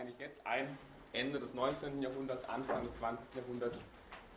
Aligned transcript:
eigentlich 0.00 0.18
jetzt 0.18 0.46
ein, 0.46 0.78
Ende 1.12 1.38
des 1.38 1.52
19. 1.52 2.00
Jahrhunderts, 2.00 2.48
Anfang 2.48 2.84
des 2.84 2.96
20. 2.98 3.34
Jahrhunderts, 3.34 3.78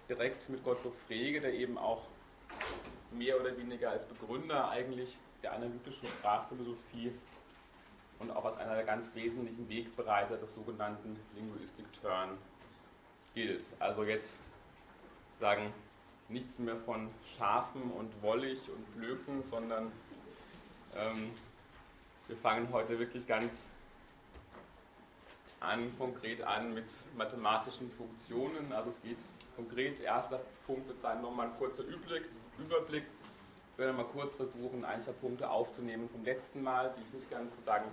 direkt 0.10 0.50
mit 0.50 0.64
Gottlob 0.64 0.94
Frege, 1.08 1.40
der 1.40 1.54
eben 1.54 1.78
auch 1.78 2.06
mehr 3.12 3.40
oder 3.40 3.56
weniger 3.58 3.92
als 3.92 4.04
Begründer 4.06 4.70
eigentlich 4.70 5.18
der 5.42 5.54
analytischen 5.54 6.08
Sprachphilosophie 6.08 7.14
und 8.20 8.32
auch 8.32 8.44
als 8.44 8.58
einer 8.58 8.76
der 8.76 8.84
ganz 8.84 9.10
wesentlichen 9.14 9.70
Wegbereiter 9.70 10.36
des 10.38 10.54
sogenannten 10.54 11.18
Linguistic 11.36 11.86
Turn 12.02 12.38
gilt. 13.34 13.64
Also 13.80 14.04
jetzt 14.04 14.36
sagen 15.40 15.74
nichts 16.28 16.60
mehr 16.60 16.78
von 16.78 17.10
Schafen 17.38 17.92
und 17.92 18.22
Wollig 18.22 18.60
und 18.70 18.96
Blöken, 18.98 19.44
sondern 19.44 19.92
ähm, 20.96 21.32
wir 22.28 22.38
fangen 22.38 22.68
heute 22.72 23.00
wirklich 23.00 23.26
ganz 23.28 23.66
an, 25.64 25.98
konkret 25.98 26.42
an 26.42 26.74
mit 26.74 26.86
mathematischen 27.16 27.92
Funktionen. 27.92 28.72
Also 28.72 28.90
es 28.92 29.02
geht 29.02 29.18
konkret, 29.56 30.00
erster 30.00 30.42
Punkt 30.66 30.88
wird 30.88 31.00
sein, 31.00 31.22
nochmal 31.22 31.48
ein 31.48 31.58
kurzer 31.58 31.84
Überblick. 31.84 32.26
Überblick. 32.58 33.04
Ich 33.72 33.80
werde 33.80 33.94
mal 33.94 34.06
kurz 34.06 34.36
versuchen, 34.36 34.86
ein, 34.86 35.02
zwei 35.02 35.14
Punkte 35.14 35.50
aufzunehmen 35.50 36.08
vom 36.10 36.24
letzten 36.24 36.62
Mal, 36.62 36.94
die 36.96 37.02
ich 37.02 37.14
nicht 37.14 37.32
ganz 37.32 37.52
sozusagen 37.56 37.86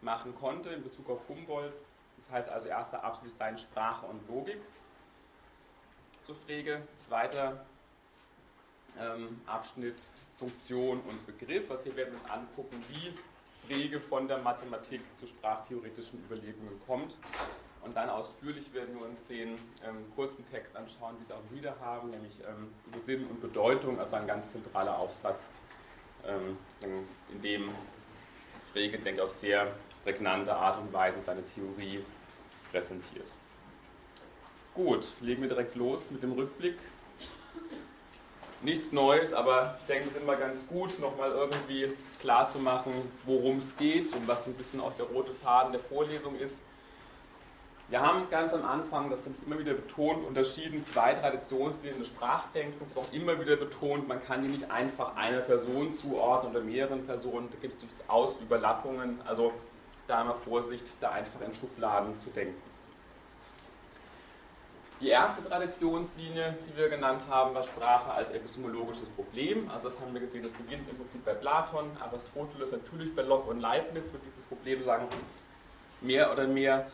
machen 0.00 0.34
konnte 0.34 0.70
in 0.70 0.82
Bezug 0.82 1.10
auf 1.10 1.28
Humboldt. 1.28 1.74
Das 2.18 2.30
heißt 2.30 2.48
also, 2.48 2.68
erster 2.68 3.04
Abschnitt 3.04 3.32
ist 3.32 3.38
sein 3.38 3.58
Sprache 3.58 4.06
und 4.06 4.26
Logik 4.28 4.60
zur 6.24 6.34
Frege. 6.34 6.82
Zweiter 6.96 7.66
ähm, 8.98 9.40
Abschnitt 9.46 9.96
Funktion 10.38 11.00
und 11.00 11.26
Begriff. 11.26 11.70
Also 11.70 11.84
hier 11.84 11.96
werden 11.96 12.14
wir 12.14 12.22
uns 12.22 12.30
angucken, 12.30 12.82
wie 12.88 13.14
Frege 13.66 14.00
von 14.00 14.28
der 14.28 14.38
Mathematik 14.38 15.00
zu 15.18 15.26
sprachtheoretischen 15.26 16.22
Überlegungen 16.24 16.80
kommt. 16.86 17.16
Und 17.82 17.94
dann 17.96 18.08
ausführlich 18.08 18.72
werden 18.72 18.98
wir 18.98 19.06
uns 19.06 19.22
den 19.24 19.58
ähm, 19.86 20.06
kurzen 20.14 20.44
Text 20.46 20.74
anschauen, 20.74 21.16
wie 21.20 21.24
Sie 21.26 21.32
auch 21.34 21.50
wieder 21.50 21.78
haben, 21.80 22.10
nämlich 22.10 22.40
ähm, 22.40 22.72
über 22.86 23.04
Sinn 23.04 23.26
und 23.26 23.40
Bedeutung, 23.42 24.00
also 24.00 24.16
ein 24.16 24.26
ganz 24.26 24.52
zentraler 24.52 24.98
Aufsatz, 24.98 25.44
ähm, 26.26 26.56
in 27.30 27.42
dem 27.42 27.70
Frege, 28.72 28.98
denke 28.98 29.20
ich, 29.20 29.26
auf 29.26 29.30
sehr 29.36 29.70
prägnante 30.02 30.54
Art 30.54 30.78
und 30.80 30.92
Weise 30.92 31.20
seine 31.20 31.44
Theorie 31.44 32.02
präsentiert. 32.70 33.30
Gut, 34.74 35.06
legen 35.20 35.42
wir 35.42 35.48
direkt 35.48 35.74
los 35.76 36.10
mit 36.10 36.22
dem 36.22 36.32
Rückblick. 36.32 36.78
Nichts 38.64 38.92
Neues, 38.92 39.34
aber 39.34 39.76
ich 39.80 39.86
denke, 39.88 40.08
es 40.08 40.14
ist 40.14 40.22
immer 40.22 40.36
ganz 40.36 40.66
gut, 40.66 40.98
nochmal 40.98 41.32
irgendwie 41.32 41.92
klar 42.18 42.48
zu 42.48 42.58
machen, 42.58 42.94
worum 43.26 43.58
es 43.58 43.76
geht 43.76 44.10
und 44.14 44.26
was 44.26 44.46
ein 44.46 44.54
bisschen 44.54 44.80
auch 44.80 44.94
der 44.96 45.04
rote 45.04 45.34
Faden 45.34 45.72
der 45.72 45.82
Vorlesung 45.82 46.34
ist. 46.38 46.62
Wir 47.90 48.00
haben 48.00 48.30
ganz 48.30 48.54
am 48.54 48.64
Anfang, 48.64 49.10
das 49.10 49.24
sind 49.24 49.36
immer 49.44 49.58
wieder 49.58 49.74
betont, 49.74 50.26
unterschieden 50.26 50.82
zwei 50.82 51.12
Traditionslinien 51.12 51.98
des 51.98 52.06
Sprachdenkens, 52.06 52.96
auch 52.96 53.12
immer 53.12 53.38
wieder 53.38 53.56
betont, 53.56 54.08
man 54.08 54.24
kann 54.24 54.40
die 54.40 54.48
nicht 54.48 54.70
einfach 54.70 55.14
einer 55.14 55.40
Person 55.40 55.90
zuordnen 55.90 56.52
oder 56.52 56.64
mehreren 56.64 57.04
Personen, 57.04 57.50
da 57.50 57.58
gibt 57.60 57.74
es 57.74 57.80
durchaus 57.80 58.40
Überlappungen, 58.40 59.20
also 59.26 59.52
da 60.06 60.22
immer 60.22 60.36
Vorsicht, 60.36 60.86
da 61.02 61.10
einfach 61.10 61.42
in 61.42 61.52
Schubladen 61.52 62.14
zu 62.14 62.30
denken. 62.30 62.73
Die 65.04 65.10
erste 65.10 65.46
Traditionslinie, 65.46 66.56
die 66.66 66.74
wir 66.78 66.88
genannt 66.88 67.24
haben, 67.28 67.54
war 67.54 67.62
Sprache 67.62 68.10
als 68.10 68.30
epistemologisches 68.30 69.06
Problem. 69.10 69.68
Also 69.70 69.90
das 69.90 70.00
haben 70.00 70.14
wir 70.14 70.20
gesehen, 70.22 70.42
das 70.42 70.52
beginnt 70.52 70.88
im 70.88 70.96
Prinzip 70.96 71.22
bei 71.26 71.34
Platon, 71.34 71.90
Aristoteles, 72.00 72.72
natürlich 72.72 73.14
bei 73.14 73.20
Locke 73.20 73.50
und 73.50 73.60
Leibniz 73.60 74.10
wird 74.14 74.22
dieses 74.24 74.42
Problem 74.46 74.82
sagen, 74.82 75.06
mehr 76.00 76.32
oder 76.32 76.46
mehr 76.46 76.90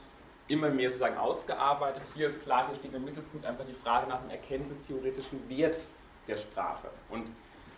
immer 0.48 0.70
mehr 0.70 0.90
sozusagen 0.90 1.18
ausgearbeitet. 1.18 2.02
Hier 2.16 2.26
ist 2.26 2.42
klar, 2.42 2.66
hier 2.66 2.74
steht 2.74 2.92
im 2.92 3.04
Mittelpunkt 3.04 3.46
einfach 3.46 3.64
die 3.64 3.74
Frage 3.74 4.08
nach 4.08 4.20
dem 4.22 4.30
erkenntnistheoretischen 4.30 5.48
Wert 5.48 5.78
der 6.26 6.36
Sprache 6.36 6.88
und 7.10 7.28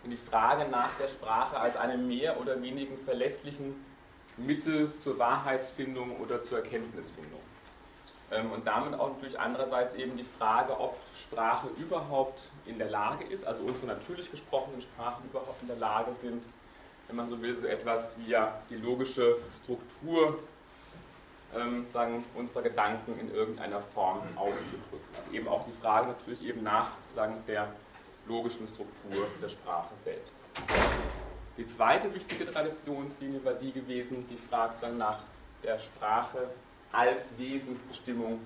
die 0.03 0.17
Frage 0.17 0.67
nach 0.67 0.97
der 0.99 1.09
Sprache 1.09 1.59
als 1.59 1.77
einem 1.77 2.07
mehr 2.07 2.41
oder 2.41 2.59
weniger 2.59 2.95
verlässlichen 3.05 3.85
Mittel 4.37 4.95
zur 4.95 5.19
Wahrheitsfindung 5.19 6.17
oder 6.19 6.41
zur 6.41 6.57
Erkenntnisfindung. 6.57 7.42
Ähm, 8.33 8.51
und 8.51 8.65
damit 8.65 8.99
auch 8.99 9.09
natürlich 9.09 9.39
andererseits 9.39 9.93
eben 9.95 10.17
die 10.17 10.23
Frage, 10.23 10.79
ob 10.79 10.97
Sprache 11.15 11.67
überhaupt 11.77 12.41
in 12.65 12.77
der 12.77 12.89
Lage 12.89 13.25
ist, 13.25 13.45
also 13.45 13.63
unsere 13.63 13.87
natürlich 13.87 14.31
gesprochenen 14.31 14.81
Sprachen 14.81 15.23
überhaupt 15.25 15.61
in 15.61 15.67
der 15.67 15.77
Lage 15.77 16.13
sind, 16.13 16.43
wenn 17.07 17.15
man 17.15 17.27
so 17.27 17.41
will, 17.41 17.55
so 17.55 17.67
etwas 17.67 18.13
wie 18.17 18.35
die 18.69 18.77
logische 18.77 19.37
Struktur 19.61 20.39
ähm, 21.55 21.85
sagen, 21.91 22.23
unserer 22.35 22.63
Gedanken 22.63 23.19
in 23.19 23.33
irgendeiner 23.33 23.81
Form 23.93 24.21
auszudrücken. 24.35 24.99
Also 25.17 25.31
eben 25.31 25.47
auch 25.47 25.65
die 25.65 25.73
Frage 25.73 26.07
natürlich 26.07 26.43
eben 26.43 26.63
nach 26.63 26.87
sagen, 27.13 27.43
der 27.47 27.67
logischen 28.25 28.67
Struktur 28.67 29.27
der 29.41 29.49
Sprache 29.49 29.93
selbst. 30.03 30.33
Die 31.57 31.65
zweite 31.67 32.11
wichtige 32.15 32.45
Traditionslinie 32.45 33.43
war 33.45 33.53
die 33.53 33.71
gewesen, 33.71 34.25
die 34.27 34.37
fragt 34.37 34.81
nach 34.97 35.19
der 35.63 35.77
Sprache 35.77 36.49
als 36.93 37.37
Wesensbestimmung 37.37 38.39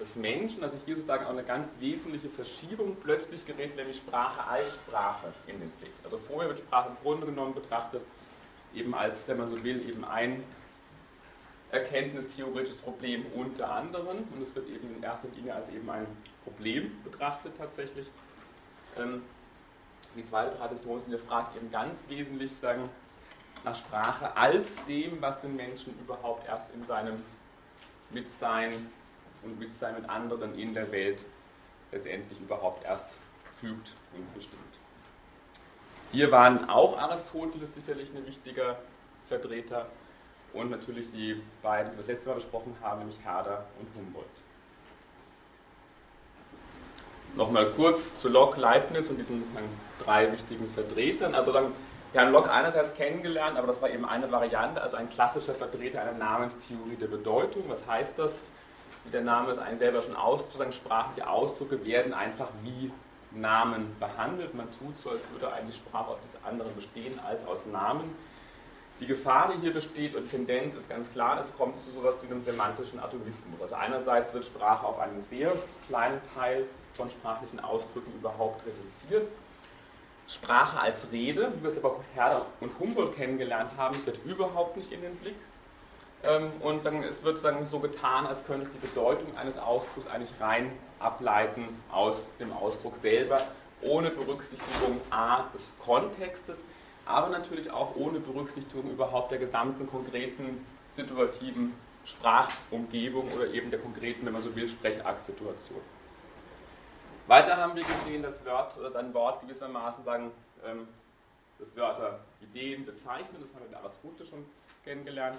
des 0.00 0.16
Menschen. 0.16 0.64
Also 0.64 0.76
hier 0.84 0.96
sozusagen 0.96 1.26
auch 1.26 1.30
eine 1.30 1.44
ganz 1.44 1.72
wesentliche 1.78 2.28
Verschiebung. 2.28 2.96
Plötzlich 3.02 3.46
gerät 3.46 3.76
nämlich 3.76 3.98
Sprache 3.98 4.42
als 4.44 4.74
Sprache 4.74 5.32
in 5.46 5.60
den 5.60 5.70
Blick. 5.70 5.92
Also 6.02 6.18
vorher 6.18 6.48
wird 6.48 6.58
Sprache 6.58 6.88
im 6.88 6.96
Grunde 7.02 7.26
genommen 7.26 7.54
betrachtet 7.54 8.02
eben 8.74 8.94
als, 8.94 9.28
wenn 9.28 9.38
man 9.38 9.48
so 9.48 9.62
will, 9.62 9.88
eben 9.88 10.04
ein 10.04 10.42
erkenntnistheoretisches 11.70 12.80
Problem 12.80 13.26
unter 13.34 13.70
anderem. 13.70 14.18
Und 14.34 14.42
es 14.42 14.54
wird 14.54 14.68
eben 14.68 14.96
in 14.96 15.02
erster 15.02 15.28
Linie 15.36 15.54
als 15.54 15.68
eben 15.68 15.88
ein 15.88 16.06
Problem 16.44 16.90
betrachtet 17.04 17.52
tatsächlich. 17.58 18.06
Ähm, 18.96 19.22
die 20.16 20.24
zweite 20.24 20.56
Traditionslinie 20.56 21.18
fragt 21.18 21.56
eben 21.56 21.70
ganz 21.70 22.02
wesentlich 22.08 22.52
sagen, 22.52 22.88
nach 23.62 23.76
Sprache 23.76 24.34
als 24.36 24.66
dem, 24.88 25.20
was 25.20 25.40
den 25.40 25.54
Menschen 25.54 25.94
überhaupt 26.00 26.48
erst 26.48 26.72
in 26.74 26.84
seinem 26.86 27.22
Mitsein 28.10 28.90
und 29.42 29.58
Mitsein 29.58 29.94
mit 29.94 30.08
anderen 30.08 30.58
in 30.58 30.74
der 30.74 30.90
Welt 30.92 31.24
letztendlich 31.92 32.40
überhaupt 32.40 32.84
erst 32.84 33.16
fügt 33.60 33.94
und 34.14 34.34
bestimmt. 34.34 34.60
Hier 36.12 36.30
waren 36.32 36.68
auch 36.68 36.98
Aristoteles 36.98 37.72
sicherlich 37.74 38.10
ein 38.14 38.26
wichtiger 38.26 38.78
Vertreter 39.28 39.86
und 40.52 40.70
natürlich 40.70 41.10
die 41.12 41.40
beiden, 41.62 41.92
die 41.92 41.96
wir 41.96 42.02
das 42.02 42.08
letzte 42.08 42.28
Mal 42.30 42.34
besprochen 42.36 42.76
haben, 42.80 43.00
nämlich 43.00 43.18
Herder 43.22 43.66
und 43.78 43.88
Humboldt. 43.94 44.26
Nochmal 47.36 47.70
kurz 47.70 48.20
zu 48.20 48.28
Locke, 48.28 48.60
Leibniz 48.60 49.08
und 49.08 49.18
diesen 49.18 49.44
drei 50.00 50.32
wichtigen 50.32 50.68
Vertretern. 50.70 51.36
Also 51.36 51.52
dann, 51.52 51.72
wir 52.12 52.20
haben 52.20 52.32
Locke 52.32 52.50
einerseits 52.50 52.94
kennengelernt, 52.94 53.56
aber 53.56 53.68
das 53.68 53.80
war 53.80 53.90
eben 53.90 54.04
eine 54.04 54.30
Variante, 54.32 54.82
also 54.82 54.96
ein 54.96 55.08
klassischer 55.08 55.54
Vertreter 55.54 56.02
einer 56.02 56.12
Namenstheorie 56.12 56.96
der 57.00 57.06
Bedeutung. 57.06 57.64
Was 57.68 57.86
heißt 57.86 58.18
das? 58.18 58.40
Wie 59.04 59.10
der 59.10 59.22
Name 59.22 59.52
es 59.52 59.58
eigentlich 59.58 59.78
selber 59.78 60.02
schon 60.02 60.16
ausdrückt, 60.16 60.74
sprachliche 60.74 61.28
Ausdrücke 61.28 61.84
werden 61.84 62.12
einfach 62.12 62.48
wie 62.62 62.92
Namen 63.30 63.94
behandelt. 64.00 64.54
Man 64.54 64.66
tut 64.78 64.96
so, 64.96 65.10
als 65.10 65.20
würde 65.30 65.52
eigentlich 65.52 65.76
Sprache 65.76 66.10
aus 66.10 66.18
nichts 66.22 66.44
anderem 66.44 66.74
bestehen 66.74 67.18
als 67.20 67.46
aus 67.46 67.64
Namen. 67.66 68.14
Die 68.98 69.06
Gefahr, 69.06 69.52
die 69.54 69.60
hier 69.60 69.72
besteht 69.72 70.14
und 70.14 70.28
Tendenz 70.28 70.74
ist 70.74 70.88
ganz 70.88 71.10
klar, 71.10 71.40
es 71.40 71.56
kommt 71.56 71.78
zu 71.78 71.90
sowas 71.90 72.16
wie 72.20 72.26
einem 72.26 72.42
semantischen 72.42 73.00
Atomismus. 73.00 73.62
Also 73.62 73.76
einerseits 73.76 74.34
wird 74.34 74.44
Sprache 74.44 74.84
auf 74.84 74.98
einen 74.98 75.22
sehr 75.22 75.52
kleinen 75.86 76.20
Teil 76.34 76.66
von 76.92 77.08
sprachlichen 77.08 77.60
Ausdrücken 77.60 78.12
überhaupt 78.18 78.60
reduziert. 78.66 79.30
Sprache 80.30 80.78
als 80.78 81.10
Rede, 81.10 81.52
wie 81.56 81.64
wir 81.64 81.70
es 81.70 81.76
aber 81.76 81.88
auch 81.88 82.00
Herder 82.14 82.46
und 82.60 82.78
Humboldt 82.78 83.16
kennengelernt 83.16 83.72
haben, 83.76 83.96
wird 84.06 84.24
überhaupt 84.24 84.76
nicht 84.76 84.92
in 84.92 85.02
den 85.02 85.16
Blick. 85.16 85.34
Ähm, 86.22 86.52
und 86.60 86.84
es 86.84 87.22
wird 87.24 87.38
so 87.66 87.80
getan, 87.80 88.26
als 88.26 88.44
könnte 88.44 88.68
die 88.72 88.78
Bedeutung 88.78 89.36
eines 89.36 89.58
Ausdrucks 89.58 90.06
eigentlich 90.06 90.32
rein 90.40 90.70
ableiten 91.00 91.64
aus 91.90 92.16
dem 92.38 92.52
Ausdruck 92.52 92.96
selber, 92.96 93.40
ohne 93.82 94.10
Berücksichtigung 94.10 95.00
a 95.10 95.48
des 95.52 95.72
Kontextes, 95.84 96.62
aber 97.06 97.30
natürlich 97.30 97.70
auch 97.70 97.96
ohne 97.96 98.20
Berücksichtigung 98.20 98.90
überhaupt 98.90 99.32
der 99.32 99.38
gesamten 99.38 99.88
konkreten 99.88 100.64
situativen 100.90 101.74
Sprachumgebung 102.04 103.28
oder 103.34 103.48
eben 103.52 103.70
der 103.70 103.80
konkreten, 103.80 104.26
wenn 104.26 104.32
man 104.32 104.42
so 104.42 104.54
will, 104.54 104.68
Sprechaktsituation. 104.68 105.80
Weiter 107.30 107.56
haben 107.58 107.76
wir 107.76 107.84
gesehen, 107.84 108.24
dass 108.24 108.44
Wort 108.44 108.76
oder 108.76 108.98
ein 108.98 109.14
Wort 109.14 109.40
gewissermaßen 109.42 110.02
sagen, 110.02 110.32
ähm, 110.66 110.88
dass 111.60 111.76
Wörter 111.76 112.18
Ideen 112.40 112.84
bezeichnen, 112.84 113.36
das 113.40 113.54
haben 113.54 113.60
wir 113.60 113.68
in 113.68 113.74
Aristoteles 113.76 114.28
schon 114.28 114.44
kennengelernt. 114.82 115.38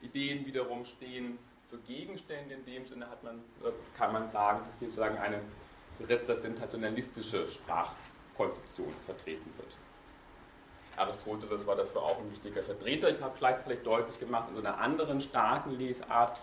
Ideen 0.00 0.44
wiederum 0.46 0.84
stehen 0.84 1.38
für 1.70 1.76
Gegenstände, 1.78 2.54
in 2.54 2.64
dem 2.64 2.88
Sinne 2.88 3.08
hat 3.08 3.22
man, 3.22 3.40
kann 3.96 4.12
man 4.12 4.26
sagen, 4.26 4.62
dass 4.64 4.80
hier 4.80 4.88
sozusagen 4.88 5.16
eine 5.18 5.40
repräsentationalistische 6.00 7.46
Sprachkonzeption 7.46 8.92
vertreten 9.06 9.52
wird. 9.58 9.76
Aristoteles 10.96 11.64
war 11.68 11.76
dafür 11.76 12.02
auch 12.02 12.18
ein 12.18 12.32
wichtiger 12.32 12.64
Vertreter. 12.64 13.10
Ich 13.10 13.20
habe 13.20 13.34
gleichzeitig 13.38 13.84
deutlich 13.84 14.18
gemacht, 14.18 14.48
in 14.48 14.56
so 14.56 14.60
einer 14.60 14.78
anderen 14.78 15.20
starken 15.20 15.78
Lesart 15.78 16.42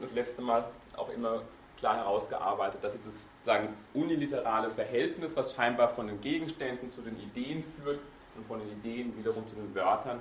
das 0.00 0.10
letzte 0.10 0.42
Mal 0.42 0.64
auch 0.96 1.10
immer 1.10 1.42
klar 1.82 1.96
herausgearbeitet, 1.96 2.84
dass 2.84 2.96
dieses 2.96 3.26
sagen, 3.44 3.74
uniliterale 3.92 4.70
Verhältnis, 4.70 5.34
was 5.34 5.52
scheinbar 5.52 5.88
von 5.88 6.06
den 6.06 6.20
Gegenständen 6.20 6.88
zu 6.88 7.00
den 7.00 7.18
Ideen 7.20 7.64
führt 7.64 7.98
und 8.36 8.46
von 8.46 8.60
den 8.60 8.70
Ideen 8.70 9.18
wiederum 9.18 9.44
zu 9.48 9.56
den 9.56 9.74
Wörtern, 9.74 10.20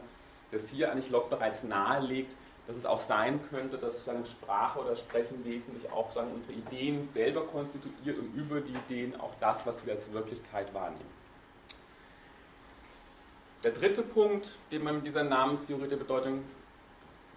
das 0.51 0.69
hier 0.69 0.91
eigentlich 0.91 1.11
Locke 1.11 1.29
bereits 1.29 1.61
nahelegt, 1.61 2.35
dass 2.65 2.77
es 2.77 2.85
auch 2.85 2.99
sein 2.99 3.39
könnte, 3.51 3.77
dass 3.77 4.03
sagen, 4.05 4.25
Sprache 4.25 4.79
oder 4.79 4.95
Sprechen 4.95 5.45
wesentlich 5.45 5.91
auch 5.91 6.11
sagen, 6.11 6.31
unsere 6.33 6.53
Ideen 6.53 7.03
selber 7.03 7.45
konstituiert 7.45 8.17
und 8.17 8.33
über 8.33 8.59
die 8.59 8.73
Ideen 8.73 9.19
auch 9.19 9.33
das, 9.39 9.63
was 9.67 9.85
wir 9.85 9.93
als 9.93 10.11
Wirklichkeit 10.11 10.73
wahrnehmen. 10.73 11.21
Der 13.63 13.71
dritte 13.71 14.01
Punkt, 14.01 14.57
den 14.71 14.83
man 14.83 14.95
mit 14.95 15.05
dieser 15.05 15.23
Namenstheorie 15.23 15.87
der 15.87 15.97
Bedeutung 15.97 16.43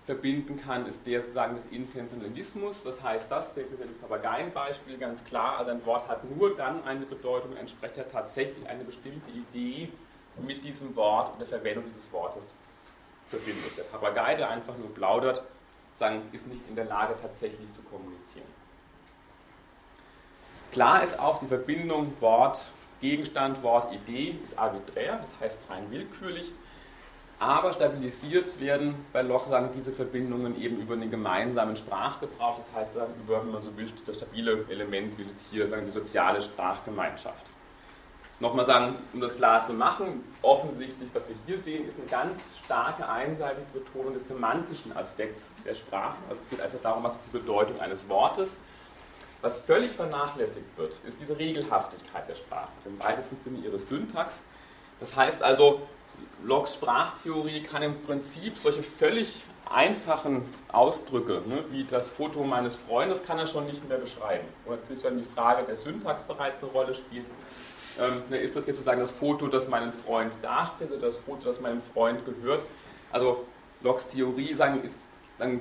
verbinden 0.06 0.60
kann, 0.60 0.86
ist 0.86 1.06
der 1.06 1.20
sozusagen 1.20 1.54
des 1.54 1.66
Intentionalismus. 1.66 2.84
Was 2.84 3.02
heißt 3.02 3.26
das? 3.30 3.54
Das 3.54 3.64
ist 3.64 3.80
ja 3.80 3.86
das 3.86 3.96
Papageienbeispiel 3.96 4.98
ganz 4.98 5.24
klar. 5.24 5.58
Also 5.58 5.70
ein 5.70 5.84
Wort 5.86 6.08
hat 6.08 6.24
nur 6.30 6.54
dann 6.56 6.84
eine 6.84 7.06
Bedeutung, 7.06 7.56
entspricht 7.56 7.96
ja 7.96 8.04
tatsächlich 8.04 8.68
eine 8.68 8.84
bestimmte 8.84 9.30
Idee 9.30 9.88
mit 10.38 10.62
diesem 10.64 10.94
Wort 10.96 11.32
und 11.32 11.40
der 11.40 11.48
Verwendung 11.48 11.84
dieses 11.86 12.10
Wortes 12.12 12.58
verbindet. 13.28 13.76
Der 13.78 13.84
Papagei, 13.84 14.34
der 14.34 14.50
einfach 14.50 14.76
nur 14.76 14.92
plaudert, 14.92 15.42
ist 16.32 16.46
nicht 16.46 16.60
in 16.68 16.76
der 16.76 16.84
Lage 16.84 17.14
tatsächlich 17.20 17.72
zu 17.72 17.80
kommunizieren. 17.82 18.46
Klar 20.72 21.02
ist 21.02 21.18
auch 21.18 21.38
die 21.38 21.46
Verbindung 21.46 22.12
Wort, 22.20 22.72
Gegenstand, 23.00 23.62
Wort, 23.62 23.92
Idee 23.92 24.38
ist 24.42 24.58
arbiträr, 24.58 25.18
das 25.18 25.30
heißt 25.40 25.64
rein 25.70 25.90
willkürlich. 25.90 26.52
Aber 27.38 27.72
stabilisiert 27.72 28.60
werden 28.60 28.94
bei 29.12 29.22
Locke 29.22 29.70
diese 29.74 29.92
Verbindungen 29.92 30.60
eben 30.60 30.80
über 30.80 30.94
einen 30.94 31.10
gemeinsamen 31.10 31.76
Sprachgebrauch, 31.76 32.58
das 32.58 32.72
heißt 32.74 32.94
über, 32.94 33.42
wenn 33.42 33.52
man 33.52 33.60
so 33.60 33.76
will, 33.76 33.90
das 34.06 34.16
stabile 34.16 34.64
Element 34.68 35.16
bildet 35.16 35.36
hier 35.50 35.66
sagen, 35.66 35.84
die 35.86 35.90
soziale 35.90 36.40
Sprachgemeinschaft. 36.40 37.44
Nochmal 38.40 38.66
sagen, 38.66 38.96
um 39.12 39.20
das 39.20 39.34
klar 39.36 39.62
zu 39.62 39.72
machen, 39.72 40.24
offensichtlich, 40.42 41.08
was 41.12 41.28
wir 41.28 41.36
hier 41.46 41.58
sehen, 41.58 41.86
ist 41.86 41.98
eine 41.98 42.08
ganz 42.08 42.40
starke 42.64 43.08
einseitige 43.08 43.66
Betonung 43.72 44.12
des 44.12 44.26
semantischen 44.26 44.96
Aspekts 44.96 45.50
der 45.64 45.74
Sprache. 45.74 46.16
Also 46.28 46.42
es 46.42 46.50
geht 46.50 46.60
einfach 46.60 46.80
darum, 46.82 47.04
was 47.04 47.14
ist 47.14 47.26
die 47.26 47.38
Bedeutung 47.38 47.80
eines 47.80 48.08
Wortes. 48.08 48.56
Was 49.40 49.60
völlig 49.60 49.92
vernachlässigt 49.92 50.66
wird, 50.76 50.94
ist 51.06 51.20
diese 51.20 51.38
Regelhaftigkeit 51.38 52.28
der 52.28 52.34
Sprache, 52.34 52.70
also 52.78 52.90
im 52.90 53.02
weitesten 53.02 53.36
Sinne 53.36 53.58
ihre 53.58 53.78
Syntax. 53.78 54.40
Das 55.00 55.14
heißt 55.14 55.42
also, 55.42 55.82
Locks 56.44 56.74
Sprachtheorie 56.74 57.62
kann 57.62 57.82
im 57.82 58.02
Prinzip 58.02 58.58
solche 58.58 58.82
völlig 58.82 59.44
einfachen 59.70 60.42
Ausdrücke, 60.68 61.42
ne, 61.46 61.64
wie 61.70 61.84
das 61.84 62.08
Foto 62.08 62.44
meines 62.44 62.76
Freundes, 62.76 63.24
kann 63.24 63.38
er 63.38 63.46
schon 63.46 63.66
nicht 63.66 63.88
mehr 63.88 63.98
beschreiben. 63.98 64.46
Und 64.66 64.80
natürlich 64.80 65.02
dann 65.02 65.18
die 65.18 65.24
Frage 65.24 65.64
der 65.64 65.76
Syntax 65.76 66.24
bereits 66.24 66.58
eine 66.58 66.70
Rolle 66.70 66.94
spielt. 66.94 67.26
Ähm, 67.98 68.22
ne, 68.28 68.38
ist 68.38 68.56
das 68.56 68.66
jetzt 68.66 68.76
sozusagen 68.76 69.00
das 69.00 69.10
Foto, 69.10 69.48
das 69.48 69.68
meinen 69.68 69.92
Freund 69.92 70.32
darstellt 70.42 70.90
oder 70.90 71.06
das 71.06 71.16
Foto, 71.16 71.46
das 71.46 71.60
meinem 71.60 71.82
Freund 71.82 72.24
gehört? 72.26 72.62
Also 73.10 73.46
Locks 73.82 74.06
Theorie 74.08 74.54
sagen, 74.54 74.82
ist 74.82 75.08
dann 75.38 75.60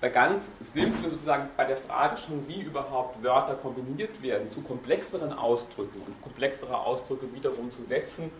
bei 0.00 0.08
ganz 0.08 0.50
simplen 0.60 1.10
sozusagen 1.10 1.48
bei 1.56 1.64
der 1.64 1.76
Frage 1.76 2.16
schon, 2.16 2.46
wie 2.46 2.60
überhaupt 2.60 3.22
Wörter 3.22 3.54
kombiniert 3.54 4.22
werden 4.22 4.46
zu 4.48 4.60
komplexeren 4.60 5.32
Ausdrücken 5.32 6.02
und 6.06 6.20
komplexere 6.22 6.76
Ausdrücke 6.76 7.32
wiederum 7.32 7.70
zu 7.70 7.82
setzen, 7.84 8.30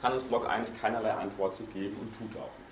kann 0.00 0.12
uns 0.12 0.28
Locke 0.30 0.48
eigentlich 0.48 0.80
keinerlei 0.80 1.12
Antwort 1.12 1.54
zu 1.54 1.64
geben 1.64 1.96
und 2.00 2.12
tut 2.16 2.40
auch 2.40 2.44
nicht. 2.44 2.66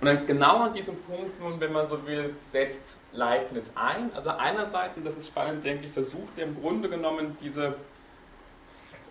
Und 0.00 0.06
dann 0.06 0.26
genau 0.26 0.58
an 0.58 0.74
diesem 0.74 0.96
Punkt 1.02 1.40
nun, 1.40 1.58
wenn 1.58 1.72
man 1.72 1.86
so 1.86 2.06
will, 2.06 2.34
setzt 2.50 2.96
Leibniz 3.12 3.72
ein. 3.74 4.10
Also 4.14 4.30
einerseits, 4.30 4.96
und 4.96 5.04
das 5.04 5.16
ist 5.16 5.28
spannend, 5.28 5.64
denke 5.64 5.86
ich, 5.86 5.92
versucht 5.92 6.36
er 6.36 6.44
im 6.44 6.60
Grunde 6.60 6.88
genommen 6.88 7.36
diese 7.40 7.76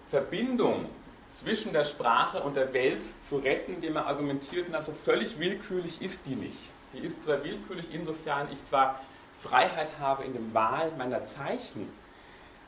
Verbindung 0.09 0.85
zwischen 1.31 1.73
der 1.73 1.83
Sprache 1.83 2.43
und 2.43 2.55
der 2.55 2.73
Welt 2.73 3.03
zu 3.23 3.37
retten, 3.37 3.73
indem 3.73 3.97
er 3.97 4.05
argumentiert, 4.05 4.73
also 4.73 4.93
völlig 4.93 5.39
willkürlich 5.39 6.01
ist 6.01 6.21
die 6.25 6.35
nicht. 6.35 6.69
Die 6.93 6.99
ist 6.99 7.23
zwar 7.23 7.43
willkürlich, 7.43 7.87
insofern 7.91 8.47
ich 8.53 8.63
zwar 8.63 9.01
Freiheit 9.39 9.91
habe 9.99 10.23
in 10.23 10.33
der 10.33 10.53
Wahl 10.53 10.91
meiner 10.97 11.25
Zeichen, 11.25 11.89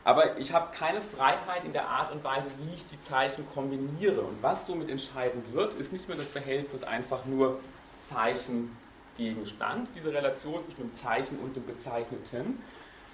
aber 0.07 0.37
ich 0.37 0.53
habe 0.53 0.73
keine 0.73 1.01
Freiheit 1.01 1.65
in 1.65 1.73
der 1.73 1.89
Art 1.89 2.13
und 2.13 2.23
Weise, 2.23 2.45
wie 2.59 2.75
ich 2.75 2.87
die 2.87 2.97
Zeichen 2.97 3.45
kombiniere. 3.53 4.21
Und 4.21 4.41
was 4.41 4.65
somit 4.65 4.89
entscheidend 4.89 5.53
wird, 5.53 5.73
ist 5.73 5.91
nicht 5.91 6.07
mehr 6.07 6.15
das 6.15 6.29
Verhältnis 6.29 6.81
einfach 6.85 7.25
nur 7.25 7.59
Zeichen-Gegenstand, 8.03 9.89
diese 9.95 10.13
Relation 10.13 10.63
zwischen 10.63 10.83
dem 10.83 10.95
Zeichen 10.95 11.37
und 11.39 11.57
dem 11.57 11.65
Bezeichneten, 11.65 12.63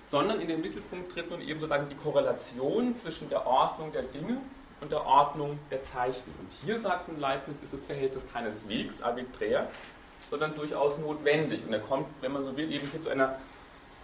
sondern 0.05 0.39
in 0.39 0.47
den 0.47 0.61
Mittelpunkt 0.61 1.11
tritt 1.11 1.31
nun 1.31 1.41
eben 1.41 1.59
sozusagen 1.59 1.89
die 1.89 1.95
Korrelation 1.95 2.93
zwischen 2.93 3.27
der 3.27 3.47
Ordnung 3.47 3.91
der 3.91 4.03
Dinge 4.03 4.37
und 4.79 4.91
der 4.91 5.03
Ordnung 5.03 5.57
der 5.71 5.81
Zeichen. 5.81 6.31
Und 6.39 6.51
hier, 6.63 6.77
sagt 6.77 7.09
Leibniz, 7.17 7.57
ist 7.63 7.73
das 7.73 7.83
Verhältnis 7.83 8.23
keineswegs 8.31 9.01
arbiträr, 9.01 9.67
sondern 10.29 10.53
durchaus 10.53 10.99
notwendig. 10.99 11.65
Und 11.65 11.73
er 11.73 11.79
kommt, 11.79 12.05
wenn 12.21 12.33
man 12.33 12.43
so 12.43 12.55
will, 12.55 12.71
eben 12.71 12.87
hier 12.91 13.01
zu 13.01 13.09
einer 13.09 13.39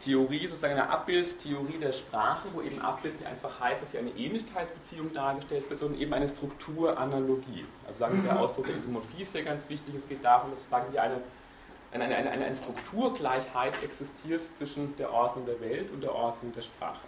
Theorie, 0.04 0.48
sozusagen 0.48 0.74
eine 0.74 0.90
Abbildtheorie 0.90 1.78
der 1.78 1.92
Sprache, 1.92 2.48
wo 2.54 2.62
eben 2.62 2.82
Abbild 2.82 3.16
nicht 3.16 3.28
einfach 3.28 3.60
heißt, 3.60 3.82
dass 3.82 3.92
hier 3.92 4.00
eine 4.00 4.12
Ähnlichkeitsbeziehung 4.12 5.14
dargestellt 5.14 5.70
wird, 5.70 5.80
sondern 5.80 6.00
eben 6.00 6.14
eine 6.14 6.28
Strukturanalogie. 6.28 7.66
Also 7.86 8.00
sagen 8.00 8.24
wir, 8.24 8.32
der 8.32 8.40
Ausdruck 8.40 8.68
der 8.68 8.76
Isomorphie 8.76 9.24
ist 9.24 9.34
ja 9.34 9.42
ganz 9.42 9.68
wichtig. 9.70 9.96
Es 9.96 10.08
geht 10.08 10.24
darum, 10.24 10.52
dass 10.52 10.60
sagen 10.70 10.92
wir, 10.94 11.04
eine, 11.04 11.22
eine, 11.92 12.16
eine, 12.16 12.30
eine 12.32 12.56
Strukturgleichheit 12.56 13.74
existiert 13.84 14.42
zwischen 14.42 14.96
der 14.96 15.12
Ordnung 15.12 15.46
der 15.46 15.60
Welt 15.60 15.92
und 15.92 16.02
der 16.02 16.16
Ordnung 16.16 16.54
der 16.54 16.62
Sprache. 16.62 17.02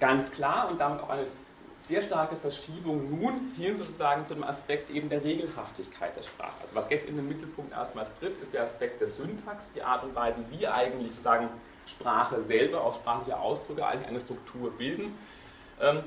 Ganz 0.00 0.30
klar 0.30 0.68
und 0.70 0.80
damit 0.80 1.00
auch 1.00 1.08
eine 1.08 1.26
sehr 1.86 2.02
starke 2.02 2.36
Verschiebung 2.36 3.20
nun 3.20 3.52
hin 3.56 3.76
sozusagen 3.76 4.26
zu 4.26 4.34
dem 4.34 4.42
Aspekt 4.42 4.90
eben 4.90 5.08
der 5.08 5.22
Regelhaftigkeit 5.22 6.16
der 6.16 6.22
Sprache. 6.22 6.60
Also 6.60 6.74
was 6.74 6.90
jetzt 6.90 7.06
in 7.06 7.16
den 7.16 7.28
Mittelpunkt 7.28 7.72
erstmals 7.72 8.12
tritt, 8.18 8.36
ist 8.42 8.52
der 8.52 8.64
Aspekt 8.64 9.00
der 9.00 9.08
Syntax, 9.08 9.70
die 9.74 9.82
Art 9.82 10.02
und 10.02 10.14
Weise, 10.14 10.38
wie 10.50 10.66
eigentlich 10.66 11.12
sozusagen 11.12 11.48
Sprache 11.86 12.42
selber, 12.42 12.82
auch 12.82 12.96
sprachliche 12.96 13.38
Ausdrücke 13.38 13.86
eigentlich 13.86 14.08
eine 14.08 14.20
Struktur 14.20 14.72
bilden. 14.72 15.16
Ähm, 15.80 16.02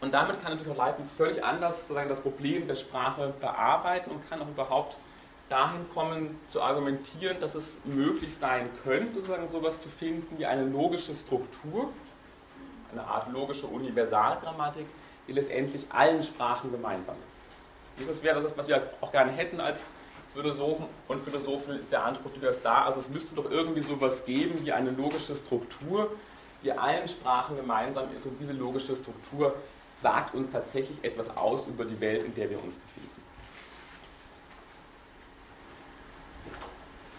und 0.00 0.14
damit 0.14 0.40
kann 0.40 0.52
natürlich 0.52 0.72
auch 0.72 0.84
Leibniz 0.84 1.10
völlig 1.10 1.42
anders 1.42 1.80
sozusagen 1.80 2.08
das 2.08 2.20
Problem 2.20 2.66
der 2.66 2.76
Sprache 2.76 3.34
bearbeiten 3.40 4.10
und 4.10 4.28
kann 4.28 4.40
auch 4.40 4.48
überhaupt 4.48 4.96
dahin 5.48 5.88
kommen 5.92 6.38
zu 6.48 6.62
argumentieren, 6.62 7.40
dass 7.40 7.54
es 7.54 7.72
möglich 7.84 8.34
sein 8.36 8.68
könnte, 8.84 9.14
sozusagen 9.14 9.48
sowas 9.48 9.80
zu 9.80 9.88
finden 9.88 10.38
wie 10.38 10.46
eine 10.46 10.64
logische 10.64 11.14
Struktur, 11.14 11.92
eine 12.92 13.06
Art 13.06 13.30
logische 13.32 13.66
Universalgrammatik, 13.66 14.86
die 15.26 15.32
letztendlich 15.32 15.86
allen 15.90 16.22
Sprachen 16.22 16.70
gemeinsam 16.70 17.16
ist. 17.26 18.08
das 18.08 18.22
wäre 18.22 18.42
das, 18.42 18.56
was 18.56 18.68
wir 18.68 18.82
auch 19.00 19.12
gerne 19.12 19.32
hätten 19.32 19.60
als 19.60 19.84
Philosophen 20.32 20.86
und 21.08 21.24
Philosophen 21.24 21.80
ist 21.80 21.90
der 21.90 22.04
Anspruch 22.04 22.30
durchaus 22.32 22.60
da. 22.62 22.84
Also 22.84 23.00
es 23.00 23.08
müsste 23.08 23.34
doch 23.34 23.50
irgendwie 23.50 23.80
sowas 23.80 24.24
geben 24.24 24.64
wie 24.64 24.72
eine 24.72 24.90
logische 24.90 25.34
Struktur, 25.34 26.10
die 26.62 26.72
allen 26.72 27.08
Sprachen 27.08 27.56
gemeinsam 27.56 28.04
ist 28.14 28.26
und 28.26 28.38
diese 28.38 28.52
logische 28.52 28.96
Struktur 28.96 29.54
sagt 30.02 30.34
uns 30.34 30.50
tatsächlich 30.50 30.98
etwas 31.02 31.34
aus 31.36 31.66
über 31.66 31.84
die 31.84 31.98
Welt, 32.00 32.24
in 32.24 32.34
der 32.34 32.50
wir 32.50 32.62
uns 32.62 32.76
befinden. 32.76 33.10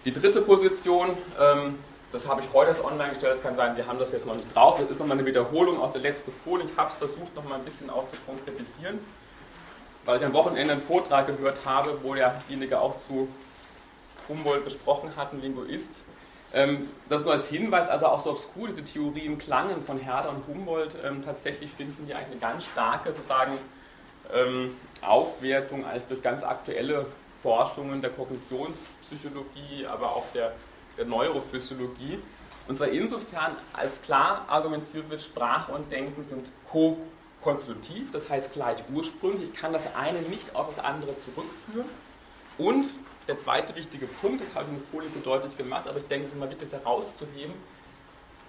Die 0.06 0.14
dritte 0.14 0.42
Position, 0.42 1.18
ähm, 1.40 1.80
das 2.12 2.28
habe 2.28 2.42
ich 2.42 2.48
heute 2.54 2.70
erst 2.70 2.84
online 2.84 3.10
gestellt, 3.10 3.36
es 3.36 3.44
kann 3.44 3.56
sein, 3.56 3.76
Sie 3.76 3.84
haben 3.84 4.00
das 4.00 4.12
jetzt 4.12 4.26
noch 4.26 4.36
nicht 4.36 4.54
drauf. 4.56 4.80
Das 4.80 4.90
ist 4.90 5.00
nochmal 5.00 5.18
eine 5.18 5.26
Wiederholung 5.28 5.80
aus 5.80 5.92
der 5.92 6.02
letzten 6.02 6.32
Folie. 6.44 6.66
Ich 6.66 6.78
habe 6.78 6.90
es 6.90 6.96
versucht, 6.96 7.36
nochmal 7.36 7.60
ein 7.60 7.66
bisschen 7.66 7.90
auch 7.90 8.08
zu 8.08 8.16
konkretisieren, 8.26 9.00
weil 10.06 10.18
ich 10.18 10.26
am 10.26 10.34
Wochenende 10.34 10.74
einen 10.74 10.82
Vortrag 10.82 11.28
gehört 11.28 11.58
habe, 11.66 12.00
wo 12.04 12.14
derjenige 12.14 12.80
auch 12.80 12.98
zu 12.98 13.28
Humboldt 14.30 14.64
gesprochen 14.64 15.12
hat, 15.16 15.34
ein 15.34 15.42
Linguist. 15.42 16.04
Ähm, 16.54 16.90
das 17.10 17.24
nur 17.24 17.34
als 17.34 17.50
Hinweis, 17.50 17.90
also 17.90 18.06
auch 18.06 18.24
so 18.24 18.32
obskur 18.32 18.70
diese 18.70 18.84
Theorien 18.84 19.38
klangen 19.38 19.84
von 19.84 20.00
Herder 20.00 20.30
und 20.30 20.48
Humboldt, 20.48 20.96
ähm, 21.04 21.24
tatsächlich 21.26 21.72
finden 21.72 22.08
die 22.08 22.14
eigentlich 22.14 22.32
eine 22.32 22.54
ganz 22.54 22.66
starke 22.66 23.12
sozusagen 23.12 23.58
ähm, 24.34 24.78
Aufwertung 25.02 25.86
eigentlich 25.86 26.04
durch 26.04 26.22
ganz 26.22 26.44
aktuelle 26.44 27.06
Forschungen 27.44 28.02
der 28.02 28.12
Kognitionspsychologie, 28.12 29.86
aber 29.88 30.16
auch 30.16 30.26
der 30.34 30.54
der 30.98 31.06
Neurophysiologie. 31.06 32.20
Und 32.68 32.78
zwar 32.78 32.90
insofern, 32.90 33.56
als 33.74 34.02
klar 34.02 34.46
argumentiert 34.48 35.10
wird, 35.10 35.22
Sprache 35.22 35.72
und 35.72 35.92
Denken 35.92 36.24
sind 36.24 36.52
ko-konstitutiv, 36.70 38.12
das 38.12 38.30
heißt 38.30 38.52
gleich 38.52 38.78
ursprünglich. 38.94 39.50
Ich 39.50 39.54
kann 39.54 39.72
das 39.72 39.96
eine 39.96 40.22
nicht 40.24 40.54
auf 40.56 40.68
das 40.68 40.84
andere 40.84 41.18
zurückführen. 41.18 41.88
Und 42.58 42.90
der 43.28 43.38
zweite 43.38 43.76
wichtige 43.76 44.08
Punkt, 44.08 44.42
das 44.42 44.54
habe 44.54 44.66
ich 44.66 44.70
in 44.72 44.80
der 44.80 44.88
Folie 44.92 45.10
so 45.10 45.20
deutlich 45.20 45.58
gemacht, 45.58 45.88
aber 45.88 45.98
ich 45.98 46.08
denke, 46.08 46.26
es 46.26 46.32
ist 46.32 46.38
immer 46.38 46.50
wichtig, 46.50 46.70
das 46.70 46.80
herauszuheben. 46.80 47.54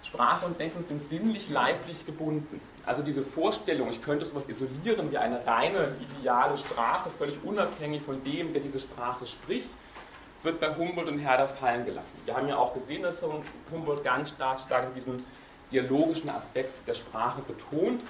Sprache 0.03 0.45
und 0.45 0.59
Denken 0.59 0.81
sind 0.81 1.07
sinnlich 1.09 1.49
leiblich 1.49 2.05
gebunden. 2.05 2.61
Also 2.85 3.03
diese 3.03 3.21
Vorstellung, 3.21 3.89
ich 3.89 4.01
könnte 4.01 4.25
sowas 4.25 4.43
isolieren 4.47 5.11
wie 5.11 5.17
eine 5.17 5.45
reine 5.45 5.95
ideale 6.19 6.57
Sprache, 6.57 7.09
völlig 7.17 7.37
unabhängig 7.43 8.01
von 8.01 8.23
dem, 8.23 8.53
der 8.53 8.61
diese 8.61 8.79
Sprache 8.79 9.25
spricht, 9.25 9.69
wird 10.43 10.59
bei 10.59 10.75
Humboldt 10.75 11.09
und 11.09 11.19
Herder 11.19 11.47
fallen 11.47 11.85
gelassen. 11.85 12.17
Wir 12.25 12.35
haben 12.35 12.47
ja 12.47 12.57
auch 12.57 12.73
gesehen, 12.73 13.03
dass 13.03 13.23
Humboldt 13.71 14.03
ganz 14.03 14.29
stark, 14.29 14.61
stark 14.61 14.93
diesen 14.93 15.23
dialogischen 15.71 16.29
Aspekt 16.29 16.87
der 16.87 16.93
Sprache 16.93 17.41
betont 17.41 18.01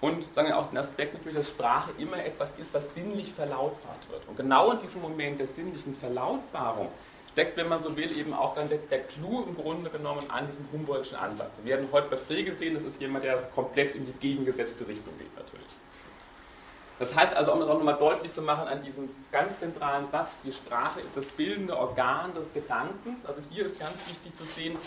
und 0.00 0.24
sagen 0.34 0.52
auch 0.52 0.68
den 0.68 0.78
Aspekt 0.78 1.14
natürlich, 1.14 1.36
dass 1.36 1.48
Sprache 1.48 1.90
immer 1.98 2.24
etwas 2.24 2.52
ist, 2.58 2.72
was 2.74 2.94
sinnlich 2.94 3.32
verlautbart 3.32 4.10
wird. 4.10 4.26
Und 4.28 4.36
genau 4.36 4.72
in 4.72 4.80
diesem 4.80 5.02
Moment 5.02 5.38
der 5.38 5.46
sinnlichen 5.46 5.94
Verlautbarung 5.96 6.88
steckt, 7.32 7.56
wenn 7.56 7.68
man 7.68 7.82
so 7.82 7.96
will, 7.96 8.16
eben 8.16 8.34
auch 8.34 8.54
dann 8.54 8.68
der, 8.68 8.78
der 8.78 9.00
Clou 9.04 9.42
im 9.42 9.54
Grunde 9.54 9.90
genommen 9.90 10.22
an 10.28 10.46
diesem 10.46 10.66
Humboldtschen 10.72 11.16
Ansatz. 11.16 11.58
Wir 11.64 11.76
haben 11.76 11.88
heute 11.92 12.08
bei 12.08 12.16
Frege 12.16 12.50
gesehen, 12.50 12.74
das 12.74 12.84
ist 12.84 13.00
jemand, 13.00 13.24
der 13.24 13.34
das 13.34 13.50
komplett 13.52 13.94
in 13.94 14.04
die 14.04 14.12
gegengesetzte 14.12 14.86
Richtung 14.86 15.16
geht 15.18 15.34
natürlich. 15.36 15.72
Das 17.02 17.16
heißt 17.16 17.34
also, 17.34 17.52
um 17.52 17.58
das 17.58 17.68
auch 17.68 17.78
nochmal 17.78 17.96
deutlich 17.96 18.32
zu 18.32 18.42
machen 18.42 18.68
an 18.68 18.84
diesem 18.84 19.10
ganz 19.32 19.58
zentralen 19.58 20.08
Satz, 20.12 20.38
die 20.38 20.52
Sprache 20.52 21.00
ist 21.00 21.16
das 21.16 21.26
bildende 21.26 21.76
Organ 21.76 22.32
des 22.32 22.54
Gedankens. 22.54 23.26
Also 23.26 23.42
hier 23.50 23.66
ist 23.66 23.80
ganz 23.80 23.94
wichtig 24.06 24.36
zu 24.36 24.44
sehen, 24.44 24.78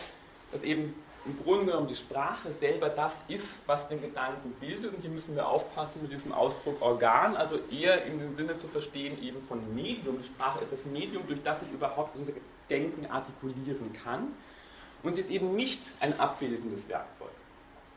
dass 0.53 0.63
eben 0.63 0.95
im 1.25 1.43
Grunde 1.43 1.65
genommen 1.65 1.89
die 1.89 1.95
Sprache 1.95 2.53
selber 2.53 2.87
das 2.87 3.25
ist, 3.27 3.59
was 3.65 3.89
den 3.89 3.99
Gedanken 4.01 4.53
bildet. 4.61 4.93
Und 4.93 5.01
hier 5.01 5.09
müssen 5.09 5.35
wir 5.35 5.45
aufpassen 5.45 6.03
mit 6.03 6.13
diesem 6.13 6.31
Ausdruck 6.31 6.81
Organ, 6.81 7.35
also 7.35 7.59
eher 7.69 8.05
in 8.05 8.17
dem 8.17 8.33
Sinne 8.33 8.57
zu 8.57 8.69
verstehen 8.69 9.21
eben 9.21 9.41
von 9.41 9.75
Medium. 9.75 10.17
Die 10.17 10.25
Sprache 10.25 10.63
ist 10.63 10.71
das 10.71 10.85
Medium, 10.85 11.27
durch 11.27 11.43
das 11.43 11.57
ich 11.63 11.71
überhaupt 11.73 12.15
unser 12.15 12.31
Denken 12.69 13.07
artikulieren 13.07 13.91
kann. 14.05 14.29
Und 15.03 15.15
sie 15.15 15.21
ist 15.21 15.31
eben 15.31 15.53
nicht 15.53 15.81
ein 15.99 16.17
abbildendes 16.17 16.87
Werkzeug. 16.87 17.27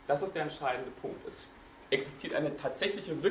Das 0.09 0.23
ist 0.23 0.35
der 0.35 0.43
entscheidende 0.43 0.91
Punkt. 1.01 1.25
Es 1.29 1.49
existiert 1.91 2.35
eine 2.35 2.57
tatsächliche 2.57 3.23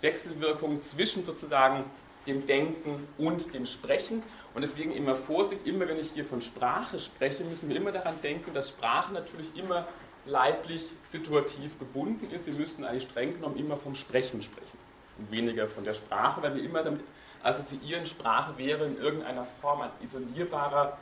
Wechselwirkung 0.00 0.82
zwischen 0.82 1.24
sozusagen 1.24 1.84
dem 2.26 2.46
Denken 2.46 3.06
und 3.18 3.54
dem 3.54 3.66
Sprechen. 3.66 4.22
Und 4.54 4.62
deswegen 4.62 4.92
immer 4.92 5.14
Vorsicht, 5.14 5.66
immer 5.66 5.86
wenn 5.88 5.98
ich 5.98 6.10
hier 6.10 6.24
von 6.24 6.42
Sprache 6.42 6.98
spreche, 6.98 7.44
müssen 7.44 7.68
wir 7.68 7.76
immer 7.76 7.92
daran 7.92 8.20
denken, 8.22 8.52
dass 8.52 8.70
Sprache 8.70 9.12
natürlich 9.12 9.56
immer 9.56 9.86
leiblich 10.26 10.90
situativ 11.04 11.78
gebunden 11.78 12.30
ist. 12.30 12.46
Wir 12.46 12.54
müssten 12.54 12.84
eigentlich 12.84 13.04
streng 13.04 13.34
genommen 13.34 13.56
immer 13.56 13.76
vom 13.76 13.94
Sprechen 13.94 14.42
sprechen 14.42 14.78
und 15.18 15.30
weniger 15.30 15.68
von 15.68 15.84
der 15.84 15.94
Sprache, 15.94 16.42
weil 16.42 16.54
wir 16.56 16.62
immer 16.62 16.82
damit 16.82 17.02
assoziieren, 17.42 18.06
Sprache 18.06 18.58
wäre 18.58 18.84
in 18.86 18.98
irgendeiner 18.98 19.46
Form 19.60 19.82
ein 19.82 19.90
isolierbarer, 20.02 20.98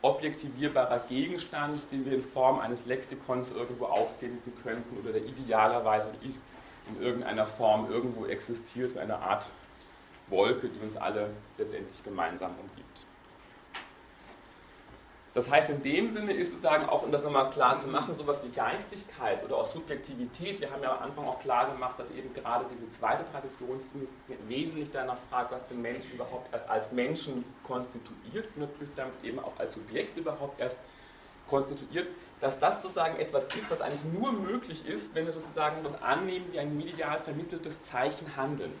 objektivierbarer 0.00 1.00
Gegenstand, 1.08 1.80
den 1.92 2.06
wir 2.06 2.14
in 2.14 2.22
Form 2.22 2.58
eines 2.60 2.86
Lexikons 2.86 3.50
irgendwo 3.52 3.84
auffinden 3.84 4.52
könnten 4.62 4.98
oder 4.98 5.12
der 5.12 5.24
idealerweise 5.24 6.08
in 6.88 7.02
irgendeiner 7.02 7.46
Form 7.46 7.90
irgendwo 7.90 8.26
existiert, 8.26 8.96
eine 8.98 9.18
Art 9.18 9.48
Wolke, 10.28 10.68
die 10.68 10.80
uns 10.80 10.96
alle 10.96 11.30
letztendlich 11.58 12.02
gemeinsam 12.02 12.52
umgibt. 12.60 13.06
Das 15.34 15.50
heißt, 15.50 15.70
in 15.70 15.82
dem 15.82 16.10
Sinne 16.10 16.32
ist 16.34 16.50
sozusagen 16.50 16.86
auch, 16.86 17.02
um 17.02 17.10
das 17.10 17.22
nochmal 17.22 17.48
klar 17.50 17.78
zu 17.78 17.88
machen, 17.88 18.14
sowas 18.14 18.42
wie 18.44 18.50
Geistigkeit 18.50 19.42
oder 19.42 19.56
auch 19.56 19.64
Subjektivität. 19.64 20.60
Wir 20.60 20.70
haben 20.70 20.82
ja 20.82 20.94
am 20.94 21.02
Anfang 21.04 21.26
auch 21.26 21.40
klar 21.40 21.70
gemacht, 21.72 21.98
dass 21.98 22.10
eben 22.10 22.34
gerade 22.34 22.66
diese 22.70 22.90
zweite 22.90 23.24
Tradition 23.30 23.80
wesentlich 24.46 24.90
danach 24.90 25.16
fragt, 25.30 25.52
was 25.52 25.66
den 25.68 25.80
Menschen 25.80 26.12
überhaupt 26.12 26.52
erst 26.52 26.68
als 26.68 26.92
Menschen 26.92 27.46
konstituiert 27.64 28.46
und 28.54 28.60
natürlich 28.60 28.94
damit 28.94 29.14
eben 29.24 29.38
auch 29.38 29.58
als 29.58 29.72
Subjekt 29.72 30.18
überhaupt 30.18 30.60
erst 30.60 30.78
konstituiert, 31.52 32.08
dass 32.40 32.58
das 32.58 32.82
sozusagen 32.82 33.18
etwas 33.18 33.44
ist, 33.54 33.70
was 33.70 33.80
eigentlich 33.82 34.04
nur 34.04 34.32
möglich 34.32 34.86
ist, 34.88 35.14
wenn 35.14 35.26
wir 35.26 35.32
sozusagen 35.32 35.84
was 35.84 36.00
annehmen 36.02 36.46
wie 36.50 36.58
ein 36.58 36.76
medial 36.76 37.20
vermitteltes 37.20 37.84
Zeichen 37.84 38.36
handeln. 38.36 38.72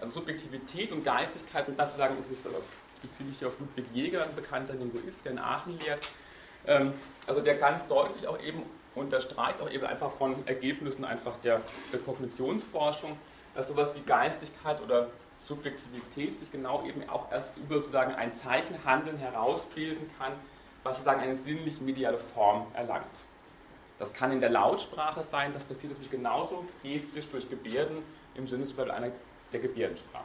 Also 0.00 0.14
Subjektivität 0.14 0.92
und 0.92 1.04
Geistigkeit, 1.04 1.68
und 1.68 1.78
das 1.78 1.92
zu 1.92 1.98
sagen, 1.98 2.18
ist 2.18 2.30
es 2.30 2.46
beziehe 3.00 3.30
ich 3.30 3.44
auf 3.44 3.58
Ludwig 3.60 3.86
Jäger, 3.94 4.24
ein 4.24 4.34
bekannter 4.34 4.74
Linguist, 4.74 5.24
der 5.24 5.32
in 5.32 5.38
Aachen 5.38 5.78
lehrt, 5.78 6.06
ähm, 6.66 6.92
also 7.26 7.40
der 7.40 7.54
ganz 7.54 7.86
deutlich 7.86 8.26
auch 8.26 8.40
eben 8.42 8.62
unterstreicht, 8.94 9.60
auch 9.60 9.70
eben 9.70 9.86
einfach 9.86 10.10
von 10.12 10.34
Ergebnissen 10.46 11.04
einfach 11.04 11.36
der, 11.38 11.62
der 11.92 12.00
Kognitionsforschung, 12.00 13.16
dass 13.54 13.68
sowas 13.68 13.94
wie 13.94 14.00
Geistigkeit 14.00 14.82
oder 14.82 15.08
Subjektivität 15.46 16.38
sich 16.38 16.50
genau 16.50 16.84
eben 16.84 17.08
auch 17.08 17.30
erst 17.30 17.56
über 17.56 17.76
sozusagen 17.76 18.14
ein 18.14 18.34
Zeichenhandeln 18.34 19.18
herausbilden 19.18 20.10
kann, 20.18 20.32
was 20.86 20.96
sozusagen 20.96 21.20
eine 21.20 21.36
sinnlich 21.36 21.80
mediale 21.80 22.18
Form 22.18 22.66
erlangt. 22.74 23.04
Das 23.98 24.12
kann 24.12 24.30
in 24.30 24.40
der 24.40 24.50
Lautsprache 24.50 25.22
sein, 25.22 25.52
das 25.52 25.64
passiert 25.64 25.92
natürlich 25.92 26.10
genauso 26.10 26.64
gestisch 26.82 27.28
durch 27.28 27.48
Gebärden 27.48 28.02
im 28.34 28.46
Sinne 28.46 28.64
zum 28.64 28.76
Beispiel 28.76 28.92
einer 28.92 29.10
der 29.52 29.60
Gebärdensprache. 29.60 30.24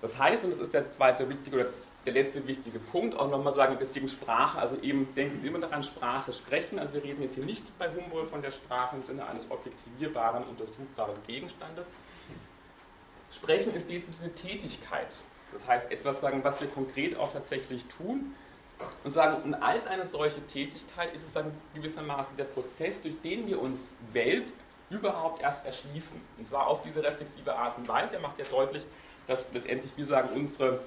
Das 0.00 0.18
heißt, 0.18 0.44
und 0.44 0.50
das 0.50 0.58
ist 0.58 0.74
der 0.74 0.90
zweite 0.90 1.28
wichtige 1.28 1.56
oder 1.56 1.66
der 2.04 2.14
letzte 2.14 2.44
wichtige 2.48 2.80
Punkt, 2.80 3.16
auch 3.16 3.30
nochmal 3.30 3.52
sagen, 3.52 3.76
deswegen 3.80 4.08
Sprache, 4.08 4.58
also 4.58 4.76
eben 4.82 5.14
denken 5.14 5.38
Sie 5.38 5.46
immer 5.46 5.60
daran, 5.60 5.84
Sprache 5.84 6.32
sprechen. 6.32 6.80
Also 6.80 6.94
wir 6.94 7.04
reden 7.04 7.22
jetzt 7.22 7.36
hier 7.36 7.44
nicht 7.44 7.78
bei 7.78 7.88
Humboldt 7.88 8.28
von 8.28 8.42
der 8.42 8.50
Sprache 8.50 8.96
im 8.96 9.04
Sinne 9.04 9.24
eines 9.24 9.48
objektivierbaren, 9.48 10.42
untersuchbaren 10.44 11.14
Gegenstandes. 11.28 11.88
Sprechen 13.30 13.72
ist 13.74 13.88
diese 13.88 14.34
Tätigkeit. 14.34 15.14
Das 15.52 15.66
heißt, 15.66 15.92
etwas 15.92 16.20
sagen, 16.20 16.42
was 16.42 16.60
wir 16.60 16.68
konkret 16.68 17.16
auch 17.16 17.32
tatsächlich 17.32 17.84
tun. 17.84 18.34
Und 19.04 19.10
sagen, 19.10 19.42
und 19.42 19.54
als 19.54 19.86
eine 19.86 20.06
solche 20.06 20.40
Tätigkeit 20.46 21.14
ist 21.14 21.26
es 21.26 21.32
dann 21.32 21.52
gewissermaßen 21.74 22.36
der 22.36 22.44
Prozess, 22.44 23.00
durch 23.00 23.20
den 23.22 23.46
wir 23.46 23.60
uns 23.60 23.80
Welt 24.12 24.52
überhaupt 24.90 25.42
erst 25.42 25.64
erschließen. 25.64 26.20
Und 26.38 26.46
zwar 26.46 26.66
auf 26.66 26.82
diese 26.82 27.02
reflexive 27.02 27.54
Art 27.54 27.78
und 27.78 27.88
Weise. 27.88 28.14
Er 28.14 28.20
macht 28.20 28.38
ja 28.38 28.44
deutlich, 28.44 28.84
dass 29.26 29.44
letztendlich, 29.52 29.92
wir 29.96 30.04
sagen, 30.04 30.28
unsere 30.34 30.80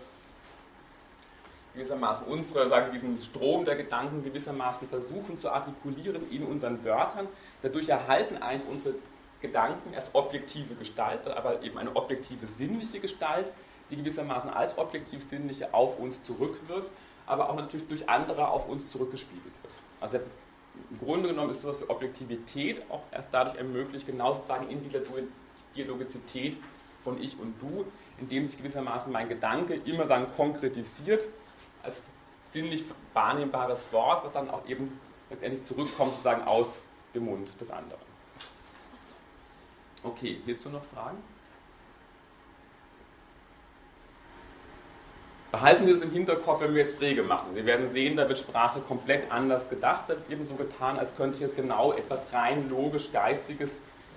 gewissermaßen 1.76 2.26
unsere, 2.28 2.70
sagen 2.70 2.92
diesen 2.94 3.22
Strom 3.22 3.66
der 3.66 3.76
Gedanken 3.76 4.24
gewissermaßen 4.24 4.88
versuchen 4.88 5.38
zu 5.38 5.50
artikulieren 5.50 6.30
in 6.32 6.44
unseren 6.44 6.84
Wörtern. 6.84 7.28
Dadurch 7.62 7.90
erhalten 7.90 8.38
eigentlich 8.38 8.70
unsere 8.70 8.96
Gedanken 9.42 9.94
erst 9.94 10.10
objektive 10.14 10.74
Gestalt, 10.76 11.28
aber 11.28 11.62
eben 11.62 11.78
eine 11.78 11.96
objektive 11.96 12.48
sinnliche 12.48 13.00
Gestalt, 13.00 13.52
die 13.92 13.98
gewissermaßen 13.98 14.50
als 14.50 14.78
objektiv 14.78 15.24
sinnliche 15.24 15.74
auf 15.74 16.00
uns 16.00 16.24
zurückwirkt, 16.24 16.90
aber 17.26 17.50
auch 17.50 17.56
natürlich 17.56 17.88
durch 17.88 18.08
andere 18.10 18.48
auf 18.48 18.68
uns 18.68 18.88
zurückgespiegelt 18.88 19.54
wird. 19.64 19.74
Also 20.00 20.20
im 20.92 21.00
Grunde 21.00 21.30
genommen 21.30 21.52
ist 21.52 21.62
sowas 21.62 21.80
wie 21.80 21.90
Objektivität 21.90 22.84
auch 22.90 23.04
erst 23.12 23.30
dadurch 23.32 23.58
ermöglicht, 23.58 24.06
genau 24.06 24.34
sozusagen 24.34 24.70
in 24.70 24.84
dieser 24.84 25.00
Dialogizität 25.76 26.58
von 27.04 27.22
Ich 27.22 27.40
und 27.40 27.56
Du, 27.62 27.86
indem 28.20 28.48
sich 28.48 28.58
gewissermaßen 28.58 29.12
mein 29.12 29.30
Gedanke 29.30 29.76
immer 29.86 30.06
sagen 30.08 30.28
konkretisiert 30.36 31.28
als 31.84 32.04
sinnlich 32.46 32.84
wahrnehmbares 33.14 33.92
Wort, 33.92 34.24
was 34.24 34.34
dann 34.34 34.50
auch 34.50 34.68
eben 34.68 35.00
letztendlich 35.30 35.64
zurückkommt 35.64 36.12
sozusagen 36.12 36.44
aus 36.44 36.80
dem 37.14 37.26
Mund 37.26 37.50
des 37.60 37.72
anderen. 37.72 38.02
Okay, 40.04 40.40
hierzu 40.46 40.70
noch 40.70 40.84
Fragen? 40.84 41.18
Behalten 45.56 45.86
Sie 45.86 45.94
es 45.94 46.02
im 46.02 46.12
Hinterkopf, 46.12 46.60
wenn 46.60 46.74
wir 46.74 46.82
jetzt 46.82 46.98
Pflege 46.98 47.24
machen. 47.24 47.54
Sie 47.54 47.66
werden 47.66 47.90
sehen, 47.90 48.18
da 48.18 48.28
wird 48.28 48.38
Sprache 48.38 48.82
komplett 48.82 49.32
anders 49.32 49.70
gedacht. 49.70 50.04
Da 50.10 50.16
wird 50.16 50.30
eben 50.30 50.44
so 50.44 50.56
getan, 50.56 51.00
als 51.00 51.16
könnte 51.16 51.36
ich 51.36 51.42
jetzt 51.44 51.56
genau 51.56 51.94
etwas 51.94 52.34
rein 52.34 52.70
logisch 52.70 53.14
Geistiges 53.14 53.72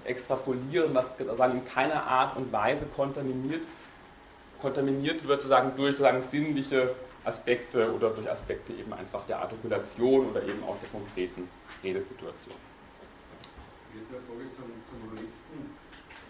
extrapolieren, 0.04 0.92
was 0.96 1.12
sozusagen 1.16 1.58
in 1.58 1.64
keiner 1.64 2.02
Art 2.04 2.36
und 2.36 2.50
Weise 2.50 2.86
kontaminiert, 2.86 3.60
kontaminiert 4.60 5.28
wird, 5.28 5.40
sozusagen 5.40 5.76
durch 5.76 5.92
sozusagen 5.92 6.22
sinnliche 6.22 6.96
Aspekte 7.24 7.94
oder 7.94 8.10
durch 8.10 8.28
Aspekte 8.28 8.72
eben 8.72 8.92
einfach 8.92 9.24
der 9.26 9.38
Artikulation 9.38 10.30
oder 10.30 10.42
eben 10.42 10.64
auch 10.64 10.76
der 10.80 10.88
konkreten 10.88 11.48
Redesituation. 11.84 12.56
Wird 13.92 14.06
eine 14.10 14.20
Frage 14.26 14.50
zum, 14.56 14.64
zum 14.90 15.14
letzten, 15.14 15.70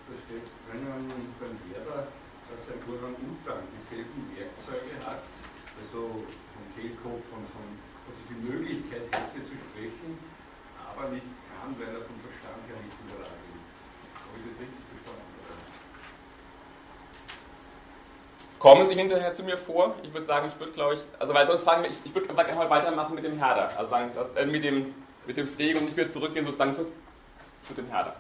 da 0.07 0.13
steht 0.27 0.43
drinnen 0.69 1.11
beim 1.41 1.57
Lehrer, 1.73 2.09
dass 2.59 2.75
ein 2.75 2.83
Orang-Utan 2.91 3.63
dieselben 3.71 4.35
Werkzeuge 4.35 4.99
hat, 5.07 5.23
also 5.79 6.27
vom 6.27 6.65
Kehlkopf 6.75 7.23
und 7.31 7.47
von, 7.55 7.67
also 8.11 8.21
die 8.27 8.39
Möglichkeit 8.43 9.07
hätte 9.15 9.47
zu 9.47 9.55
sprechen, 9.63 10.19
aber 10.75 11.15
nicht 11.15 11.31
kann, 11.55 11.79
weil 11.79 11.95
er 11.95 12.03
vom 12.03 12.19
Verstand 12.19 12.59
her 12.67 12.83
nicht 12.83 12.99
in 12.99 13.07
der 13.15 13.23
Lage 13.23 13.47
ist. 13.47 13.63
Habe 14.19 14.35
ich 14.43 14.45
das 14.51 14.57
richtig 14.59 14.85
verstanden? 14.91 15.23
Kommen 18.59 18.87
Sie 18.91 18.99
hinterher 18.99 19.33
zu 19.35 19.45
mir 19.45 19.57
vor? 19.57 19.95
Ich 20.03 20.13
würde 20.13 20.27
sagen, 20.27 20.51
ich 20.51 20.59
würde 20.59 20.73
glaube 20.73 20.95
ich, 20.95 21.03
also 21.21 21.33
weil 21.33 21.47
sonst 21.47 21.63
fragen 21.63 21.83
wir, 21.87 21.91
ich, 21.91 22.01
ich 22.03 22.13
würde 22.13 22.29
einfach 22.29 22.43
mal 22.59 22.69
weitermachen 22.69 23.15
mit 23.15 23.23
dem 23.23 23.39
Herder, 23.39 23.71
also 23.79 23.91
sagen, 23.91 24.11
das, 24.17 24.35
äh, 24.35 24.47
mit 24.47 24.65
dem, 24.65 24.95
mit 25.29 25.37
dem 25.37 25.47
Frege 25.47 25.79
und 25.79 25.87
ich 25.87 25.97
würde 25.97 26.11
zurückgehen 26.11 26.45
sozusagen 26.45 26.75
zu, 26.75 26.91
zu 27.63 27.75
dem 27.75 27.87
Herder. 27.87 28.17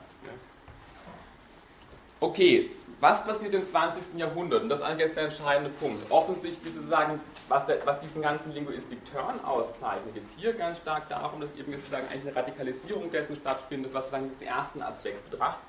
Okay, 2.21 2.71
was 2.99 3.25
passiert 3.25 3.55
im 3.55 3.65
20. 3.65 4.19
Jahrhundert? 4.19 4.65
Und 4.65 4.69
das 4.69 4.81
ist 4.81 4.85
eigentlich 4.85 5.07
jetzt 5.07 5.17
der 5.17 5.25
entscheidende 5.25 5.71
Punkt. 5.71 6.11
Offensichtlich 6.11 6.75
sozusagen, 6.75 7.21
was, 7.47 7.65
der, 7.65 7.87
was 7.87 8.01
diesen 8.01 8.23
ganzen 8.23 8.53
Linguistik-Turn 8.53 9.39
auszeichnet, 9.45 10.17
ist 10.17 10.31
hier 10.37 10.53
ganz 10.53 10.79
stark 10.79 11.09
darum, 11.09 11.41
dass 11.41 11.55
eben 11.55 11.77
sozusagen 11.77 12.09
eigentlich 12.09 12.23
eine 12.23 12.35
Radikalisierung 12.35 13.09
dessen 13.13 13.37
stattfindet, 13.37 13.95
was 13.95 14.07
sozusagen 14.07 14.37
den 14.37 14.49
ersten 14.49 14.83
Aspekt 14.83 15.31
betrachtet, 15.31 15.63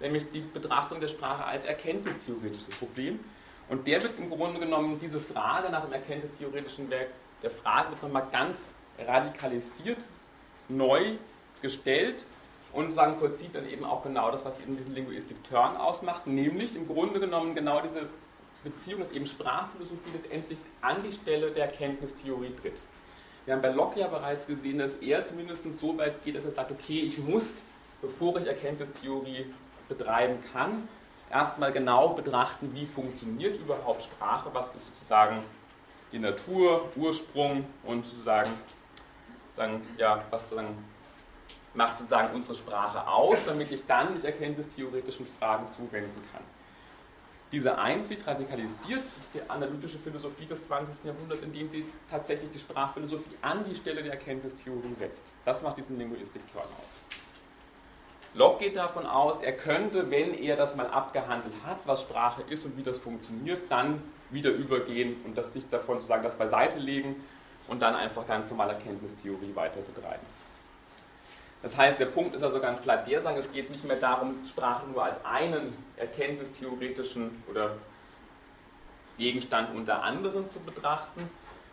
nämlich 0.00 0.30
die 0.32 0.40
Betrachtung 0.40 1.00
der 1.00 1.08
Sprache 1.08 1.44
als 1.44 1.64
erkenntnistheoretisches 1.64 2.74
Problem. 2.76 3.20
Und 3.70 3.86
der 3.86 4.02
wird 4.02 4.18
im 4.18 4.28
Grunde 4.28 4.60
genommen 4.60 5.00
diese 5.00 5.18
Frage 5.18 5.70
nach 5.70 5.82
dem 5.82 5.94
erkenntnistheoretischen 5.94 6.90
Werk, 6.90 7.08
der 7.42 7.50
Frage 7.50 7.92
wird 7.92 8.02
nochmal 8.02 8.26
ganz 8.30 8.58
radikalisiert, 8.98 10.04
neu 10.68 11.12
gestellt 11.62 12.26
und 12.76 12.92
sagen, 12.92 13.18
vollzieht 13.18 13.54
dann 13.54 13.68
eben 13.68 13.84
auch 13.84 14.02
genau 14.02 14.30
das, 14.30 14.44
was 14.44 14.60
eben 14.60 14.76
diesen 14.76 14.94
Linguistik-Turn 14.94 15.76
ausmacht, 15.76 16.26
nämlich 16.26 16.76
im 16.76 16.86
Grunde 16.86 17.18
genommen 17.18 17.54
genau 17.54 17.80
diese 17.80 18.06
Beziehung, 18.62 19.00
dass 19.00 19.12
eben 19.12 19.26
Sprachphilosophie 19.26 20.10
letztendlich 20.12 20.58
an 20.82 21.02
die 21.02 21.12
Stelle 21.12 21.50
der 21.50 21.66
Erkenntnistheorie 21.66 22.54
tritt. 22.60 22.82
Wir 23.46 23.54
haben 23.54 23.62
bei 23.62 23.70
Locke 23.70 24.00
ja 24.00 24.08
bereits 24.08 24.46
gesehen, 24.46 24.78
dass 24.78 24.94
er 24.96 25.24
zumindest 25.24 25.64
so 25.80 25.96
weit 25.96 26.22
geht, 26.22 26.36
dass 26.36 26.44
er 26.44 26.50
sagt, 26.50 26.70
okay, 26.70 26.98
ich 27.00 27.18
muss, 27.18 27.58
bevor 28.02 28.36
ich 28.38 28.46
Erkenntnistheorie 28.46 29.46
betreiben 29.88 30.38
kann, 30.52 30.88
erstmal 31.30 31.72
genau 31.72 32.10
betrachten, 32.10 32.70
wie 32.74 32.86
funktioniert 32.86 33.58
überhaupt 33.58 34.02
Sprache, 34.02 34.50
was 34.52 34.66
ist 34.74 34.86
sozusagen 34.94 35.42
die 36.12 36.18
Natur, 36.18 36.90
Ursprung 36.96 37.64
und 37.84 38.04
sozusagen, 38.06 38.50
sagen, 39.54 39.86
ja, 39.96 40.24
was 40.30 40.42
sozusagen 40.50 40.76
macht 41.76 41.98
sozusagen 41.98 42.34
unsere 42.34 42.54
Sprache 42.54 43.06
aus, 43.06 43.38
damit 43.46 43.70
ich 43.70 43.86
dann 43.86 44.14
mich 44.14 44.24
erkenntnistheoretischen 44.24 45.26
Fragen 45.38 45.68
zuwenden 45.70 46.22
kann. 46.32 46.42
Diese 47.52 47.78
Einsicht 47.78 48.26
radikalisiert 48.26 49.04
die 49.32 49.48
analytische 49.48 49.98
Philosophie 49.98 50.46
des 50.46 50.64
20. 50.66 51.04
Jahrhunderts, 51.04 51.42
indem 51.42 51.70
sie 51.70 51.84
tatsächlich 52.10 52.50
die 52.50 52.58
Sprachphilosophie 52.58 53.36
an 53.40 53.64
die 53.64 53.74
Stelle 53.74 54.02
der 54.02 54.14
Erkenntnistheorie 54.14 54.94
setzt. 54.94 55.24
Das 55.44 55.62
macht 55.62 55.76
diesen 55.76 55.96
Linguistik-Turn 55.96 56.64
aus. 56.64 57.16
Locke 58.34 58.64
geht 58.64 58.76
davon 58.76 59.06
aus, 59.06 59.40
er 59.40 59.52
könnte, 59.52 60.10
wenn 60.10 60.34
er 60.34 60.56
das 60.56 60.74
mal 60.74 60.88
abgehandelt 60.88 61.54
hat, 61.64 61.78
was 61.86 62.02
Sprache 62.02 62.42
ist 62.50 62.64
und 62.66 62.76
wie 62.76 62.82
das 62.82 62.98
funktioniert, 62.98 63.62
dann 63.70 64.02
wieder 64.30 64.50
übergehen 64.50 65.16
und 65.24 65.38
das 65.38 65.52
sich 65.52 65.68
davon 65.70 65.96
sozusagen 65.96 66.24
das 66.24 66.34
beiseite 66.34 66.78
legen 66.78 67.16
und 67.68 67.80
dann 67.80 67.94
einfach 67.94 68.26
ganz 68.26 68.50
normal 68.50 68.70
Erkenntnistheorie 68.70 69.54
weiter 69.54 69.80
betreiben. 69.80 70.26
Das 71.66 71.76
heißt, 71.76 71.98
der 71.98 72.06
Punkt 72.06 72.36
ist 72.36 72.44
also 72.44 72.60
ganz 72.60 72.80
klar 72.80 72.98
der 72.98 73.20
sagen, 73.20 73.36
es 73.38 73.50
geht 73.50 73.72
nicht 73.72 73.84
mehr 73.84 73.96
darum, 73.96 74.46
Sprache 74.46 74.86
nur 74.86 75.02
als 75.02 75.24
einen 75.24 75.76
erkenntnistheoretischen 75.96 77.42
oder 77.50 77.72
Gegenstand 79.18 79.74
unter 79.74 80.04
anderem 80.04 80.46
zu 80.46 80.60
betrachten, 80.60 81.28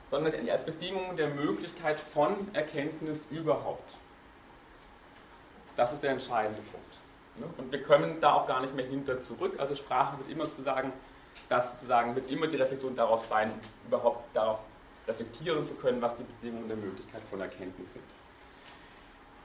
sondern 0.10 0.50
als 0.50 0.66
Bedingung 0.66 1.16
der 1.16 1.28
Möglichkeit 1.28 2.00
von 2.00 2.36
Erkenntnis 2.54 3.28
überhaupt. 3.30 3.94
Das 5.76 5.94
ist 5.94 6.02
der 6.02 6.14
entscheidende 6.14 6.62
Punkt. 6.62 6.96
Ne? 7.36 7.46
Und 7.60 7.72
wir 7.72 7.84
können 7.84 8.20
da 8.20 8.34
auch 8.34 8.48
gar 8.48 8.62
nicht 8.62 8.74
mehr 8.74 8.88
hinter 8.88 9.22
zurück. 9.22 9.60
Also 9.60 9.76
Sprache 9.76 10.18
wird 10.18 10.32
immer 10.32 10.46
sozusagen, 10.46 10.92
das 11.50 11.74
sozusagen 11.74 12.16
wird 12.16 12.32
immer 12.32 12.48
die 12.48 12.56
Reflexion 12.56 12.96
darauf 12.96 13.28
sein, 13.28 13.54
überhaupt 13.86 14.36
darauf 14.36 14.58
reflektieren 15.08 15.68
zu 15.68 15.76
können, 15.76 16.02
was 16.02 16.16
die 16.16 16.24
Bedingungen 16.24 16.68
der 16.68 16.78
Möglichkeit 16.78 17.22
von 17.30 17.42
Erkenntnis 17.42 17.94
sind. 17.94 18.23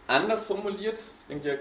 Anders 0.08 0.46
formuliert, 0.46 0.98
ich 0.98 1.26
denke, 1.26 1.60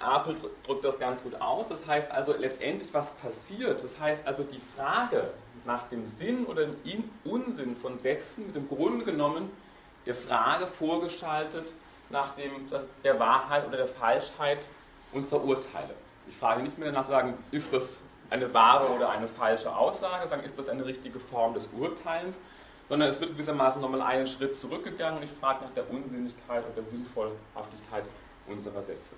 Apel 0.00 0.36
drückt 0.66 0.84
das 0.84 0.98
ganz 0.98 1.22
gut 1.22 1.40
aus. 1.40 1.68
Das 1.68 1.86
heißt 1.86 2.10
also 2.10 2.32
letztendlich, 2.32 2.92
was 2.92 3.12
passiert. 3.12 3.84
Das 3.84 4.00
heißt 4.00 4.26
also, 4.26 4.42
die 4.42 4.60
Frage 4.76 5.30
nach 5.64 5.88
dem 5.88 6.06
Sinn 6.06 6.46
oder 6.46 6.66
dem 6.66 7.04
Unsinn 7.24 7.76
von 7.76 7.98
Sätzen 8.00 8.46
mit 8.46 8.56
dem 8.56 8.66
Grunde 8.66 9.04
genommen 9.04 9.50
der 10.06 10.14
Frage 10.14 10.66
vorgeschaltet 10.66 11.66
nach 12.10 12.34
dem, 12.34 12.50
der 13.04 13.20
Wahrheit 13.20 13.66
oder 13.68 13.76
der 13.76 13.86
Falschheit 13.86 14.66
unserer 15.12 15.44
Urteile. 15.44 15.94
Ich 16.28 16.36
frage 16.36 16.62
nicht 16.62 16.78
mehr 16.78 16.90
danach 16.90 17.06
sagen, 17.06 17.36
ist 17.50 17.72
das 17.72 18.00
eine 18.30 18.52
wahre 18.54 18.88
oder 18.88 19.10
eine 19.10 19.28
falsche 19.28 19.74
Aussage, 19.74 20.26
sagen, 20.26 20.42
ist 20.44 20.58
das 20.58 20.68
eine 20.68 20.86
richtige 20.86 21.20
Form 21.20 21.54
des 21.54 21.68
Urteilens, 21.78 22.38
sondern 22.88 23.08
es 23.08 23.20
wird 23.20 23.30
gewissermaßen 23.30 23.80
nochmal 23.80 24.02
einen 24.02 24.26
Schritt 24.26 24.54
zurückgegangen 24.56 25.18
und 25.18 25.24
ich 25.24 25.30
frage 25.40 25.64
nach 25.64 25.72
der 25.72 25.88
Unsinnigkeit 25.90 26.64
und 26.66 26.76
der 26.76 26.84
Sinnvollhaftigkeit 26.84 28.04
unserer 28.46 28.82
Sätze. 28.82 29.10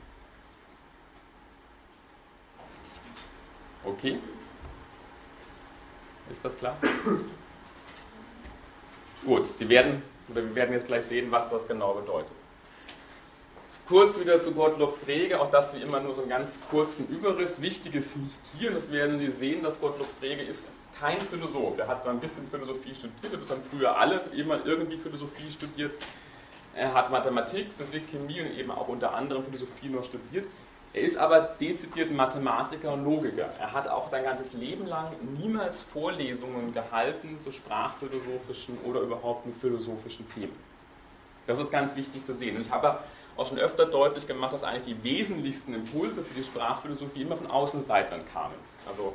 Okay? 3.85 4.19
Ist 6.31 6.45
das 6.45 6.57
klar? 6.57 6.77
Gut, 9.25 9.47
Sie 9.47 9.69
werden, 9.69 10.03
oder 10.29 10.43
wir 10.43 10.55
werden 10.55 10.73
jetzt 10.73 10.87
gleich 10.87 11.05
sehen, 11.05 11.31
was 11.31 11.51
das 11.51 11.67
genau 11.67 11.95
bedeutet. 11.95 12.33
Kurz 13.87 14.19
wieder 14.19 14.41
zu 14.41 14.53
Gottlob 14.53 14.97
Frege, 14.97 15.39
auch 15.41 15.51
das 15.51 15.75
wie 15.75 15.83
immer 15.83 16.01
nur 16.01 16.15
so 16.15 16.23
einen 16.23 16.31
ganz 16.31 16.59
kurzen 16.71 17.07
Überriss. 17.09 17.61
Wichtig 17.61 17.95
ist 17.95 18.11
hier, 18.59 18.71
das 18.71 18.91
werden 18.91 19.19
Sie 19.19 19.31
sehen, 19.31 19.63
dass 19.63 19.79
Gottlob 19.79 20.09
Frege 20.19 20.43
ist 20.43 20.73
kein 20.99 21.21
Philosoph. 21.21 21.79
Er 21.79 21.89
hat 21.89 22.03
zwar 22.03 22.13
ein 22.13 22.21
bisschen 22.21 22.49
Philosophie 22.49 22.95
studiert, 22.95 23.41
das 23.41 23.51
haben 23.51 23.63
früher 23.71 23.97
alle 23.97 24.23
immer 24.37 24.65
irgendwie 24.65 24.99
Philosophie 24.99 25.51
studiert. 25.51 25.93
Er 26.75 26.93
hat 26.93 27.11
Mathematik, 27.11 27.73
Physik, 27.73 28.11
Chemie 28.11 28.41
und 28.41 28.59
eben 28.59 28.71
auch 28.71 28.89
unter 28.89 29.15
anderem 29.15 29.45
Philosophie 29.45 29.89
noch 29.89 30.05
studiert. 30.05 30.47
Er 30.93 31.03
ist 31.03 31.17
aber 31.17 31.41
dezidiert 31.41 32.13
Mathematiker 32.13 32.93
und 32.93 33.05
Logiker. 33.05 33.49
Er 33.59 33.73
hat 33.73 33.89
auch 33.89 34.09
sein 34.09 34.23
ganzes 34.23 34.53
Leben 34.53 34.87
lang 34.87 35.09
niemals 35.37 35.83
Vorlesungen 35.83 36.73
gehalten 36.73 37.39
zu 37.43 37.51
sprachphilosophischen 37.51 38.79
oder 38.85 39.01
überhaupt 39.01 39.45
philosophischen 39.61 40.29
Themen. 40.31 40.55
Das 41.47 41.59
ist 41.59 41.71
ganz 41.71 41.95
wichtig 41.97 42.25
zu 42.25 42.33
sehen. 42.33 42.57
Und 42.57 42.63
ich 42.63 42.71
habe 42.71 43.01
auch 43.37 43.47
schon 43.47 43.59
öfter 43.59 43.87
deutlich 43.87 44.27
gemacht, 44.27 44.53
dass 44.53 44.63
eigentlich 44.63 44.85
die 44.85 45.03
wesentlichsten 45.03 45.75
Impulse 45.75 46.23
für 46.23 46.35
die 46.35 46.45
Sprachphilosophie 46.45 47.23
immer 47.23 47.37
von 47.37 47.49
Außenseitern 47.51 48.21
kamen. 48.33 48.55
Also 48.87 49.15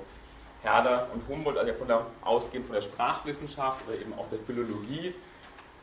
Herder 0.62 1.08
und 1.14 1.28
Humboldt, 1.28 1.58
also 1.58 1.74
von 1.74 1.88
der, 1.88 2.06
ausgehend 2.24 2.66
von 2.66 2.76
der 2.76 2.82
Sprachwissenschaft 2.82 3.80
oder 3.88 3.98
eben 3.98 4.14
auch 4.14 4.28
der 4.30 4.40
Philologie, 4.40 5.14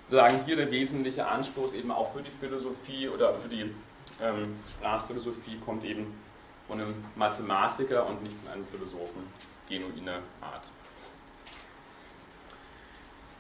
sagen 0.09 0.43
hier 0.45 0.57
der 0.57 0.71
wesentliche 0.71 1.27
Anstoß 1.27 1.75
eben 1.75 1.91
auch 1.91 2.13
für 2.13 2.23
die 2.23 2.31
Philosophie 2.31 3.09
oder 3.09 3.35
für 3.35 3.49
die 3.49 3.75
ähm, 4.21 4.57
Sprachphilosophie 4.69 5.59
kommt 5.65 5.85
eben 5.85 6.15
von 6.69 6.81
einem 6.81 7.05
Mathematiker 7.17 8.07
und 8.07 8.23
nicht 8.23 8.37
von 8.43 8.53
einem 8.53 8.67
Philosophen 8.67 9.23
genuiner 9.69 10.21
Art. 10.41 10.63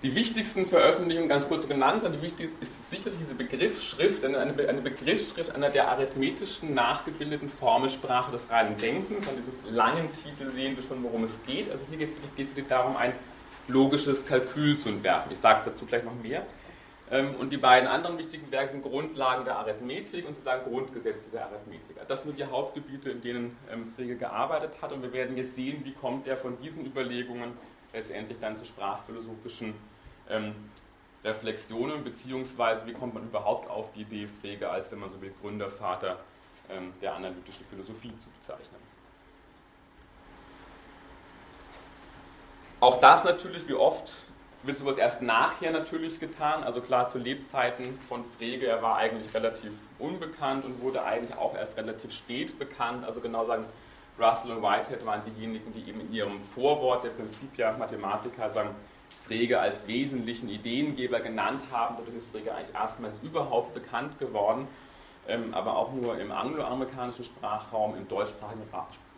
Die 0.02 0.14
wichtigsten 0.14 0.66
Veröffentlichungen, 0.66 1.26
ganz 1.26 1.48
kurz 1.48 1.66
genannt, 1.66 2.02
die 2.02 2.20
wichtigste 2.20 2.54
ist 2.60 2.90
sicherlich 2.90 3.18
diese 3.18 3.34
Begriffsschrift, 3.34 4.24
eine, 4.26 4.38
eine 4.38 4.82
Begriffsschrift 4.82 5.54
einer 5.54 5.70
der 5.70 5.88
arithmetischen, 5.88 6.74
nachgebildeten 6.74 7.48
Formelsprache 7.48 8.30
des 8.30 8.50
reinen 8.50 8.76
Denkens. 8.76 9.26
An 9.26 9.36
diesem 9.36 9.74
langen 9.74 10.10
Titel 10.12 10.50
sehen 10.50 10.76
Sie 10.76 10.82
schon, 10.82 11.02
worum 11.02 11.24
es 11.24 11.38
geht. 11.46 11.70
Also 11.70 11.86
hier 11.88 11.98
geht 11.98 12.10
es 12.10 12.54
wirklich 12.54 12.66
darum, 12.68 12.94
ein 12.98 13.14
logisches 13.68 14.26
Kalkül 14.26 14.78
zu 14.78 14.90
entwerfen. 14.90 15.32
Ich 15.32 15.38
sage 15.38 15.62
dazu 15.64 15.86
gleich 15.86 16.04
noch 16.04 16.14
mehr. 16.22 16.44
Ähm, 17.10 17.34
und 17.38 17.50
die 17.50 17.56
beiden 17.56 17.88
anderen 17.88 18.18
wichtigen 18.18 18.50
Werke 18.50 18.72
sind 18.72 18.82
Grundlagen 18.82 19.46
der 19.46 19.56
Arithmetik 19.56 20.26
und 20.26 20.34
sozusagen 20.34 20.70
Grundgesetze 20.70 21.30
der 21.30 21.46
Arithmetiker. 21.46 22.04
Das 22.06 22.22
sind 22.22 22.38
die 22.38 22.44
Hauptgebiete, 22.44 23.08
in 23.10 23.22
denen 23.22 23.56
ähm, 23.72 23.92
Frege 23.96 24.16
gearbeitet 24.16 24.72
hat. 24.82 24.92
Und 24.92 25.02
wir 25.02 25.12
werden 25.14 25.38
jetzt 25.38 25.54
sehen, 25.54 25.80
wie 25.84 25.92
kommt 25.92 26.26
er 26.26 26.36
von 26.36 26.58
diesen 26.58 26.84
Überlegungen 26.84 27.52
letztendlich 27.96 28.38
dann 28.38 28.56
zu 28.56 28.64
sprachphilosophischen 28.64 29.74
ähm, 30.28 30.54
Reflexionen, 31.24 32.04
beziehungsweise 32.04 32.86
wie 32.86 32.92
kommt 32.92 33.14
man 33.14 33.24
überhaupt 33.24 33.68
auf 33.68 33.92
die 33.94 34.02
Idee, 34.02 34.28
Frege 34.40 34.68
als, 34.70 34.92
wenn 34.92 35.00
man 35.00 35.10
so 35.10 35.20
will, 35.20 35.32
Gründervater 35.40 36.18
ähm, 36.70 36.92
der 37.00 37.14
analytischen 37.14 37.64
Philosophie 37.66 38.12
zu 38.18 38.28
bezeichnen. 38.38 38.86
Auch 42.78 43.00
das 43.00 43.24
natürlich, 43.24 43.66
wie 43.66 43.74
oft, 43.74 44.22
wird 44.62 44.76
sowas 44.76 44.98
erst 44.98 45.22
nachher 45.22 45.70
natürlich 45.70 46.20
getan. 46.20 46.64
Also 46.64 46.82
klar, 46.82 47.06
zu 47.06 47.18
Lebzeiten 47.18 47.98
von 48.08 48.24
Frege, 48.36 48.66
er 48.66 48.82
war 48.82 48.96
eigentlich 48.96 49.32
relativ 49.32 49.72
unbekannt 49.98 50.64
und 50.64 50.82
wurde 50.82 51.02
eigentlich 51.02 51.36
auch 51.36 51.54
erst 51.54 51.76
relativ 51.78 52.12
spät 52.12 52.58
bekannt. 52.58 53.04
Also 53.04 53.20
genau 53.20 53.46
sagen, 53.46 53.64
Russell 54.18 54.52
und 54.52 54.62
Whitehead 54.62 55.04
waren 55.04 55.22
diejenigen, 55.24 55.72
die 55.72 55.88
eben 55.88 56.00
in 56.00 56.12
ihrem 56.12 56.40
Vorwort 56.54 57.04
der 57.04 57.10
Prinzipia 57.10 57.76
Mathematica 57.76 58.48
sagen, 58.48 58.70
Frege 59.26 59.58
als 59.58 59.86
wesentlichen 59.86 60.48
Ideengeber 60.48 61.20
genannt 61.20 61.62
haben. 61.70 61.96
Dadurch 61.98 62.16
ist 62.16 62.30
Frege 62.30 62.54
eigentlich 62.54 62.74
erstmals 62.74 63.18
überhaupt 63.22 63.74
bekannt 63.74 64.18
geworden, 64.18 64.68
ähm, 65.28 65.52
aber 65.52 65.76
auch 65.76 65.92
nur 65.92 66.18
im 66.18 66.30
angloamerikanischen 66.30 67.24
Sprachraum, 67.24 67.96
im 67.96 68.06
deutschsprachigen 68.08 68.62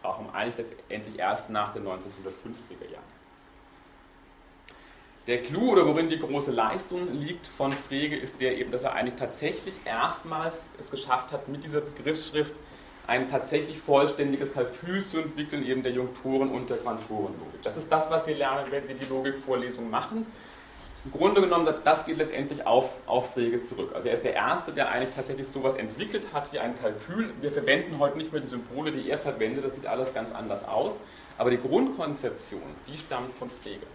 Sprachraum 0.01 0.31
eigentlich 0.33 0.67
letztendlich 0.69 1.19
erst 1.19 1.51
nach 1.51 1.73
den 1.73 1.85
1950er 1.85 2.91
Jahren. 2.91 3.19
Der 5.27 5.43
Clou 5.43 5.73
oder 5.73 5.87
worin 5.87 6.09
die 6.09 6.19
große 6.19 6.51
Leistung 6.51 7.13
liegt 7.13 7.47
von 7.47 7.75
Frege 7.75 8.17
ist 8.17 8.41
der 8.41 8.57
eben, 8.57 8.73
dass 8.73 8.85
er 8.85 8.95
eigentlich 8.95 9.17
tatsächlich 9.17 9.75
erstmals 9.85 10.71
es 10.79 10.91
geschafft 10.91 11.33
hat, 11.33 11.49
mit 11.49 11.63
dieser 11.63 11.83
Begriffsschrift 11.83 12.55
ein 13.09 13.29
tatsächlich 13.29 13.81
vollständiges 13.81 14.53
Kalkül 14.53 15.03
zu 15.03 15.19
entwickeln, 15.19 15.65
eben 15.65 15.83
der 15.83 15.93
Junktoren- 15.93 16.51
und 16.51 16.69
der 16.69 16.77
Quantorenlogik. 16.77 17.63
Das 17.63 17.77
ist 17.79 17.91
das, 17.91 18.11
was 18.11 18.27
Sie 18.27 18.35
lernen, 18.35 18.67
wenn 18.71 18.87
Sie 18.87 18.95
die 18.95 19.07
Logikvorlesung 19.07 19.89
machen. 19.89 20.27
Im 21.07 21.13
Grunde 21.13 21.41
genommen, 21.41 21.73
das 21.85 22.05
geht 22.05 22.19
letztendlich 22.19 22.67
auf, 22.67 22.97
auf 23.07 23.33
Frege 23.33 23.65
zurück. 23.65 23.93
Also 23.95 24.09
er 24.09 24.15
ist 24.15 24.25
der 24.25 24.35
Erste, 24.35 24.73
der 24.73 24.91
eigentlich 24.91 25.15
tatsächlich 25.15 25.49
sowas 25.49 25.77
entwickelt 25.77 26.27
hat 26.35 26.53
wie 26.53 26.59
ein 26.59 26.79
Kalkül. 26.79 27.33
Wir 27.41 27.51
verwenden 27.51 27.99
heute 27.99 28.19
nicht 28.19 28.31
mehr 28.31 28.43
die 28.43 28.47
Symbole, 28.47 28.93
die 28.93 29.09
er 29.09 29.17
verwendet, 29.17 29.65
das 29.65 29.75
sieht 29.75 29.87
alles 29.87 30.13
ganz 30.13 30.31
anders 30.33 30.69
aus. 30.69 30.95
Aber 31.39 31.51
die 31.51 31.59
Grundkonzeption, 31.59 32.61
die 32.87 32.99
stammt 32.99 33.33
von 33.39 33.49
Frege. 33.63 33.87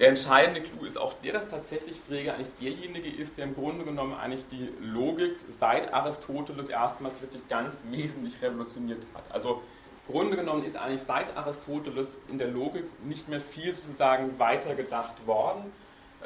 Der 0.00 0.08
entscheidende 0.08 0.62
Clou 0.62 0.86
ist 0.86 0.96
auch 0.96 1.12
der, 1.22 1.34
dass 1.34 1.48
tatsächlich 1.48 2.00
Frege 2.00 2.32
eigentlich 2.32 2.48
derjenige 2.58 3.10
ist, 3.10 3.36
der 3.36 3.44
im 3.44 3.54
Grunde 3.54 3.84
genommen 3.84 4.14
eigentlich 4.14 4.46
die 4.50 4.70
Logik 4.80 5.36
seit 5.50 5.92
Aristoteles 5.92 6.70
erstmals 6.70 7.20
wirklich 7.20 7.46
ganz 7.50 7.82
wesentlich 7.90 8.40
revolutioniert 8.40 9.02
hat. 9.12 9.24
Also 9.28 9.60
im 10.08 10.14
Grunde 10.14 10.38
genommen 10.38 10.64
ist 10.64 10.78
eigentlich 10.78 11.02
seit 11.02 11.36
Aristoteles 11.36 12.16
in 12.28 12.38
der 12.38 12.48
Logik 12.48 12.84
nicht 13.04 13.28
mehr 13.28 13.42
viel 13.42 13.74
sozusagen 13.74 14.38
weitergedacht 14.38 15.26
worden. 15.26 15.70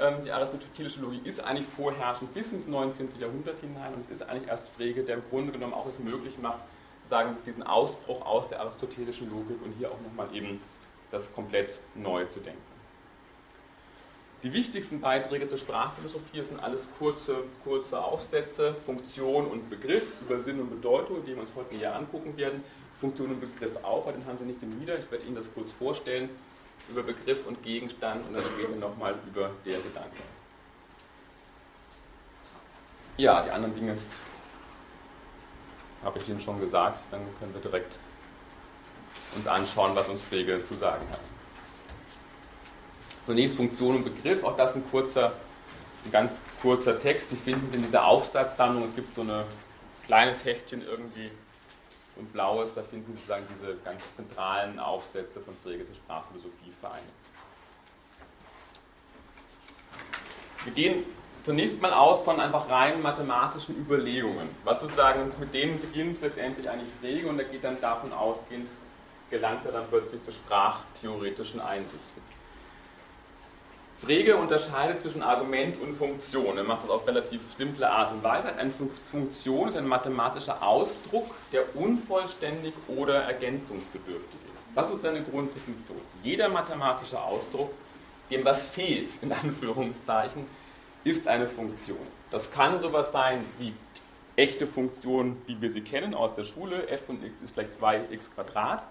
Ähm, 0.00 0.22
die 0.24 0.30
aristotelische 0.30 1.00
Logik 1.00 1.26
ist 1.26 1.42
eigentlich 1.42 1.66
vorherrschend 1.66 2.32
bis 2.32 2.52
ins 2.52 2.68
19. 2.68 3.08
Jahrhundert 3.18 3.58
hinein 3.58 3.94
und 3.94 4.04
es 4.04 4.20
ist 4.20 4.22
eigentlich 4.22 4.48
erst 4.48 4.68
Frege, 4.68 5.02
der 5.02 5.16
im 5.16 5.22
Grunde 5.30 5.50
genommen 5.50 5.74
auch 5.74 5.88
es 5.88 5.98
möglich 5.98 6.38
macht, 6.40 6.60
sagen, 7.08 7.36
diesen 7.44 7.64
Ausbruch 7.64 8.24
aus 8.24 8.50
der 8.50 8.60
aristotelischen 8.60 9.28
Logik 9.30 9.60
und 9.64 9.72
hier 9.72 9.90
auch 9.90 10.00
nochmal 10.00 10.32
eben 10.32 10.60
das 11.10 11.34
komplett 11.34 11.80
neu 11.96 12.24
zu 12.26 12.38
denken. 12.38 12.73
Die 14.44 14.52
wichtigsten 14.52 15.00
Beiträge 15.00 15.48
zur 15.48 15.56
Sprachphilosophie 15.56 16.42
sind 16.42 16.62
alles 16.62 16.86
kurze, 16.98 17.44
kurze 17.64 17.98
Aufsätze, 17.98 18.76
Funktion 18.84 19.46
und 19.46 19.70
Begriff 19.70 20.20
über 20.20 20.38
Sinn 20.38 20.60
und 20.60 20.68
Bedeutung, 20.68 21.24
die 21.24 21.28
wir 21.28 21.40
uns 21.40 21.52
heute 21.56 21.74
näher 21.74 21.96
angucken 21.96 22.36
werden. 22.36 22.62
Funktion 23.00 23.30
und 23.30 23.40
Begriff 23.40 23.74
auch, 23.82 24.02
aber 24.02 24.12
den 24.12 24.26
haben 24.26 24.36
Sie 24.36 24.44
nicht 24.44 24.62
im 24.62 24.78
Nieder. 24.78 24.98
Ich 24.98 25.10
werde 25.10 25.24
Ihnen 25.24 25.34
das 25.34 25.48
kurz 25.54 25.72
vorstellen 25.72 26.28
über 26.90 27.02
Begriff 27.02 27.46
und 27.46 27.62
Gegenstand 27.62 28.22
und 28.28 28.34
dann 28.34 28.42
später 28.44 28.76
nochmal 28.76 29.14
über 29.26 29.50
der 29.64 29.78
Gedanke. 29.80 30.22
Ja, 33.16 33.42
die 33.42 33.50
anderen 33.50 33.74
Dinge 33.74 33.96
habe 36.02 36.18
ich 36.18 36.28
Ihnen 36.28 36.40
schon 36.40 36.60
gesagt. 36.60 37.00
Dann 37.10 37.22
können 37.38 37.54
wir 37.54 37.62
direkt 37.62 37.96
uns 39.34 39.46
anschauen, 39.46 39.96
was 39.96 40.06
uns 40.10 40.20
Frege 40.20 40.62
zu 40.68 40.74
sagen 40.74 41.06
hat. 41.10 41.33
Zunächst 43.26 43.56
Funktion 43.56 43.96
und 43.96 44.04
Begriff, 44.04 44.44
auch 44.44 44.56
das 44.56 44.74
ein 44.74 44.84
kurzer, 44.90 45.32
ein 46.04 46.12
ganz 46.12 46.40
kurzer 46.60 46.98
Text. 46.98 47.30
Sie 47.30 47.36
finden 47.36 47.72
in 47.72 47.82
dieser 47.82 48.06
Aufsatzsammlung, 48.06 48.84
es 48.84 48.94
gibt 48.94 49.08
so 49.08 49.22
ein 49.22 49.44
kleines 50.06 50.44
Heftchen 50.44 50.82
irgendwie, 50.82 51.30
so 52.14 52.20
ein 52.20 52.26
blaues, 52.26 52.74
da 52.74 52.82
finden 52.82 53.12
Sie 53.12 53.18
sozusagen 53.18 53.46
diese 53.56 53.76
ganz 53.78 54.14
zentralen 54.14 54.78
Aufsätze 54.78 55.40
von 55.40 55.54
Frege 55.62 55.86
zur 55.86 55.94
Sprachphilosophie 55.94 56.72
vereinigt. 56.80 57.08
Wir 60.64 60.72
gehen 60.72 61.04
zunächst 61.42 61.80
mal 61.80 61.92
aus 61.92 62.20
von 62.22 62.40
einfach 62.40 62.68
rein 62.68 63.02
mathematischen 63.02 63.76
Überlegungen. 63.76 64.48
Was 64.64 64.80
sozusagen 64.80 65.32
mit 65.38 65.52
denen 65.52 65.80
beginnt 65.80 66.20
letztendlich 66.20 66.68
eigentlich 66.68 66.90
Frege 67.00 67.28
und 67.28 67.38
er 67.38 67.44
geht 67.44 67.64
dann 67.64 67.80
davon 67.80 68.12
ausgehend, 68.12 68.68
gelangt 69.30 69.64
er 69.64 69.72
dann 69.72 69.86
plötzlich 69.88 70.22
zur 70.24 70.32
sprachtheoretischen 70.32 71.60
Einsicht. 71.60 72.04
Frege 74.00 74.36
unterscheidet 74.36 75.00
zwischen 75.00 75.22
Argument 75.22 75.80
und 75.80 75.94
Funktion. 75.94 76.58
Er 76.58 76.64
macht 76.64 76.82
das 76.82 76.90
auf 76.90 77.06
relativ 77.06 77.40
simple 77.56 77.88
Art 77.88 78.12
und 78.12 78.22
Weise. 78.22 78.54
Eine 78.54 78.70
Funktion 78.70 79.68
ist 79.68 79.76
ein 79.76 79.86
mathematischer 79.86 80.62
Ausdruck, 80.62 81.34
der 81.52 81.74
unvollständig 81.76 82.74
oder 82.88 83.22
ergänzungsbedürftig 83.22 84.40
ist. 84.54 84.68
Das 84.74 84.90
ist 84.90 85.02
seine 85.02 85.22
Grunddefinition. 85.22 86.00
Jeder 86.22 86.48
mathematische 86.48 87.20
Ausdruck, 87.20 87.70
dem 88.30 88.44
was 88.44 88.62
fehlt, 88.64 89.10
in 89.22 89.32
Anführungszeichen, 89.32 90.46
ist 91.04 91.28
eine 91.28 91.46
Funktion. 91.46 91.98
Das 92.30 92.50
kann 92.50 92.78
sowas 92.78 93.12
sein 93.12 93.44
wie 93.58 93.72
echte 94.36 94.66
Funktionen, 94.66 95.40
wie 95.46 95.60
wir 95.60 95.70
sie 95.70 95.82
kennen 95.82 96.14
aus 96.14 96.34
der 96.34 96.44
Schule. 96.44 96.88
f 96.88 97.06
von 97.06 97.22
x 97.24 97.40
ist 97.40 97.54
gleich 97.54 97.68
2x 97.68 98.34
Quadrat. 98.34 98.84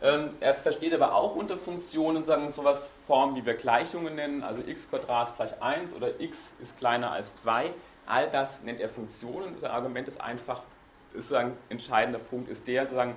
Ähm, 0.00 0.30
er 0.40 0.54
versteht 0.54 0.94
aber 0.94 1.14
auch 1.14 1.34
unter 1.34 1.56
Funktionen 1.56 2.22
sagen 2.22 2.52
sowas 2.52 2.88
Formen, 3.06 3.34
die 3.34 3.44
wir 3.44 3.54
Gleichungen 3.54 4.14
nennen, 4.14 4.42
also 4.44 4.62
x 4.64 4.88
gleich 4.90 5.60
1 5.60 5.92
oder 5.92 6.20
x 6.20 6.38
ist 6.62 6.78
kleiner 6.78 7.10
als 7.10 7.34
2. 7.36 7.72
All 8.06 8.30
das 8.30 8.62
nennt 8.62 8.80
er 8.80 8.88
Funktionen. 8.88 9.54
Das 9.60 9.68
Argument 9.68 10.06
ist 10.06 10.20
einfach, 10.20 10.62
ist 11.08 11.28
sozusagen 11.28 11.56
entscheidender 11.68 12.20
Punkt 12.20 12.48
ist 12.48 12.66
der, 12.68 12.84
sozusagen, 12.84 13.14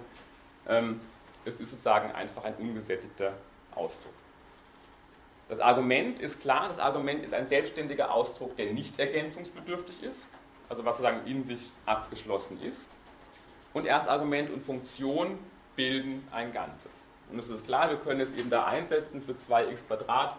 ähm, 0.67 1.02
es 1.46 1.60
ist 1.60 1.72
sozusagen 1.72 2.12
einfach 2.13 2.44
ein 2.46 2.56
ungesättigter 2.56 3.34
Ausdruck. 3.76 4.13
Das 5.50 5.60
Argument 5.60 6.20
ist 6.20 6.39
klar, 6.39 6.67
das 6.67 6.80
Argument 6.80 7.24
ist 7.24 7.34
ein 7.34 7.48
selbstständiger 7.48 8.13
Ausdruck, 8.13 8.56
der 8.56 8.74
nicht 8.74 8.98
ergänzungsbedürftig 8.98 10.02
ist, 10.02 10.26
also 10.70 10.84
was 10.86 10.98
sozusagen 10.98 11.28
in 11.28 11.44
sich 11.44 11.72
abgeschlossen 11.86 12.60
ist. 12.63 12.88
Und 13.74 13.86
erst 13.86 14.08
Argument 14.08 14.50
und 14.50 14.63
Funktion 14.63 15.38
bilden 15.75 16.27
ein 16.31 16.51
Ganzes. 16.53 16.91
Und 17.31 17.39
es 17.39 17.49
ist 17.49 17.65
klar, 17.65 17.89
wir 17.89 17.97
können 17.97 18.19
es 18.21 18.34
eben 18.34 18.49
da 18.49 18.65
einsetzen 18.65 19.21
für 19.21 19.34
2x 19.34 19.88
Quadrat, 19.88 20.36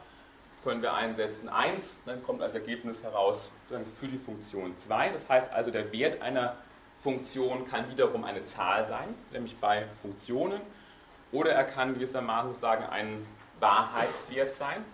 können 0.63 0.83
wir 0.83 0.95
einsetzen 0.95 1.49
1, 1.49 2.01
dann 2.07 2.23
kommt 2.23 2.43
als 2.43 2.55
Ergebnis 2.55 3.03
heraus 3.03 3.51
für 3.99 4.07
die 4.07 4.19
Funktion 4.19 4.77
2. 4.77 5.11
Das 5.11 5.29
heißt 5.29 5.53
also, 5.53 5.71
der 5.71 5.91
Wert 5.93 6.23
einer 6.23 6.57
Funktion 7.03 7.67
kann 7.67 7.91
wiederum 7.91 8.25
eine 8.25 8.45
Zahl 8.45 8.87
sein, 8.87 9.15
nämlich 9.33 9.57
bei 9.57 9.87
Funktionen, 10.03 10.61
oder 11.33 11.51
er 11.51 11.65
kann 11.65 11.95
gewissermaßen 11.95 12.55
sagen 12.61 12.85
ein 12.85 13.27
Wahrheitswert 13.59 14.53
sein. 14.53 14.85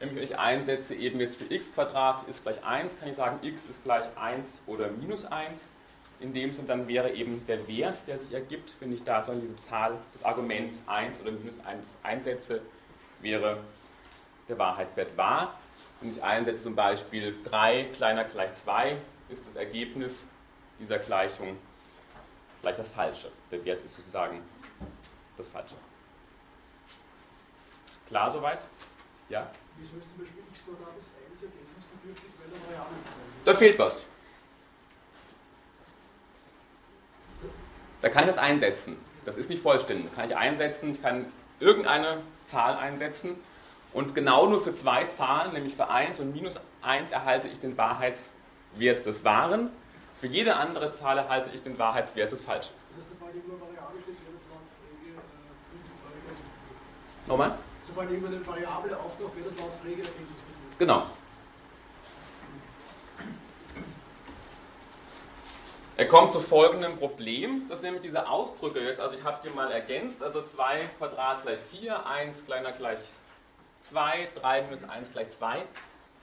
Nämlich 0.00 0.16
wenn 0.16 0.24
ich 0.24 0.38
einsetze 0.38 0.94
eben 0.94 1.20
jetzt 1.20 1.36
für 1.36 1.44
x 1.52 1.72
Quadrat 1.72 2.26
ist 2.26 2.42
gleich 2.42 2.64
1, 2.64 2.98
kann 2.98 3.08
ich 3.08 3.16
sagen, 3.16 3.38
x 3.42 3.64
ist 3.66 3.82
gleich 3.84 4.04
1 4.16 4.62
oder 4.66 4.88
minus 4.88 5.24
1 5.24 5.64
in 6.20 6.32
dem 6.32 6.52
Sinne, 6.52 6.68
dann 6.68 6.88
wäre 6.88 7.12
eben 7.12 7.46
der 7.46 7.66
Wert, 7.68 7.98
der 8.06 8.18
sich 8.18 8.32
ergibt, 8.32 8.74
wenn 8.80 8.92
ich 8.92 9.04
da 9.04 9.22
so 9.22 9.32
diese 9.34 9.56
Zahl, 9.56 9.98
das 10.12 10.22
Argument 10.24 10.78
1 10.86 11.20
oder 11.20 11.32
minus 11.32 11.60
1 11.64 11.94
einsetze, 12.02 12.62
wäre 13.20 13.58
der 14.48 14.58
Wahrheitswert 14.58 15.16
wahr. 15.16 15.58
Wenn 16.00 16.10
ich 16.10 16.22
einsetze 16.22 16.62
zum 16.62 16.74
Beispiel 16.74 17.36
3 17.44 17.84
kleiner 17.94 18.24
gleich 18.24 18.54
2, 18.54 18.96
ist 19.28 19.46
das 19.46 19.56
Ergebnis 19.56 20.26
dieser 20.78 20.98
Gleichung 20.98 21.56
gleich 22.62 22.76
das 22.76 22.88
Falsche. 22.88 23.30
Der 23.50 23.64
Wert 23.64 23.84
ist 23.84 23.96
sozusagen 23.96 24.40
das 25.36 25.48
Falsche. 25.48 25.74
Klar 28.08 28.30
soweit? 28.30 28.60
Ja? 29.28 29.50
Wieso 29.78 29.96
ist 29.96 30.10
zum 30.10 30.20
Beispiel 30.20 30.42
x 30.50 30.64
Quadrat 30.64 30.96
ist 30.98 31.10
1 31.30 31.42
ergänzungsbedürftig, 31.42 32.30
weil 32.38 32.54
er 32.54 32.66
Variablen 32.66 33.00
Da 33.44 33.54
fehlt 33.54 33.78
was. 33.78 34.04
Da 38.04 38.10
kann 38.10 38.24
ich 38.24 38.34
das 38.34 38.36
einsetzen. 38.36 38.98
Das 39.24 39.38
ist 39.38 39.48
nicht 39.48 39.62
vollständig. 39.62 40.10
Da 40.10 40.16
kann 40.20 40.30
ich 40.30 40.36
einsetzen, 40.36 40.92
ich 40.92 41.00
kann 41.00 41.24
irgendeine 41.58 42.18
Zahl 42.44 42.76
einsetzen 42.76 43.30
und 43.94 44.14
genau 44.14 44.46
nur 44.46 44.62
für 44.62 44.74
zwei 44.74 45.06
Zahlen, 45.06 45.54
nämlich 45.54 45.74
für 45.74 45.88
1 45.88 46.20
und 46.20 46.34
minus 46.34 46.60
1, 46.82 47.12
erhalte 47.12 47.48
ich 47.48 47.60
den 47.60 47.78
Wahrheitswert 47.78 49.06
des 49.06 49.24
Wahren. 49.24 49.70
Für 50.20 50.26
jede 50.26 50.56
andere 50.56 50.90
Zahl 50.90 51.16
erhalte 51.16 51.48
ich 51.54 51.62
den 51.62 51.78
Wahrheitswert 51.78 52.30
des 52.30 52.42
Falschen. 52.42 52.74
Nochmal? 57.26 57.58
Sobald 57.86 58.10
irgendwo 58.10 58.26
eine 58.26 58.46
Variable 58.46 58.98
auftaucht, 58.98 59.34
wird 59.34 59.46
das 59.46 59.58
laut 59.58 59.72
Frege 59.82 60.02
Genau. 60.78 61.06
Er 65.96 66.08
kommt 66.08 66.32
zu 66.32 66.40
folgendem 66.40 66.96
Problem, 66.98 67.68
das 67.68 67.80
nämlich 67.80 68.02
diese 68.02 68.28
Ausdrücke 68.28 68.80
jetzt, 68.80 68.98
also 68.98 69.16
ich 69.16 69.22
habe 69.22 69.38
hier 69.42 69.52
mal 69.52 69.70
ergänzt, 69.70 70.20
also 70.24 70.42
2 70.42 70.88
Quadrat 70.98 71.42
gleich 71.42 71.60
4, 71.70 72.04
1 72.04 72.46
kleiner 72.46 72.72
gleich 72.72 72.98
2, 73.82 74.28
3 74.34 74.62
minus 74.62 74.82
1 74.88 75.12
gleich 75.12 75.30
2, 75.30 75.62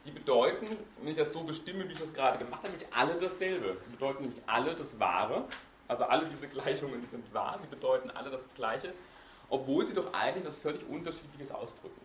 die 0.06 0.12
bedeuten, 0.12 0.76
wenn 0.98 1.08
ich 1.08 1.18
das 1.18 1.32
so 1.32 1.44
bestimme, 1.44 1.88
wie 1.88 1.94
ich 1.94 2.00
das 2.00 2.14
gerade 2.14 2.38
gemacht 2.38 2.64
habe, 2.64 2.74
nämlich 2.74 2.88
alle 2.94 3.14
dasselbe. 3.14 3.78
Die 3.86 3.92
bedeuten 3.92 4.24
nämlich 4.24 4.42
alle 4.46 4.76
das 4.76 5.00
Wahre, 5.00 5.46
also 5.88 6.04
alle 6.04 6.26
diese 6.26 6.50
Gleichungen 6.50 7.08
sind 7.10 7.34
wahr, 7.34 7.58
sie 7.62 7.68
bedeuten 7.68 8.10
alle 8.10 8.30
das 8.30 8.50
Gleiche, 8.56 8.92
obwohl 9.50 9.86
sie 9.86 9.94
doch 9.94 10.14
eigentlich 10.14 10.46
was 10.46 10.58
völlig 10.58 10.86
Unterschiedliches 10.90 11.50
ausdrücken. 11.50 12.02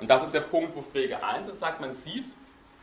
Und 0.00 0.08
das 0.08 0.22
ist 0.22 0.34
der 0.34 0.40
Punkt, 0.40 0.76
wo 0.76 0.82
Frege 0.82 1.24
1 1.24 1.58
sagt, 1.58 1.80
man 1.80 1.94
sieht, 1.94 2.26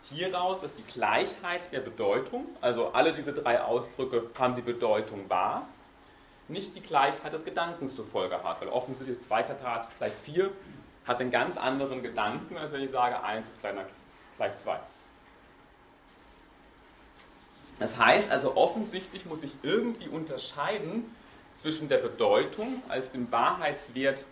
hieraus, 0.09 0.61
dass 0.61 0.73
die 0.73 0.83
Gleichheit 0.83 1.71
der 1.71 1.79
Bedeutung, 1.79 2.45
also 2.61 2.89
alle 2.89 3.13
diese 3.13 3.33
drei 3.33 3.61
Ausdrücke 3.61 4.29
haben 4.37 4.55
die 4.55 4.61
Bedeutung 4.61 5.29
wahr, 5.29 5.67
nicht 6.47 6.75
die 6.75 6.81
Gleichheit 6.81 7.33
des 7.33 7.43
Gedankens 7.43 7.95
zur 7.95 8.05
Folge 8.05 8.41
hat, 8.41 8.61
weil 8.61 8.69
offensichtlich 8.69 9.17
ist 9.17 9.27
2 9.27 9.43
Quadrat 9.43 9.89
gleich 9.97 10.13
4 10.23 10.49
hat 11.05 11.19
einen 11.19 11.31
ganz 11.31 11.57
anderen 11.57 12.03
Gedanken, 12.03 12.57
als 12.57 12.71
wenn 12.71 12.81
ich 12.81 12.91
sage 12.91 13.21
1 13.21 13.47
ist 13.47 13.59
gleich 13.61 14.57
2. 14.57 14.79
Das 17.79 17.97
heißt 17.97 18.31
also, 18.31 18.55
offensichtlich 18.55 19.25
muss 19.25 19.43
ich 19.43 19.53
irgendwie 19.61 20.07
unterscheiden 20.07 21.13
zwischen 21.57 21.89
der 21.89 21.97
Bedeutung 21.97 22.81
als 22.87 23.11
dem 23.11 23.31
Wahrheitswert 23.31 24.25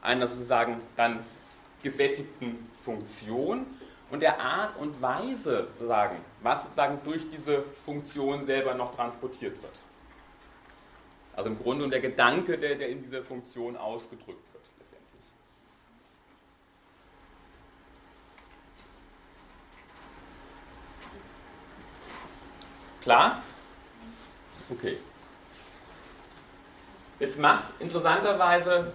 einer 0.00 0.26
sozusagen 0.26 0.80
dann 0.96 1.24
gesättigten 1.82 2.70
Funktion 2.84 3.66
und 4.10 4.20
der 4.20 4.40
Art 4.40 4.76
und 4.78 5.00
Weise, 5.02 5.68
sozusagen, 5.72 6.16
was 6.42 6.62
sozusagen 6.62 6.98
durch 7.04 7.28
diese 7.30 7.62
Funktion 7.84 8.44
selber 8.44 8.74
noch 8.74 8.94
transportiert 8.94 9.62
wird. 9.62 9.80
Also 11.36 11.50
im 11.50 11.58
Grunde 11.58 11.84
und 11.84 11.90
der 11.90 12.00
Gedanke, 12.00 12.58
der, 12.58 12.74
der 12.76 12.88
in 12.88 13.02
dieser 13.02 13.22
Funktion 13.22 13.76
ausgedrückt 13.76 14.26
wird, 14.52 14.64
letztendlich. 14.78 15.24
Klar? 23.02 23.42
Okay. 24.70 24.98
Jetzt 27.20 27.38
macht 27.38 27.64
interessanterweise 27.78 28.92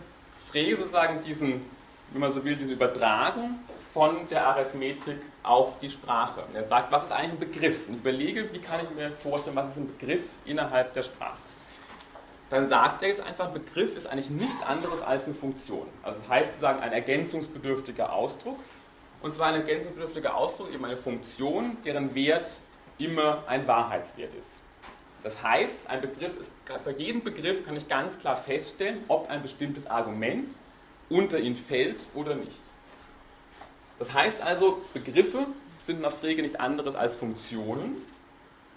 Frege 0.50 0.76
sozusagen 0.76 1.22
diesen, 1.22 1.66
wenn 2.12 2.22
man 2.22 2.32
so 2.32 2.44
will, 2.44 2.56
diese 2.56 2.74
Übertragung 2.74 3.60
von 3.94 4.28
der 4.30 4.48
Arithmetik 4.48 5.18
auf 5.44 5.78
die 5.80 5.90
Sprache. 5.90 6.42
Und 6.42 6.56
er 6.56 6.64
sagt, 6.64 6.92
was 6.92 7.04
ist 7.04 7.12
eigentlich 7.12 7.32
ein 7.34 7.40
Begriff? 7.40 7.88
Und 7.88 7.96
ich 7.96 8.00
überlege, 8.00 8.52
wie 8.52 8.60
kann 8.60 8.80
ich 8.84 8.90
mir 8.96 9.12
vorstellen, 9.12 9.56
was 9.56 9.70
ist 9.70 9.78
ein 9.78 9.96
Begriff 9.98 10.22
innerhalb 10.46 10.94
der 10.94 11.04
Sprache? 11.04 11.38
Dann 12.50 12.68
sagt 12.68 13.04
er 13.04 13.10
jetzt 13.10 13.22
einfach, 13.22 13.50
Begriff 13.50 13.96
ist 13.96 14.08
eigentlich 14.08 14.30
nichts 14.30 14.64
anderes 14.64 15.02
als 15.02 15.26
eine 15.26 15.36
Funktion. 15.36 15.88
Also 16.02 16.20
das 16.20 16.28
heißt 16.28 16.52
sozusagen 16.52 16.80
ein 16.82 16.92
ergänzungsbedürftiger 16.92 18.12
Ausdruck. 18.14 18.60
Und 19.22 19.34
zwar 19.34 19.48
ein 19.48 19.56
ergänzungsbedürftiger 19.56 20.36
Ausdruck, 20.36 20.74
eben 20.74 20.84
eine 20.84 20.98
Funktion, 20.98 21.78
deren 21.86 22.14
Wert 22.16 22.50
immer 22.98 23.44
ein 23.48 23.68
Wahrheitswert 23.68 24.34
ist. 24.34 24.60
Das 25.24 25.42
heißt, 25.42 25.88
ein 25.88 26.02
Begriff 26.02 26.38
ist, 26.40 26.52
für 26.84 26.92
jeden 26.92 27.24
Begriff 27.24 27.66
kann 27.66 27.78
ich 27.78 27.88
ganz 27.88 28.20
klar 28.20 28.38
feststellen, 28.38 29.04
ob 29.08 29.30
ein 29.30 29.42
bestimmtes 29.42 29.88
Argument 29.88 30.54
unter 31.10 31.40
ihn 31.40 31.56
fällt 31.56 32.00
oder 32.14 32.36
nicht. 32.36 32.73
Das 34.00 34.14
heißt 34.14 34.42
also, 34.42 34.82
Begriffe 34.94 35.48
sind 35.80 36.02
nach 36.02 36.14
Frege 36.14 36.42
nichts 36.42 36.60
anderes 36.60 36.96
als 36.96 37.16
Funktionen. 37.16 37.98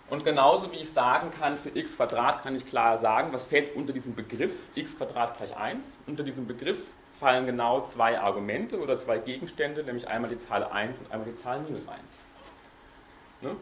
Und 0.09 0.25
genauso 0.25 0.71
wie 0.71 0.77
ich 0.77 0.91
sagen 0.91 1.31
kann, 1.39 1.59
für 1.59 1.71
x 1.77 1.97
kann 1.97 2.55
ich 2.55 2.67
klar 2.67 2.99
sagen, 2.99 3.33
was 3.33 3.45
fällt 3.45 3.75
unter 3.75 3.93
diesem 3.93 4.15
Begriff 4.15 4.53
x 4.75 4.97
gleich 4.97 5.57
1. 5.57 5.85
Unter 6.07 6.23
diesem 6.23 6.47
Begriff 6.47 6.79
fallen 7.19 7.47
genau 7.47 7.81
zwei 7.83 8.21
Argumente 8.21 8.81
oder 8.81 8.97
zwei 8.99 9.19
Gegenstände, 9.19 9.83
nämlich 9.83 10.07
einmal 10.07 10.31
die 10.31 10.39
Zahl 10.39 10.65
1 10.65 10.99
und 11.01 11.11
einmal 11.11 11.29
die 11.29 11.35
Zahl 11.35 11.61
minus 11.61 11.89
1. 11.89 11.99
Ne? 13.41 13.57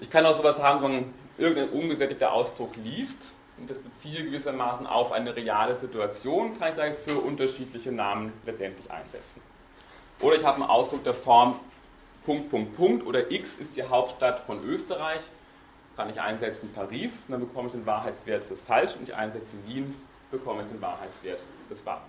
Ich 0.00 0.08
kann 0.08 0.24
auch 0.24 0.36
sowas 0.36 0.58
haben, 0.62 0.82
wenn 0.82 1.14
irgendein 1.36 1.70
ungesättigter 1.78 2.32
Ausdruck 2.32 2.74
liest 2.76 3.34
und 3.58 3.68
das 3.68 3.78
beziehe 3.78 4.24
gewissermaßen 4.24 4.86
auf 4.86 5.12
eine 5.12 5.36
reale 5.36 5.76
Situation, 5.76 6.58
kann 6.58 6.70
ich 6.70 6.76
da 6.76 6.86
jetzt 6.86 7.00
für 7.08 7.18
unterschiedliche 7.18 7.92
Namen 7.92 8.32
letztendlich 8.46 8.90
einsetzen. 8.90 9.42
Oder 10.20 10.36
ich 10.36 10.44
habe 10.44 10.56
einen 10.56 10.70
Ausdruck 10.70 11.02
der 11.04 11.14
Form 11.14 11.58
Punkt, 12.24 12.50
Punkt, 12.50 12.76
Punkt 12.76 13.06
oder 13.06 13.30
X 13.30 13.56
ist 13.56 13.76
die 13.76 13.82
Hauptstadt 13.82 14.40
von 14.40 14.62
Österreich. 14.64 15.22
Kann 15.96 16.10
ich 16.10 16.20
einsetzen 16.20 16.70
Paris, 16.74 17.12
dann 17.28 17.40
bekomme 17.40 17.68
ich 17.68 17.72
den 17.72 17.86
Wahrheitswert 17.86 18.48
des 18.48 18.60
Falsch 18.60 18.94
und 18.96 19.08
ich 19.08 19.14
einsetze 19.14 19.56
Wien, 19.66 19.96
bekomme 20.30 20.62
ich 20.62 20.68
den 20.68 20.80
Wahrheitswert 20.80 21.40
des 21.70 21.84
Wahren. 21.84 22.02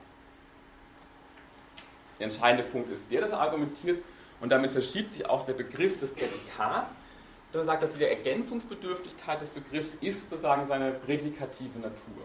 Der 2.19 2.25
entscheidende 2.25 2.63
Punkt 2.69 2.91
ist 2.91 3.01
der, 3.09 3.21
das 3.21 3.31
argumentiert 3.31 4.03
und 4.41 4.49
damit 4.49 4.71
verschiebt 4.71 5.13
sich 5.13 5.25
auch 5.25 5.45
der 5.45 5.53
Begriff 5.53 5.97
des 5.97 6.13
Prädikats, 6.13 6.91
der 7.53 7.63
sagt, 7.63 7.83
dass 7.83 7.93
die 7.93 8.03
Ergänzungsbedürftigkeit 8.03 9.41
des 9.41 9.49
Begriffs 9.49 9.95
ist 10.01 10.29
sozusagen 10.29 10.65
seine 10.67 10.91
prädikative 10.91 11.79
Natur. 11.79 12.23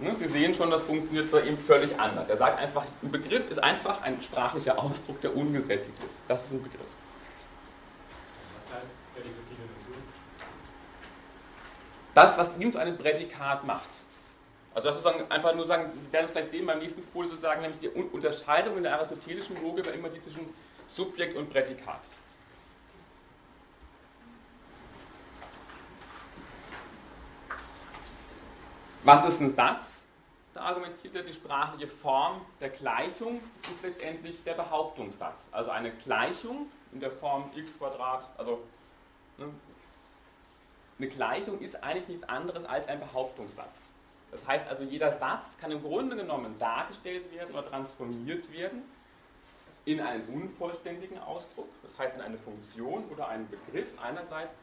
Ne, 0.00 0.14
Sie 0.14 0.28
sehen 0.28 0.54
schon, 0.54 0.70
das 0.70 0.82
funktioniert 0.82 1.30
bei 1.30 1.40
ihm 1.40 1.58
völlig 1.58 1.98
anders. 1.98 2.30
Er 2.30 2.36
sagt 2.36 2.58
einfach, 2.58 2.84
ein 3.02 3.10
Begriff 3.10 3.50
ist 3.50 3.58
einfach 3.58 4.00
ein 4.02 4.22
sprachlicher 4.22 4.78
Ausdruck, 4.78 5.20
der 5.20 5.36
ungesättigt 5.36 5.98
ist. 6.04 6.14
Das 6.28 6.44
ist 6.44 6.52
ein 6.52 6.62
Begriff. 6.62 6.86
Was 8.60 8.78
heißt 8.78 8.96
prädikative 9.12 9.62
Natur? 9.62 10.02
Das, 12.14 12.38
was 12.38 12.56
ihm 12.58 12.70
zu 12.70 12.78
einem 12.78 12.96
Prädikat 12.96 13.64
macht. 13.64 13.88
Also 14.72 14.88
das 14.88 15.02
sozusagen 15.02 15.28
einfach 15.32 15.54
nur 15.56 15.66
sagen, 15.66 15.90
wir 15.92 16.12
werden 16.12 16.26
es 16.26 16.32
gleich 16.32 16.46
sehen 16.46 16.64
beim 16.64 16.78
nächsten 16.78 17.02
Folie 17.02 17.28
sozusagen, 17.28 17.62
nämlich 17.62 17.80
die 17.80 17.88
Unterscheidung 17.88 18.76
in 18.76 18.84
der 18.84 18.94
aristotelischen 18.94 19.60
Logik 19.60 19.86
war 19.86 19.94
immer 19.94 20.08
die 20.08 20.22
zwischen 20.22 20.54
Subjekt 20.86 21.36
und 21.36 21.50
Prädikat. 21.50 22.02
Was 29.04 29.24
ist 29.24 29.40
ein 29.40 29.54
Satz? 29.54 30.04
Da 30.54 30.62
argumentiert 30.62 31.14
er, 31.14 31.22
die 31.22 31.32
sprachliche 31.32 31.86
Form 31.86 32.40
der 32.60 32.70
Gleichung 32.70 33.40
ist 33.62 33.82
letztendlich 33.82 34.42
der 34.42 34.54
Behauptungssatz. 34.54 35.46
Also 35.52 35.70
eine 35.70 35.92
Gleichung 35.92 36.66
in 36.92 37.00
der 37.00 37.12
Form 37.12 37.50
x 37.54 37.70
also 38.36 38.64
ne, 39.36 39.46
eine 40.98 41.08
Gleichung 41.08 41.60
ist 41.60 41.82
eigentlich 41.82 42.08
nichts 42.08 42.28
anderes 42.28 42.64
als 42.64 42.88
ein 42.88 42.98
Behauptungssatz. 42.98 43.90
Das 44.32 44.46
heißt 44.46 44.68
also, 44.68 44.82
jeder 44.82 45.12
Satz 45.12 45.56
kann 45.60 45.70
im 45.70 45.82
Grunde 45.82 46.16
genommen 46.16 46.58
dargestellt 46.58 47.32
werden 47.32 47.54
oder 47.54 47.64
transformiert 47.64 48.52
werden 48.52 48.82
in 49.84 50.00
einen 50.00 50.26
unvollständigen 50.28 51.18
Ausdruck, 51.18 51.68
das 51.82 51.96
heißt 51.96 52.16
in 52.16 52.22
eine 52.22 52.36
Funktion 52.36 53.04
oder 53.10 53.28
einen 53.28 53.48
Begriff 53.48 53.88
einerseits 54.02 54.54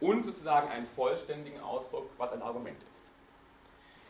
und 0.00 0.24
sozusagen 0.24 0.68
einen 0.68 0.86
vollständigen 0.86 1.60
Ausdruck, 1.60 2.08
was 2.16 2.32
ein 2.32 2.42
Argument 2.42 2.80
ist. 2.84 2.91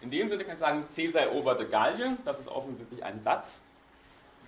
In 0.03 0.11
dem 0.11 0.29
Sinne 0.29 0.43
kann 0.45 0.55
ich 0.55 0.59
sagen, 0.59 0.85
Caesar 0.95 1.23
eroberte 1.23 1.67
Gallien, 1.69 2.19
das 2.25 2.41
ist 2.41 2.49
offensichtlich 2.49 3.05
ein 3.05 3.21
Satz. 3.21 3.63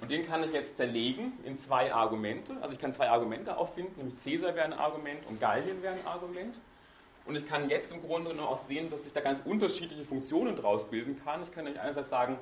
Und 0.00 0.10
den 0.10 0.26
kann 0.26 0.42
ich 0.42 0.52
jetzt 0.52 0.76
zerlegen 0.76 1.32
in 1.44 1.56
zwei 1.56 1.94
Argumente. 1.94 2.56
Also 2.60 2.72
ich 2.72 2.80
kann 2.80 2.92
zwei 2.92 3.08
Argumente 3.08 3.56
auffinden, 3.56 3.94
nämlich 3.96 4.22
Caesar 4.24 4.56
wäre 4.56 4.64
ein 4.64 4.72
Argument 4.72 5.24
und 5.28 5.40
Gallien 5.40 5.80
wäre 5.80 5.94
ein 5.94 6.04
Argument. 6.06 6.56
Und 7.24 7.36
ich 7.36 7.46
kann 7.46 7.70
jetzt 7.70 7.92
im 7.92 8.02
Grunde 8.02 8.30
genommen 8.30 8.48
auch 8.48 8.58
sehen, 8.66 8.90
dass 8.90 9.06
ich 9.06 9.12
da 9.12 9.20
ganz 9.20 9.42
unterschiedliche 9.44 10.04
Funktionen 10.04 10.56
draus 10.56 10.90
bilden 10.90 11.18
kann. 11.24 11.42
Ich 11.44 11.52
kann 11.52 11.64
nämlich 11.64 11.80
einerseits 11.80 12.10
sagen, 12.10 12.36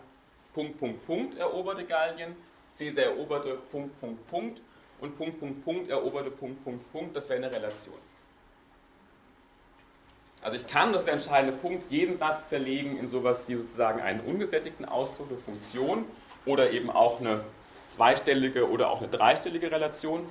Punkt, 0.55 0.79
Punkt, 0.79 1.07
Punkt 1.07 1.39
eroberte 1.39 1.85
Gallien, 1.85 2.35
Caesar 2.79 3.05
eroberte 3.05 3.59
Punkt, 3.71 4.01
Punkt, 4.01 4.27
Punkt 4.29 4.61
und 5.01 5.19
Punkt, 5.19 5.39
Punkt, 5.39 5.65
Punkt 5.65 5.91
eroberte 5.91 6.31
Punkt, 6.31 6.65
Punkt, 6.65 6.91
Punkt. 6.91 7.15
Das 7.15 7.29
wäre 7.29 7.45
eine 7.45 7.55
Relation. 7.55 8.12
Also 10.43 10.57
ich 10.57 10.67
kann, 10.67 10.93
das 10.93 11.03
ist 11.03 11.07
der 11.07 11.15
entscheidende 11.15 11.57
Punkt, 11.57 11.89
jeden 11.91 12.19
Satz 12.19 12.49
zerlegen 12.49 12.99
in 12.99 13.09
sowas 13.09 13.45
wie 13.47 13.55
sozusagen 13.55 14.01
einen 14.01 14.21
ungesättigten 14.21 14.85
Ausdruck, 14.85 15.29
eine 15.31 15.39
Funktion 15.39 16.05
oder 16.45 16.73
eben 16.73 16.91
auch 16.91 17.21
eine 17.21 17.45
zweistellige 17.91 18.69
oder 18.69 18.91
auch 18.91 18.99
eine 18.99 19.09
dreistellige 19.09 19.71
Relation 19.71 20.29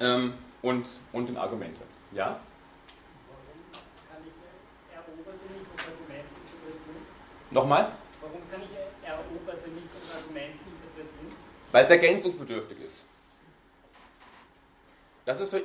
ähm, 0.00 0.32
und, 0.62 0.88
und 1.12 1.28
in 1.28 1.36
Argumente. 1.36 1.82
Ja? 2.12 2.40
Warum 3.28 4.00
kann 4.08 4.22
ich 4.24 4.32
eroberte 4.96 5.52
nicht 5.52 5.66
das 5.76 5.86
Argument 5.86 6.24
interpretieren? 6.40 7.06
Nochmal? 7.50 7.92
Warum 8.22 8.50
kann 8.50 8.62
ich 8.62 9.06
eroberte 9.06 9.68
nicht 9.68 9.88
das 9.94 10.22
Argument 10.22 10.54
interpretieren? 10.54 11.36
Weil 11.70 11.84
es 11.84 11.90
ergänzungsbedürftig 11.90 12.80
ist. 12.80 13.04
Das 15.26 15.38
ist 15.40 15.50
für 15.50 15.62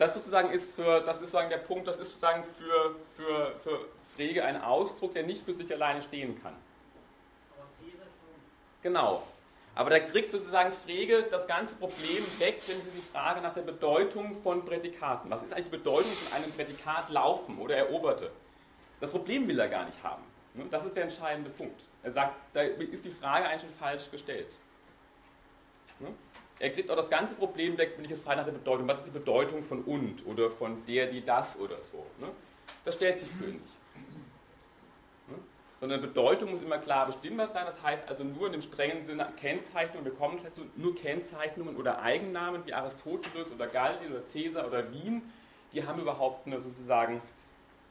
das 0.00 0.14
sozusagen 0.14 0.50
ist 0.50 0.74
für, 0.74 1.00
das 1.02 1.16
ist 1.16 1.20
sozusagen 1.24 1.50
der 1.50 1.58
Punkt, 1.58 1.86
das 1.86 1.98
ist 1.98 2.08
sozusagen 2.08 2.42
für, 2.42 2.96
für, 3.16 3.52
für 3.62 3.86
Frege 4.16 4.42
ein 4.42 4.60
Ausdruck, 4.62 5.12
der 5.12 5.24
nicht 5.24 5.44
für 5.44 5.54
sich 5.54 5.70
alleine 5.70 6.00
stehen 6.00 6.42
kann. 6.42 6.54
Aber 7.54 7.68
Caesar 7.78 8.06
schon. 8.06 8.40
Genau. 8.82 9.22
Aber 9.74 9.90
da 9.90 10.00
kriegt 10.00 10.32
sozusagen 10.32 10.72
Frege 10.72 11.24
das 11.30 11.46
ganze 11.46 11.76
Problem 11.76 12.24
weg, 12.38 12.62
wenn 12.66 12.80
Sie 12.80 12.90
die 12.90 13.12
Frage 13.12 13.42
nach 13.42 13.52
der 13.52 13.60
Bedeutung 13.60 14.40
von 14.42 14.64
Prädikaten. 14.64 15.30
Was 15.30 15.42
ist 15.42 15.52
eigentlich 15.52 15.66
die 15.66 15.76
Bedeutung 15.76 16.10
von 16.10 16.32
einem 16.32 16.50
Prädikat 16.50 17.10
laufen 17.10 17.58
oder 17.58 17.76
eroberte? 17.76 18.30
Das 19.00 19.10
Problem 19.10 19.46
will 19.48 19.60
er 19.60 19.68
gar 19.68 19.84
nicht 19.84 20.02
haben. 20.02 20.24
Ne? 20.54 20.64
Das 20.70 20.84
ist 20.86 20.96
der 20.96 21.04
entscheidende 21.04 21.50
Punkt. 21.50 21.82
Er 22.02 22.10
sagt, 22.10 22.36
da 22.54 22.62
ist 22.62 23.04
die 23.04 23.10
Frage 23.10 23.46
eigentlich 23.46 23.70
schon 23.70 23.78
falsch 23.78 24.10
gestellt. 24.10 24.48
Er 26.60 26.68
kriegt 26.68 26.90
auch 26.90 26.96
das 26.96 27.08
ganze 27.08 27.34
Problem 27.34 27.78
weg, 27.78 27.94
wenn 27.96 28.04
ich 28.04 28.10
jetzt 28.10 28.22
frage 28.22 28.36
nach 28.36 28.44
der 28.44 28.52
Bedeutung. 28.52 28.86
Was 28.86 28.98
ist 28.98 29.06
die 29.06 29.18
Bedeutung 29.18 29.64
von 29.64 29.82
und 29.82 30.26
oder 30.26 30.50
von 30.50 30.84
der, 30.86 31.06
die, 31.06 31.24
das 31.24 31.58
oder 31.58 31.82
so? 31.82 32.04
Ne? 32.18 32.28
Das 32.84 32.96
stellt 32.96 33.18
sich 33.18 33.30
für 33.30 33.44
nicht. 33.44 33.78
Ne? 35.28 35.36
Sondern 35.80 36.02
Bedeutung 36.02 36.50
muss 36.50 36.60
immer 36.60 36.76
klar 36.76 37.06
bestimmbar 37.06 37.48
sein. 37.48 37.64
Das 37.64 37.82
heißt 37.82 38.06
also 38.06 38.24
nur 38.24 38.46
in 38.46 38.52
dem 38.52 38.60
strengen 38.60 39.02
Sinne 39.06 39.26
Kennzeichnungen, 39.38 40.04
wir 40.04 40.12
kommen 40.12 40.38
dazu, 40.44 40.66
nur 40.76 40.94
Kennzeichnungen 40.94 41.76
oder 41.76 42.02
Eigennamen 42.02 42.66
wie 42.66 42.74
Aristoteles 42.74 43.50
oder 43.50 43.66
Gallien 43.66 44.12
oder 44.12 44.22
Caesar 44.30 44.66
oder 44.66 44.92
Wien, 44.92 45.22
die 45.72 45.86
haben 45.86 45.98
überhaupt 45.98 46.46
eine 46.46 46.60
sozusagen, 46.60 47.22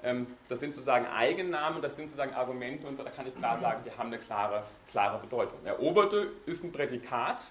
ähm, 0.03 0.27
das 0.47 0.59
sind 0.59 0.75
sozusagen 0.75 1.07
Eigennamen, 1.07 1.81
das 1.81 1.95
sind 1.95 2.05
sozusagen 2.05 2.35
Argumente 2.35 2.85
und 2.85 2.99
da 2.99 3.09
kann 3.09 3.25
ich 3.25 3.35
klar 3.35 3.57
sagen, 3.57 3.81
die 3.83 3.97
haben 3.97 4.07
eine 4.07 4.19
klare, 4.19 4.61
klare 4.91 5.17
Bedeutung. 5.17 5.57
Eroberte 5.65 6.33
ist 6.45 6.63
ein 6.63 6.71
Prädikat, 6.71 7.41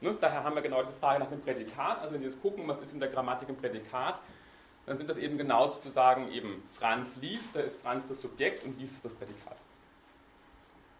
Ne? 0.00 0.16
Daher 0.20 0.44
haben 0.44 0.54
wir 0.54 0.62
genau 0.62 0.82
die 0.82 0.92
Frage 1.00 1.20
nach 1.20 1.28
dem 1.28 1.40
Prädikat. 1.40 2.00
Also 2.00 2.14
wenn 2.14 2.20
Sie 2.20 2.26
jetzt 2.26 2.40
gucken, 2.40 2.66
was 2.66 2.78
ist 2.80 2.92
in 2.92 3.00
der 3.00 3.08
Grammatik 3.08 3.48
ein 3.48 3.56
Prädikat, 3.56 4.20
dann 4.86 4.96
sind 4.96 5.08
das 5.10 5.18
eben 5.18 5.36
genau 5.36 5.68
sozusagen 5.70 6.30
eben 6.32 6.62
Franz 6.78 7.16
liest, 7.20 7.54
da 7.54 7.60
ist 7.60 7.80
Franz 7.82 8.08
das 8.08 8.20
Subjekt 8.20 8.64
und 8.64 8.78
liest 8.78 8.94
ist 8.94 9.04
das 9.04 9.12
Prädikat. 9.12 9.56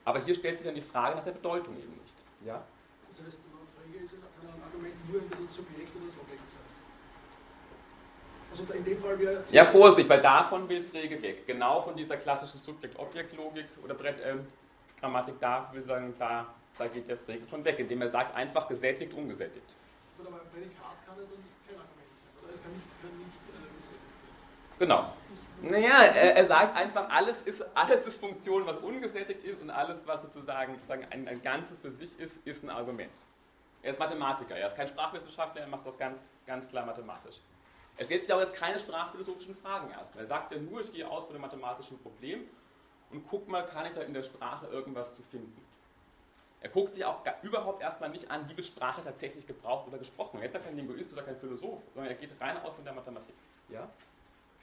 Aber 0.05 0.23
hier 0.23 0.35
stellt 0.35 0.59
sich 0.59 0.67
dann 0.67 0.75
die 0.75 0.83
Frage 0.83 1.17
nach 1.17 1.25
der 1.25 1.33
Bedeutung 1.33 1.77
eben 1.77 1.93
nicht. 1.93 2.15
Ja? 2.45 2.63
Das 3.09 3.27
heißt, 3.27 3.41
Frege 3.91 4.05
ist 4.05 4.13
kann 4.13 4.49
ein 4.49 4.63
Argument 4.63 4.95
nur 5.11 5.21
entweder 5.21 5.43
das 5.43 5.55
Subjekt 5.55 5.95
oder 5.97 6.07
das 6.07 6.19
Objekt 6.19 6.43
sein. 6.51 6.69
Also 8.51 8.73
in 8.73 8.85
dem 8.85 8.99
Fall 8.99 9.19
wäre. 9.19 9.45
Ja, 9.51 9.65
Vorsicht, 9.65 10.09
weil 10.09 10.23
davon 10.23 10.69
will 10.69 10.83
Frege 10.83 11.21
weg. 11.21 11.47
Genau 11.47 11.83
von 11.83 11.97
dieser 11.97 12.17
klassischen 12.17 12.59
Subjekt-Objekt-Logik 12.59 13.67
oder 13.85 13.95
äh, 14.05 14.37
Grammatik, 14.99 15.35
da 15.41 15.71
will 15.73 15.83
sagen, 15.85 16.15
da, 16.19 16.47
da 16.79 16.87
geht 16.87 17.09
der 17.09 17.19
Frege 17.19 17.47
von 17.47 17.65
weg, 17.65 17.79
indem 17.79 18.03
er 18.03 18.09
sagt, 18.09 18.35
einfach 18.35 18.69
gesättigt, 18.69 19.13
ungesättigt. 19.15 19.75
Aber 20.19 20.41
ein 20.41 20.49
Prädikat 20.53 21.07
kann 21.07 21.17
ja 21.17 21.25
dann 21.25 21.45
kein 21.67 21.77
Argument 21.77 22.15
sein, 22.19 22.33
oder? 22.43 22.55
Es 22.55 22.63
kann 22.63 22.73
nicht, 22.73 22.87
kann 23.03 23.19
nicht 23.19 23.39
äh, 23.49 23.77
gesättigt 23.77 24.19
sein. 24.19 24.79
Genau. 24.79 25.13
Naja, 25.61 26.05
er, 26.05 26.37
er, 26.37 26.45
sagt 26.47 26.77
einfach, 26.77 27.09
alles 27.11 27.41
ist, 27.43 27.65
alles 27.77 28.07
ist 28.07 28.21
Funktion, 28.21 28.65
was 28.67 28.79
ungesättigt 28.79 29.43
ist 29.45 29.61
und 29.61 29.71
alles, 29.71 30.07
was 30.07 30.23
sozusagen, 30.23 30.75
sozusagen 30.75 31.07
ein, 31.11 31.27
ein 31.27 31.43
Ganzes 31.43 31.79
für 31.79 31.91
sich 31.91 32.19
ist, 32.19 32.37
ist 32.47 32.63
ein 32.63 32.71
Argument. 32.71 33.13
Er 33.83 33.91
ist 33.91 33.99
Mathematiker, 33.99 34.57
er 34.57 34.69
ist 34.69 34.77
kein 34.77 34.89
Sprachwissenschaftler, 34.89 35.63
er 35.63 35.69
macht 35.69 35.87
das 35.87 35.99
ganz, 35.99 36.31
ganz 36.47 36.69
klar 36.69 36.87
mathematisch. 36.87 37.37
Er 37.97 38.05
stellt 38.05 38.23
sich 38.23 38.33
auch 38.33 38.39
jetzt 38.39 38.55
keine 38.55 38.79
sprachphilosophischen 38.79 39.57
Fragen 39.57 39.91
erstmal. 39.91 40.25
Er 40.25 40.29
sagt 40.29 40.53
ja 40.53 40.59
nur, 40.59 40.81
ich 40.81 40.93
gehe 40.93 41.09
aus 41.09 41.25
von 41.25 41.33
dem 41.33 41.43
mathematischen 41.43 41.99
Problem 41.99 42.45
und 43.11 43.27
guck 43.29 43.49
mal, 43.49 43.67
kann 43.67 43.87
ich 43.87 43.93
da 43.93 44.03
in 44.03 44.15
der 44.15 44.23
Sprache 44.23 44.67
irgendwas 44.67 45.15
zu 45.15 45.23
finden. 45.23 45.61
Er 46.61 46.71
guckt 46.71 46.95
sich 46.95 47.05
auch 47.05 47.23
überhaupt 47.43 47.83
erstmal 47.83 48.11
nicht 48.11 48.31
an, 48.31 48.49
wie 48.49 48.57
wird 48.57 48.67
Sprache 48.67 49.03
tatsächlich 49.03 49.47
gebraucht 49.47 49.87
oder 49.87 49.99
gesprochen. 49.99 50.41
Er 50.41 50.47
ist 50.47 50.55
ja 50.55 50.61
kein 50.61 50.77
Linguist 50.77 51.13
oder 51.13 51.23
kein 51.23 51.37
Philosoph, 51.37 51.83
sondern 51.95 52.13
er 52.13 52.19
geht 52.19 52.33
rein 52.41 52.57
aus 52.63 52.75
von 52.75 52.85
der 52.85 52.95
Mathematik. 52.95 53.35
Ja? 53.69 53.89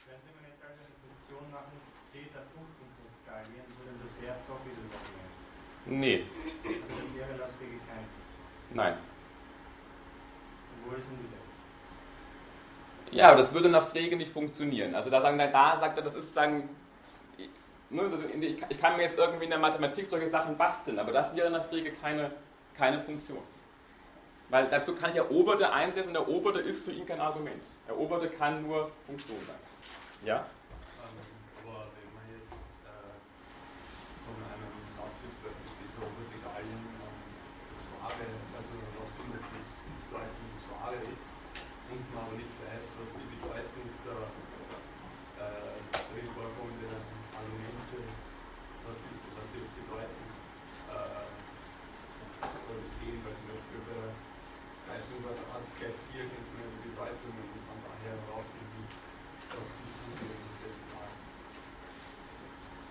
Wenn 0.04 0.42
mir 0.42 0.48
jetzt 0.52 0.62
also 0.62 0.76
eine 0.76 0.92
Funktion 1.00 1.50
machen, 1.50 1.72
Cäsar 2.12 2.44
Punkt 2.52 2.76
und 2.84 2.90
Punkt 3.00 3.16
skalieren, 3.24 3.64
würde 3.80 3.96
das 4.04 4.12
wäre 4.20 4.36
doch 4.46 4.60
wieder 4.60 4.84
Dokument. 4.92 5.34
Nee. 5.86 6.26
Also 6.64 7.00
das 7.00 7.14
wäre 7.16 7.36
Lastwege 7.38 7.78
kein 7.88 8.04
Nein. 8.76 8.98
Obwohl 10.84 10.98
es 10.98 11.06
ein 11.06 11.22
Gesetz 11.22 11.46
ja, 13.12 13.28
aber 13.28 13.36
das 13.36 13.52
würde 13.52 13.68
nach 13.68 13.86
Frege 13.88 14.16
nicht 14.16 14.32
funktionieren. 14.32 14.94
Also 14.94 15.10
da 15.10 15.20
sagen, 15.20 15.38
da 15.38 15.78
sagt 15.78 15.96
er, 15.96 16.02
das 16.02 16.14
ist 16.14 16.34
sagen, 16.34 16.68
ne, 17.90 18.56
ich 18.68 18.80
kann 18.80 18.96
mir 18.96 19.02
jetzt 19.02 19.18
irgendwie 19.18 19.44
in 19.44 19.50
der 19.50 19.58
Mathematik 19.58 20.06
solche 20.06 20.28
Sachen 20.28 20.56
basteln, 20.56 20.98
aber 20.98 21.12
das 21.12 21.34
wäre 21.34 21.50
nach 21.50 21.64
Frege 21.66 21.92
keine, 21.92 22.30
keine 22.76 23.00
Funktion. 23.00 23.42
Weil 24.48 24.68
dafür 24.68 24.94
kann 24.94 25.10
ich 25.10 25.16
Eroberte 25.16 25.72
einsetzen 25.72 26.10
und 26.10 26.16
Eroberte 26.16 26.60
ist 26.60 26.84
für 26.84 26.92
ihn 26.92 27.04
kein 27.04 27.20
Argument. 27.20 27.62
Eroberte 27.88 28.28
kann 28.28 28.62
nur 28.62 28.92
Funktion 29.04 29.38
sein. 29.44 29.58
Ja? 30.22 30.46
Ähm, 31.02 31.18
aber 31.66 31.90
wenn 31.98 32.10
man 32.14 32.26
jetzt 32.30 32.54
äh, 32.86 33.18
von 34.22 34.38
einem 34.38 34.70
Satz 34.94 35.18
ist, 35.26 35.38
beispielsweise 35.42 35.98
Robert 35.98 36.30
Italien 36.30 36.78
das 37.74 37.82
Wahre, 37.98 38.22
also 38.54 38.70
was 39.02 39.10
findet 39.18 39.42
das 39.50 39.66
Bedeutung 39.82 40.46
des 40.54 40.64
Wahre 40.70 40.98
ist, 41.02 41.26
und 41.90 42.02
man 42.14 42.30
aber 42.30 42.38
nicht 42.38 42.54
weiß, 42.62 42.86
was 43.02 43.08
die 43.18 43.26
Bedeutung 43.26 43.86
der 44.06 44.30
äh, 45.42 45.78
drin 45.90 46.30
vorkommenden 46.38 47.02
Argumente, 47.34 47.98
was 48.86 48.94
sie, 48.94 49.14
was 49.34 49.46
sie 49.50 49.58
jetzt 49.58 49.74
bedeuten, 49.74 50.22
äh, 50.86 51.26
oder 52.46 52.78
das 52.78 52.94
Gegenteil 53.02 53.34
zum 53.34 53.46
Beispiel 53.50 53.82
bei 53.90 53.94
der 53.98 54.14
Leistung 55.66 55.80
bei 55.80 55.86
der 55.86 55.96
Arzt 55.96 55.96
gleich 55.96 55.96
4 56.12 56.20
kennt 56.22 56.48
man 56.54 56.70
die 56.82 56.88
Bedeutung 56.90 57.32
und 57.36 57.62
von 57.66 57.78
daher 57.82 58.14
herausfinden, 58.26 58.82
was 59.36 59.66
die 59.70 59.86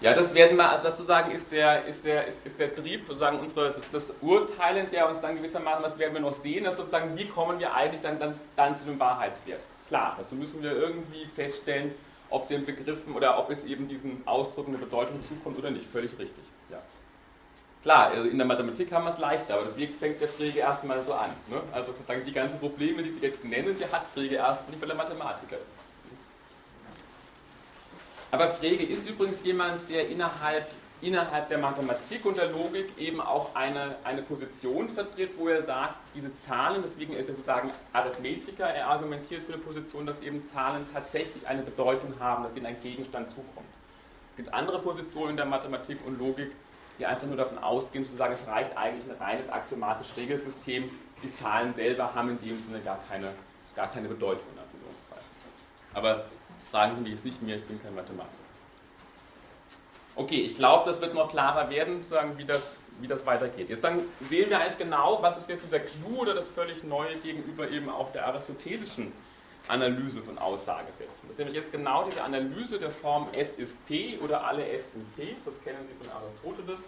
ja, 0.02 0.14
das 0.14 0.34
werden 0.34 0.58
wir, 0.58 0.70
also 0.70 0.84
was 0.84 0.98
zu 0.98 1.04
sagen, 1.04 1.32
ist 1.32 1.52
der, 1.52 1.86
ist 1.86 2.04
der, 2.04 2.28
ist, 2.28 2.46
ist 2.46 2.60
der 2.60 2.76
Trieb, 2.76 3.08
sozusagen 3.08 3.40
unsere, 3.40 3.82
das 3.92 4.14
Urteilen, 4.22 4.92
der 4.92 5.10
uns 5.10 5.22
dann 5.22 5.38
gewissermaßen, 5.38 5.84
was 5.84 5.98
werden 5.98 6.14
wir 6.14 6.22
noch 6.22 6.34
sehen, 6.34 6.66
also 6.66 6.80
sozusagen, 6.80 7.18
wie 7.18 7.28
kommen 7.28 7.60
wir 7.60 7.74
eigentlich 7.74 8.02
dann, 8.02 8.20
dann, 8.20 8.40
dann 8.56 8.76
zu 8.76 8.84
dem 8.84 9.00
Wahrheitswert. 9.00 9.62
Klar, 9.88 10.16
dazu 10.18 10.36
müssen 10.36 10.62
wir 10.62 10.74
irgendwie 10.74 11.26
feststellen, 11.34 11.96
ob 12.30 12.48
den 12.50 12.66
Begriffen 12.66 13.16
oder 13.16 13.40
ob 13.40 13.50
es 13.50 13.64
eben 13.64 13.88
diesen 13.88 14.22
Ausdrücken 14.28 14.76
eine 14.76 14.84
Bedeutung 14.84 15.22
zukommt 15.22 15.58
oder 15.58 15.72
nicht. 15.72 15.88
Völlig 15.90 16.12
richtig. 16.20 16.44
Klar, 17.86 18.08
also 18.08 18.28
in 18.28 18.40
der 18.40 18.48
Mathematik 18.48 18.92
haben 18.92 19.04
wir 19.04 19.12
es 19.12 19.20
leichter, 19.20 19.54
aber 19.54 19.66
deswegen 19.66 19.94
fängt 19.94 20.20
der 20.20 20.28
Frege 20.28 20.58
erstmal 20.58 21.04
so 21.04 21.14
an. 21.14 21.30
Ne? 21.48 21.62
Also 21.72 21.94
die 22.26 22.32
ganzen 22.34 22.58
Probleme, 22.58 23.04
die 23.04 23.12
Sie 23.12 23.20
jetzt 23.20 23.46
nennen, 23.46 23.78
die 23.78 23.86
hat 23.86 24.08
Frege 24.12 24.38
erst 24.38 24.68
nicht, 24.68 24.82
weil 24.82 24.90
er 24.90 24.96
Mathematiker 24.96 25.58
ist. 25.58 25.68
Aber 28.32 28.48
Frege 28.48 28.84
ist 28.86 29.08
übrigens 29.08 29.44
jemand, 29.44 29.88
der 29.88 30.10
innerhalb, 30.10 30.68
innerhalb 31.00 31.48
der 31.48 31.60
Mathematik 31.60 32.26
und 32.26 32.38
der 32.38 32.50
Logik 32.50 32.98
eben 32.98 33.22
auch 33.22 33.54
eine, 33.54 33.98
eine 34.04 34.24
Position 34.24 34.90
vertritt, 34.90 35.38
wo 35.38 35.50
er 35.50 35.62
sagt, 35.62 35.94
diese 36.16 36.34
Zahlen, 36.34 36.82
deswegen 36.82 37.14
ist 37.14 37.30
er 37.30 37.36
sozusagen 37.36 37.70
Arithmetiker, 37.94 38.66
er 38.66 38.88
argumentiert 38.88 39.44
für 39.44 39.54
eine 39.54 39.62
Position, 39.62 40.08
dass 40.08 40.20
eben 40.24 40.44
Zahlen 40.44 40.88
tatsächlich 40.92 41.48
eine 41.48 41.62
Bedeutung 41.62 42.16
haben, 42.20 42.46
dass 42.46 42.56
ihnen 42.56 42.66
ein 42.66 42.82
Gegenstand 42.82 43.28
zukommt. 43.28 43.70
Es 44.32 44.38
gibt 44.38 44.52
andere 44.56 44.80
Positionen 44.80 45.30
in 45.30 45.38
der 45.38 45.46
Mathematik 45.46 46.00
und 46.04 46.18
Logik, 46.18 46.52
die 46.98 47.06
einfach 47.06 47.28
nur 47.28 47.38
davon 47.38 47.58
ausgehen, 47.58 48.06
zu 48.06 48.16
sagen, 48.16 48.34
es 48.34 48.48
reicht 48.48 48.76
eigentlich 48.78 49.10
ein 49.10 49.18
reines 49.18 49.50
axiomatisches 49.50 50.16
Regelsystem, 50.18 50.90
die 51.24 51.34
Zahlen 51.34 51.74
selber 51.74 52.14
haben 52.14 52.30
in 52.30 52.42
dem 52.42 52.62
Sinne 52.62 52.80
gar 52.82 53.00
keine, 53.10 53.34
gar 53.76 53.92
keine 53.92 54.08
Bedeutung 54.08 54.46
Aber 55.94 56.26
fragen 56.72 56.96
Sie 56.96 57.02
mich 57.02 57.12
jetzt 57.12 57.26
nicht 57.26 57.42
mehr, 57.42 57.56
ich 57.56 57.64
bin 57.64 57.82
kein 57.82 57.96
Mathematiker. 57.96 58.44
Okay, 60.16 60.42
ich 60.42 60.56
glaube, 60.56 60.90
das 60.90 61.02
wird 61.02 61.14
noch 61.14 61.30
klarer 61.30 61.70
werden, 61.70 62.04
sagen, 62.04 62.38
wie, 62.38 62.46
das, 62.46 62.78
wie 63.02 63.08
das 63.08 63.26
weitergeht. 63.26 63.70
Jetzt 63.70 63.82
sagen, 63.82 64.02
sehen 64.30 64.50
wir 64.50 64.60
eigentlich 64.60 64.78
genau, 64.78 65.22
was 65.22 65.38
ist 65.38 65.50
jetzt 65.50 65.66
dieser 65.66 65.80
Clou 65.80 66.22
oder 66.22 66.34
das 66.34 66.48
völlig 66.48 66.84
Neue 66.84 67.18
gegenüber 67.18 67.70
eben 67.70 67.90
auch 67.90 68.12
der 68.14 68.26
aristotelischen 68.28 69.12
Analyse 69.68 70.22
von 70.22 70.38
Aussagesätzen. 70.38 71.22
Das 71.24 71.32
ist 71.32 71.38
nämlich 71.40 71.56
jetzt 71.56 71.72
genau 71.72 72.04
diese 72.04 72.24
Analyse 72.24 72.80
der 72.80 72.92
Form 72.92 73.28
S 73.34 73.58
ist 73.58 73.84
P 73.88 74.18
oder 74.20 74.46
alle 74.46 74.68
S 74.70 74.94
sind 74.94 75.16
P, 75.16 75.36
das 75.44 75.62
kennen 75.64 75.80
Sie 75.88 76.06
von 76.06 76.16
Aristoteles, 76.16 76.80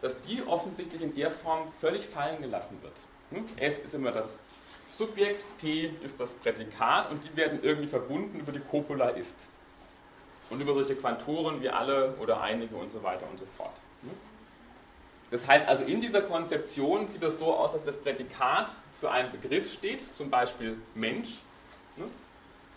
dass 0.00 0.20
die 0.22 0.42
offensichtlich 0.46 1.00
in 1.00 1.14
der 1.14 1.30
Form 1.30 1.72
völlig 1.80 2.06
fallen 2.06 2.42
gelassen 2.42 2.78
wird. 2.82 2.92
Hm? 3.30 3.46
S 3.56 3.78
ist 3.78 3.94
immer 3.94 4.12
das 4.12 4.28
Subjekt, 4.96 5.42
P 5.58 5.90
ist 6.02 6.20
das 6.20 6.32
Prädikat 6.34 7.10
und 7.10 7.24
die 7.24 7.34
werden 7.36 7.60
irgendwie 7.62 7.88
verbunden 7.88 8.40
über 8.40 8.52
die 8.52 8.60
Copula 8.60 9.08
ist. 9.10 9.46
Und 10.50 10.60
über 10.60 10.74
solche 10.74 10.96
Quantoren 10.96 11.62
wie 11.62 11.70
alle 11.70 12.14
oder 12.20 12.42
einige 12.42 12.76
und 12.76 12.90
so 12.90 13.02
weiter 13.02 13.26
und 13.30 13.38
so 13.38 13.46
fort. 13.56 13.72
Das 15.30 15.46
heißt 15.46 15.66
also, 15.66 15.84
in 15.84 16.02
dieser 16.02 16.20
Konzeption 16.20 17.08
sieht 17.08 17.22
das 17.22 17.38
so 17.38 17.54
aus, 17.54 17.72
dass 17.72 17.84
das 17.84 17.96
Prädikat 17.96 18.70
für 19.00 19.10
einen 19.10 19.32
Begriff 19.32 19.72
steht, 19.72 20.04
zum 20.18 20.28
Beispiel 20.28 20.76
Mensch, 20.94 21.38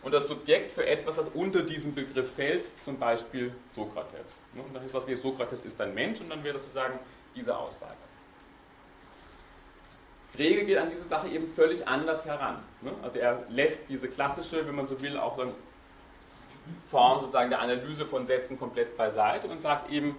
und 0.06 0.12
das 0.12 0.28
Subjekt 0.28 0.72
für 0.72 0.86
etwas, 0.86 1.16
das 1.16 1.30
unter 1.30 1.64
diesen 1.64 1.96
Begriff 1.96 2.32
fällt, 2.36 2.64
zum 2.86 3.00
Beispiel 3.00 3.52
Sokrates. 3.74 4.28
Und 4.54 4.74
dann 4.74 4.86
ist 4.86 4.94
was 4.94 5.08
wie 5.08 5.16
Sokrates 5.16 5.66
ist 5.66 5.82
ein 5.82 5.96
Mensch 5.96 6.22
und 6.22 6.30
dann 6.30 6.44
wäre 6.44 6.54
das 6.54 6.62
sozusagen 6.62 7.00
diese 7.36 7.58
Aussage. 7.58 7.98
Frege 10.32 10.64
geht 10.64 10.78
an 10.78 10.92
diese 10.92 11.06
Sache 11.06 11.28
eben 11.30 11.48
völlig 11.48 11.88
anders 11.88 12.24
heran. 12.24 12.62
Ne? 12.82 12.92
Also 13.02 13.18
er 13.18 13.46
lässt 13.50 13.82
diese 13.90 14.08
klassische, 14.08 14.68
wenn 14.68 14.76
man 14.76 14.86
so 14.86 15.02
will, 15.02 15.18
auch 15.18 15.40
eine 15.40 15.54
Form 16.92 17.22
sozusagen 17.22 17.50
der 17.50 17.62
Analyse 17.62 18.06
von 18.06 18.28
Sätzen 18.28 18.60
komplett 18.60 18.96
beiseite 18.98 19.48
und 19.48 19.60
sagt 19.60 19.90
eben, 19.90 20.16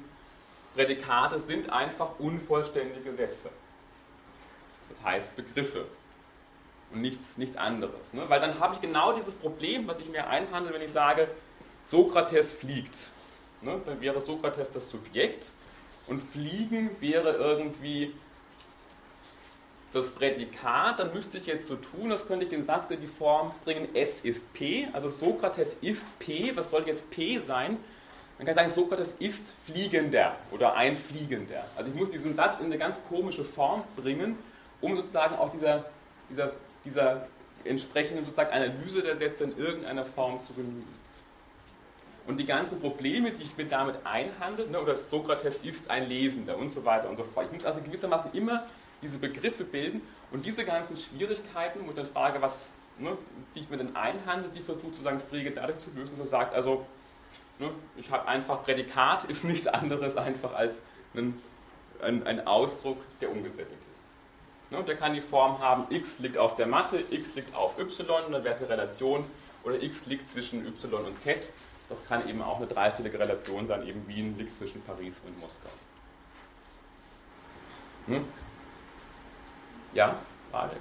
Prädikate 0.74 1.38
sind 1.38 1.70
einfach 1.70 2.18
unvollständige 2.18 3.12
Sätze. 3.12 3.50
Das 4.88 5.00
heißt 5.04 5.36
Begriffe 5.36 5.84
und 6.92 7.00
nichts, 7.00 7.36
nichts 7.36 7.56
anderes. 7.56 8.12
Ne? 8.12 8.24
Weil 8.28 8.40
dann 8.40 8.58
habe 8.60 8.74
ich 8.74 8.80
genau 8.80 9.12
dieses 9.12 9.34
Problem, 9.34 9.86
was 9.86 10.00
ich 10.00 10.08
mir 10.08 10.26
einhandle, 10.28 10.72
wenn 10.72 10.82
ich 10.82 10.92
sage, 10.92 11.28
Sokrates 11.84 12.52
fliegt. 12.52 12.96
Ne? 13.60 13.80
Dann 13.84 14.00
wäre 14.00 14.20
Sokrates 14.20 14.70
das 14.72 14.90
Subjekt 14.90 15.50
und 16.06 16.22
fliegen 16.22 16.90
wäre 17.00 17.32
irgendwie 17.32 18.12
das 19.92 20.10
Prädikat, 20.10 20.98
dann 20.98 21.12
müsste 21.14 21.38
ich 21.38 21.46
jetzt 21.46 21.68
so 21.68 21.76
tun, 21.76 22.10
das 22.10 22.26
könnte 22.26 22.44
ich 22.44 22.50
den 22.50 22.64
Satz 22.64 22.90
in 22.90 23.00
die 23.00 23.06
Form 23.06 23.52
bringen, 23.64 23.94
S 23.94 24.20
ist 24.20 24.52
P, 24.52 24.88
also 24.92 25.08
Sokrates 25.08 25.74
ist 25.80 26.04
P, 26.18 26.54
was 26.54 26.70
soll 26.70 26.86
jetzt 26.86 27.10
P 27.10 27.38
sein? 27.38 27.78
Man 28.38 28.46
kann 28.46 28.54
sagen, 28.54 28.70
Sokrates 28.70 29.14
ist 29.18 29.54
Fliegender 29.64 30.36
oder 30.50 30.74
ein 30.74 30.96
Fliegender. 30.96 31.64
Also 31.74 31.90
ich 31.90 31.96
muss 31.96 32.10
diesen 32.10 32.34
Satz 32.34 32.60
in 32.60 32.66
eine 32.66 32.76
ganz 32.76 32.98
komische 33.08 33.44
Form 33.44 33.84
bringen, 33.96 34.38
um 34.82 34.94
sozusagen 34.94 35.36
auch 35.36 35.50
dieser, 35.50 35.86
dieser, 36.28 36.52
dieser 36.86 37.26
entsprechenden 37.64 38.24
sozusagen 38.24 38.52
Analyse 38.52 39.02
der 39.02 39.16
Sätze 39.16 39.44
in 39.44 39.58
irgendeiner 39.58 40.04
Form 40.04 40.40
zu 40.40 40.54
genügen. 40.54 40.86
Und 42.26 42.38
die 42.38 42.46
ganzen 42.46 42.80
Probleme, 42.80 43.30
die 43.30 43.42
ich 43.42 43.56
mir 43.56 43.66
damit 43.66 43.98
einhandle, 44.04 44.68
ne, 44.68 44.80
oder 44.80 44.96
Sokrates 44.96 45.58
ist 45.62 45.88
ein 45.90 46.08
Lesender 46.08 46.56
und 46.56 46.72
so 46.72 46.84
weiter 46.84 47.08
und 47.08 47.16
so 47.16 47.24
fort. 47.24 47.46
Ich 47.46 47.52
muss 47.52 47.64
also 47.64 47.80
gewissermaßen 47.80 48.32
immer 48.32 48.66
diese 49.02 49.18
Begriffe 49.18 49.64
bilden 49.64 50.00
und 50.32 50.44
diese 50.44 50.64
ganzen 50.64 50.96
Schwierigkeiten, 50.96 51.80
wo 51.84 51.90
ich 51.90 51.96
dann 51.96 52.06
frage, 52.06 52.40
was, 52.42 52.52
ne, 52.98 53.16
die 53.54 53.60
ich 53.60 53.70
mir 53.70 53.76
denn 53.76 53.94
einhandle, 53.94 54.50
die 54.54 54.60
versucht 54.60 54.94
sozusagen 54.94 55.20
Frege 55.20 55.52
dadurch 55.52 55.78
zu 55.78 55.90
lösen, 55.94 56.14
er 56.18 56.26
sagt, 56.26 56.54
also 56.54 56.84
ne, 57.58 57.70
ich 57.96 58.10
habe 58.10 58.26
einfach 58.26 58.64
Prädikat, 58.64 59.24
ist 59.24 59.44
nichts 59.44 59.66
anderes 59.68 60.16
einfach 60.16 60.54
als 60.54 60.78
ein, 61.14 61.40
ein, 62.02 62.26
ein 62.26 62.46
Ausdruck, 62.46 62.98
der 63.20 63.30
ungesättigt 63.30 63.82
ist. 63.92 63.95
Ne, 64.70 64.82
der 64.82 64.96
kann 64.96 65.14
die 65.14 65.20
Form 65.20 65.60
haben, 65.60 65.86
x 65.90 66.18
liegt 66.18 66.36
auf 66.36 66.56
der 66.56 66.66
Matte, 66.66 67.04
x 67.10 67.34
liegt 67.36 67.54
auf 67.54 67.78
y, 67.78 68.32
dann 68.32 68.42
wäre 68.42 68.54
es 68.54 68.58
eine 68.58 68.68
Relation, 68.68 69.24
oder 69.62 69.80
x 69.80 70.06
liegt 70.06 70.28
zwischen 70.28 70.66
y 70.66 71.04
und 71.04 71.14
z. 71.14 71.52
Das 71.88 72.04
kann 72.04 72.28
eben 72.28 72.42
auch 72.42 72.56
eine 72.56 72.66
dreistellige 72.66 73.18
Relation 73.18 73.66
sein, 73.68 73.86
eben 73.86 74.06
Wien 74.08 74.36
liegt 74.36 74.56
zwischen 74.56 74.82
Paris 74.82 75.20
und 75.24 75.38
Moskau. 75.38 75.68
Hm? 78.06 78.24
Ja? 79.94 80.18
Frage? 80.50 80.76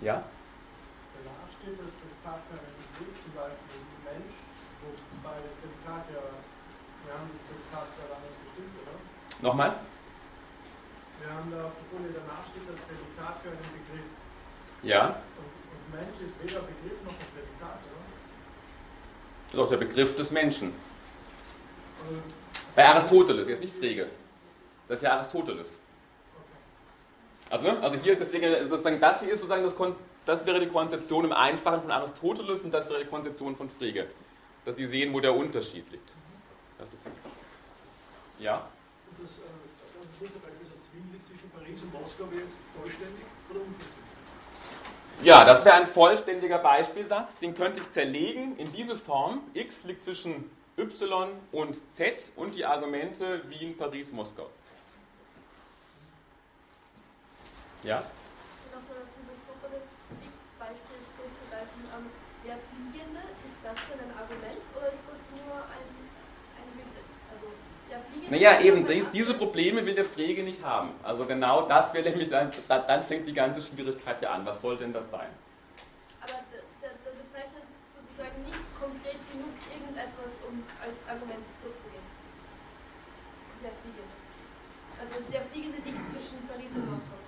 Ja? 0.00 0.24
Danach 1.14 1.48
steht 1.60 1.78
das 1.78 1.92
Prädikat 1.92 2.42
für 2.50 2.58
zum 3.22 3.34
Beispiel 3.34 3.82
Mensch, 4.04 4.34
wobei 4.82 5.36
das 5.42 5.52
Prädikat 5.62 6.10
ja, 6.10 6.22
wir 7.06 7.14
haben 7.14 7.30
das 7.30 7.42
Prädikat 7.46 7.86
ja 7.98 8.16
anders 8.16 8.34
bestimmt, 8.42 8.74
oder? 8.82 9.48
Nochmal? 9.48 9.91
Wir 11.22 11.30
haben 11.30 11.50
da 11.52 11.66
auf 11.66 11.72
der 11.78 11.86
Folie 11.90 12.10
danach 12.12 12.42
steht 12.50 12.66
das 12.66 12.78
Prädikat 12.82 13.42
für 13.42 13.50
einen 13.50 13.58
Begriff. 13.78 14.10
Ja? 14.82 15.22
Und, 15.38 15.94
Mensch 15.94 16.18
ist 16.24 16.34
weder 16.42 16.66
Begriff 16.66 16.98
noch 17.04 17.12
ein 17.12 17.30
Prädikat, 17.30 17.78
oder? 17.86 18.02
Das 19.46 19.54
ist 19.54 19.60
auch 19.60 19.68
der 19.68 19.76
Begriff 19.76 20.16
des 20.16 20.30
Menschen. 20.30 20.72
Also, 22.02 22.20
Bei 22.74 22.88
Aristoteles, 22.88 23.46
jetzt 23.46 23.60
nicht 23.60 23.76
Frege. 23.76 24.06
Das 24.88 24.98
ist 24.98 25.04
ja 25.04 25.12
Aristoteles. 25.16 25.68
Also, 27.50 27.70
ne? 27.70 27.80
also 27.80 27.96
hier 27.98 28.16
deswegen 28.16 28.44
ist 28.44 28.70
sozusagen, 28.70 28.98
das 28.98 29.20
hier 29.20 29.34
ist 29.34 29.40
sozusagen 29.40 29.62
das, 29.62 29.74
das 30.24 30.46
wäre 30.46 30.58
die 30.58 30.68
Konzeption 30.68 31.26
im 31.26 31.32
Einfachen 31.32 31.82
von 31.82 31.90
Aristoteles 31.90 32.62
und 32.62 32.72
das 32.72 32.88
wäre 32.88 33.00
die 33.00 33.08
Konzeption 33.08 33.54
von 33.54 33.70
Frege. 33.70 34.08
Dass 34.64 34.76
Sie 34.76 34.86
sehen, 34.86 35.12
wo 35.12 35.20
der 35.20 35.34
Unterschied 35.34 35.84
liegt. 35.92 36.14
Das 36.78 36.88
ist 36.88 37.04
die 37.04 38.42
Ja? 38.42 38.56
und 39.10 39.22
das, 39.22 39.38
äh, 39.38 39.42
am 39.42 40.08
Schluss 40.16 40.30
der 40.32 40.40
Beispielsatz 40.40 40.88
Wien 40.92 41.12
und 41.80 41.92
Moskau 41.92 42.24
jetzt 42.36 42.58
vollständig 42.76 43.24
oder 43.50 43.60
unvollständig? 43.60 44.02
Ja, 45.22 45.44
das 45.44 45.64
wäre 45.64 45.76
ein 45.76 45.86
vollständiger 45.86 46.58
Beispielsatz. 46.58 47.36
Den 47.38 47.54
könnte 47.54 47.80
ich 47.80 47.90
zerlegen 47.90 48.56
in 48.56 48.72
diese 48.72 48.96
Form. 48.96 49.42
x 49.54 49.84
liegt 49.84 50.02
zwischen 50.02 50.50
y 50.76 51.30
und 51.52 51.76
z 51.94 52.32
und 52.34 52.54
die 52.54 52.64
Argumente 52.64 53.48
Wien, 53.48 53.76
Paris, 53.76 54.12
Moskau. 54.12 54.48
Ja? 57.82 58.02
Nochmal 58.70 59.02
auf 59.02 59.10
dieses 59.18 59.38
Sokrates 59.46 59.86
Beispiel 60.58 60.98
zurückzugreifen. 61.18 61.82
Ähm, 61.90 62.06
der 62.46 62.58
Fliegende, 62.70 63.22
ist 63.46 63.58
das 63.62 63.78
denn 63.90 64.00
ein 64.02 64.14
Argument 64.18 64.62
oder 64.74 64.90
ist 64.90 65.06
das 65.06 65.22
nur 65.38 65.54
ein, 65.66 65.86
ein 66.58 66.68
Begriff? 66.78 67.10
Also, 67.30 67.46
der 67.90 68.00
Fliegende. 68.06 68.21
Naja, 68.32 68.62
eben, 68.62 68.86
diese. 69.12 69.34
Probleme 69.34 69.84
will 69.84 69.94
der 69.94 70.06
Frege 70.06 70.42
nicht 70.42 70.64
haben. 70.64 70.88
Also 71.02 71.26
genau 71.26 71.68
das 71.68 71.92
wäre 71.92 72.08
nämlich 72.08 72.30
dann, 72.30 72.50
da- 72.66 72.78
dann 72.78 73.02
fängt 73.02 73.26
die 73.26 73.34
ganze 73.34 73.60
Schwierigkeit 73.60 74.22
ja 74.22 74.30
an. 74.30 74.46
Was 74.46 74.58
soll 74.62 74.78
denn 74.78 74.90
das 74.90 75.10
sein? 75.10 75.28
Aber 76.22 76.32
der, 76.50 76.62
der 76.80 77.10
bezeichnet 77.10 77.64
sozusagen 77.92 78.42
nicht 78.44 78.64
konkret 78.80 79.20
genug 79.30 79.52
irgendetwas, 79.70 80.32
um 80.48 80.62
als 80.80 80.96
Argument 81.06 81.44
durchzugehen. 81.62 82.06
Der 83.62 83.72
Fliegende. 83.82 84.16
Also 84.98 85.30
der 85.30 85.42
Fliegende 85.42 85.78
liegt 85.84 86.08
zwischen 86.08 86.48
Paris 86.48 86.72
und 86.74 86.90
Moskau. 86.90 87.18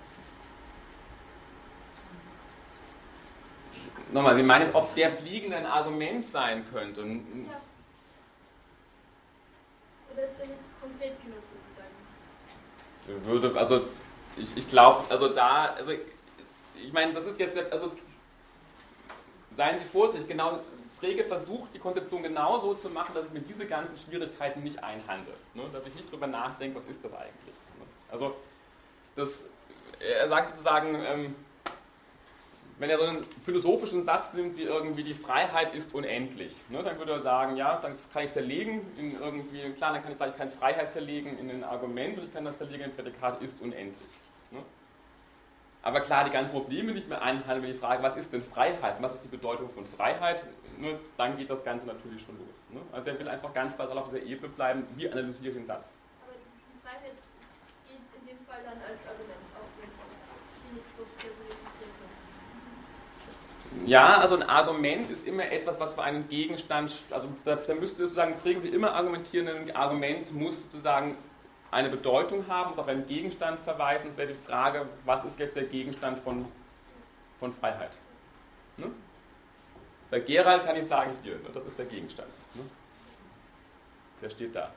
Nochmal, 4.11 4.37
Sie 4.37 4.43
meinen 4.43 4.63
jetzt, 4.63 4.75
ob 4.75 4.95
der 4.95 5.11
Fliegende 5.11 5.59
ein 5.59 5.67
Argument 5.67 6.25
sein 6.31 6.65
könnte? 6.73 7.03
Ja. 7.03 7.61
Oder 10.15 10.25
ist 10.25 10.39
der 10.39 10.47
nicht 10.47 10.74
konkret 10.85 11.23
genug 11.23 11.43
sozusagen? 11.43 13.27
Würde, 13.27 13.59
also 13.59 13.87
ich, 14.37 14.57
ich 14.57 14.69
glaube, 14.69 15.05
also 15.11 15.29
da, 15.29 15.75
also 15.75 15.93
ich 15.93 16.93
meine, 16.93 17.13
das 17.13 17.25
ist 17.25 17.39
jetzt, 17.39 17.57
also 17.73 17.93
seien 19.57 19.79
Sie 19.79 19.87
vorsichtig, 19.87 20.29
genau, 20.29 20.61
Frege 20.99 21.25
versucht 21.25 21.75
die 21.75 21.79
Konzeption 21.79 22.23
genau 22.23 22.59
so 22.59 22.75
zu 22.75 22.89
machen, 22.89 23.15
dass 23.15 23.27
ich 23.27 23.33
mir 23.33 23.41
diese 23.41 23.67
ganzen 23.67 23.97
Schwierigkeiten 23.99 24.63
nicht 24.63 24.83
einhandle. 24.83 25.35
Ne? 25.55 25.65
Dass 25.73 25.87
ich 25.87 25.95
nicht 25.95 26.11
drüber 26.11 26.27
nachdenke, 26.27 26.79
was 26.79 26.87
ist 26.87 27.05
das 27.05 27.13
eigentlich. 27.13 27.55
Ne? 27.79 27.85
Also 28.11 28.37
das, 29.17 29.45
er 30.01 30.29
sagt 30.29 30.51
sozusagen, 30.51 30.95
ähm, 31.05 31.35
wenn 32.79 32.91
er 32.91 32.99
so 32.99 33.05
einen 33.05 33.25
philosophischen 33.45 34.05
Satz 34.05 34.33
nimmt, 34.33 34.57
wie 34.57 34.63
irgendwie 34.63 35.05
die 35.05 35.15
Freiheit 35.15 35.75
ist 35.75 35.95
unendlich, 35.95 36.57
ne, 36.69 36.83
dann 36.83 36.99
würde 36.99 37.13
er 37.13 37.21
sagen, 37.21 37.57
ja, 37.57 37.79
das 37.81 38.11
kann 38.11 38.25
ich 38.25 38.33
zerlegen 38.33 38.81
in 38.99 39.21
irgendwie, 39.21 39.71
klar, 39.73 39.93
dann 39.93 40.03
kann 40.03 40.13
ich 40.13 40.19
sagen, 40.19 40.33
ich 40.33 40.39
kann 40.39 40.51
Freiheit 40.51 40.91
zerlegen 40.91 41.39
in 41.39 41.51
ein 41.51 41.65
Argument 41.65 42.19
und 42.19 42.25
ich 42.25 42.33
kann 42.33 42.45
das 42.45 42.59
zerlegen 42.59 42.85
in 42.85 42.91
ein 42.91 42.97
Prädikat 42.97 43.41
ist 43.43 43.61
unendlich. 43.61 44.11
Ne. 44.51 44.59
Aber 45.83 46.01
klar, 46.01 46.25
die 46.25 46.31
ganzen 46.31 46.53
Probleme 46.53 46.93
nicht 46.93 47.09
mehr 47.09 47.23
einhandeln, 47.23 47.63
wenn 47.63 47.71
ich 47.71 47.81
frage, 47.81 48.03
was 48.03 48.17
ist 48.17 48.33
denn 48.33 48.43
Freiheit, 48.43 48.97
was 49.01 49.15
ist 49.15 49.25
die 49.25 49.29
Bedeutung 49.29 49.71
von 49.71 49.87
Freiheit, 49.87 50.43
ne, 50.79 50.99
dann 51.17 51.37
geht 51.37 51.51
das 51.51 51.63
Ganze 51.63 51.87
natürlich 51.87 52.23
schon 52.23 52.37
los. 52.39 52.67
Ne. 52.71 52.81
Also 52.91 53.11
er 53.11 53.19
will 53.21 53.29
einfach 53.29 53.53
ganz 53.55 53.77
basal 53.77 53.99
auf 53.99 54.09
dieser 54.09 54.25
Ebene 54.25 54.49
bleiben, 54.49 54.85
wie 54.97 55.09
analysiere 55.09 55.51
ich 55.51 55.55
den 55.55 55.67
Satz. 55.67 55.93
Aber 56.23 56.33
die 56.35 56.81
Freiheit 56.83 57.15
geht 57.87 58.01
in 58.19 58.27
dem 58.27 58.45
Fall 58.47 58.65
dann 58.65 58.79
als 58.83 59.07
Argument, 59.07 59.39
wenn 59.79 59.91
Sie 60.65 60.75
nicht 60.75 60.91
so 60.97 61.05
können. 61.21 61.54
Ja, 63.87 64.19
also 64.19 64.37
ein 64.37 64.43
Argument 64.43 65.11
ist 65.11 65.27
immer 65.27 65.51
etwas, 65.51 65.79
was 65.79 65.95
für 65.95 66.03
einen 66.03 66.29
Gegenstand, 66.29 67.03
also 67.11 67.29
da, 67.45 67.57
da 67.57 67.75
müsste 67.75 68.05
sozusagen 68.05 68.37
Frege 68.37 68.63
will 68.63 68.73
immer 68.73 68.95
argumentieren, 68.95 69.49
ein 69.49 69.77
Argument 69.77 70.33
muss 70.33 70.63
sozusagen 70.63 71.17
eine 71.71 71.91
Bedeutung 71.91 72.47
haben, 72.49 72.71
muss 72.71 72.79
auf 72.79 72.89
einen 72.89 73.07
Gegenstand 73.07 73.61
verweisen. 73.61 74.11
Es 74.11 74.17
wäre 74.17 74.29
die 74.29 74.47
Frage, 74.47 74.87
was 75.05 75.25
ist 75.25 75.39
jetzt 75.39 75.57
der 75.57 75.65
Gegenstand 75.65 76.21
von, 76.21 76.47
von 77.41 77.53
Freiheit? 77.53 77.91
Ne? 78.77 78.91
Bei 80.11 80.21
Gerald 80.21 80.65
kann 80.65 80.77
ich 80.77 80.87
sagen, 80.87 81.11
hier, 81.23 81.35
ne, 81.35 81.51
das 81.53 81.67
ist 81.67 81.79
der 81.79 81.87
Gegenstand. 81.87 82.29
Ne? 82.55 82.63
Der 84.23 84.31
steht 84.31 84.55
da. 84.55 84.71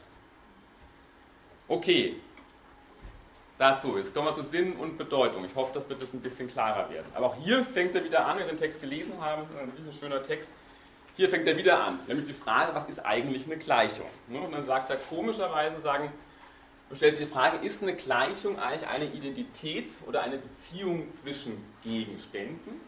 Okay, 1.67 2.15
dazu. 3.57 3.97
Jetzt 3.97 4.13
kommen 4.13 4.27
wir 4.27 4.33
zu 4.33 4.43
Sinn 4.43 4.73
und 4.73 4.97
Bedeutung. 4.97 5.45
Ich 5.45 5.55
hoffe, 5.55 5.71
das 5.73 5.87
wird 5.89 6.01
das 6.01 6.13
ein 6.13 6.21
bisschen 6.21 6.47
klarer 6.47 6.89
werden. 6.89 7.07
Aber 7.13 7.27
auch 7.27 7.35
hier 7.35 7.63
fängt 7.65 7.95
er 7.95 8.03
wieder 8.03 8.25
an, 8.25 8.37
wenn 8.37 8.45
Sie 8.45 8.51
den 8.51 8.59
Text 8.59 8.81
gelesen 8.81 9.13
haben, 9.19 9.43
ein 9.43 9.93
schöner 9.93 10.21
Text. 10.21 10.49
Hier 11.15 11.29
fängt 11.29 11.47
er 11.47 11.57
wieder 11.57 11.83
an, 11.83 11.99
nämlich 12.07 12.27
die 12.27 12.33
Frage, 12.33 12.75
was 12.75 12.87
ist 12.87 13.03
eigentlich 13.03 13.45
eine 13.45 13.57
Gleichung? 13.57 14.05
Ne, 14.27 14.39
Und 14.39 14.51
dann 14.51 14.63
sagt 14.63 14.91
er 14.91 14.97
komischerweise, 14.97 15.79
sagen, 15.79 16.11
stellt 16.93 17.15
sich 17.15 17.25
die 17.25 17.31
Frage, 17.31 17.65
ist 17.65 17.81
eine 17.81 17.95
Gleichung 17.95 18.59
eigentlich 18.59 18.87
eine 18.87 19.05
Identität 19.05 19.89
oder 20.05 20.21
eine 20.21 20.37
Beziehung 20.37 21.09
zwischen 21.09 21.63
Gegenständen? 21.81 22.79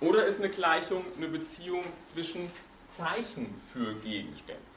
Oder 0.00 0.26
ist 0.26 0.38
eine 0.38 0.48
Gleichung 0.48 1.04
eine 1.16 1.26
Beziehung 1.26 1.82
zwischen 2.02 2.52
Zeichen 2.88 3.60
für 3.72 3.94
Gegenstände? 3.94 4.73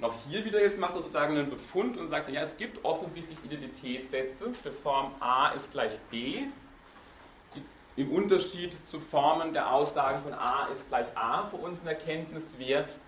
Auch 0.00 0.14
hier 0.28 0.44
wieder 0.44 0.60
jetzt 0.60 0.78
macht 0.78 0.94
er 0.94 1.00
sozusagen 1.00 1.36
einen 1.36 1.50
Befund 1.50 1.96
und 1.96 2.10
sagt, 2.10 2.28
ja, 2.28 2.42
es 2.42 2.56
gibt 2.56 2.84
offensichtlich 2.84 3.38
Identitätssätze 3.44 4.52
der 4.64 4.72
Form 4.72 5.12
a 5.20 5.50
ist 5.50 5.70
gleich 5.70 5.98
b, 6.10 6.42
die 7.54 8.02
im 8.02 8.10
Unterschied 8.10 8.74
zu 8.86 9.00
Formen 9.00 9.52
der 9.52 9.72
Aussagen 9.72 10.22
von 10.22 10.34
a 10.34 10.66
ist 10.66 10.86
gleich 10.88 11.06
a 11.16 11.46
für 11.46 11.56
uns 11.56 11.78
einen 11.78 11.88
Erkenntniswert 11.88 12.98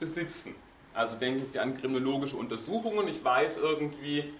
besitzen. 0.00 0.54
Also 0.94 1.16
denken 1.16 1.44
Sie 1.44 1.58
an 1.58 1.78
kriminologische 1.78 2.36
Untersuchungen. 2.36 3.06
Ich 3.08 3.22
weiß 3.22 3.58
irgendwie, 3.58 4.32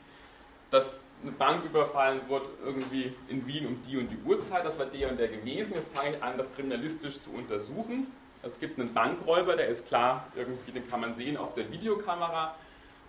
dass 0.71 0.95
eine 1.23 1.33
Bank 1.33 1.65
überfallen 1.65 2.21
wurde 2.29 2.49
irgendwie 2.65 3.13
in 3.29 3.47
Wien 3.47 3.67
um 3.67 3.83
die 3.87 3.99
und 3.99 4.09
die 4.09 4.19
Uhrzeit, 4.25 4.65
das 4.65 4.79
war 4.79 4.87
der 4.87 5.11
und 5.11 5.19
der 5.19 5.29
gewesen. 5.29 5.75
Jetzt 5.75 5.95
fange 5.95 6.17
ich 6.17 6.23
an, 6.23 6.39
das 6.39 6.53
kriminalistisch 6.55 7.21
zu 7.21 7.31
untersuchen. 7.31 8.07
Es 8.47 8.61
gibt 8.61 8.79
einen 8.79 8.95
Bankräuber, 8.95 9.57
der 9.57 9.67
ist 9.67 9.87
klar, 9.87 10.29
irgendwie, 10.37 10.71
den 10.71 10.89
kann 10.89 11.01
man 11.01 11.15
sehen 11.15 11.37
auf 11.37 11.55
der 11.55 11.71
Videokamera. 11.73 12.55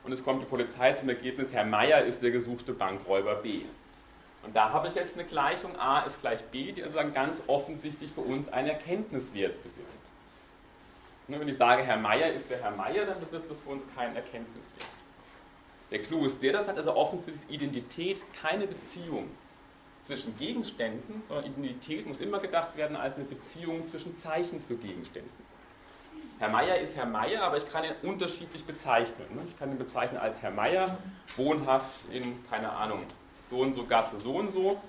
Und 0.03 0.11
es 0.11 0.23
kommt 0.23 0.41
die 0.41 0.47
Polizei 0.47 0.93
zum 0.93 1.09
Ergebnis, 1.09 1.53
Herr 1.53 1.63
Meier 1.63 2.03
ist 2.05 2.23
der 2.23 2.31
gesuchte 2.31 2.73
Bankräuber 2.73 3.35
B. 3.35 3.61
Und 4.43 4.55
da 4.55 4.71
habe 4.71 4.87
ich 4.87 4.95
jetzt 4.95 5.15
eine 5.15 5.25
Gleichung, 5.25 5.75
A 5.79 6.01
ist 6.01 6.21
gleich 6.21 6.43
B, 6.45 6.71
die 6.71 6.81
also 6.81 6.97
dann 6.97 7.13
ganz 7.13 7.41
offensichtlich 7.45 8.11
für 8.11 8.21
uns 8.21 8.49
einen 8.49 8.69
Erkenntniswert 8.69 9.61
besitzt. 9.61 9.99
Ne, 11.27 11.39
Wenn 11.39 11.47
ich 11.47 11.57
sage, 11.57 11.83
Herr 11.83 11.97
Meier 11.97 12.31
ist 12.31 12.49
der 12.49 12.63
Herr 12.63 12.71
Meier, 12.71 13.05
dann 13.05 13.19
besitzt 13.19 13.51
das 13.51 13.59
für 13.59 13.69
uns 13.69 13.85
keinen 13.93 14.15
Erkenntniswert. 14.15 14.89
Der 15.91 15.99
Clou 15.99 16.25
ist 16.25 16.41
der, 16.41 16.53
das 16.53 16.67
hat 16.67 16.77
also 16.77 16.95
offensichtlich 16.95 17.49
Identität 17.49 18.23
keine 18.41 18.65
Beziehung 18.65 19.29
zwischen 20.07 20.37
Gegenständen, 20.37 21.21
sondern 21.27 21.45
Identität 21.45 22.07
muss 22.07 22.21
immer 22.21 22.39
gedacht 22.39 22.75
werden 22.77 22.95
als 22.95 23.15
eine 23.15 23.25
Beziehung 23.25 23.85
zwischen 23.85 24.15
Zeichen 24.15 24.61
für 24.61 24.75
Gegenständen. 24.75 25.29
Herr 26.39 26.49
Meier 26.49 26.77
ist 26.77 26.95
Herr 26.95 27.05
Meier, 27.05 27.43
aber 27.43 27.57
ich 27.57 27.67
kann 27.69 27.83
ihn 27.83 27.91
unterschiedlich 28.03 28.63
bezeichnen. 28.63 29.27
ne? 29.35 29.41
Ich 29.47 29.57
kann 29.59 29.71
ihn 29.71 29.77
bezeichnen 29.77 30.17
als 30.17 30.41
Herr 30.41 30.51
Meier, 30.51 30.97
wohnhaft 31.35 32.09
in, 32.11 32.43
keine 32.49 32.71
Ahnung, 32.71 33.01
so 33.49 33.59
und 33.59 33.73
so 33.73 33.85
Gasse, 33.85 34.19
so 34.19 34.35
und 34.35 34.51
so. 34.51 34.79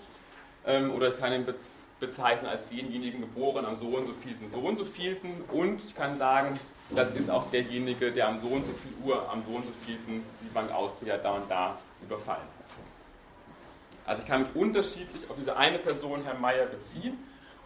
Ähm, 0.66 0.92
Oder 0.92 1.08
ich 1.08 1.18
kann 1.18 1.32
ihn 1.32 1.44
be 1.44 1.54
bezeichnen 2.00 2.46
als 2.46 2.64
denjenigen 2.68 3.22
geboren 3.22 3.64
am 3.64 3.74
so 3.74 3.88
und 3.88 4.06
so 4.06 4.12
vielten, 4.12 4.48
so 4.52 4.60
und 4.60 4.76
so 4.76 4.84
vielten. 4.84 5.42
Und 5.50 5.82
ich 5.82 5.96
kann 5.96 6.14
sagen, 6.14 6.60
das 6.90 7.10
ist 7.10 7.28
auch 7.28 7.50
derjenige, 7.50 8.12
der 8.12 8.28
am 8.28 8.38
so 8.38 8.46
und 8.46 8.64
so 8.64 8.72
viel 8.74 8.92
Uhr, 9.04 9.28
am 9.28 9.42
so 9.42 9.50
und 9.50 9.64
so 9.64 9.72
vielten 9.84 10.22
die 10.40 10.48
Bank 10.54 10.70
Austria 10.70 11.16
da 11.16 11.32
und 11.32 11.50
da 11.50 11.76
überfallen. 12.00 12.57
Also 14.08 14.22
ich 14.22 14.28
kann 14.28 14.40
mich 14.40 14.56
unterschiedlich 14.56 15.28
auf 15.28 15.36
diese 15.36 15.54
eine 15.54 15.78
Person, 15.78 16.24
Herr 16.24 16.32
Meier, 16.32 16.64
beziehen. 16.64 17.18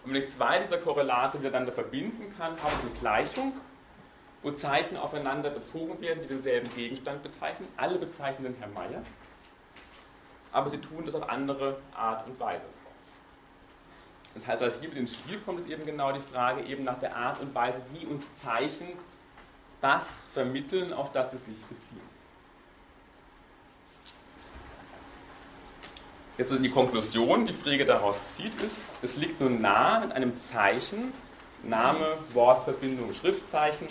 Und 0.04 0.12
wenn 0.12 0.22
ich 0.22 0.28
zwei 0.28 0.58
dieser 0.58 0.78
Korrelate 0.78 1.38
miteinander 1.38 1.70
verbinden 1.70 2.34
kann, 2.36 2.60
habe 2.60 2.72
ich 2.78 2.80
eine 2.80 2.98
Gleichung, 2.98 3.52
wo 4.42 4.50
Zeichen 4.50 4.96
aufeinander 4.96 5.50
bezogen 5.50 6.00
werden, 6.00 6.20
die 6.20 6.26
denselben 6.26 6.68
Gegenstand 6.74 7.22
bezeichnen. 7.22 7.68
Alle 7.76 7.96
bezeichnen 7.96 8.42
den 8.42 8.56
Herrn 8.56 8.74
Meier, 8.74 9.04
aber 10.50 10.68
sie 10.68 10.78
tun 10.78 11.06
das 11.06 11.14
auf 11.14 11.28
andere 11.28 11.78
Art 11.94 12.26
und 12.26 12.40
Weise. 12.40 12.66
Das 14.34 14.44
heißt, 14.44 14.62
als 14.62 14.80
hier 14.80 14.88
mit 14.88 14.98
ins 14.98 15.14
Spiel 15.14 15.38
kommt, 15.38 15.60
ist 15.60 15.68
eben 15.68 15.86
genau 15.86 16.10
die 16.10 16.20
Frage 16.20 16.62
eben 16.62 16.82
nach 16.82 16.98
der 16.98 17.14
Art 17.14 17.40
und 17.40 17.54
Weise, 17.54 17.80
wie 17.92 18.04
uns 18.04 18.24
Zeichen 18.42 18.88
das 19.80 20.08
vermitteln, 20.34 20.92
auf 20.92 21.12
das 21.12 21.30
sie 21.30 21.38
sich 21.38 21.62
beziehen. 21.66 22.21
Jetzt 26.42 26.50
so 26.50 26.58
die 26.58 26.70
Konklusion, 26.70 27.46
die 27.46 27.52
Frege 27.52 27.84
daraus 27.84 28.18
zieht, 28.34 28.60
ist, 28.62 28.78
es 29.00 29.14
liegt 29.14 29.40
nun 29.40 29.60
nahe, 29.60 30.00
mit 30.00 30.10
einem 30.10 30.36
Zeichen, 30.38 31.12
Name, 31.62 32.16
Wortverbindung, 32.32 33.14
Schriftzeichen, 33.14 33.86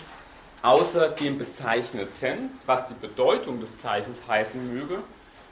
außer 0.61 1.07
dem 1.11 1.37
Bezeichneten, 1.37 2.59
was 2.65 2.89
die 2.89 2.93
Bedeutung 2.95 3.61
des 3.61 3.79
Zeichens 3.79 4.21
heißen 4.27 4.73
möge, 4.73 4.97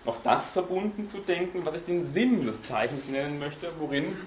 noch 0.04 0.22
das 0.24 0.52
verbunden 0.52 1.10
zu 1.10 1.20
denken, 1.20 1.66
was 1.66 1.76
ich 1.76 1.84
den 1.84 2.06
Sinn 2.06 2.46
des 2.46 2.62
Zeichens 2.64 3.08
nennen 3.08 3.40
möchte, 3.40 3.72
worin 3.80 4.18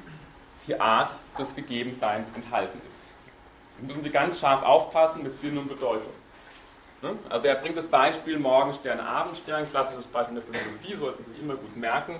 die 0.66 0.80
Art 0.80 1.14
des 1.38 1.54
Gegebenseins 1.54 2.30
enthalten 2.34 2.80
ist. 2.88 3.02
Da 3.80 3.86
müssen 3.86 4.02
Sie 4.02 4.08
ganz 4.08 4.40
scharf 4.40 4.62
aufpassen 4.62 5.22
mit 5.22 5.38
Sinn 5.38 5.58
und 5.58 5.68
Bedeutung. 5.68 6.12
Ne? 7.02 7.18
Also 7.28 7.48
er 7.48 7.56
bringt 7.56 7.76
das 7.76 7.88
Beispiel 7.88 8.38
Morgenstern, 8.38 8.98
Abendstern, 8.98 9.68
klassisches 9.68 10.06
Beispiel 10.06 10.38
in 10.38 10.42
der 10.42 10.54
Philosophie, 10.54 10.96
sollten 10.96 11.22
Sie 11.24 11.32
sich 11.32 11.42
immer 11.42 11.56
gut 11.56 11.76
merken. 11.76 12.18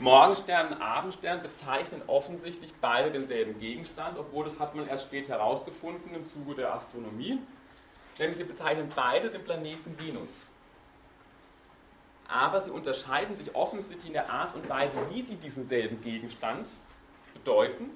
Morgenstern 0.00 0.72
und 0.72 0.80
Abendstern 0.80 1.42
bezeichnen 1.42 2.00
offensichtlich 2.06 2.72
beide 2.80 3.10
denselben 3.10 3.60
Gegenstand, 3.60 4.18
obwohl 4.18 4.46
das 4.46 4.58
hat 4.58 4.74
man 4.74 4.88
erst 4.88 5.04
später 5.04 5.34
herausgefunden 5.34 6.14
im 6.14 6.26
Zuge 6.26 6.54
der 6.54 6.74
Astronomie. 6.74 7.38
Nämlich 8.18 8.38
sie 8.38 8.44
bezeichnen 8.44 8.90
beide 8.96 9.28
den 9.28 9.44
Planeten 9.44 9.98
Venus. 9.98 10.30
Aber 12.28 12.62
sie 12.62 12.70
unterscheiden 12.70 13.36
sich 13.36 13.54
offensichtlich 13.54 14.06
in 14.06 14.12
der 14.14 14.30
Art 14.30 14.54
und 14.54 14.66
Weise, 14.70 14.96
wie 15.10 15.20
sie 15.20 15.36
diesen 15.36 15.66
selben 15.66 16.00
Gegenstand 16.00 16.66
bedeuten. 17.34 17.90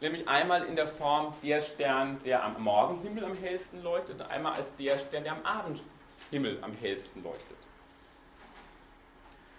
Nämlich 0.00 0.28
einmal 0.28 0.64
in 0.64 0.76
der 0.76 0.86
Form 0.86 1.34
der 1.42 1.62
Stern, 1.62 2.20
der 2.24 2.44
am 2.44 2.62
Morgenhimmel 2.62 3.24
am 3.24 3.36
hellsten 3.36 3.82
leuchtet, 3.82 4.20
und 4.20 4.30
einmal 4.30 4.52
als 4.52 4.70
der 4.76 4.98
Stern, 4.98 5.24
der 5.24 5.32
am 5.32 5.44
Abendhimmel 5.44 6.62
am 6.62 6.74
hellsten 6.74 7.24
leuchtet. 7.24 7.63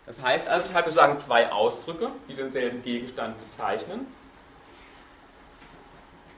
Das 0.05 0.21
heißt 0.21 0.47
also, 0.47 0.67
ich 0.69 0.73
habe 0.73 0.91
sozusagen 0.91 1.17
zwei 1.19 1.51
Ausdrücke, 1.51 2.11
die 2.29 2.35
denselben 2.35 2.83
Gegenstand 2.83 3.35
bezeichnen. 3.43 4.07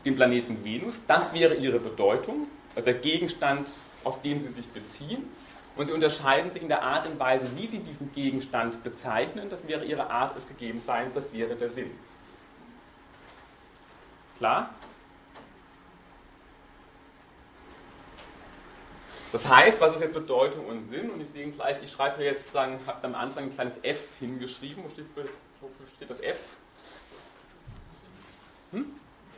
Den 0.05 0.15
Planeten 0.15 0.63
Venus, 0.63 1.01
das 1.05 1.33
wäre 1.33 1.55
ihre 1.55 1.79
Bedeutung, 1.79 2.47
also 2.75 2.85
der 2.85 2.93
Gegenstand, 2.93 3.71
auf 4.03 4.21
den 4.21 4.41
sie 4.41 4.47
sich 4.47 4.67
beziehen. 4.69 5.29
Und 5.75 5.87
sie 5.87 5.93
unterscheiden 5.93 6.51
sich 6.51 6.61
in 6.61 6.69
der 6.69 6.81
Art 6.81 7.05
und 7.05 7.19
Weise, 7.19 7.49
wie 7.55 7.67
sie 7.67 7.79
diesen 7.79 8.11
Gegenstand 8.13 8.83
bezeichnen. 8.83 9.49
Das 9.49 9.67
wäre 9.67 9.85
ihre 9.85 10.09
Art 10.09 10.35
des 10.35 10.47
Gegebenseins, 10.47 11.13
das 11.13 11.31
wäre 11.33 11.55
der 11.55 11.69
Sinn. 11.69 11.91
Klar? 14.37 14.73
Das 19.31 19.47
heißt, 19.47 19.81
was 19.81 19.93
ist 19.95 20.01
jetzt 20.01 20.13
Bedeutung 20.13 20.65
und 20.67 20.83
Sinn? 20.83 21.09
Und 21.09 21.19
Sie 21.25 21.31
sehen 21.31 21.51
gleich, 21.51 21.77
ich 21.83 21.91
schreibe 21.91 22.17
hier 22.17 22.27
jetzt 22.27 22.43
sozusagen, 22.43 22.79
habe 22.85 23.03
am 23.05 23.15
Anfang 23.15 23.45
ein 23.45 23.53
kleines 23.53 23.75
F 23.83 24.05
hingeschrieben. 24.19 24.83
Wo 24.83 24.89
steht, 24.89 25.05
wo 25.15 25.69
steht 25.95 26.09
das 26.09 26.19
F? 26.21 26.39
Hm? 28.71 28.85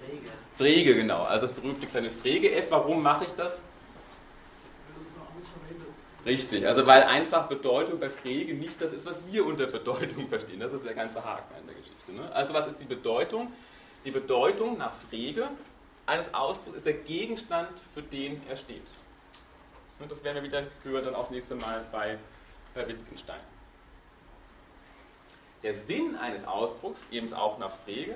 Frege. 0.05 0.29
Frege, 0.57 0.95
genau. 0.95 1.23
Also 1.23 1.47
das 1.47 1.55
berühmte 1.55 1.87
kleine 1.87 2.11
Frege-F. 2.11 2.67
Warum 2.69 3.01
mache 3.01 3.25
ich 3.25 3.31
das? 3.31 3.61
Richtig, 6.25 6.67
also 6.67 6.85
weil 6.85 7.03
einfach 7.03 7.47
Bedeutung 7.47 7.99
bei 7.99 8.09
Frege 8.09 8.53
nicht 8.53 8.81
das 8.81 8.91
ist, 8.91 9.05
was 9.05 9.23
wir 9.31 9.45
unter 9.45 9.67
Bedeutung 9.67 10.27
verstehen. 10.27 10.59
Das 10.59 10.73
ist 10.73 10.85
der 10.85 10.93
ganze 10.93 11.23
Haken 11.23 11.55
in 11.59 11.65
der 11.65 11.75
Geschichte. 11.75 12.11
Ne? 12.11 12.29
Also 12.33 12.53
was 12.53 12.67
ist 12.67 12.79
die 12.79 12.85
Bedeutung? 12.85 13.51
Die 14.05 14.11
Bedeutung 14.11 14.77
nach 14.77 14.93
Frege 15.09 15.47
eines 16.05 16.33
Ausdrucks 16.33 16.77
ist 16.77 16.85
der 16.85 16.93
Gegenstand, 16.93 17.69
für 17.93 18.01
den 18.01 18.41
er 18.49 18.55
steht. 18.55 18.83
Und 19.99 20.11
das 20.11 20.23
werden 20.23 20.35
wir 20.35 20.43
wieder 20.43 20.63
hören 20.83 21.05
dann 21.05 21.15
auch 21.15 21.29
nächste 21.29 21.55
Mal 21.55 21.85
bei, 21.91 22.17
bei 22.73 22.87
Wittgenstein. 22.87 23.39
Der 25.61 25.73
Sinn 25.73 26.15
eines 26.15 26.47
Ausdrucks, 26.47 27.05
eben 27.11 27.31
auch 27.33 27.57
nach 27.57 27.71
Frege, 27.83 28.15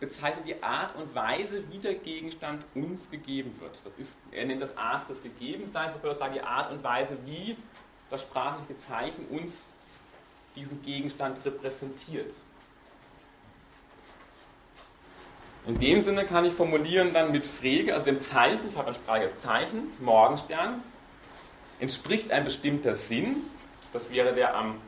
bezeichnet 0.00 0.46
die 0.46 0.62
Art 0.62 0.96
und 0.96 1.14
Weise, 1.14 1.62
wie 1.70 1.78
der 1.78 1.94
Gegenstand 1.94 2.64
uns 2.74 3.08
gegeben 3.10 3.54
wird. 3.60 3.78
Das 3.84 3.94
ist, 3.98 4.10
er 4.30 4.46
nennt 4.46 4.60
das 4.60 4.76
Art 4.76 5.08
des 5.08 5.22
Gegebenseins, 5.22 5.92
man 5.92 6.02
würde 6.02 6.16
sagen, 6.16 6.34
die 6.34 6.40
Art 6.40 6.72
und 6.72 6.82
Weise, 6.82 7.16
wie 7.24 7.56
das 8.10 8.22
sprachliche 8.22 8.76
Zeichen 8.76 9.26
uns 9.28 9.62
diesen 10.56 10.82
Gegenstand 10.82 11.44
repräsentiert. 11.44 12.34
In 15.66 15.78
dem 15.78 16.02
Sinne 16.02 16.24
kann 16.24 16.44
ich 16.44 16.52
formulieren 16.52 17.12
dann 17.12 17.30
mit 17.30 17.46
Frege, 17.46 17.94
also 17.94 18.04
dem 18.04 18.18
Zeichen, 18.18 18.66
ich 18.66 18.76
habe 18.76 18.88
ein 18.88 18.94
sprachliches 18.94 19.38
Zeichen, 19.38 19.92
Morgenstern, 20.00 20.82
entspricht 21.82 22.30
ein 22.30 22.44
bestimmter 22.44 22.94
Sinn, 22.94 23.38
das 23.92 24.12
wäre 24.12 24.32
der 24.32 24.54
am 24.54 24.80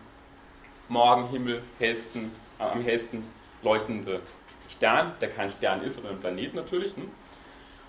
Morgenhimmel 0.88 1.60
hellsten, 1.80 2.30
äh, 2.60 2.62
am 2.62 2.82
hellsten 2.82 3.24
leuchtende 3.62 4.20
Stern, 4.68 5.12
der 5.20 5.28
kein 5.30 5.50
Stern 5.50 5.82
ist, 5.82 5.94
sondern 5.94 6.14
ein 6.14 6.20
Planet 6.20 6.54
natürlich. 6.54 6.96
Ne? 6.96 7.04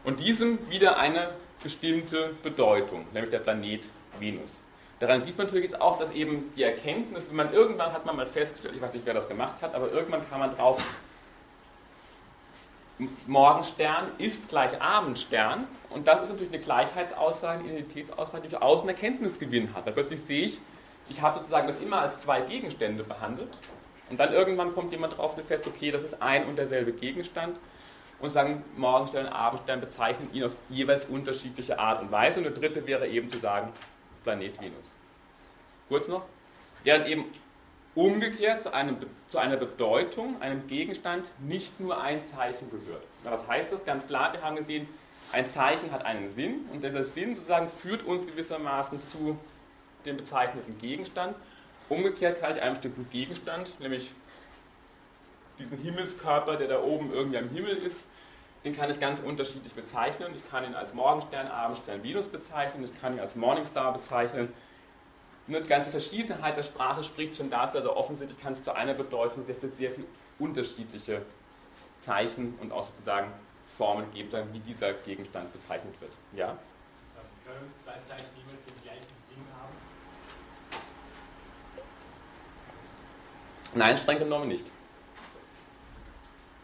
Und 0.03 0.19
diesem 0.19 0.57
wieder 0.71 0.97
eine 0.97 1.29
bestimmte 1.61 2.33
Bedeutung, 2.41 3.05
nämlich 3.13 3.29
der 3.29 3.39
Planet 3.39 3.83
Venus. 4.17 4.59
Daran 4.99 5.21
sieht 5.21 5.37
man 5.37 5.45
natürlich 5.45 5.65
jetzt 5.65 5.79
auch, 5.79 5.99
dass 5.99 6.09
eben 6.09 6.51
die 6.55 6.63
Erkenntnis, 6.63 7.29
wenn 7.29 7.35
man 7.35 7.53
irgendwann 7.53 7.93
hat 7.93 8.07
man 8.07 8.15
mal 8.15 8.25
festgestellt, 8.25 8.73
ich 8.75 8.81
weiß 8.81 8.93
nicht, 8.93 9.05
wer 9.05 9.13
das 9.13 9.27
gemacht 9.27 9.61
hat, 9.61 9.75
aber 9.75 9.91
irgendwann 9.91 10.27
kam 10.27 10.39
man 10.39 10.49
drauf, 10.49 10.83
Morgenstern 13.27 14.11
ist 14.17 14.47
gleich 14.47 14.81
Abendstern. 14.81 15.67
Und 15.89 16.07
das 16.07 16.23
ist 16.23 16.29
natürlich 16.29 16.53
eine 16.53 16.61
Gleichheitsaussage, 16.61 17.59
eine 17.59 17.69
Identitätsaussage, 17.69 18.43
die 18.43 18.49
durchaus 18.49 18.81
einen 18.81 18.89
Erkenntnisgewinn 18.89 19.73
hat. 19.73 19.85
Weil 19.85 19.93
plötzlich 19.93 20.21
sehe 20.21 20.45
ich, 20.47 20.59
ich 21.09 21.21
habe 21.21 21.37
sozusagen 21.37 21.67
das 21.67 21.79
immer 21.79 22.01
als 22.01 22.19
zwei 22.19 22.41
Gegenstände 22.41 23.03
behandelt. 23.03 23.57
Und 24.09 24.19
dann 24.19 24.31
irgendwann 24.33 24.73
kommt 24.73 24.91
jemand 24.91 25.17
drauf 25.17 25.37
und 25.37 25.45
fest, 25.45 25.67
okay, 25.67 25.91
das 25.91 26.03
ist 26.03 26.21
ein 26.21 26.45
und 26.45 26.57
derselbe 26.57 26.93
Gegenstand. 26.93 27.57
Und 28.19 28.29
sagen, 28.29 28.63
Morgenstern 28.77 29.25
und 29.25 29.33
Abendstern 29.33 29.81
bezeichnen 29.81 30.29
ihn 30.33 30.45
auf 30.45 30.53
jeweils 30.69 31.05
unterschiedliche 31.05 31.77
Art 31.77 32.01
und 32.01 32.11
Weise. 32.11 32.39
Und 32.39 32.45
der 32.45 32.53
dritte 32.53 32.87
wäre 32.87 33.07
eben 33.07 33.29
zu 33.29 33.39
sagen, 33.39 33.73
Planet 34.23 34.59
Venus. 34.61 34.95
Kurz 35.89 36.07
noch. 36.07 36.23
Während 36.83 37.07
eben 37.07 37.25
umgekehrt 37.95 38.61
zu, 38.61 38.73
einem, 38.73 38.97
zu 39.27 39.37
einer 39.37 39.55
Bedeutung, 39.55 40.41
einem 40.41 40.67
Gegenstand 40.67 41.31
nicht 41.39 41.79
nur 41.79 42.01
ein 42.01 42.25
Zeichen 42.25 42.69
gehört. 42.69 43.03
Na, 43.23 43.31
was 43.31 43.47
heißt 43.47 43.71
das? 43.71 43.85
Ganz 43.85 44.05
klar, 44.05 44.33
wir 44.33 44.43
haben 44.43 44.57
gesehen, 44.57 44.87
ein 45.31 45.49
Zeichen 45.49 45.91
hat 45.91 46.05
einen 46.05 46.29
Sinn 46.29 46.65
und 46.71 46.83
dieser 46.83 47.03
Sinn 47.03 47.33
sozusagen 47.33 47.69
führt 47.69 48.03
uns 48.03 48.27
gewissermaßen 48.27 49.01
zu 49.01 49.39
dem 50.05 50.17
bezeichneten 50.17 50.77
Gegenstand. 50.77 51.35
Umgekehrt 51.89 52.39
kann 52.39 52.51
ich 52.51 52.61
einem 52.61 52.73
bestimmten 52.73 53.09
Gegenstand, 53.09 53.79
nämlich 53.79 54.11
diesen 55.57 55.77
Himmelskörper, 55.77 56.57
der 56.57 56.67
da 56.67 56.81
oben 56.81 57.13
irgendwie 57.13 57.37
am 57.37 57.49
Himmel 57.49 57.77
ist, 57.77 58.05
den 58.65 58.75
kann 58.75 58.89
ich 58.89 58.99
ganz 58.99 59.19
unterschiedlich 59.19 59.73
bezeichnen. 59.73 60.33
Ich 60.35 60.49
kann 60.49 60.65
ihn 60.65 60.73
als 60.73 60.93
Morgenstern, 60.93 61.47
Abendstern, 61.47 62.03
Venus 62.03 62.27
bezeichnen, 62.27 62.83
ich 62.83 62.99
kann 62.99 63.13
ihn 63.13 63.19
als 63.19 63.35
Morningstar 63.35 63.93
bezeichnen, 63.93 64.51
nur 65.47 65.61
die 65.61 65.67
ganze 65.67 65.91
Verschiedenheit 65.91 66.57
der 66.57 66.63
Sprache 66.63 67.03
spricht 67.03 67.35
schon 67.35 67.49
dafür, 67.49 67.79
also 67.81 67.95
offensichtlich 67.95 68.39
kann 68.39 68.53
es 68.53 68.63
zu 68.63 68.73
einer 68.73 68.93
Bedeutung 68.93 69.45
sehr 69.45 69.55
viel, 69.55 69.69
sehr 69.71 69.91
viel 69.91 70.05
unterschiedliche 70.39 71.21
Zeichen 71.99 72.57
und 72.61 72.71
auch 72.71 72.83
sozusagen 72.83 73.31
Formen 73.77 74.11
geben, 74.13 74.31
wie 74.53 74.59
dieser 74.59 74.93
Gegenstand 74.93 75.51
bezeichnet 75.53 75.99
wird. 76.01 76.11
Ja? 76.33 76.57
Können 77.45 77.71
zwei 77.83 77.93
Zeichen 78.01 78.25
jeweils 78.35 78.65
den 78.65 78.81
gleichen 78.81 79.05
Sinn 79.27 79.45
haben? 79.59 79.73
Nein, 83.75 83.97
streng 83.97 84.19
genommen 84.19 84.47
nicht. 84.47 84.71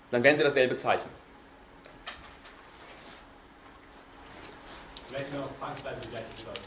Dann 0.10 0.24
wären 0.24 0.36
sie 0.36 0.44
dasselbe 0.44 0.76
Zeichen. 0.76 1.10
hätten 5.14 5.34
wir 5.34 5.42
noch 5.42 5.56
zwangsweise 5.56 6.02
die 6.02 6.08
gleiche 6.10 6.28
Bedeutung. 6.38 6.64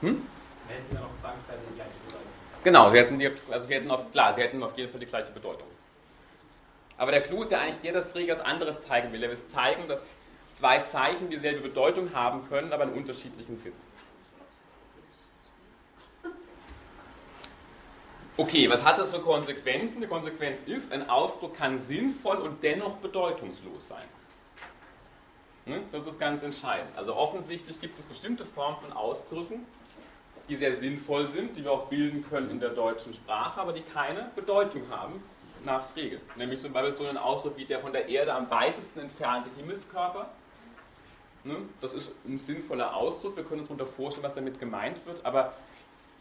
Hm? 0.00 0.26
Hätten 0.68 0.92
wir 0.92 1.00
noch 1.00 1.14
zwangsweise 1.16 1.62
die 1.70 1.74
gleiche 1.74 1.90
Bedeutung. 2.06 2.28
Genau, 2.64 2.90
sie 2.90 2.98
hätten, 2.98 3.18
die, 3.18 3.30
also 3.50 3.66
sie 3.66 3.74
hätten 3.74 3.90
auf, 3.90 4.10
klar, 4.12 4.34
sie 4.34 4.42
hätten 4.42 4.62
auf 4.62 4.76
jeden 4.76 4.90
Fall 4.90 5.00
die 5.00 5.06
gleiche 5.06 5.32
Bedeutung. 5.32 5.66
Aber 6.96 7.12
der 7.12 7.22
Clou 7.22 7.42
ist 7.42 7.52
ja 7.52 7.60
eigentlich 7.60 7.80
der, 7.80 7.92
dass 7.92 8.08
Frege 8.08 8.32
was 8.32 8.40
anderes 8.40 8.82
zeigen 8.82 9.12
will. 9.12 9.22
Er 9.22 9.30
will 9.30 9.46
zeigen, 9.46 9.88
dass 9.88 10.00
zwei 10.52 10.80
Zeichen 10.80 11.30
dieselbe 11.30 11.60
Bedeutung 11.60 12.12
haben 12.12 12.48
können, 12.48 12.72
aber 12.72 12.82
einen 12.82 12.94
unterschiedlichen 12.94 13.56
Sinn. 13.56 13.72
Okay, 18.36 18.70
was 18.70 18.84
hat 18.84 18.98
das 18.98 19.08
für 19.08 19.20
Konsequenzen? 19.20 20.00
Die 20.00 20.06
Konsequenz 20.06 20.62
ist, 20.62 20.92
ein 20.92 21.08
Ausdruck 21.08 21.56
kann 21.56 21.78
sinnvoll 21.78 22.36
und 22.36 22.62
dennoch 22.62 22.96
bedeutungslos 22.98 23.88
sein. 23.88 24.04
Ne? 25.66 25.82
Das 25.92 26.06
ist 26.06 26.18
ganz 26.20 26.42
entscheidend. 26.42 26.96
Also 26.96 27.14
offensichtlich 27.14 27.80
gibt 27.80 27.98
es 27.98 28.06
bestimmte 28.06 28.44
Formen 28.44 28.78
von 28.80 28.92
Ausdrücken, 28.92 29.66
die 30.48 30.56
sehr 30.56 30.74
sinnvoll 30.74 31.26
sind, 31.28 31.56
die 31.56 31.64
wir 31.64 31.72
auch 31.72 31.86
bilden 31.86 32.24
können 32.28 32.50
in 32.50 32.60
der 32.60 32.70
deutschen 32.70 33.12
Sprache, 33.12 33.60
aber 33.60 33.72
die 33.72 33.82
keine 33.82 34.30
Bedeutung 34.34 34.82
haben 34.90 35.22
nach 35.64 35.84
Frege. 35.90 36.20
Nämlich 36.36 36.60
zum 36.60 36.72
Beispiel 36.72 36.92
so 36.92 37.06
ein 37.06 37.16
Ausdruck 37.16 37.56
wie 37.56 37.64
der 37.64 37.80
von 37.80 37.92
der 37.92 38.08
Erde 38.08 38.32
am 38.32 38.50
weitesten 38.50 39.00
entfernte 39.00 39.50
Himmelskörper. 39.56 40.28
Ne? 41.44 41.56
Das 41.80 41.92
ist 41.92 42.10
ein 42.26 42.38
sinnvoller 42.38 42.94
Ausdruck, 42.94 43.36
wir 43.36 43.44
können 43.44 43.60
uns 43.60 43.68
darunter 43.68 43.86
vorstellen, 43.86 44.24
was 44.24 44.34
damit 44.34 44.58
gemeint 44.58 45.04
wird, 45.06 45.24
aber 45.24 45.54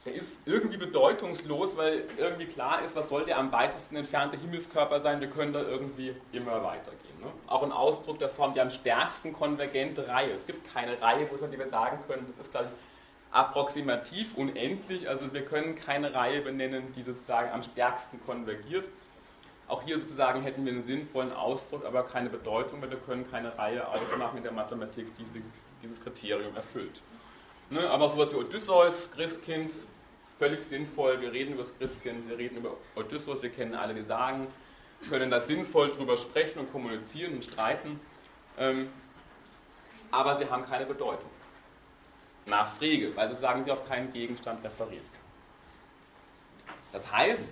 der 0.06 0.14
ist 0.14 0.38
irgendwie 0.46 0.78
bedeutungslos, 0.78 1.76
weil 1.76 2.06
irgendwie 2.18 2.46
klar 2.46 2.82
ist, 2.82 2.96
was 2.96 3.10
soll 3.10 3.26
der 3.26 3.38
am 3.38 3.52
weitesten 3.52 3.98
entfernte 3.98 4.38
Himmelskörper 4.38 5.02
sein, 5.02 5.20
wir 5.20 5.30
können 5.30 5.52
da 5.52 5.62
irgendwie 5.62 6.16
immer 6.32 6.64
weitergehen. 6.64 7.20
Ne? 7.20 7.28
Auch 7.48 7.64
ein 7.64 7.74
Ausdruck 7.74 8.20
der 8.20 8.30
Form, 8.30 8.54
die 8.54 8.62
am 8.62 8.70
stärksten 8.70 9.34
konvergente 9.34 10.08
Reihe. 10.08 10.32
Es 10.32 10.46
gibt 10.46 10.72
keine 10.72 11.02
Reihe, 11.02 11.26
der 11.26 11.60
wir 11.60 11.68
sagen 11.68 12.00
können, 12.08 12.26
das 12.28 12.38
ist 12.38 12.52
gleich 12.52 12.68
approximativ 13.38 14.36
unendlich, 14.36 15.08
also 15.08 15.32
wir 15.32 15.46
können 15.46 15.76
keine 15.76 16.14
Reihe 16.16 16.42
benennen, 16.42 16.92
die 16.96 17.04
sozusagen 17.04 17.52
am 17.52 17.62
stärksten 17.62 18.20
konvergiert. 18.26 18.88
Auch 19.68 19.84
hier 19.84 20.00
sozusagen 20.00 20.42
hätten 20.42 20.66
wir 20.66 20.72
einen 20.72 20.82
sinnvollen 20.82 21.32
Ausdruck, 21.32 21.86
aber 21.86 22.04
keine 22.04 22.30
Bedeutung, 22.30 22.82
weil 22.82 22.90
wir 22.90 22.98
können 22.98 23.30
keine 23.30 23.56
Reihe 23.56 23.88
ausmachen 23.88 24.38
in 24.38 24.44
der 24.44 24.54
Mathematik, 24.54 25.16
die 25.18 25.24
diese, 25.24 25.46
dieses 25.84 26.02
Kriterium 26.02 26.56
erfüllt. 26.56 27.00
Ne? 27.70 27.88
Aber 27.88 28.10
sowas 28.10 28.32
wie 28.32 28.38
Odysseus, 28.38 29.12
Christkind, 29.12 29.72
völlig 30.40 30.62
sinnvoll. 30.62 31.22
Wir 31.22 31.32
reden 31.32 31.54
über 31.54 31.62
das 31.62 31.78
Christkind, 31.78 32.28
wir 32.28 32.40
reden 32.40 32.58
über 32.58 32.72
Odysseus, 32.96 33.44
wir 33.44 33.52
kennen 33.52 33.76
alle 33.76 33.94
die 33.94 34.04
Sagen, 34.04 34.48
können 35.10 35.30
da 35.30 35.42
sinnvoll 35.42 35.92
drüber 35.92 36.18
sprechen 36.18 36.58
und 36.58 36.72
kommunizieren 36.72 37.36
und 37.36 37.44
streiten. 37.44 38.00
Ähm, 38.58 38.90
aber 40.10 40.38
sie 40.38 40.50
haben 40.50 40.66
keine 40.66 40.88
Bedeutung. 40.88 41.30
Nach 42.48 42.76
Frege, 42.76 43.16
weil 43.16 43.28
sozusagen 43.28 43.64
sie 43.66 43.72
auf 43.72 43.88
keinen 43.88 44.12
Gegenstand 44.14 44.64
referieren. 44.64 45.06
Das 46.94 47.12
heißt, 47.12 47.48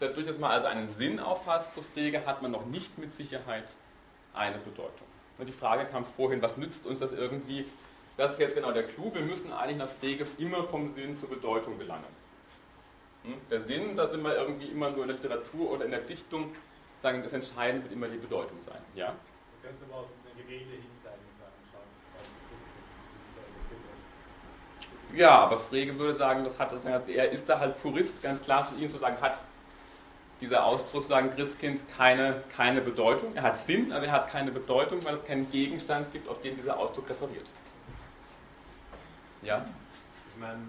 dadurch, 0.00 0.26
dass 0.26 0.38
man 0.38 0.50
also 0.50 0.66
einen 0.66 0.88
Sinn 0.88 1.18
auffasst 1.18 1.74
zu 1.74 1.82
Frege, 1.82 2.26
hat 2.26 2.42
man 2.42 2.50
noch 2.50 2.66
nicht 2.66 2.98
mit 2.98 3.12
Sicherheit 3.12 3.72
eine 4.34 4.58
Bedeutung. 4.58 5.06
Die 5.38 5.52
Frage 5.52 5.86
kam 5.86 6.04
vorhin, 6.04 6.40
was 6.40 6.56
nützt 6.56 6.86
uns 6.86 6.98
das 6.98 7.12
irgendwie? 7.12 7.66
Das 8.16 8.32
ist 8.32 8.38
jetzt 8.38 8.54
genau 8.54 8.72
der 8.72 8.84
Clou. 8.84 9.12
Wir 9.12 9.20
müssen 9.20 9.52
eigentlich 9.52 9.76
nach 9.76 9.88
Frege 9.88 10.26
immer 10.38 10.64
vom 10.64 10.94
Sinn 10.94 11.18
zur 11.18 11.28
Bedeutung 11.28 11.78
gelangen. 11.78 12.04
Hm? 13.24 13.34
Der 13.50 13.60
Sinn, 13.60 13.96
da 13.96 14.06
sind 14.06 14.22
wir 14.22 14.34
irgendwie 14.34 14.66
immer 14.66 14.90
nur 14.90 15.02
in 15.02 15.08
der 15.08 15.16
Literatur 15.16 15.72
oder 15.72 15.84
in 15.84 15.90
der 15.90 16.00
Dichtung, 16.00 16.54
sagen, 17.02 17.22
das 17.22 17.34
Entscheidende 17.34 17.84
wird 17.84 17.92
immer 17.92 18.08
die 18.08 18.16
Bedeutung 18.16 18.58
sein. 18.60 18.80
Ja? 18.94 19.08
Da 19.08 19.68
könnte 19.68 19.84
man 19.90 20.00
auf 20.00 20.06
eine 20.24 20.42
Gemälde 20.42 20.72
hinzeigen 20.72 21.20
und 21.28 21.38
sagen, 21.38 21.52
schaut, 21.70 21.84
das 22.14 22.26
ist 22.26 22.44
Christkind. 22.48 22.86
Ja, 25.16 25.38
aber 25.38 25.58
Frege 25.58 25.98
würde 25.98 26.14
sagen, 26.14 26.44
das 26.44 26.58
hat 26.58 26.72
das, 26.72 26.84
er 26.84 27.30
ist 27.30 27.48
da 27.48 27.58
halt 27.58 27.80
Purist, 27.80 28.22
ganz 28.22 28.42
klar 28.42 28.68
für 28.68 28.78
ihn 28.78 28.90
zu 28.90 28.98
sagen, 28.98 29.16
hat 29.22 29.40
dieser 30.42 30.66
Ausdruck, 30.66 31.04
sagen 31.04 31.30
Christkind, 31.30 31.80
keine, 31.96 32.42
keine 32.54 32.82
Bedeutung. 32.82 33.34
Er 33.34 33.42
hat 33.42 33.56
Sinn, 33.56 33.92
aber 33.92 34.04
er 34.04 34.12
hat 34.12 34.28
keine 34.28 34.52
Bedeutung, 34.52 35.02
weil 35.06 35.14
es 35.14 35.24
keinen 35.24 35.50
Gegenstand 35.50 36.12
gibt, 36.12 36.28
auf 36.28 36.42
den 36.42 36.54
dieser 36.56 36.76
Ausdruck 36.78 37.08
referiert. 37.08 37.46
Ja? 39.40 39.64
Ich 40.28 40.38
meine, 40.38 40.60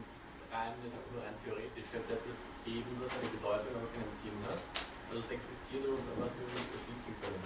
rein 0.53 0.71
jetzt 0.81 1.11
nur 1.11 1.21
rein 1.21 1.35
theoretisch 1.43 1.83
könnte 1.91 2.15
das 2.15 2.37
geben, 2.63 2.87
was 3.03 3.11
eine 3.19 3.27
Bedeutung, 3.27 3.75
aber 3.75 3.91
keinen 3.91 4.15
Sinn 4.23 4.39
hat. 4.47 4.59
Also 5.09 5.23
es 5.27 5.31
existiert, 5.31 5.83
aber 5.83 6.23
was 6.23 6.31
wir 6.39 6.45
uns 6.47 6.71
erschließen 6.71 7.15
können. 7.19 7.43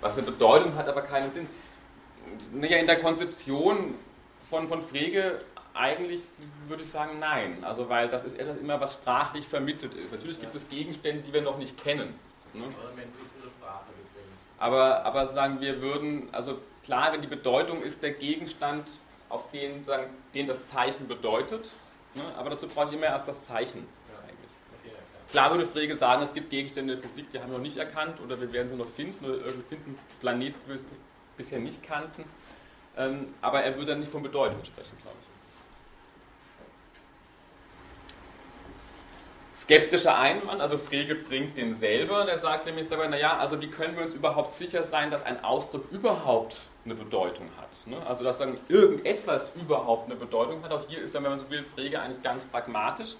Was 0.00 0.16
eine 0.16 0.22
Bedeutung 0.22 0.74
hat, 0.74 0.88
aber 0.88 1.02
keinen 1.02 1.30
Sinn. 1.30 1.46
Naja, 2.52 2.78
in 2.78 2.86
der 2.86 3.00
Konzeption 3.00 3.94
von, 4.48 4.68
von 4.68 4.82
Frege 4.82 5.40
eigentlich 5.74 6.22
würde 6.68 6.82
ich 6.82 6.90
sagen, 6.90 7.18
nein. 7.18 7.64
Also 7.64 7.88
weil 7.88 8.08
das 8.08 8.24
ist 8.24 8.38
etwas 8.38 8.58
immer, 8.58 8.80
was 8.80 8.94
sprachlich 8.94 9.46
vermittelt 9.46 9.94
ist. 9.94 10.12
Natürlich 10.12 10.40
gibt 10.40 10.54
es 10.54 10.68
Gegenstände, 10.68 11.22
die 11.22 11.32
wir 11.32 11.42
noch 11.42 11.58
nicht 11.58 11.82
kennen. 11.82 12.14
Ne? 12.52 12.64
Aber, 14.58 15.04
aber 15.04 15.26
sagen 15.28 15.60
wir 15.60 15.80
würden, 15.80 16.28
also 16.32 16.58
klar, 16.84 17.12
wenn 17.12 17.20
die 17.20 17.26
Bedeutung 17.26 17.82
ist 17.82 18.02
der 18.02 18.12
Gegenstand, 18.12 18.92
auf 19.28 19.50
den, 19.50 19.82
sagen, 19.82 20.10
den 20.34 20.46
das 20.46 20.66
Zeichen 20.66 21.08
bedeutet, 21.08 21.70
ne? 22.14 22.22
aber 22.36 22.50
dazu 22.50 22.68
brauche 22.68 22.88
ich 22.88 22.92
immer 22.92 23.06
erst 23.06 23.26
das 23.26 23.44
Zeichen. 23.44 23.86
Klar 25.30 25.50
würde 25.50 25.64
Frege 25.64 25.96
sagen, 25.96 26.22
es 26.22 26.34
gibt 26.34 26.50
Gegenstände 26.50 26.96
der 26.96 27.02
Physik, 27.02 27.30
die 27.30 27.40
haben 27.40 27.50
wir 27.50 27.56
noch 27.56 27.64
nicht 27.64 27.78
erkannt 27.78 28.20
oder 28.20 28.38
wir 28.38 28.52
werden 28.52 28.68
sie 28.68 28.76
noch 28.76 28.84
finden 28.84 29.24
oder 29.24 29.38
irgendwie 29.38 29.68
finden 29.70 29.98
wir 30.20 30.78
bisher 31.36 31.58
nicht 31.58 31.82
kannten. 31.82 32.24
Ähm, 32.96 33.34
aber 33.40 33.62
er 33.62 33.74
würde 33.74 33.92
dann 33.92 34.00
nicht 34.00 34.12
von 34.12 34.22
Bedeutung 34.22 34.64
sprechen, 34.64 34.96
glaube 35.00 35.16
ich. 35.20 35.32
Skeptischer 39.62 40.18
Einwand, 40.18 40.60
also 40.60 40.76
Frege 40.76 41.14
bringt 41.14 41.56
den 41.56 41.72
selber, 41.72 42.24
der 42.24 42.36
sagt 42.36 42.66
nämlich 42.66 42.88
dabei, 42.88 43.06
naja, 43.06 43.38
also 43.38 43.60
wie 43.60 43.68
können 43.68 43.94
wir 43.94 44.02
uns 44.02 44.12
überhaupt 44.12 44.54
sicher 44.54 44.82
sein, 44.82 45.12
dass 45.12 45.24
ein 45.24 45.44
Ausdruck 45.44 45.84
überhaupt 45.92 46.62
eine 46.84 46.96
Bedeutung 46.96 47.46
hat? 47.56 47.86
Ne? 47.86 47.96
Also 48.04 48.24
dass 48.24 48.38
dann 48.38 48.58
irgendetwas 48.68 49.52
überhaupt 49.54 50.06
eine 50.06 50.16
Bedeutung 50.16 50.64
hat. 50.64 50.72
Auch 50.72 50.88
hier 50.88 50.98
ist 50.98 51.14
dann, 51.14 51.22
wenn 51.22 51.30
man 51.30 51.38
so 51.38 51.48
will, 51.48 51.62
Frege 51.62 52.00
eigentlich 52.00 52.22
ganz 52.24 52.44
pragmatisch. 52.44 53.14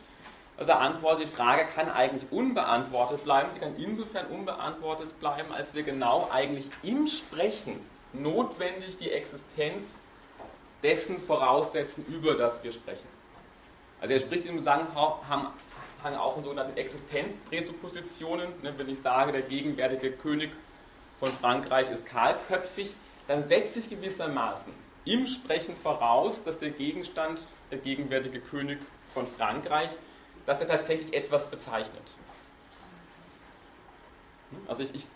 Also 0.57 0.73
er 0.73 0.81
antwortet, 0.81 1.29
die 1.29 1.31
Frage 1.31 1.65
kann 1.65 1.89
eigentlich 1.89 2.25
unbeantwortet 2.33 3.23
bleiben. 3.23 3.51
Sie 3.53 3.61
kann 3.61 3.77
insofern 3.79 4.27
unbeantwortet 4.27 5.19
bleiben, 5.21 5.53
als 5.53 5.75
wir 5.75 5.85
genau 5.85 6.29
eigentlich 6.31 6.69
im 6.83 7.07
Sprechen 7.07 7.79
notwendig 8.13 8.99
die 8.99 9.11
Existenz 9.11 9.99
dessen 10.83 11.21
voraussetzen, 11.21 12.05
über 12.09 12.35
das 12.35 12.63
wir 12.63 12.73
sprechen. 12.73 13.09
Also 14.01 14.15
er 14.15 14.21
spricht 14.21 14.47
im 14.47 14.59
Zusammenhang 14.59 16.17
auch 16.17 16.35
von 16.35 16.43
sogenannten 16.43 16.77
Existenzpräsuppositionen. 16.77 18.49
Ne, 18.63 18.75
wenn 18.77 18.89
ich 18.89 19.01
sage, 19.01 19.33
der 19.33 19.43
gegenwärtige 19.43 20.11
König 20.13 20.51
von 21.21 21.31
Frankreich 21.33 21.91
ist 21.91 22.05
kahlköpfig, 22.07 22.95
dann 23.29 23.47
setze 23.47 23.79
ich 23.79 23.89
gewissermaßen 23.89 24.73
im 25.05 25.27
Sprechen 25.27 25.77
voraus, 25.77 26.43
dass 26.43 26.59
der 26.59 26.71
Gegenstand, 26.71 27.43
der 27.71 27.79
gegenwärtige 27.79 28.41
König 28.41 28.79
von 29.15 29.27
Frankreich, 29.27 29.91
dass 30.47 30.61
er 30.61 30.67
tatsächlich 30.67 31.15
etwas 31.15 31.49
bezeichnet. 31.49 32.03
Also 34.67 34.83
ich, 34.83 34.95
ich 34.95 35.07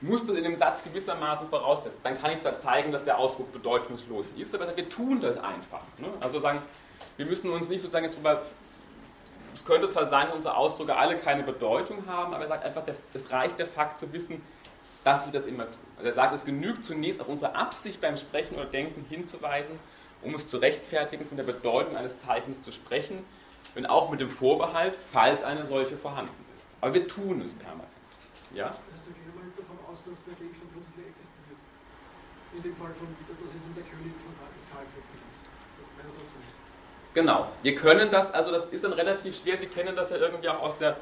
das 0.00 0.36
in 0.36 0.44
dem 0.44 0.56
Satz 0.56 0.82
gewissermaßen 0.82 1.48
voraussetzen. 1.48 1.98
Dann 2.02 2.20
kann 2.20 2.30
ich 2.32 2.38
zwar 2.40 2.58
zeigen, 2.58 2.90
dass 2.92 3.02
der 3.02 3.18
Ausdruck 3.18 3.52
bedeutungslos 3.52 4.28
ist, 4.36 4.54
aber 4.54 4.74
wir 4.76 4.88
tun 4.88 5.20
das 5.20 5.36
einfach. 5.36 5.82
Ne? 5.98 6.08
Also 6.20 6.40
sagen, 6.40 6.62
wir 7.16 7.26
müssen 7.26 7.50
uns 7.50 7.68
nicht 7.68 7.80
sozusagen 7.80 8.06
jetzt 8.06 8.16
darüber 8.16 8.42
es 9.54 9.64
könnte 9.64 9.88
zwar 9.88 10.06
sein, 10.06 10.28
dass 10.28 10.36
unsere 10.36 10.56
Ausdrücke 10.56 10.96
alle 10.96 11.16
keine 11.16 11.42
Bedeutung 11.42 12.06
haben, 12.06 12.32
aber 12.32 12.44
er 12.44 12.48
sagt 12.48 12.64
einfach, 12.64 12.82
es 13.12 13.30
reicht 13.30 13.58
der 13.58 13.66
Fakt 13.66 13.98
zu 13.98 14.12
wissen, 14.12 14.42
dass 15.04 15.26
wir 15.26 15.32
das 15.32 15.46
immer 15.46 15.64
tun. 15.64 15.80
Also 15.96 16.08
er 16.08 16.12
sagt, 16.12 16.34
es 16.34 16.44
genügt 16.44 16.84
zunächst 16.84 17.20
auf 17.20 17.28
unsere 17.28 17.54
Absicht 17.54 18.00
beim 18.00 18.16
Sprechen 18.16 18.54
oder 18.56 18.66
Denken 18.66 19.04
hinzuweisen, 19.08 19.78
um 20.22 20.34
es 20.34 20.48
zu 20.48 20.58
rechtfertigen, 20.58 21.26
von 21.26 21.36
der 21.36 21.44
Bedeutung 21.44 21.96
eines 21.96 22.18
Zeichens 22.18 22.62
zu 22.62 22.72
sprechen, 22.72 23.24
wenn 23.74 23.86
auch 23.86 24.10
mit 24.10 24.20
dem 24.20 24.30
Vorbehalt, 24.30 24.96
falls 25.12 25.42
eine 25.42 25.66
solche 25.66 25.96
vorhanden 25.96 26.44
ist. 26.54 26.66
Aber 26.80 26.94
wir 26.94 27.08
tun 27.08 27.42
es 27.44 27.52
permanent. 27.54 27.89
Ja? 28.54 28.66
Also 28.66 29.04
da 29.06 29.12
gehen 29.14 29.30
wir 29.30 29.46
davon 29.56 29.78
aus, 29.86 30.02
dass 30.02 30.24
der 30.24 30.34
Gegenstand 30.34 30.70
plötzlich 30.74 31.06
existiert. 31.06 31.60
In 32.54 32.62
dem 32.62 32.74
Fall 32.74 32.90
von, 32.98 33.06
dass 33.14 33.54
jetzt 33.54 33.70
der 33.76 33.86
König 33.86 34.14
von 34.18 34.34
Karl 34.72 34.86
ist. 34.90 35.06
Er 35.98 36.04
das 36.18 36.30
nicht. 36.34 36.60
Genau, 37.12 37.48
wir 37.62 37.74
können 37.74 38.10
das, 38.10 38.32
also 38.32 38.50
das 38.52 38.64
ist 38.66 38.84
dann 38.84 38.92
relativ 38.92 39.36
schwer, 39.36 39.56
Sie 39.56 39.66
kennen 39.66 39.96
das 39.96 40.10
ja 40.10 40.16
irgendwie 40.16 40.48
auch 40.48 40.62
aus, 40.62 40.76
der, 40.76 40.96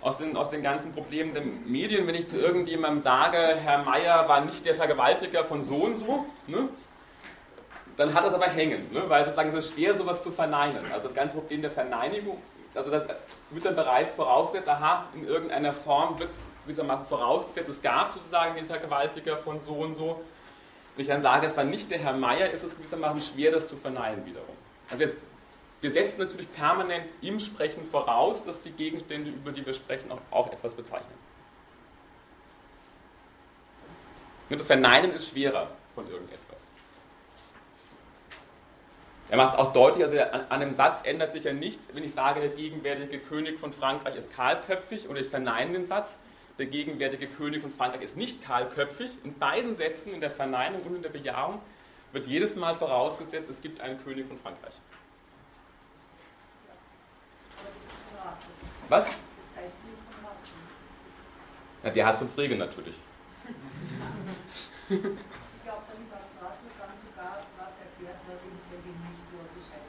aus, 0.00 0.16
den, 0.16 0.36
aus 0.36 0.48
den 0.48 0.62
ganzen 0.62 0.92
Problemen 0.92 1.34
der 1.34 1.42
Medien, 1.42 2.06
wenn 2.06 2.14
ich 2.14 2.26
zu 2.26 2.38
irgendjemandem 2.38 3.02
sage, 3.02 3.36
Herr 3.36 3.82
Meier 3.84 4.26
war 4.28 4.40
nicht 4.40 4.64
der 4.64 4.74
Vergewaltiger 4.74 5.44
von 5.44 5.62
so 5.62 5.76
und 5.76 5.96
so, 5.96 6.26
ne? 6.46 6.68
dann 7.96 8.14
hat 8.14 8.24
das 8.24 8.34
aber 8.34 8.46
hängen, 8.46 8.90
ne? 8.90 9.04
weil 9.08 9.24
sozusagen 9.24 9.50
es 9.50 9.54
ist 9.54 9.74
schwer, 9.74 9.94
sowas 9.94 10.22
zu 10.22 10.30
verneinen. 10.30 10.84
Also 10.90 11.04
das 11.04 11.14
ganze 11.14 11.36
Problem 11.36 11.60
der 11.60 11.70
Verneinigung, 11.70 12.40
also 12.74 12.90
das 12.90 13.06
wird 13.50 13.64
dann 13.64 13.76
bereits 13.76 14.12
vorausgesetzt, 14.12 14.68
aha, 14.68 15.08
in 15.14 15.26
irgendeiner 15.26 15.72
Form 15.72 16.18
wird 16.18 16.30
gewissermaßen 16.64 17.06
vorausgesetzt, 17.06 17.68
es 17.68 17.82
gab 17.82 18.12
sozusagen 18.12 18.54
den 18.56 18.66
Vergewaltiger 18.66 19.36
von 19.36 19.60
so 19.60 19.74
und 19.74 19.94
so, 19.94 20.20
Wenn 20.96 21.02
ich 21.02 21.08
dann 21.08 21.22
sage, 21.22 21.46
es 21.46 21.56
war 21.56 21.64
nicht 21.64 21.90
der 21.90 21.98
Herr 21.98 22.12
Meier, 22.12 22.50
ist 22.50 22.62
es 22.62 22.76
gewissermaßen 22.76 23.20
schwer, 23.20 23.50
das 23.50 23.66
zu 23.66 23.76
verneinen 23.76 24.24
wiederum. 24.26 24.54
Also 24.88 25.00
wir, 25.00 25.12
wir 25.80 25.90
setzen 25.92 26.20
natürlich 26.20 26.50
permanent 26.52 27.12
im 27.20 27.40
Sprechen 27.40 27.84
voraus, 27.90 28.44
dass 28.44 28.60
die 28.60 28.70
Gegenstände, 28.70 29.30
über 29.30 29.50
die 29.50 29.66
wir 29.66 29.74
sprechen, 29.74 30.10
auch, 30.12 30.20
auch 30.30 30.52
etwas 30.52 30.74
bezeichnen. 30.74 31.18
Und 34.50 34.60
das 34.60 34.66
Verneinen 34.66 35.12
ist 35.12 35.30
schwerer 35.30 35.68
von 35.94 36.08
irgendetwas. 36.08 36.60
Er 39.30 39.38
macht 39.38 39.54
es 39.54 39.58
auch 39.58 39.72
deutlich, 39.72 40.04
also 40.04 40.20
an, 40.20 40.48
einem 40.50 40.74
Satz 40.74 41.00
ändert 41.02 41.32
sich 41.32 41.44
ja 41.44 41.52
nichts, 41.52 41.88
wenn 41.92 42.04
ich 42.04 42.12
sage, 42.12 42.40
der 42.40 42.50
gegenwärtige 42.50 43.18
König 43.18 43.58
von 43.58 43.72
Frankreich 43.72 44.16
ist 44.16 44.32
kahlköpfig 44.32 45.08
oder 45.08 45.20
ich 45.20 45.28
verneine 45.28 45.72
den 45.72 45.86
Satz, 45.86 46.18
der 46.58 46.66
gegenwärtige 46.66 47.26
König 47.26 47.62
von 47.62 47.72
Frankreich 47.72 48.02
ist 48.02 48.16
nicht 48.16 48.44
kahlköpfig. 48.44 49.10
In 49.24 49.38
beiden 49.38 49.76
Sätzen, 49.76 50.12
in 50.12 50.20
der 50.20 50.30
Verneinung 50.30 50.82
und 50.82 50.96
in 50.96 51.02
der 51.02 51.10
Bejahung, 51.10 51.60
wird 52.12 52.26
jedes 52.26 52.54
Mal 52.54 52.74
vorausgesetzt, 52.74 53.50
es 53.50 53.60
gibt 53.60 53.80
einen 53.80 54.02
König 54.02 54.26
von 54.26 54.38
Frankreich. 54.38 54.74
Was? 58.88 59.06
Na, 61.82 61.90
der 61.90 62.06
hat 62.06 62.16
von 62.16 62.28
Frege 62.28 62.56
natürlich. 62.56 62.94
Ich 64.84 65.00
glaube, 65.00 65.88
damit 65.88 66.12
hat 66.12 66.28
Straße 66.36 66.68
dann 66.76 66.92
sogar 67.00 67.40
was 67.56 67.72
erklärt, 67.80 68.20
was 68.28 68.36
eben 68.44 68.60
für 68.68 68.76
den 68.84 68.92
nicht 69.00 69.24
nur 69.32 69.48
Bescheid 69.56 69.80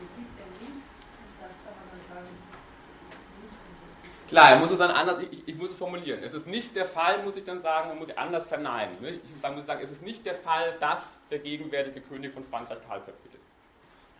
Es 0.00 0.08
gibt 0.16 0.32
ein 0.40 0.52
Links 0.56 0.88
und 1.20 1.32
das 1.36 1.52
kann 1.60 1.76
man 1.76 1.84
dann 1.92 2.00
sagen, 2.08 2.32
das 2.32 3.20
ist 3.20 3.36
nicht. 3.36 3.52
und 3.52 3.76
das 3.76 3.92
ist 4.08 4.21
Klar, 4.32 4.52
er 4.52 4.56
muss 4.56 4.70
es 4.70 4.78
dann 4.78 4.90
anders, 4.90 5.18
ich, 5.30 5.46
ich 5.46 5.54
muss 5.56 5.72
es 5.72 5.76
formulieren. 5.76 6.22
Es 6.22 6.32
ist 6.32 6.46
nicht 6.46 6.74
der 6.74 6.86
Fall, 6.86 7.22
muss 7.22 7.36
ich 7.36 7.44
dann 7.44 7.60
sagen, 7.60 7.90
man 7.90 7.98
muss 7.98 8.08
es 8.08 8.16
anders 8.16 8.46
verneinen. 8.46 8.98
Ne? 9.02 9.10
Ich 9.10 9.30
muss 9.30 9.66
sagen, 9.66 9.80
es 9.82 9.90
ist 9.90 10.00
nicht 10.00 10.24
der 10.24 10.34
Fall, 10.34 10.74
dass 10.80 11.06
der 11.30 11.38
gegenwärtige 11.38 12.00
König 12.00 12.32
von 12.32 12.42
Frankreich 12.42 12.78
kahlköpfig 12.88 13.34
ist. 13.34 13.44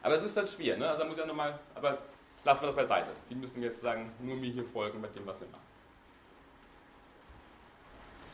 Aber 0.03 0.15
es 0.15 0.23
ist 0.23 0.37
dann 0.37 0.47
schwer, 0.47 0.77
ne? 0.77 0.91
also 0.91 1.07
muss 1.07 1.17
ja 1.17 1.25
nochmal, 1.25 1.59
aber 1.75 1.97
lassen 2.45 2.61
wir 2.61 2.67
das 2.67 2.77
beiseite. 2.77 3.09
Sie 3.31 3.35
müssen 3.35 3.63
jetzt 3.63 3.81
sagen, 3.81 4.13
nur 4.21 4.37
mir 4.37 4.51
hier 4.51 4.67
folgen 4.67 5.01
bei 5.01 5.09
dem, 5.09 5.27
was 5.27 5.41
wir 5.41 5.49
machen. 5.49 5.63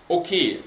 Okay, 0.08 0.58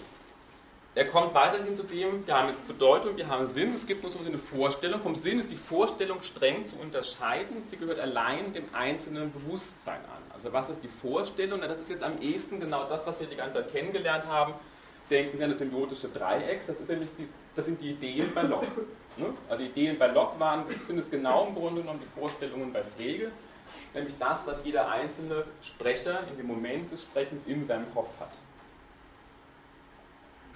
er 0.93 1.05
kommt 1.05 1.33
weiterhin 1.33 1.73
zu 1.73 1.83
dem, 1.83 2.27
wir 2.27 2.33
haben 2.33 2.49
jetzt 2.49 2.67
Bedeutung, 2.67 3.15
wir 3.15 3.27
haben 3.27 3.47
Sinn, 3.47 3.73
es 3.73 3.87
gibt 3.87 4.03
uns 4.03 4.17
eine 4.17 4.37
Vorstellung. 4.37 4.99
Vom 4.99 5.15
Sinn 5.15 5.39
ist 5.39 5.49
die 5.49 5.55
Vorstellung 5.55 6.21
streng 6.21 6.65
zu 6.65 6.75
unterscheiden, 6.75 7.61
sie 7.61 7.77
gehört 7.77 7.97
allein 7.97 8.51
dem 8.51 8.65
einzelnen 8.73 9.31
Bewusstsein 9.31 10.01
an. 10.01 10.21
Also 10.33 10.51
was 10.51 10.69
ist 10.69 10.83
die 10.83 10.89
Vorstellung? 10.89 11.59
Na, 11.61 11.67
das 11.67 11.79
ist 11.79 11.89
jetzt 11.89 12.03
am 12.03 12.19
ehesten 12.19 12.59
genau 12.59 12.89
das, 12.89 13.05
was 13.05 13.17
wir 13.21 13.27
die 13.27 13.37
ganze 13.37 13.59
Zeit 13.59 13.71
kennengelernt 13.71 14.25
haben. 14.25 14.53
Denken 15.09 15.37
Sie 15.37 15.43
an 15.43 15.49
das 15.49 15.59
symbiotische 15.59 16.09
Dreieck, 16.09 16.65
das, 16.67 16.79
ist 16.79 16.89
nämlich 16.89 17.09
die, 17.17 17.27
das 17.55 17.65
sind 17.65 17.79
die 17.79 17.91
Ideen 17.91 18.29
bei 18.33 18.43
Locke. 18.43 18.85
Ne? 19.17 19.27
Also 19.49 19.63
die 19.63 19.69
Ideen 19.69 19.97
bei 19.97 20.07
Locke 20.07 20.39
waren, 20.39 20.65
sind 20.79 20.99
es 20.99 21.09
genau 21.09 21.47
im 21.47 21.55
Grunde 21.55 21.81
genommen 21.81 21.99
die 22.01 22.19
Vorstellungen 22.19 22.71
bei 22.71 22.81
Frege, 22.83 23.31
nämlich 23.93 24.13
das, 24.19 24.45
was 24.45 24.63
jeder 24.65 24.89
einzelne 24.89 25.45
Sprecher 25.61 26.23
in 26.29 26.37
dem 26.37 26.47
Moment 26.47 26.91
des 26.91 27.03
Sprechens 27.03 27.43
in 27.45 27.65
seinem 27.65 27.93
Kopf 27.93 28.09
hat. 28.19 28.31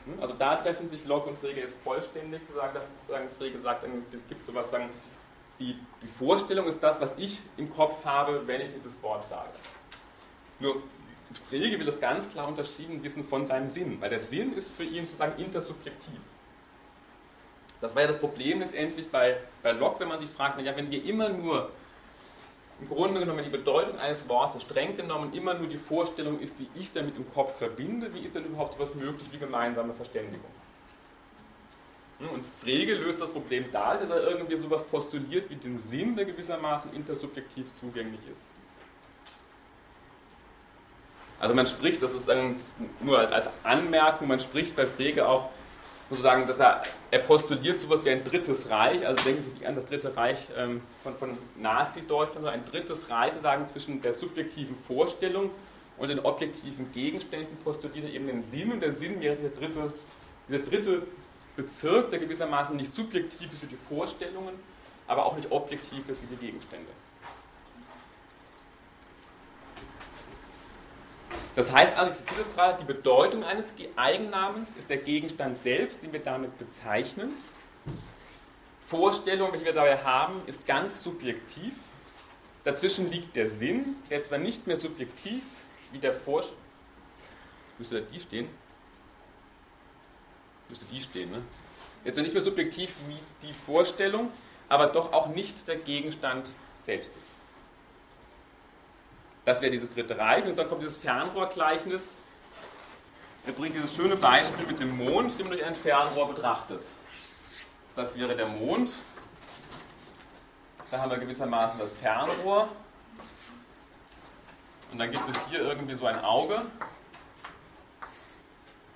Hm? 0.05 0.21
Also 0.21 0.33
da 0.33 0.55
treffen 0.55 0.87
sich 0.87 1.05
Locke 1.05 1.29
und 1.29 1.37
Frege 1.37 1.61
jetzt 1.61 1.75
vollständig, 1.83 2.41
sagen, 2.53 2.73
dass 2.73 2.87
sagen, 3.07 3.29
Frege 3.37 3.57
sagt, 3.59 3.85
es 4.13 4.27
gibt 4.27 4.43
sowas, 4.43 4.69
sagen, 4.69 4.89
die, 5.59 5.77
die 6.01 6.07
Vorstellung 6.07 6.67
ist 6.67 6.81
das, 6.81 6.99
was 6.99 7.15
ich 7.17 7.41
im 7.57 7.69
Kopf 7.69 8.03
habe, 8.03 8.45
wenn 8.45 8.61
ich 8.61 8.73
dieses 8.73 9.01
Wort 9.01 9.27
sage. 9.27 9.49
Nur 10.59 10.83
Frege 11.49 11.77
will 11.79 11.85
das 11.85 11.99
ganz 11.99 12.29
klar 12.29 12.47
unterschieden 12.47 13.03
wissen 13.03 13.23
von 13.23 13.45
seinem 13.45 13.67
Sinn, 13.67 13.99
weil 13.99 14.09
der 14.09 14.19
Sinn 14.19 14.53
ist 14.53 14.71
für 14.75 14.83
ihn 14.83 15.05
sozusagen 15.05 15.41
intersubjektiv. 15.41 16.19
Das 17.81 17.93
war 17.93 18.03
ja 18.03 18.07
das 18.07 18.19
Problem 18.19 18.59
letztendlich 18.59 19.09
bei, 19.09 19.37
bei 19.61 19.71
Locke, 19.71 20.01
wenn 20.01 20.07
man 20.07 20.19
sich 20.19 20.29
fragt, 20.29 20.57
naja, 20.57 20.75
wenn 20.75 20.89
wir 20.89 21.03
immer 21.03 21.29
nur 21.29 21.69
im 22.81 22.89
Grunde 22.89 23.21
genommen 23.21 23.43
die 23.43 23.49
Bedeutung 23.49 23.97
eines 23.99 24.27
Wortes 24.27 24.61
streng 24.61 24.97
genommen 24.97 25.33
immer 25.33 25.53
nur 25.53 25.67
die 25.67 25.77
Vorstellung 25.77 26.39
ist, 26.39 26.59
die 26.59 26.67
ich 26.75 26.91
damit 26.91 27.15
im 27.15 27.31
Kopf 27.33 27.57
verbinde, 27.57 28.13
wie 28.13 28.19
ist 28.19 28.35
denn 28.35 28.43
überhaupt 28.43 28.75
etwas 28.75 28.95
möglich 28.95 29.29
wie 29.31 29.37
gemeinsame 29.37 29.93
Verständigung? 29.93 30.49
Hm, 32.19 32.29
und 32.29 32.45
Frege 32.61 32.95
löst 32.95 33.21
das 33.21 33.29
Problem 33.29 33.65
dadurch, 33.71 34.01
dass 34.01 34.09
er 34.09 34.27
irgendwie 34.27 34.57
sowas 34.57 34.83
postuliert 34.83 35.49
wie 35.49 35.55
den 35.55 35.81
Sinn, 35.89 36.15
der 36.15 36.25
gewissermaßen 36.25 36.93
intersubjektiv 36.93 37.71
zugänglich 37.73 38.21
ist. 38.29 38.51
Also 41.39 41.53
man 41.53 41.67
spricht, 41.67 42.01
das 42.01 42.13
ist 42.13 42.29
nur 43.01 43.19
als 43.19 43.49
Anmerkung, 43.63 44.29
man 44.29 44.39
spricht 44.39 44.75
bei 44.75 44.85
Frege 44.85 45.27
auch 45.27 45.49
sozusagen, 46.09 46.45
dass 46.47 46.59
er, 46.59 46.81
er 47.11 47.19
postuliert 47.19 47.81
sowas 47.81 48.03
wie 48.05 48.11
ein 48.11 48.23
drittes 48.23 48.69
Reich, 48.69 49.05
also 49.05 49.23
denken 49.23 49.43
Sie 49.43 49.57
sich 49.57 49.67
an 49.67 49.75
das 49.75 49.85
dritte 49.85 50.15
Reich 50.15 50.47
ähm, 50.55 50.81
von, 51.03 51.15
von 51.15 51.37
Nazi-Deutschland, 51.57 52.45
also 52.45 52.49
ein 52.49 52.65
drittes 52.65 53.09
Reich 53.09 53.31
sozusagen 53.31 53.67
zwischen 53.67 54.01
der 54.01 54.13
subjektiven 54.13 54.75
Vorstellung 54.87 55.51
und 55.97 56.09
den 56.09 56.19
objektiven 56.19 56.91
Gegenständen 56.91 57.57
postuliert 57.57 58.05
er 58.05 58.13
eben 58.13 58.27
den 58.27 58.43
Sinn 58.43 58.71
und 58.71 58.81
der 58.81 58.93
Sinn 58.93 59.19
wäre 59.21 59.35
dieser 59.35 59.49
dritte, 59.49 59.93
dieser 60.47 60.59
dritte 60.59 61.01
Bezirk, 61.55 62.11
der 62.11 62.19
gewissermaßen 62.19 62.75
nicht 62.75 62.93
subjektiv 62.95 63.51
ist 63.51 63.63
wie 63.63 63.67
die 63.67 63.77
Vorstellungen, 63.89 64.55
aber 65.07 65.25
auch 65.25 65.35
nicht 65.35 65.51
objektiv 65.51 66.07
ist 66.09 66.21
wie 66.21 66.35
die 66.35 66.45
Gegenstände. 66.45 66.91
Das 71.55 71.71
heißt 71.71 71.95
also, 71.97 72.11
ich 72.11 72.17
zitiere 72.17 72.43
das 72.43 72.53
gerade, 72.53 72.77
die 72.79 72.85
Bedeutung 72.85 73.43
eines 73.43 73.73
Eigennamens 73.95 74.73
ist 74.77 74.89
der 74.89 74.97
Gegenstand 74.97 75.55
selbst, 75.57 76.03
den 76.03 76.11
wir 76.11 76.19
damit 76.19 76.57
bezeichnen. 76.57 77.33
Vorstellung, 78.87 79.51
welche 79.53 79.65
wir 79.65 79.73
dabei 79.73 79.97
haben, 79.97 80.41
ist 80.47 80.67
ganz 80.67 81.01
subjektiv. 81.01 81.73
Dazwischen 82.65 83.09
liegt 83.09 83.35
der 83.35 83.49
Sinn, 83.49 83.95
der 84.09 84.21
zwar 84.21 84.37
nicht 84.37 84.67
mehr 84.67 84.77
subjektiv 84.77 85.43
wie 85.91 85.99
der 85.99 86.13
Vorstellung. 86.13 86.61
Müsste 87.77 88.01
da 88.01 88.07
die 88.11 88.19
stehen? 88.19 88.47
Müsste 90.69 90.85
die 90.85 91.01
stehen, 91.01 91.31
ne? 91.31 91.41
Jetzt 92.03 92.17
nicht 92.17 92.33
mehr 92.33 92.43
subjektiv 92.43 92.93
wie 93.07 93.47
die 93.47 93.53
Vorstellung, 93.53 94.31
aber 94.69 94.87
doch 94.87 95.13
auch 95.13 95.27
nicht 95.27 95.67
der 95.67 95.77
Gegenstand 95.77 96.49
selbst 96.81 97.11
ist. 97.15 97.34
Das 99.45 99.61
wäre 99.61 99.71
dieses 99.71 99.93
dritte 99.93 100.17
Reich. 100.17 100.43
Und 100.45 100.57
dann 100.57 100.67
kommt 100.67 100.81
dieses 100.81 100.97
Fernrohrgleichnis. 100.97 102.11
Er 103.45 103.53
bringt 103.53 103.75
dieses 103.75 103.95
schöne 103.95 104.15
Beispiel 104.15 104.65
mit 104.65 104.79
dem 104.79 104.97
Mond, 104.97 105.37
den 105.37 105.47
man 105.47 105.55
durch 105.55 105.65
ein 105.65 105.75
Fernrohr 105.75 106.33
betrachtet. 106.33 106.81
Das 107.95 108.17
wäre 108.17 108.35
der 108.35 108.47
Mond. 108.47 108.89
Da 110.89 110.99
haben 110.99 111.11
wir 111.11 111.19
gewissermaßen 111.19 111.79
das 111.79 111.93
Fernrohr. 111.93 112.69
Und 114.91 114.97
dann 114.97 115.11
gibt 115.11 115.29
es 115.29 115.37
hier 115.49 115.59
irgendwie 115.59 115.95
so 115.95 116.07
ein 116.07 116.23
Auge. 116.23 116.63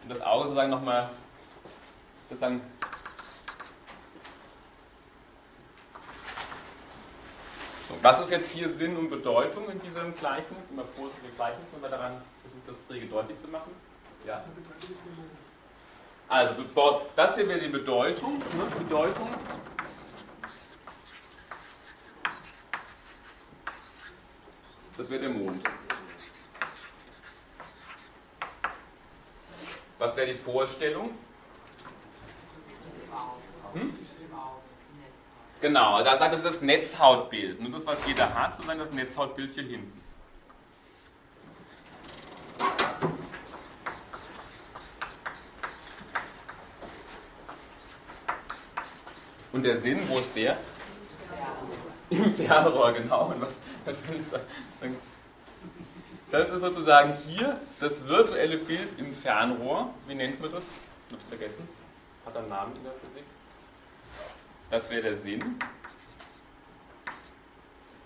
Und 0.02 0.10
das 0.10 0.22
Auge 0.22 0.46
sozusagen 0.46 0.72
nochmal, 0.72 1.10
das 2.30 2.40
Was 8.02 8.22
ist 8.22 8.30
jetzt 8.30 8.52
hier 8.52 8.70
Sinn 8.70 8.96
und 8.96 9.10
Bedeutung 9.10 9.70
in 9.70 9.80
diesem 9.82 10.14
Gleichnis? 10.16 10.70
Immer 10.70 10.86
vorsichtige 10.86 11.34
Gleichnis, 11.34 11.68
wenn 11.74 11.82
wir 11.82 11.90
daran 11.90 12.22
versuchen, 12.42 12.62
das 12.68 12.76
Pflege 12.88 13.08
deutlich 13.08 13.38
zu 13.40 13.48
machen. 13.48 13.72
Ja? 14.26 14.44
Also, 16.28 16.54
das 17.16 17.36
hier 17.36 17.48
wäre 17.48 17.60
die 17.60 17.68
Bedeutung. 17.68 18.38
Ne? 18.38 18.66
Bedeutung. 18.78 19.30
Das 24.96 25.10
wäre 25.10 25.22
der 25.22 25.30
Mond. 25.30 25.64
Was 29.98 30.16
wäre 30.16 30.28
die 30.28 30.40
Vorstellung? 30.40 31.18
Hm? 33.74 33.98
Genau, 35.62 35.96
also 35.96 36.10
er 36.10 36.18
sagt, 36.18 36.36
ist 36.36 36.46
das 36.46 36.62
Netzhautbild. 36.62 37.62
Nur 37.62 37.72
das, 37.72 37.86
was 37.86 37.98
jeder 38.08 38.34
hat, 38.34 38.56
sondern 38.56 38.80
das 38.80 38.92
Netzhautbild 38.92 39.52
hier 39.52 39.64
hinten. 39.64 40.02
Und 49.52 49.64
der 49.64 49.76
Sinn, 49.78 50.00
wo 50.08 50.20
ist 50.20 50.34
der? 50.36 50.58
Im 52.10 52.34
Fernrohr, 52.34 52.94
genau. 52.94 53.26
Und 53.26 53.42
was, 53.42 53.58
was 53.84 54.08
will 54.08 54.22
ich 54.22 54.28
sagen? 54.28 54.96
Das 56.32 56.50
ist 56.50 56.62
sozusagen 56.62 57.18
hier 57.28 57.60
das 57.80 58.08
virtuelle 58.08 58.58
Bild 58.58 58.98
im 58.98 59.14
Fernrohr. 59.14 59.94
Wie 60.08 60.16
nennt 60.16 60.40
man 60.40 60.52
das? 60.52 60.64
Ich 61.08 61.14
habe 61.14 61.22
es 61.22 61.28
vergessen. 61.28 61.68
Hat 62.26 62.38
einen 62.38 62.48
Namen 62.48 62.76
in 62.78 62.84
der 62.84 62.94
Physik. 62.94 63.24
Das 64.70 64.90
wäre 64.90 65.02
der 65.02 65.16
Sinn. 65.16 65.58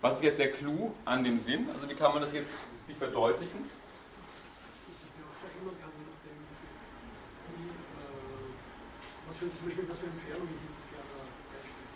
Was 0.01 0.15
ist 0.15 0.23
jetzt 0.23 0.39
der 0.39 0.51
Clou 0.51 0.93
an 1.05 1.23
dem 1.23 1.39
Sinn? 1.39 1.69
Also 1.73 1.89
wie 1.89 1.93
kann 1.93 2.11
man 2.13 2.21
das 2.21 2.31
jetzt 2.33 2.51
sich 2.87 2.95
verdeutlichen? 2.95 3.69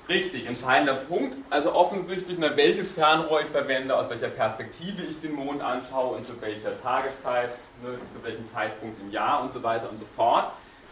Richtig, 0.09 0.45
entscheidender 0.45 0.95
Punkt. 0.95 1.35
Also 1.49 1.73
offensichtlich, 1.73 2.37
ne, 2.37 2.55
welches 2.55 2.91
Fernrohr 2.91 3.41
ich 3.41 3.47
verwende, 3.47 3.95
aus 3.95 4.09
welcher 4.09 4.29
Perspektive 4.29 5.03
ich 5.03 5.19
den 5.19 5.33
Mond 5.33 5.61
anschaue 5.61 6.15
und 6.15 6.25
zu 6.25 6.39
welcher 6.41 6.81
Tageszeit, 6.81 7.51
ne, 7.83 7.97
zu 8.13 8.23
welchem 8.23 8.47
Zeitpunkt 8.47 8.99
im 9.01 9.11
Jahr 9.11 9.43
und 9.43 9.51
so 9.51 9.61
weiter 9.63 9.89
und 9.89 9.97
so 9.97 10.05
fort, 10.05 10.51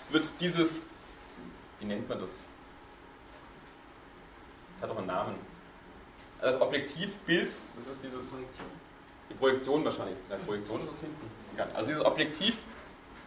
wird 0.09 0.29
dieses, 0.39 0.81
wie 1.79 1.85
nennt 1.85 2.07
man 2.09 2.19
das? 2.19 2.45
Das 4.75 4.83
hat 4.83 4.89
doch 4.89 4.97
einen 4.97 5.07
Namen. 5.07 5.35
Also 6.39 6.59
das 6.59 6.67
Objektivbild, 6.67 7.51
das 7.77 7.87
ist 7.87 8.03
dieses, 8.03 8.33
die 9.29 9.33
Projektion 9.35 9.83
wahrscheinlich, 9.85 10.17
die 10.29 10.45
Projektion 10.45 10.81
ist 10.81 10.91
das 10.91 10.99
hinten. 10.99 11.75
Also 11.75 11.87
dieses 11.87 12.05
Objektiv, 12.05 12.57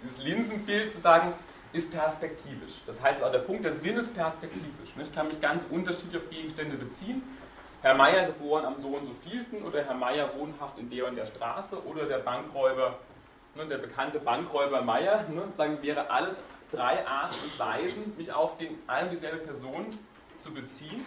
dieses 0.02 0.22
Linsenbild 0.22 0.92
zu 0.92 1.00
sagen, 1.00 1.32
ist 1.72 1.90
perspektivisch. 1.90 2.80
Das 2.86 3.02
heißt, 3.02 3.22
auch 3.22 3.32
der 3.32 3.40
Punkt 3.40 3.64
der 3.64 3.72
Sinn 3.72 3.96
ist 3.96 4.14
perspektivisch. 4.14 4.92
Ich 4.96 5.14
kann 5.14 5.28
mich 5.28 5.40
ganz 5.40 5.66
unterschiedlich 5.70 6.22
auf 6.22 6.30
Gegenstände 6.30 6.76
beziehen. 6.76 7.22
Herr 7.82 7.94
Meier 7.94 8.26
geboren 8.26 8.64
am 8.64 8.76
so 8.76 8.88
und 8.88 9.06
so 9.06 9.12
vielten 9.12 9.62
oder 9.62 9.84
Herr 9.84 9.94
Meier 9.94 10.30
wohnhaft 10.36 10.78
in 10.78 10.90
der 10.90 11.06
und 11.06 11.16
der 11.16 11.26
Straße 11.26 11.84
oder 11.86 12.06
der 12.06 12.18
Bankräuber, 12.18 12.98
ne, 13.54 13.66
der 13.66 13.78
bekannte 13.78 14.18
Bankräuber 14.18 14.82
Meier, 14.82 15.28
ne, 15.28 15.52
sagen, 15.52 15.78
wäre 15.82 16.10
alles 16.10 16.40
drei 16.72 17.06
Arten 17.06 17.36
und 17.44 17.58
Weisen, 17.58 18.16
mich 18.16 18.32
auf 18.32 18.56
den, 18.56 18.78
eine 18.88 19.10
dieselbe 19.10 19.38
Person 19.38 19.86
zu 20.40 20.52
beziehen. 20.52 21.06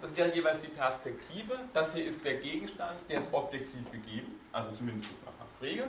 Das 0.00 0.16
wäre 0.16 0.34
jeweils 0.34 0.60
die 0.60 0.68
Perspektive. 0.68 1.58
Das 1.74 1.94
hier 1.94 2.04
ist 2.04 2.24
der 2.24 2.36
Gegenstand, 2.36 2.98
der 3.08 3.20
ist 3.20 3.28
objektiv 3.32 3.90
gegeben, 3.90 4.40
also 4.52 4.70
zumindest 4.72 5.10
nach 5.24 5.58
Frege. 5.58 5.88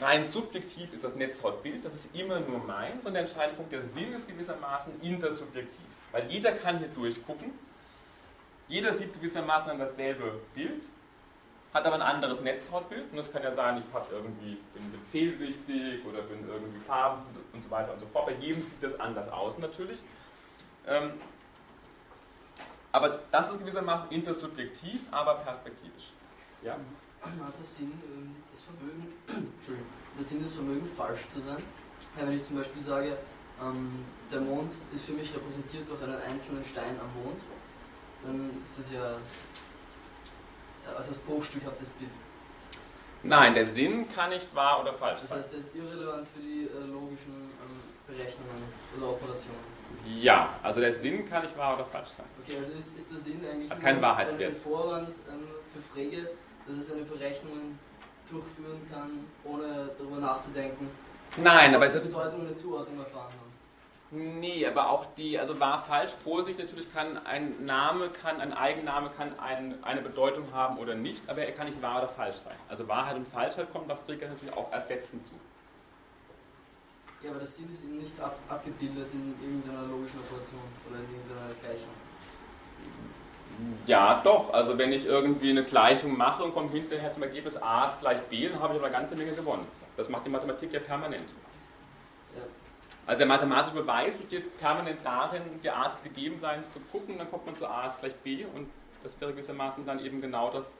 Rein 0.00 0.30
subjektiv 0.30 0.92
ist 0.92 1.04
das 1.04 1.14
Netzhautbild, 1.14 1.84
das 1.84 1.94
ist 1.94 2.14
immer 2.18 2.40
nur 2.40 2.58
meins 2.58 3.06
und 3.06 3.14
der 3.14 3.22
entscheidende 3.22 3.62
der 3.70 3.82
Sinn 3.82 4.12
ist 4.12 4.28
gewissermaßen 4.28 5.00
intersubjektiv. 5.00 5.86
Weil 6.12 6.26
jeder 6.30 6.52
kann 6.52 6.78
hier 6.78 6.88
durchgucken, 6.88 7.52
jeder 8.68 8.92
sieht 8.92 9.14
gewissermaßen 9.14 9.68
dann 9.68 9.78
dasselbe 9.78 10.40
Bild, 10.54 10.82
hat 11.72 11.86
aber 11.86 11.96
ein 11.96 12.02
anderes 12.02 12.40
Netzhautbild 12.40 13.10
und 13.10 13.16
das 13.16 13.32
kann 13.32 13.42
ja 13.42 13.52
sein, 13.52 13.82
ich 13.86 13.94
habe 13.94 14.06
irgendwie, 14.10 14.58
bin, 14.74 14.90
bin 14.90 15.00
fehlsichtig 15.12 16.04
oder 16.04 16.22
bin 16.22 16.46
irgendwie 16.46 16.80
farben 16.80 17.22
und 17.52 17.62
so 17.62 17.70
weiter 17.70 17.92
und 17.94 18.00
so 18.00 18.06
fort. 18.06 18.26
Bei 18.26 18.34
jedem 18.34 18.62
sieht 18.62 18.82
das 18.82 18.98
anders 19.00 19.30
aus 19.30 19.56
natürlich. 19.58 19.98
Ähm, 22.96 23.02
aber 23.04 23.20
das 23.30 23.50
ist 23.50 23.58
gewissermaßen 23.60 24.10
intersubjektiv, 24.10 25.02
aber 25.10 25.34
perspektivisch. 25.36 26.12
Ja? 26.62 26.76
hat 27.22 27.54
der 27.58 27.66
Sinn, 27.66 27.92
ähm, 28.04 28.36
das 28.52 28.62
Vermögen, 28.62 29.12
der 30.16 30.24
Sinn 30.24 30.40
des 30.40 30.52
Vermögens 30.52 30.90
falsch 30.96 31.28
zu 31.28 31.40
sein. 31.40 31.62
Ja, 32.16 32.26
wenn 32.26 32.34
ich 32.34 32.44
zum 32.44 32.56
Beispiel 32.56 32.82
sage, 32.82 33.16
ähm, 33.60 34.04
der 34.30 34.40
Mond 34.40 34.72
ist 34.92 35.04
für 35.04 35.12
mich 35.12 35.34
repräsentiert 35.34 35.88
durch 35.88 36.02
einen 36.02 36.20
einzelnen 36.20 36.64
Stein 36.64 36.98
am 37.00 37.22
Mond, 37.22 37.40
dann 38.22 38.62
ist 38.62 38.78
das 38.78 38.92
ja, 38.92 39.12
ja 39.12 40.96
also 40.96 41.08
das 41.08 41.18
bruchstückhaftes 41.18 41.88
Bild. 41.90 42.10
Nein, 43.22 43.54
der 43.54 43.66
Sinn 43.66 44.06
kann 44.14 44.30
nicht 44.30 44.54
wahr 44.54 44.80
oder 44.82 44.92
falsch 44.92 45.20
sein. 45.20 45.28
Das 45.28 45.38
heißt, 45.38 45.52
der 45.52 45.60
ist 45.60 45.74
irrelevant 45.74 46.28
für 46.28 46.40
die 46.40 46.68
äh, 46.68 46.86
logischen 46.86 47.50
ähm, 47.50 47.80
Berechnungen 48.06 48.62
oder 48.96 49.10
Operationen. 49.10 49.75
Ja, 50.20 50.50
also 50.62 50.80
der 50.80 50.92
Sinn 50.92 51.28
kann 51.28 51.42
nicht 51.42 51.56
wahr 51.56 51.74
oder 51.74 51.84
falsch 51.84 52.10
sein. 52.10 52.26
Okay, 52.42 52.58
also 52.58 52.72
ist, 52.72 52.96
ist 52.96 53.10
der 53.10 53.18
Sinn 53.18 53.40
eigentlich 53.44 53.70
Hat 53.70 53.80
keinen 53.80 54.00
Wahrheitswert. 54.00 54.54
ein 54.54 54.60
Vorwand 54.60 55.08
ähm, 55.08 55.48
für 55.72 55.82
Frege, 55.92 56.30
dass 56.66 56.76
es 56.76 56.92
eine 56.92 57.02
Berechnung 57.02 57.78
durchführen 58.30 58.80
kann, 58.90 59.24
ohne 59.44 59.90
darüber 59.98 60.18
nachzudenken. 60.18 60.88
Nein, 61.36 61.74
aber 61.74 61.88
die 61.88 61.98
Bedeutung 61.98 62.40
eine 62.46 62.54
Zuordnung 62.56 62.98
erfahren 62.98 63.32
haben. 63.32 63.46
Nee, 64.40 64.64
aber 64.64 64.88
auch 64.90 65.06
die, 65.16 65.36
also 65.38 65.58
war 65.58 65.80
falsch, 65.80 66.12
Vorsicht, 66.22 66.60
natürlich 66.60 66.92
kann 66.92 67.18
ein 67.26 67.64
Name, 67.64 68.08
kann 68.10 68.40
ein 68.40 68.52
Eigenname 68.52 69.10
kann 69.16 69.36
ein, 69.40 69.82
eine 69.82 70.00
Bedeutung 70.00 70.52
haben 70.52 70.78
oder 70.78 70.94
nicht, 70.94 71.28
aber 71.28 71.42
er 71.42 71.50
kann 71.52 71.66
nicht 71.66 71.82
wahr 71.82 71.98
oder 71.98 72.08
falsch 72.08 72.36
sein. 72.36 72.54
Also 72.68 72.86
Wahrheit 72.86 73.16
und 73.16 73.26
Falschheit 73.26 73.70
kommt 73.72 73.90
auf 73.90 74.04
Frege 74.06 74.28
natürlich 74.28 74.54
auch 74.54 74.72
ersetzen 74.72 75.20
zu. 75.22 75.32
Ja, 77.22 77.30
aber 77.30 77.40
das 77.40 77.56
Sinn 77.56 77.72
ist 77.72 77.84
eben 77.84 77.98
nicht 77.98 78.18
ab, 78.20 78.38
abgebildet 78.48 79.08
in 79.12 79.34
irgendeiner 79.40 79.86
logischen 79.88 80.20
Operation 80.20 80.60
oder 80.88 80.98
in 80.98 81.10
irgendeiner 81.10 81.54
Gleichung. 81.60 81.90
Ja, 83.86 84.20
doch. 84.22 84.52
Also 84.52 84.76
wenn 84.76 84.92
ich 84.92 85.06
irgendwie 85.06 85.50
eine 85.50 85.64
Gleichung 85.64 86.16
mache 86.16 86.44
und 86.44 86.52
komme 86.52 86.70
hinterher 86.70 87.10
zum 87.12 87.22
Ergebnis 87.22 87.56
a 87.56 87.86
ist 87.86 88.00
gleich 88.00 88.20
b, 88.22 88.48
dann 88.48 88.60
habe 88.60 88.74
ich 88.74 88.78
aber 88.78 88.88
eine 88.88 88.96
ganze 88.96 89.16
Menge 89.16 89.32
gewonnen. 89.32 89.66
Das 89.96 90.10
macht 90.10 90.26
die 90.26 90.30
Mathematik 90.30 90.72
ja 90.72 90.80
permanent. 90.80 91.30
Ja. 92.36 92.42
Also 93.06 93.20
der 93.20 93.28
mathematische 93.28 93.74
Beweis 93.74 94.18
besteht 94.18 94.56
permanent 94.58 94.98
darin, 95.02 95.42
die 95.62 95.70
Art 95.70 95.94
des 95.94 96.02
Gegebenseins 96.02 96.72
zu 96.72 96.80
gucken, 96.92 97.16
dann 97.16 97.30
kommt 97.30 97.46
man 97.46 97.56
zu 97.56 97.66
a 97.66 97.86
ist 97.86 97.98
gleich 97.98 98.14
b 98.16 98.44
und 98.44 98.68
das 99.02 99.18
wäre 99.20 99.30
gewissermaßen 99.30 99.86
dann 99.86 100.04
eben 100.04 100.20
genau 100.20 100.50
das, 100.50 100.72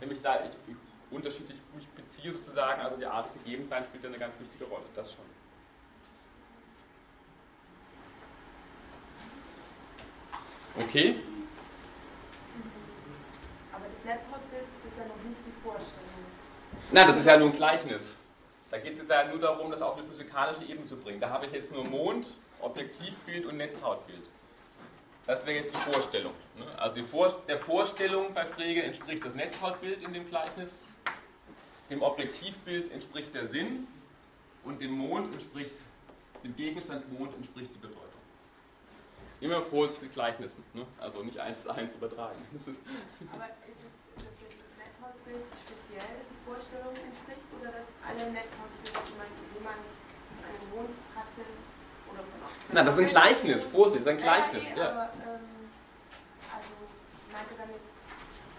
wenn 0.00 0.10
ich 0.10 0.20
da 0.20 0.40
ich, 0.44 0.74
unterschiedlich 1.10 1.60
mich 1.76 1.86
beziehe 1.90 2.32
sozusagen, 2.32 2.80
also 2.80 2.96
die 2.96 3.06
Art 3.06 3.26
des 3.26 3.34
Gegebenseins 3.34 3.86
spielt 3.86 4.02
ja 4.02 4.08
eine 4.08 4.18
ganz 4.18 4.40
wichtige 4.40 4.64
Rolle, 4.64 4.84
das 4.94 5.12
schon. 5.12 5.35
Okay? 10.78 11.16
Netzhautbild 14.06 14.64
ist 14.86 14.96
ja 14.96 15.04
noch 15.04 15.28
nicht 15.28 15.40
die 15.44 15.62
Vorstellung. 15.62 16.06
Nein, 16.92 17.06
das 17.08 17.16
ist 17.16 17.26
ja 17.26 17.36
nur 17.36 17.48
ein 17.48 17.56
Gleichnis. 17.56 18.16
Da 18.70 18.78
geht 18.78 18.92
es 18.92 19.00
jetzt 19.00 19.10
ja 19.10 19.24
nur 19.26 19.38
darum, 19.38 19.70
das 19.70 19.82
auf 19.82 19.98
eine 19.98 20.06
physikalische 20.06 20.64
Ebene 20.64 20.86
zu 20.86 20.96
bringen. 20.96 21.20
Da 21.20 21.28
habe 21.28 21.46
ich 21.46 21.52
jetzt 21.52 21.72
nur 21.72 21.84
Mond, 21.84 22.28
Objektivbild 22.60 23.46
und 23.46 23.56
Netzhautbild. 23.56 24.30
Das 25.26 25.44
wäre 25.44 25.56
jetzt 25.56 25.74
die 25.74 25.92
Vorstellung. 25.92 26.32
Ne? 26.56 26.64
Also 26.78 26.94
die 26.94 27.02
Vor 27.02 27.42
der 27.48 27.58
Vorstellung 27.58 28.32
bei 28.32 28.46
Frege 28.46 28.84
entspricht 28.84 29.24
das 29.24 29.34
Netzhautbild 29.34 30.02
in 30.02 30.12
dem 30.12 30.28
Gleichnis, 30.28 30.72
dem 31.90 32.02
Objektivbild 32.02 32.92
entspricht 32.92 33.34
der 33.34 33.46
Sinn 33.46 33.88
und 34.64 34.80
dem 34.80 34.92
Mond 34.92 35.32
entspricht, 35.32 35.82
dem 36.44 36.54
Gegenstand 36.54 37.12
Mond 37.18 37.34
entspricht 37.34 37.74
die 37.74 37.78
Bedeutung. 37.78 38.05
Immer 39.40 39.62
Vorsicht 39.62 40.02
mit 40.02 40.12
Gleichnissen, 40.12 40.64
ne? 40.72 40.86
also 40.98 41.22
nicht 41.22 41.38
eins 41.38 41.62
zu 41.64 41.70
eins 41.70 41.94
übertragen. 41.94 42.40
Aber 42.54 42.64
ist 42.64 42.68
es 42.68 42.86
Netzhautbild 45.06 45.44
speziell 45.64 46.24
die 46.30 46.40
Vorstellung 46.48 46.94
entspricht 46.96 47.46
oder 47.60 47.70
dass 47.70 47.88
alle 48.00 48.32
Netzhautbilder, 48.32 49.04
zum 49.04 49.18
Beispiel 49.18 49.46
jemand 49.54 49.86
einen 50.40 50.70
Mond 50.72 50.96
hatte 51.14 51.44
oder 52.10 52.20
von 52.24 52.38
auch. 52.42 52.72
Nein, 52.72 52.86
das 52.86 52.94
ist 52.94 53.00
ein 53.00 53.06
Gleichnis, 53.06 53.64
Vorsicht, 53.64 54.06
das 54.06 54.14
ist 54.14 54.18
ein 54.18 54.24
Gleichnis. 54.24 54.64
Ja, 54.70 54.76
ja. 54.76 54.90
Aber, 54.90 55.10
ähm, 55.20 55.68
also, 56.48 56.72
ich 57.12 57.32
meinte 57.32 57.54
dann 57.56 57.70
jetzt 57.70 57.92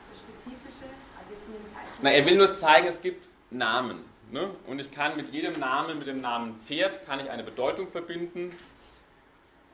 das 0.09 0.17
Spezifische, 0.21 0.88
also 1.17 1.34
jetzt 1.34 1.47
nur 1.49 1.57
Gleichnis. 1.57 1.99
Na, 2.01 2.09
er 2.11 2.25
will 2.25 2.38
nur 2.38 2.57
zeigen, 2.57 2.88
es 2.88 3.01
gibt 3.01 3.28
Namen. 3.49 4.05
Ne? 4.32 4.51
Und 4.67 4.80
ich 4.80 4.91
kann 4.91 5.15
mit 5.15 5.30
jedem 5.30 5.59
Namen, 5.59 5.97
mit 5.99 6.07
dem 6.07 6.19
Namen 6.19 6.59
Pferd, 6.65 7.05
kann 7.05 7.19
ich 7.19 7.30
eine 7.30 7.43
Bedeutung 7.43 7.88
verbinden, 7.88 8.55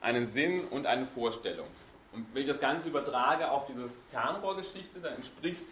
einen 0.04 0.26
Sinn 0.26 0.60
und 0.68 0.86
eine 0.86 1.06
Vorstellung. 1.06 1.66
Und 2.12 2.26
wenn 2.32 2.42
ich 2.42 2.48
das 2.48 2.60
Ganze 2.60 2.88
übertrage 2.88 3.50
auf 3.50 3.66
diese 3.66 3.88
Fernrohrgeschichte, 4.10 5.00
dann 5.00 5.14
entspricht 5.14 5.64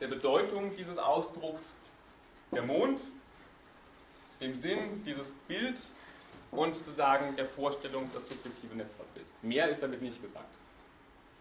der 0.00 0.08
Bedeutung 0.08 0.74
dieses 0.76 0.98
Ausdrucks 0.98 1.72
der 2.50 2.62
Mond, 2.62 3.00
dem 4.40 4.54
Sinn 4.54 5.02
dieses 5.04 5.34
Bild 5.46 5.80
und 6.50 6.74
sozusagen 6.74 7.36
der 7.36 7.46
Vorstellung 7.46 8.10
das 8.12 8.28
subjektive 8.28 8.74
Netzwerkbild. 8.74 9.26
Mehr 9.42 9.68
ist 9.68 9.82
damit 9.82 10.02
nicht 10.02 10.20
gesagt. 10.20 10.52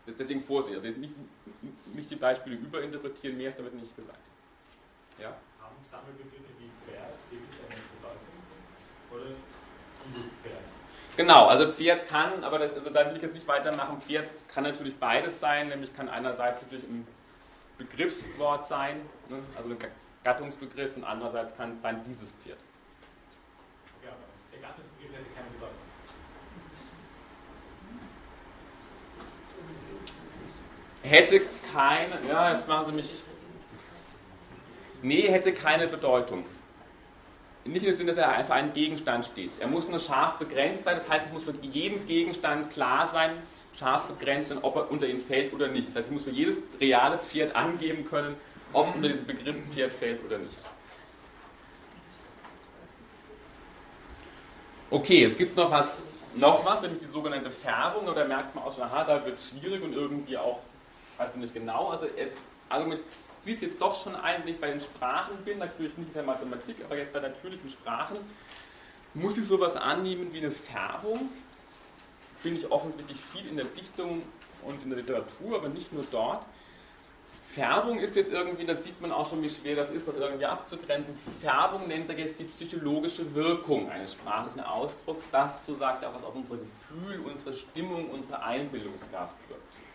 Deswegen 0.05 0.41
Vorsicht, 0.41 0.75
also 0.75 0.87
nicht, 0.99 1.13
nicht 1.93 2.09
die 2.09 2.15
Beispiele 2.15 2.55
überinterpretieren, 2.55 3.37
mehr 3.37 3.49
ist 3.49 3.59
damit 3.59 3.73
nicht 3.75 3.95
gesagt. 3.95 4.19
Ja? 5.19 5.35
Haben 5.61 5.75
Sammelbegriffe 5.83 6.49
wie 6.57 6.69
Pferd 6.85 7.13
wirklich 7.29 7.59
eine 7.67 7.81
Bedeutung? 7.95 8.39
Oder 9.11 9.35
dieses 10.07 10.27
Pferd? 10.41 10.78
Genau, 11.19 11.47
also 11.47 11.69
Pferd 11.69 12.07
kann, 12.07 12.45
aber 12.45 12.59
das, 12.59 12.75
also 12.75 12.91
da 12.91 13.05
will 13.05 13.17
ich 13.17 13.21
jetzt 13.21 13.33
nicht 13.33 13.45
weitermachen, 13.45 13.99
Pferd 13.99 14.31
kann 14.47 14.63
natürlich 14.63 14.95
beides 14.95 15.37
sein, 15.37 15.67
nämlich 15.67 15.93
kann 15.93 16.07
einerseits 16.07 16.61
natürlich 16.61 16.85
im 16.85 17.05
Begriffswort 17.77 18.65
sein, 18.65 19.01
ne? 19.27 19.39
also 19.57 19.69
ein 19.69 19.77
Gattungsbegriff, 20.23 20.95
und 20.95 21.03
andererseits 21.03 21.53
kann 21.57 21.71
es 21.71 21.81
sein, 21.81 22.01
dieses 22.07 22.31
Pferd. 22.31 22.59
Ja, 24.01 24.11
aber 24.11 24.19
der 24.53 24.61
Gattungsbegriff 24.61 25.13
hätte 25.13 25.29
keine 25.35 25.49
Bedeutung. 25.49 25.75
Hätte 31.03 31.41
keine, 31.73 32.29
ja, 32.29 32.51
jetzt 32.53 32.65
machen 32.65 32.85
Sie 32.85 32.91
mich. 32.93 33.23
Nee, 35.01 35.29
hätte 35.29 35.51
keine 35.51 35.89
Bedeutung. 35.89 36.45
Nicht 37.69 37.85
im 37.85 37.95
Sinne, 37.95 38.13
dass 38.13 38.17
er 38.17 38.43
für 38.45 38.53
einen 38.53 38.73
Gegenstand 38.73 39.27
steht. 39.27 39.51
Er 39.59 39.67
muss 39.67 39.87
nur 39.87 39.99
scharf 39.99 40.33
begrenzt 40.33 40.83
sein, 40.83 40.95
das 40.95 41.07
heißt, 41.07 41.27
es 41.27 41.31
muss 41.31 41.43
für 41.43 41.53
jeden 41.61 42.05
Gegenstand 42.07 42.71
klar 42.71 43.05
sein, 43.05 43.31
scharf 43.77 44.05
begrenzt 44.05 44.49
sind, 44.49 44.63
ob 44.63 44.75
er 44.75 44.91
unter 44.91 45.07
ihn 45.07 45.19
fällt 45.19 45.53
oder 45.53 45.67
nicht. 45.67 45.87
Das 45.87 45.95
heißt, 45.95 46.07
ich 46.07 46.13
muss 46.13 46.23
für 46.23 46.31
jedes 46.31 46.59
reale 46.81 47.19
Pferd 47.19 47.55
angeben 47.55 48.05
können, 48.05 48.35
ob 48.73 48.93
unter 48.95 49.07
diesen 49.07 49.27
Begriff 49.27 49.55
Pferd 49.71 49.93
fällt 49.93 50.25
oder 50.25 50.39
nicht. 50.39 50.57
Okay, 54.89 55.23
es 55.23 55.37
gibt 55.37 55.55
noch 55.55 55.69
was, 55.69 55.99
noch 56.33 56.65
was, 56.65 56.81
nämlich 56.81 56.99
die 56.99 57.05
sogenannte 57.05 57.51
Färbung. 57.51 58.07
Da 58.07 58.25
merkt 58.25 58.55
man 58.55 58.63
auch 58.63 58.73
schon, 58.73 58.83
aha, 58.83 59.03
da 59.03 59.23
wird 59.23 59.37
es 59.37 59.49
schwierig 59.49 59.83
und 59.83 59.93
irgendwie 59.93 60.35
auch, 60.37 60.59
weiß 61.17 61.31
man 61.33 61.41
nicht 61.41 61.53
genau. 61.53 61.89
Also 61.89 62.07
er 62.07 62.29
argumentiert 62.69 63.07
jetzt 63.45 63.81
doch 63.81 63.95
schon 64.01 64.15
ein, 64.15 64.41
wenn 64.43 64.53
ich 64.53 64.59
bei 64.59 64.69
den 64.69 64.79
Sprachen 64.79 65.37
bin, 65.45 65.59
natürlich 65.59 65.97
nicht 65.97 66.07
in 66.07 66.13
der 66.13 66.23
Mathematik, 66.23 66.77
aber 66.83 66.97
jetzt 66.97 67.13
bei 67.13 67.19
natürlichen 67.19 67.69
Sprachen, 67.69 68.17
muss 69.13 69.37
ich 69.37 69.45
sowas 69.45 69.75
annehmen 69.75 70.31
wie 70.33 70.39
eine 70.39 70.51
Färbung. 70.51 71.29
Finde 72.41 72.59
ich 72.59 72.71
offensichtlich 72.71 73.19
viel 73.19 73.47
in 73.47 73.57
der 73.57 73.65
Dichtung 73.65 74.21
und 74.63 74.81
in 74.83 74.89
der 74.89 74.99
Literatur, 74.99 75.57
aber 75.57 75.69
nicht 75.69 75.91
nur 75.93 76.05
dort. 76.11 76.45
Färbung 77.53 77.97
ist 77.97 78.15
jetzt 78.15 78.31
irgendwie, 78.31 78.65
das 78.65 78.83
sieht 78.83 79.01
man 79.01 79.11
auch 79.11 79.27
schon, 79.27 79.41
wie 79.41 79.49
schwer 79.49 79.75
das 79.75 79.89
ist, 79.89 80.07
das 80.07 80.15
irgendwie 80.15 80.45
abzugrenzen. 80.45 81.15
Färbung 81.41 81.87
nennt 81.87 82.07
er 82.09 82.17
jetzt 82.19 82.39
die 82.39 82.43
psychologische 82.43 83.33
Wirkung 83.33 83.89
eines 83.89 84.13
sprachlichen 84.13 84.59
Ausdrucks. 84.59 85.25
Das, 85.31 85.65
so 85.65 85.73
sagt 85.73 86.03
er, 86.03 86.13
was 86.13 86.23
auf 86.23 86.35
unser 86.35 86.57
Gefühl, 86.57 87.19
unsere 87.25 87.53
Stimmung, 87.53 88.11
unsere 88.11 88.43
Einbildungskraft 88.43 89.35
wirkt. 89.49 89.88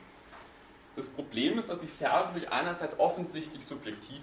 Das 0.97 1.09
Problem 1.09 1.59
ist, 1.59 1.69
dass 1.69 1.81
die 1.81 1.87
Färbung 1.87 2.41
einerseits 2.51 2.99
offensichtlich 2.99 3.65
subjektiv 3.65 4.21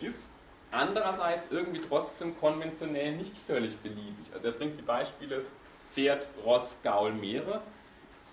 ist, 0.00 0.28
andererseits 0.70 1.48
irgendwie 1.50 1.80
trotzdem 1.80 2.38
konventionell 2.38 3.16
nicht 3.16 3.36
völlig 3.36 3.76
beliebig. 3.78 4.32
Also 4.32 4.48
er 4.48 4.54
bringt 4.54 4.78
die 4.78 4.82
Beispiele 4.82 5.44
Pferd, 5.92 6.28
Ross, 6.44 6.76
Gaul, 6.82 7.12
Meere. 7.12 7.62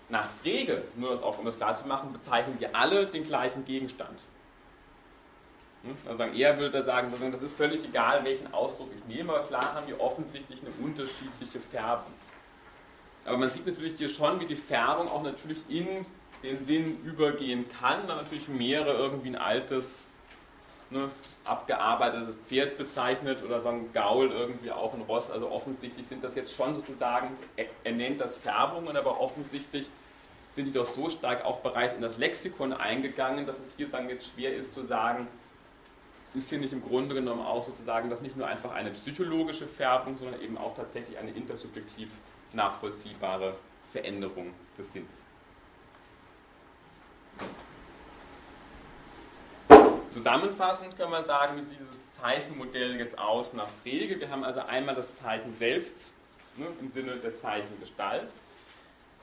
Nach 0.09 0.29
Frege, 0.41 0.83
nur 0.95 1.09
das 1.09 1.21
auch, 1.21 1.37
um 1.37 1.45
das 1.45 1.57
klar 1.57 1.75
zu 1.75 1.85
machen, 1.85 2.13
bezeichnen 2.13 2.57
die 2.59 2.73
alle 2.73 3.07
den 3.07 3.25
gleichen 3.25 3.65
Gegenstand. 3.65 4.21
Hm? 5.83 5.97
Also 6.07 6.23
er 6.23 6.57
würde 6.59 6.81
sagen, 6.81 7.13
das 7.31 7.41
ist 7.41 7.55
völlig 7.55 7.83
egal, 7.83 8.23
welchen 8.23 8.53
Ausdruck 8.53 8.89
ich 8.95 9.03
nehme, 9.05 9.33
aber 9.33 9.43
klar 9.43 9.73
haben 9.73 9.85
die 9.85 9.99
offensichtlich 9.99 10.61
eine 10.61 10.71
unterschiedliche 10.83 11.59
Färbung. 11.59 12.13
Aber 13.25 13.37
man 13.37 13.49
sieht 13.49 13.67
natürlich 13.67 13.97
hier 13.97 14.07
schon, 14.07 14.39
wie 14.39 14.45
die 14.45 14.55
Färbung 14.55 15.09
auch 15.09 15.23
natürlich 15.23 15.61
in 15.67 16.05
den 16.43 16.63
Sinn 16.63 17.03
übergehen 17.03 17.65
kann. 17.79 18.07
Dann 18.07 18.17
natürlich 18.17 18.47
mehrere 18.47 18.93
irgendwie 18.93 19.29
ein 19.29 19.35
altes, 19.35 20.05
ne, 20.89 21.09
abgearbeitetes 21.45 22.35
Pferd 22.47 22.77
bezeichnet 22.77 23.43
oder 23.43 23.59
so 23.59 23.69
ein 23.69 23.91
Gaul 23.93 24.31
irgendwie 24.31 24.71
auch 24.71 24.93
ein 24.93 25.01
Ross. 25.01 25.31
Also 25.31 25.49
offensichtlich 25.49 26.05
sind 26.05 26.23
das 26.23 26.35
jetzt 26.35 26.55
schon 26.55 26.75
sozusagen, 26.75 27.29
er, 27.55 27.65
er 27.83 27.91
nennt 27.93 28.19
das 28.21 28.37
Färbungen, 28.37 28.95
aber 28.95 29.19
offensichtlich 29.19 29.89
sind 30.51 30.65
die 30.65 30.73
doch 30.73 30.85
so 30.85 31.09
stark 31.09 31.45
auch 31.45 31.59
bereits 31.59 31.93
in 31.93 32.01
das 32.01 32.17
Lexikon 32.17 32.73
eingegangen, 32.73 33.45
dass 33.45 33.59
es 33.59 33.75
hier 33.77 33.87
sagen 33.87 34.09
jetzt 34.09 34.31
schwer 34.33 34.55
ist 34.55 34.73
zu 34.73 34.81
sagen, 34.81 35.27
ist 36.33 36.49
hier 36.49 36.59
nicht 36.59 36.73
im 36.73 36.81
Grunde 36.81 37.15
genommen 37.15 37.41
auch 37.41 37.63
sozusagen 37.63 38.09
das 38.09 38.21
nicht 38.21 38.35
nur 38.35 38.47
einfach 38.47 38.71
eine 38.71 38.91
psychologische 38.91 39.67
Färbung, 39.67 40.17
sondern 40.17 40.41
eben 40.41 40.57
auch 40.57 40.75
tatsächlich 40.75 41.17
eine 41.17 41.31
intersubjektiv 41.31 42.09
nachvollziehbare 42.53 43.55
Veränderung 43.91 44.53
des 44.77 44.91
Sinns. 44.91 45.25
Zusammenfassend 50.09 50.97
kann 50.97 51.11
man 51.11 51.23
sagen, 51.25 51.57
wie 51.57 51.61
sieht 51.61 51.79
dieses 51.79 52.11
Zeichenmodell 52.11 52.97
jetzt 52.97 53.17
aus 53.19 53.53
nach 53.53 53.69
Frege. 53.83 54.19
Wir 54.19 54.29
haben 54.29 54.43
also 54.43 54.61
einmal 54.61 54.95
das 54.95 55.13
Zeichen 55.15 55.53
selbst 55.55 56.11
ne, 56.55 56.67
im 56.79 56.91
Sinne 56.91 57.17
der 57.17 57.35
Zeichengestalt. 57.35 58.33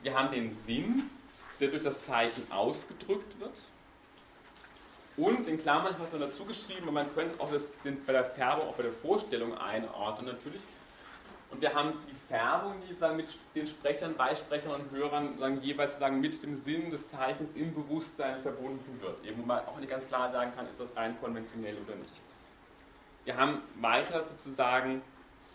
Wir 0.01 0.17
haben 0.17 0.31
den 0.31 0.55
Sinn, 0.65 1.09
der 1.59 1.69
durch 1.69 1.83
das 1.83 2.05
Zeichen 2.05 2.49
ausgedrückt 2.51 3.39
wird. 3.39 3.57
Und 5.17 5.47
in 5.47 5.57
Klammern 5.57 5.97
hat 5.97 6.11
man 6.11 6.21
dazu 6.21 6.43
geschrieben, 6.45 6.93
man 6.93 7.13
könnte 7.13 7.35
es 7.35 7.39
auch 7.39 7.51
das, 7.51 7.67
den, 7.83 8.03
bei 8.05 8.13
der 8.13 8.25
Färbung, 8.25 8.67
auch 8.67 8.75
bei 8.75 8.83
der 8.83 8.91
Vorstellung 8.91 9.57
einordnen 9.57 10.27
natürlich, 10.27 10.61
und 11.51 11.61
wir 11.61 11.73
haben 11.73 11.93
die 12.09 12.15
Färbung, 12.27 12.73
die 12.89 12.93
sagen, 12.93 13.17
mit 13.17 13.37
den 13.53 13.67
Sprechern, 13.67 14.15
Beisprechern 14.15 14.81
und 14.81 14.91
Hörern 14.91 15.37
sagen, 15.37 15.61
jeweils 15.61 15.97
sagen, 15.97 16.19
mit 16.19 16.41
dem 16.43 16.55
Sinn 16.55 16.89
des 16.89 17.07
Zeichens 17.09 17.53
im 17.53 17.73
Bewusstsein 17.73 18.41
verbunden 18.41 18.99
wird. 19.01 19.23
Eben, 19.25 19.41
wo 19.41 19.45
man 19.45 19.59
auch 19.59 19.79
nicht 19.79 19.89
ganz 19.89 20.07
klar 20.07 20.29
sagen 20.29 20.51
kann, 20.55 20.67
ist 20.67 20.79
das 20.79 20.95
rein 20.95 21.15
konventionell 21.21 21.77
oder 21.85 21.95
nicht. 21.95 22.21
Wir 23.25 23.37
haben 23.37 23.61
weiter 23.79 24.21
sozusagen 24.21 25.01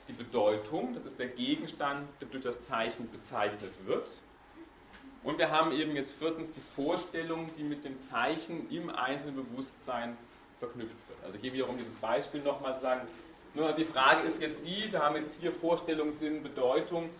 die 0.09 0.13
Bedeutung, 0.13 0.95
das 0.95 1.05
ist 1.05 1.19
der 1.19 1.29
Gegenstand, 1.29 2.09
der 2.21 2.29
durch 2.29 2.43
das 2.43 2.63
Zeichen 2.63 3.11
bezeichnet 3.11 3.73
wird. 3.85 4.11
Und 5.23 5.39
wir 5.39 5.51
haben 5.51 5.73
eben 5.73 5.95
jetzt 5.95 6.13
viertens 6.13 6.51
die 6.51 6.61
Vorstellung, 6.61 7.51
die 7.57 7.63
mit 7.63 7.85
dem 7.85 7.99
Zeichen 7.99 8.71
im 8.71 8.91
einzelnen 8.91 9.37
Bewusstsein 9.37 10.17
verknüpft 10.59 10.97
wird. 11.09 11.25
Also 11.25 11.39
hier 11.39 11.53
wiederum 11.53 11.77
dieses 11.77 11.95
Beispiel 11.97 12.43
nochmal 12.43 12.81
sagen, 12.81 13.07
nur 13.55 13.67
also 13.67 13.77
die 13.77 13.85
Frage 13.85 14.23
ist 14.27 14.41
jetzt 14.41 14.65
die, 14.65 14.91
wir 14.91 15.01
haben 15.01 15.17
jetzt 15.17 15.41
hier 15.41 15.53
Vorstellung, 15.53 16.13
Sinn, 16.13 16.43
Bedeutung 16.43 17.11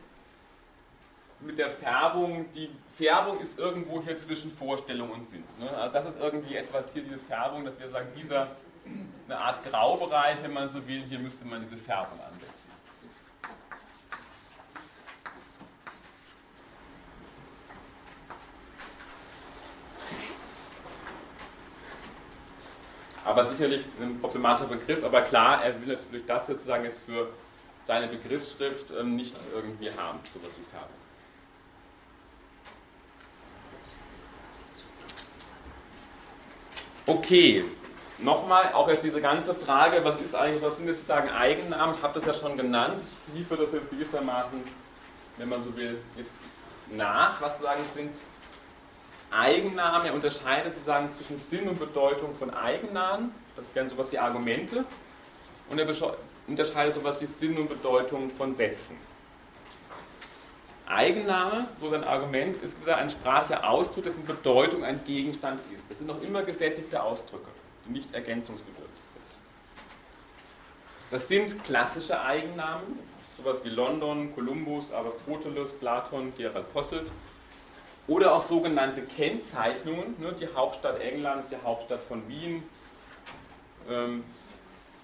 mit 1.41 1.59
der 1.59 1.71
Färbung. 1.71 2.47
Die 2.55 2.71
Färbung 2.91 3.41
ist 3.41 3.59
irgendwo 3.59 4.03
hier 4.03 4.17
zwischen 4.17 4.51
Vorstellung 4.51 5.11
und 5.11 5.29
Sinn. 5.29 5.45
Ne? 5.59 5.69
Also 5.77 5.93
das 5.93 6.15
ist 6.15 6.21
irgendwie 6.21 6.57
etwas 6.57 6.93
hier, 6.93 7.03
diese 7.03 7.19
Färbung, 7.19 7.65
dass 7.65 7.79
wir 7.79 7.89
sagen, 7.89 8.09
dieser 8.17 8.49
eine 9.29 9.39
Art 9.39 9.65
Graubereich, 9.65 10.37
wenn 10.43 10.53
man 10.53 10.69
so 10.69 10.87
will, 10.87 11.03
hier 11.09 11.19
müsste 11.19 11.45
man 11.45 11.63
diese 11.63 11.77
Färbung 11.77 12.19
ansetzen. 12.21 12.40
Aber 23.25 23.45
sicherlich 23.45 23.85
ein 24.01 24.19
problematischer 24.19 24.69
Begriff, 24.69 25.05
aber 25.05 25.23
klar, 25.23 25.63
er 25.63 25.81
will 25.81 25.95
natürlich 25.95 26.25
das 26.27 26.47
sozusagen 26.47 26.85
jetzt 26.85 27.01
für 27.05 27.29
seine 27.83 28.09
Begriffsschrift 28.09 28.93
ähm, 28.99 29.17
nicht 29.17 29.37
irgendwie 29.55 29.91
haben, 29.91 30.19
sowas 30.33 30.51
wie 30.57 30.65
Färbung. 30.71 30.89
Okay, 37.07 37.65
nochmal, 38.19 38.73
auch 38.73 38.89
jetzt 38.89 39.03
diese 39.03 39.21
ganze 39.21 39.55
Frage, 39.55 40.05
was 40.05 40.21
ist 40.21 40.35
eigentlich, 40.35 40.63
was 40.63 40.77
sind 40.77 40.87
jetzt 40.87 40.99
sozusagen 40.99 41.29
Eigennamen? 41.31 41.95
Ich 41.95 42.03
habe 42.03 42.15
das 42.15 42.25
ja 42.25 42.33
schon 42.33 42.57
genannt. 42.57 43.01
Ich 43.01 43.35
liefere 43.35 43.65
das 43.65 43.73
jetzt 43.73 43.91
gewissermaßen, 43.91 44.63
wenn 45.37 45.49
man 45.49 45.63
so 45.63 45.75
will, 45.77 45.99
jetzt 46.17 46.35
nach. 46.91 47.41
Was 47.41 47.59
sagen 47.59 47.83
sind 47.95 48.17
Eigennamen, 49.31 50.07
er 50.07 50.15
unterscheidet 50.15 50.73
sozusagen 50.73 51.11
zwischen 51.11 51.39
Sinn 51.39 51.69
und 51.69 51.79
Bedeutung 51.79 52.35
von 52.35 52.53
Eigennamen, 52.53 53.33
das 53.57 53.75
wären 53.75 53.89
sowas 53.89 54.11
wie 54.11 54.19
Argumente, 54.19 54.85
und 55.69 55.79
er 55.79 55.87
unterscheidet 56.49 56.95
sowas 56.95 57.21
wie 57.21 57.27
Sinn 57.27 57.57
und 57.57 57.69
Bedeutung 57.69 58.29
von 58.31 58.53
Sätzen. 58.53 58.97
Eigenname, 60.87 61.69
so 61.77 61.89
sein 61.89 62.03
Argument, 62.03 62.61
ist 62.63 62.77
ein 62.89 63.11
sprachlicher 63.11 63.69
Ausdruck, 63.69 64.05
dessen 64.05 64.27
Bedeutung 64.27 64.85
ein 64.85 65.05
Gegenstand 65.05 65.61
ist. 65.73 65.89
Das 65.89 65.99
sind 65.99 66.09
noch 66.09 66.21
immer 66.21 66.43
gesättigte 66.43 67.01
Ausdrücke, 67.01 67.47
die 67.87 67.93
nicht 67.93 68.13
ergänzungsbedürftig 68.13 69.05
sind. 69.05 69.23
Das 71.13 71.29
sind 71.29 71.63
klassische 71.63 72.21
Eigennamen, 72.21 72.99
sowas 73.37 73.61
wie 73.63 73.69
London, 73.69 74.35
Kolumbus, 74.35 74.91
Aristoteles, 74.93 75.73
Platon, 75.75 76.33
Gerald 76.37 76.73
Posselt. 76.73 77.09
Oder 78.11 78.35
auch 78.35 78.41
sogenannte 78.41 79.03
Kennzeichnungen, 79.03 80.17
ne, 80.19 80.33
die 80.33 80.49
Hauptstadt 80.53 81.01
Englands, 81.01 81.49
die 81.49 81.57
Hauptstadt 81.63 82.03
von 82.03 82.29
Wien, 82.29 82.65
ähm, 83.89 84.25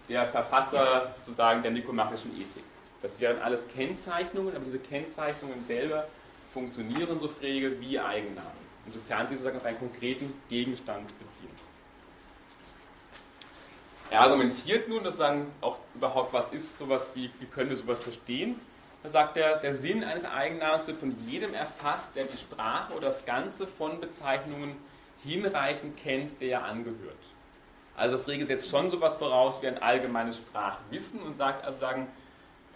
der 0.08 0.26
Verfasser 0.26 1.14
sozusagen 1.18 1.62
der 1.62 1.70
nikomachischen 1.70 2.32
Ethik. 2.32 2.64
Das 3.02 3.20
wären 3.20 3.40
alles 3.40 3.68
Kennzeichnungen, 3.68 4.56
aber 4.56 4.64
diese 4.64 4.80
Kennzeichnungen 4.80 5.64
selber 5.64 6.08
funktionieren 6.52 7.20
so 7.20 7.28
frege 7.28 7.80
wie 7.80 8.00
Eigennamen, 8.00 8.50
insofern 8.86 9.28
sie 9.28 9.34
sozusagen 9.34 9.58
auf 9.58 9.64
einen 9.64 9.78
konkreten 9.78 10.34
Gegenstand 10.48 11.06
beziehen. 11.20 11.50
Er 14.10 14.22
argumentiert 14.22 14.88
nun, 14.88 15.04
dass 15.04 15.16
sagen 15.16 15.46
auch 15.60 15.78
überhaupt, 15.94 16.32
was 16.32 16.52
ist 16.52 16.76
sowas 16.76 17.06
wie, 17.14 17.30
wie 17.38 17.46
können 17.46 17.70
wir 17.70 17.76
sowas 17.76 18.02
verstehen? 18.02 18.60
Da 19.02 19.08
sagt 19.08 19.36
er, 19.36 19.58
der 19.58 19.74
Sinn 19.74 20.02
eines 20.02 20.24
Eigennamens 20.24 20.86
wird 20.86 20.96
von 20.96 21.16
jedem 21.26 21.54
erfasst, 21.54 22.10
der 22.16 22.24
die 22.24 22.36
Sprache 22.36 22.92
oder 22.92 23.06
das 23.08 23.24
Ganze 23.24 23.66
von 23.66 24.00
Bezeichnungen 24.00 24.76
hinreichend 25.22 25.96
kennt, 25.96 26.40
der 26.40 26.50
er 26.50 26.64
angehört. 26.64 27.16
Also 27.96 28.18
Frege 28.18 28.44
setzt 28.44 28.68
schon 28.68 28.90
sowas 28.90 29.14
voraus 29.14 29.62
wie 29.62 29.68
ein 29.68 29.80
allgemeines 29.80 30.38
Sprachwissen 30.38 31.20
und 31.20 31.34
sagt 31.34 31.64
also 31.64 31.78
sagen, 31.78 32.08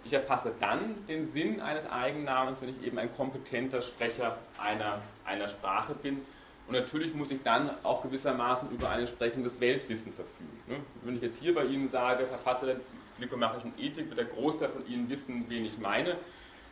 ich 0.04 0.12
erfasse 0.14 0.52
dann 0.58 1.06
den 1.08 1.30
Sinn 1.30 1.60
eines 1.60 1.90
Eigennamens, 1.90 2.60
wenn 2.62 2.70
ich 2.70 2.82
eben 2.82 2.98
ein 2.98 3.14
kompetenter 3.14 3.82
Sprecher 3.82 4.38
einer, 4.58 5.02
einer 5.26 5.46
Sprache 5.46 5.94
bin. 5.94 6.22
Und 6.66 6.74
natürlich 6.74 7.14
muss 7.14 7.30
ich 7.30 7.42
dann 7.42 7.70
auch 7.82 8.02
gewissermaßen 8.02 8.70
über 8.70 8.88
ein 8.88 9.00
entsprechendes 9.00 9.60
Weltwissen 9.60 10.12
verfügen. 10.12 10.62
Ne? 10.68 10.76
Wenn 11.02 11.16
ich 11.16 11.22
jetzt 11.22 11.40
hier 11.40 11.54
bei 11.54 11.64
Ihnen 11.64 11.88
sage, 11.88 12.24
Verfasser 12.26 12.76
der 13.20 13.26
nikomachischen 13.26 13.72
Ethik 13.78 14.08
wird 14.08 14.18
der 14.18 14.24
Großteil 14.26 14.70
von 14.70 14.86
Ihnen 14.86 15.08
wissen, 15.08 15.44
wen 15.48 15.64
ich 15.64 15.78
meine. 15.78 16.16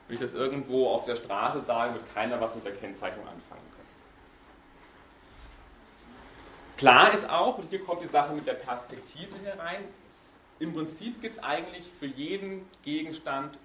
Wenn 0.06 0.14
ich 0.14 0.20
das 0.20 0.32
irgendwo 0.32 0.88
auf 0.88 1.04
der 1.04 1.16
Straße 1.16 1.60
sage, 1.60 1.94
wird 1.94 2.14
keiner 2.14 2.40
was 2.40 2.54
mit 2.54 2.64
der 2.64 2.72
Kennzeichnung 2.72 3.26
anfangen 3.26 3.62
können. 3.70 3.88
Klar 6.78 7.12
ist 7.12 7.28
auch, 7.28 7.58
und 7.58 7.68
hier 7.68 7.80
kommt 7.80 8.02
die 8.02 8.06
Sache 8.06 8.32
mit 8.32 8.46
der 8.46 8.54
Perspektive 8.54 9.36
herein, 9.44 9.84
im 10.60 10.72
Prinzip 10.72 11.20
gibt 11.20 11.36
es 11.36 11.42
eigentlich 11.42 11.84
für 12.00 12.06
jeden 12.06 12.68
Gegenstand 12.82 13.56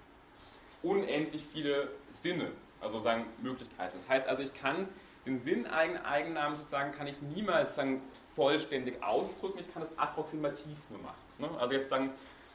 unendlich 0.82 1.44
viele 1.52 1.88
Sinne, 2.22 2.52
also 2.80 3.00
sagen 3.00 3.24
Möglichkeiten. 3.42 3.96
Das 3.96 4.08
heißt 4.08 4.28
also, 4.28 4.42
ich 4.42 4.52
kann 4.54 4.88
den 5.26 5.38
Sinn-Eigennamen 5.38 6.56
sozusagen 6.56 6.92
kann 6.92 7.06
ich 7.06 7.20
niemals 7.22 7.74
sagen, 7.74 8.02
vollständig 8.36 9.02
ausdrücken, 9.02 9.60
ich 9.60 9.72
kann 9.72 9.82
es 9.82 9.98
approximativ 9.98 10.78
nur 10.90 11.00
machen. 11.00 11.14
Ne? 11.38 11.48
Also 11.58 11.72
jetzt 11.72 11.88
sagen, 11.88 12.10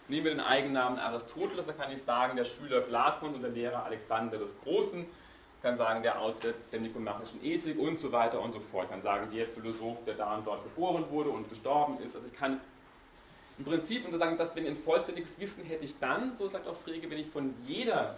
nehmen 0.09 0.25
wir 0.25 0.31
den 0.31 0.39
Eigennamen 0.41 0.99
Aristoteles, 0.99 1.65
da 1.65 1.73
kann 1.73 1.91
ich 1.91 2.01
sagen, 2.01 2.35
der 2.35 2.45
Schüler 2.45 2.81
Platon 2.81 3.35
und 3.35 3.41
der 3.41 3.51
Lehrer 3.51 3.85
Alexander 3.85 4.37
des 4.37 4.59
Großen, 4.61 5.01
ich 5.01 5.63
kann 5.63 5.77
sagen, 5.77 6.01
der 6.03 6.21
Autor 6.21 6.53
der 6.71 6.79
nikomachischen 6.79 7.43
Ethik 7.43 7.77
und 7.77 7.97
so 7.97 8.11
weiter 8.13 8.39
und 8.41 8.53
so 8.53 8.61
fort. 8.61 8.85
Ich 8.85 8.91
kann 8.91 9.01
sagen, 9.01 9.29
der 9.29 9.45
Philosoph, 9.45 10.03
der 10.05 10.13
da 10.13 10.35
und 10.35 10.47
dort 10.47 10.63
geboren 10.63 11.05
wurde 11.09 11.29
und 11.29 11.49
gestorben 11.49 11.99
ist. 11.99 12.15
Also 12.15 12.27
ich 12.27 12.33
kann 12.33 12.61
im 13.57 13.65
Prinzip 13.65 14.07
und 14.07 14.17
sagen, 14.17 14.37
dass 14.37 14.55
wenn 14.55 14.65
ein 14.65 14.77
vollständiges 14.77 15.37
Wissen 15.37 15.65
hätte 15.65 15.83
ich 15.83 15.99
dann, 15.99 16.37
so 16.37 16.47
sagt 16.47 16.65
auch 16.65 16.77
Frege, 16.77 17.09
wenn 17.09 17.19
ich 17.19 17.27
von 17.27 17.53
jeder 17.65 18.15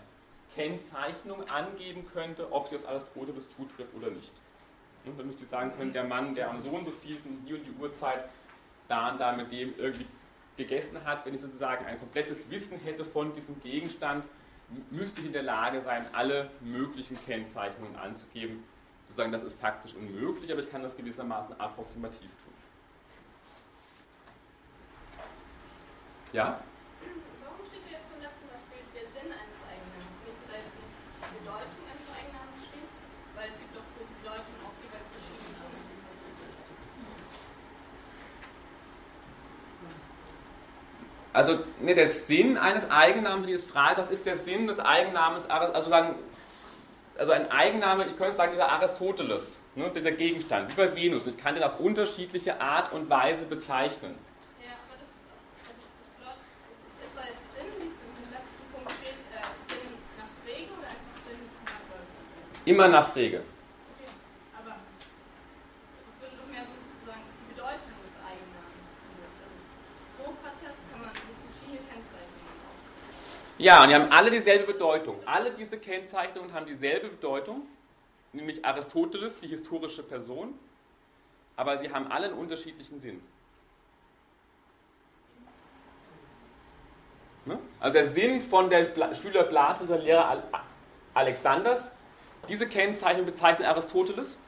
Kennzeichnung 0.53 1.49
angeben 1.49 2.05
könnte, 2.13 2.51
ob 2.51 2.67
sie 2.67 2.75
auf 2.75 2.87
Aristoteles 2.87 3.49
zutrifft 3.55 3.95
oder 3.95 4.11
nicht. 4.11 4.31
Und 5.03 5.17
dann 5.17 5.25
müsste 5.25 5.43
ich 5.43 5.49
sagen 5.49 5.71
können, 5.75 5.93
der 5.93 6.03
Mann, 6.03 6.35
der 6.35 6.47
am 6.47 6.59
so 6.59 6.69
und 6.69 6.85
so 6.85 6.91
vielten, 6.91 7.41
hier 7.47 7.55
und 7.55 7.65
die 7.65 7.73
Uhrzeit, 7.81 8.25
da 8.87 9.09
und 9.09 9.19
da 9.19 9.31
mit 9.31 9.51
dem 9.51 9.73
irgendwie 9.77 10.05
gegessen 10.61 11.03
hat, 11.05 11.25
wenn 11.25 11.33
ich 11.33 11.41
sozusagen 11.41 11.85
ein 11.85 11.97
komplettes 11.97 12.49
Wissen 12.49 12.77
hätte 12.79 13.03
von 13.03 13.33
diesem 13.33 13.59
Gegenstand, 13.61 14.25
müsste 14.89 15.21
ich 15.21 15.27
in 15.27 15.33
der 15.33 15.43
Lage 15.43 15.81
sein, 15.81 16.05
alle 16.13 16.51
möglichen 16.61 17.17
Kennzeichnungen 17.25 17.95
anzugeben. 17.95 18.63
Sozusagen, 19.07 19.31
das 19.31 19.43
ist 19.43 19.59
faktisch 19.59 19.93
unmöglich, 19.95 20.51
aber 20.51 20.61
ich 20.61 20.71
kann 20.71 20.83
das 20.83 20.95
gewissermaßen 20.95 21.59
approximativ 21.59 22.29
tun. 22.29 22.53
Ja? 26.31 26.61
Warum 27.43 27.65
steht 27.67 27.83
da 27.83 27.91
jetzt 27.97 28.07
beim 28.13 28.21
letzten 28.21 28.47
Beispiel 28.47 28.85
der 28.95 29.05
Sinn 29.11 29.31
eines 29.33 29.59
Eigennamens? 29.67 30.15
Müsste 30.23 30.45
da 30.47 30.55
jetzt 30.55 30.75
nicht 30.79 30.93
die 31.19 31.39
Bedeutung 31.43 31.83
eines 31.91 32.07
Eigennamens 32.07 32.59
stehen? 32.71 32.87
Weil 33.35 33.49
es 33.51 33.57
gibt 33.59 33.75
doch 33.75 33.87
für 33.97 34.05
die 34.07 34.15
Bedeutung 34.23 34.55
auch 34.63 34.75
jeweils 34.79 35.09
verschiedene 35.11 35.51
Namen. 35.59 35.91
Also 41.33 41.59
ne, 41.79 41.93
der 41.93 42.07
Sinn 42.07 42.57
eines 42.57 42.89
Eigennamens, 42.89 43.47
die 43.47 43.53
ist 43.53 43.69
Frage, 43.69 44.01
was 44.01 44.09
ist 44.09 44.25
der 44.25 44.35
Sinn 44.35 44.67
des 44.67 44.79
Eigennamens? 44.79 45.49
Also, 45.49 45.89
sagen, 45.89 46.15
also 47.17 47.31
ein 47.31 47.49
Eigenname, 47.51 48.05
ich 48.05 48.17
könnte 48.17 48.35
sagen, 48.35 48.51
dieser 48.51 48.69
Aristoteles, 48.69 49.61
ne, 49.75 49.89
dieser 49.95 50.11
Gegenstand, 50.11 50.71
wie 50.71 50.75
bei 50.75 50.95
Venus. 50.95 51.25
Ich 51.27 51.37
kann 51.37 51.55
den 51.55 51.63
auf 51.63 51.79
unterschiedliche 51.79 52.59
Art 52.59 52.91
und 52.93 53.09
Weise 53.09 53.45
bezeichnen. 53.45 54.15
Ja, 54.59 54.73
aber 54.89 54.99
das, 54.99 55.11
also 55.69 55.79
das 55.79 56.09
bedeutet, 56.17 56.41
ist 57.05 57.15
da 57.15 57.21
jetzt 57.23 57.47
Sinn, 57.55 57.69
wie 57.79 57.87
es 57.87 57.95
im 57.95 58.27
letzten 58.31 58.65
Punkt 58.73 58.91
steht, 58.99 59.21
äh, 59.31 59.45
Sinn 59.71 59.87
nach 60.17 60.31
Pflege 60.43 60.71
oder 60.75 60.89
einfach 60.91 61.15
Sinn 61.23 61.39
Nachfolgen? 61.63 62.11
Immer 62.65 62.87
nach 62.89 63.07
Pflege. 63.13 63.39
Okay, 63.39 64.11
aber 64.57 64.75
das 64.75 66.15
würde 66.19 66.35
doch 66.41 66.49
mehr 66.51 66.65
so 66.67 66.73
sozusagen 66.75 67.23
die 67.23 67.53
Bedeutung 67.55 67.95
des 68.03 68.15
Eigennamens. 68.19 68.89
Also 69.45 69.55
Sokrates 70.17 70.77
kann 70.89 70.99
man 71.05 71.13
mit 71.13 71.37
verschiedenen 71.53 71.85
Kennzeichnungen 71.85 72.57
ausdrücken. 72.65 73.13
Ja, 73.61 73.83
und 73.83 73.89
die 73.89 73.95
haben 73.95 74.11
alle 74.11 74.31
dieselbe 74.31 74.73
Bedeutung. 74.73 75.19
Alle 75.27 75.51
diese 75.51 75.77
Kennzeichnungen 75.77 76.51
haben 76.51 76.65
dieselbe 76.65 77.09
Bedeutung, 77.09 77.67
nämlich 78.33 78.65
Aristoteles, 78.65 79.39
die 79.39 79.47
historische 79.47 80.01
Person, 80.01 80.57
aber 81.55 81.77
sie 81.77 81.91
haben 81.91 82.11
alle 82.11 82.25
einen 82.29 82.39
unterschiedlichen 82.39 82.99
Sinn. 82.99 83.21
Ne? 87.45 87.59
Also 87.79 87.93
der 87.93 88.09
Sinn 88.09 88.41
von 88.41 88.71
der 88.71 88.85
Pla 88.85 89.13
Schüler 89.13 89.43
Platon 89.43 89.85
der 89.85 89.99
Lehrer 89.99 90.27
Al 90.27 90.43
Alexanders, 91.13 91.91
diese 92.49 92.67
Kennzeichnung 92.67 93.27
bezeichnet 93.27 93.67
Aristoteles, 93.67 94.39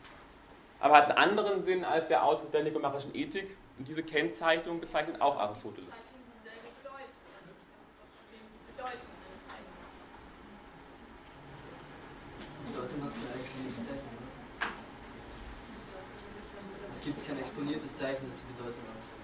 aber 0.80 0.98
hat 0.98 1.10
einen 1.10 1.18
anderen 1.20 1.64
Sinn 1.64 1.84
als 1.84 2.08
der 2.08 2.24
Autor 2.24 2.50
der 2.52 2.64
nikomachischen 2.64 3.14
Ethik. 3.14 3.58
Und 3.78 3.88
diese 3.88 4.02
Kennzeichnung 4.02 4.80
bezeichnet 4.80 5.22
auch 5.22 5.38
Aristoteles. 5.38 5.94
Bedeutung. 8.84 9.16
Die 12.60 12.68
Bedeutung 12.68 13.00
eines 13.00 13.08
Eigennamens. 13.08 13.08
Bedeutung 13.08 13.08
hat 13.08 13.14
kein 13.16 13.32
eigenständiges 13.32 13.80
Zeichen. 13.80 14.12
Oder? 14.12 14.28
Es 16.92 17.00
gibt 17.00 17.20
kein 17.24 17.40
exponiertes 17.40 17.96
Zeichen, 17.96 18.28
das 18.28 18.36
die 18.44 18.52
Bedeutung 18.52 18.84
anzeigt. 18.92 19.24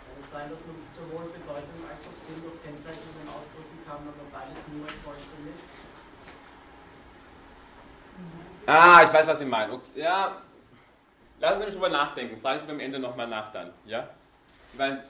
Kann 0.00 0.16
es 0.16 0.30
sein, 0.32 0.48
dass 0.48 0.64
man 0.64 0.76
sowohl 0.88 1.28
Bedeutung 1.28 1.76
als 1.84 2.00
auch 2.08 2.16
Sinn 2.24 2.40
durch 2.40 2.56
Kennzeichnungen 2.64 3.28
ausdrücken 3.28 3.84
kann, 3.84 4.00
aber 4.00 4.24
beides 4.32 4.64
niemals 4.72 4.96
vollständig? 5.04 5.60
Ah, 8.64 9.04
ich 9.04 9.12
weiß, 9.12 9.26
was 9.26 9.38
Sie 9.38 9.44
meinen. 9.44 9.72
Okay, 9.76 10.00
ja, 10.00 10.40
lassen 11.38 11.60
Sie 11.60 11.66
mich 11.66 11.74
drüber 11.74 11.90
nachdenken. 11.90 12.40
Fragen 12.40 12.60
Sie 12.60 12.66
mir 12.66 12.72
am 12.72 12.80
Ende 12.80 12.98
nochmal 12.98 13.28
nach 13.28 13.52
dann. 13.52 13.74
Ja? 13.84 14.08
Sie 14.72 14.78
meinen, 14.78 15.04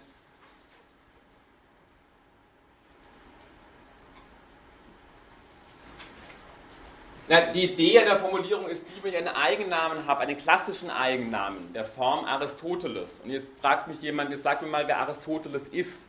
Na, 7.28 7.50
die 7.50 7.64
Idee 7.64 8.04
der 8.04 8.16
Formulierung 8.16 8.68
ist 8.68 8.84
die, 8.88 9.02
wenn 9.02 9.10
ich 9.10 9.18
einen 9.18 9.28
Eigennamen 9.28 10.06
habe, 10.06 10.20
einen 10.20 10.36
klassischen 10.36 10.90
Eigennamen 10.90 11.72
der 11.72 11.84
Form 11.84 12.24
Aristoteles. 12.24 13.20
Und 13.24 13.30
jetzt 13.30 13.48
fragt 13.60 13.88
mich 13.88 14.00
jemand, 14.00 14.30
jetzt 14.30 14.44
sagt 14.44 14.62
mir 14.62 14.68
mal, 14.68 14.86
wer 14.86 14.98
Aristoteles 14.98 15.68
ist. 15.68 16.06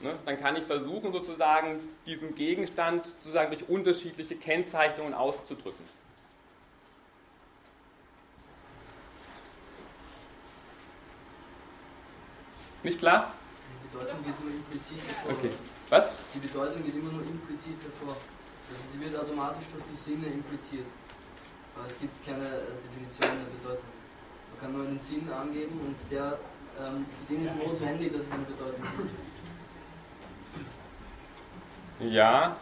Ne? 0.00 0.14
Dann 0.26 0.38
kann 0.38 0.54
ich 0.56 0.64
versuchen, 0.64 1.12
sozusagen 1.12 1.80
diesen 2.04 2.34
Gegenstand 2.34 3.06
sozusagen 3.06 3.50
durch 3.50 3.66
unterschiedliche 3.70 4.36
Kennzeichnungen 4.36 5.14
auszudrücken. 5.14 5.84
Nicht 12.82 12.98
klar? 12.98 13.32
Die 13.82 13.96
Bedeutung 13.96 14.22
geht 14.22 14.40
nur 14.44 14.50
implizit 14.50 14.98
hervor. 15.06 15.38
Okay. 15.38 15.50
Was? 15.88 16.10
Die 16.34 16.38
Bedeutung 16.38 16.84
geht 16.84 16.94
immer 16.96 17.12
nur 17.12 17.22
implizit 17.22 17.76
hervor. 17.82 18.16
Also 18.74 18.92
sie 18.92 19.00
wird 19.00 19.16
automatisch 19.16 19.66
durch 19.72 19.84
die 19.92 19.96
Sinne 19.96 20.26
impliziert. 20.26 20.86
Aber 21.76 21.86
es 21.86 21.98
gibt 21.98 22.24
keine 22.26 22.46
äh, 22.46 22.74
Definition 22.82 23.38
der 23.38 23.58
Bedeutung. 23.58 23.88
Man 24.50 24.60
kann 24.60 24.72
nur 24.72 24.86
einen 24.86 24.98
Sinn 24.98 25.28
angeben 25.32 25.80
und 25.80 25.96
der, 26.10 26.38
ähm, 26.80 27.06
für 27.18 27.32
den 27.32 27.44
ist 27.44 27.56
notwendig, 27.56 28.12
dass 28.12 28.22
es 28.22 28.32
eine 28.32 28.44
Bedeutung 28.44 28.82
gibt. 32.00 32.12
Ja. 32.12 32.56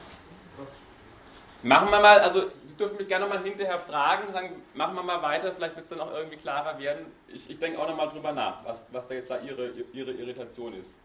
Machen 1.63 1.91
wir 1.91 2.01
mal, 2.01 2.21
also 2.21 2.43
Sie 2.67 2.75
dürfen 2.77 2.97
mich 2.97 3.09
gerne 3.09 3.27
nochmal 3.27 3.43
hinterher 3.45 3.79
fragen, 3.79 4.33
sagen, 4.33 4.63
machen 4.75 4.95
wir 4.95 5.03
mal 5.03 5.23
weiter, 5.23 5.53
vielleicht 5.55 5.77
wird 5.77 5.85
es 5.85 5.91
dann 5.91 6.01
auch 6.01 6.13
irgendwie 6.13 6.37
klarer 6.37 6.79
werden. 6.79 7.07
Ich, 7.29 7.49
ich 7.49 7.59
denke 7.59 7.79
auch 7.79 7.89
nochmal 7.89 8.09
drüber 8.09 8.33
nach, 8.33 8.65
was, 8.65 8.85
was 8.91 9.07
da 9.07 9.15
jetzt 9.15 9.31
da 9.31 9.39
Ihre, 9.39 9.69
Ihre 9.93 10.11
Irritation 10.13 10.75
ist. 10.75 10.97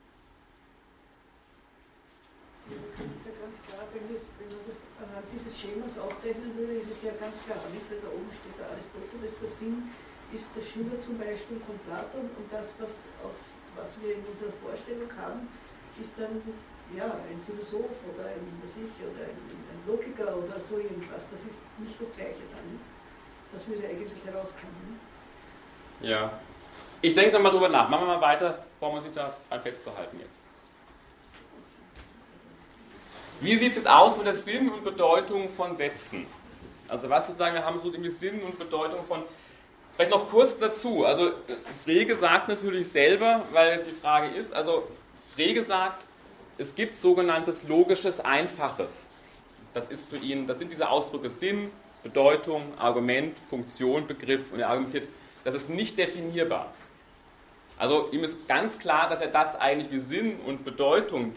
Ist 2.68 3.28
ja 3.28 3.36
ganz 3.40 3.58
klar, 3.64 3.88
wenn, 3.96 4.06
wir, 4.12 4.20
wenn 4.40 4.52
man 4.52 4.64
das 4.68 4.80
anhand 5.00 5.26
dieses 5.32 5.54
Schemas 5.56 5.96
aufzeichnen 5.96 6.52
würde, 6.58 6.80
ist 6.82 6.92
es 6.92 7.04
ja 7.04 7.14
ganz 7.16 7.40
klar, 7.44 7.62
nicht? 7.72 7.88
Weil 7.88 8.04
da 8.04 8.12
oben 8.12 8.28
steht 8.28 8.58
der 8.60 8.68
Aristoteles, 8.72 9.32
der 9.40 9.52
Sinn 9.52 9.88
ist 10.36 10.52
der 10.52 10.62
Schüler 10.62 11.00
zum 11.00 11.16
Beispiel 11.16 11.60
von 11.64 11.80
Platon 11.88 12.28
und 12.28 12.48
das, 12.52 12.76
was, 12.84 13.08
auf, 13.24 13.38
was 13.80 13.96
wir 14.04 14.20
in 14.20 14.24
unserer 14.28 14.52
Vorstellung 14.60 15.08
haben, 15.16 15.48
ist 15.96 16.12
dann 16.20 16.44
ja, 16.96 17.06
ein 17.06 17.40
Philosoph 17.48 18.04
oder 18.12 18.28
ein, 18.28 18.44
was 18.64 18.76
ich, 18.76 18.94
oder 19.04 19.24
ein, 19.24 19.40
ein 19.40 19.82
Logiker 19.88 20.36
oder 20.36 20.60
so 20.60 20.78
irgendwas. 20.78 21.28
Das 21.32 21.42
ist 21.44 21.60
nicht 21.80 22.00
das 22.00 22.14
Gleiche 22.14 22.44
dann. 22.52 22.80
Das 23.52 23.68
würde 23.68 23.88
eigentlich 23.88 24.24
herauskommen. 24.24 25.00
Ja. 26.02 26.40
Ich 27.02 27.14
denke 27.14 27.34
nochmal 27.34 27.52
drüber 27.52 27.70
nach. 27.70 27.90
Machen 27.90 28.08
wir 28.08 28.18
mal 28.18 28.22
weiter, 28.22 28.66
brauchen 28.80 28.94
wir 28.94 28.98
uns 28.98 29.06
nicht 29.06 29.18
daran 29.18 29.62
festzuhalten 29.62 30.20
jetzt. 30.20 30.37
Wie 33.40 33.56
sieht 33.56 33.72
es 33.72 33.78
jetzt 33.78 33.90
aus 33.90 34.18
mit 34.18 34.26
der 34.26 34.34
Sinn 34.34 34.70
und 34.70 34.84
Bedeutung 34.84 35.50
von 35.50 35.76
Sätzen? 35.76 36.26
Also 36.88 37.10
was 37.10 37.28
sozusagen, 37.28 37.54
wir 37.54 37.64
haben 37.64 37.80
so 37.80 37.88
irgendwie 37.88 38.10
Sinn 38.10 38.42
und 38.42 38.58
Bedeutung 38.58 39.06
von. 39.08 39.24
Vielleicht 39.96 40.12
noch 40.12 40.30
kurz 40.30 40.58
dazu. 40.58 41.06
Also 41.06 41.32
Frege 41.84 42.16
sagt 42.16 42.48
natürlich 42.48 42.88
selber, 42.88 43.44
weil 43.52 43.74
es 43.74 43.86
die 43.86 43.92
Frage 43.92 44.28
ist, 44.36 44.54
also 44.54 44.88
Frege 45.36 45.64
sagt, 45.64 46.06
es 46.58 46.74
gibt 46.74 46.96
sogenanntes 46.96 47.64
logisches 47.64 48.20
Einfaches. 48.20 49.08
Das 49.74 49.88
ist 49.90 50.10
für 50.10 50.18
ihn, 50.18 50.48
das 50.48 50.60
sind 50.60 50.72
diese 50.72 50.90
Ausdrücke 50.90 51.30
Sinn, 51.30 51.72
Bedeutung, 52.04 52.64
Argument, 52.80 53.36
Funktion, 53.50 54.08
Begriff 54.08 54.52
und 54.52 54.60
er 54.60 54.70
argumentiert, 54.70 55.08
das 55.44 55.54
ist 55.56 55.70
nicht 55.70 55.98
definierbar. 55.98 56.74
Also 57.78 58.10
ihm 58.12 58.24
ist 58.24 58.48
ganz 58.48 58.80
klar, 58.80 59.10
dass 59.10 59.22
er 59.22 59.28
das 59.28 59.56
eigentlich 59.56 59.92
wie 59.92 60.00
Sinn 60.00 60.40
und 60.40 60.66
Bedeutung 60.66 61.36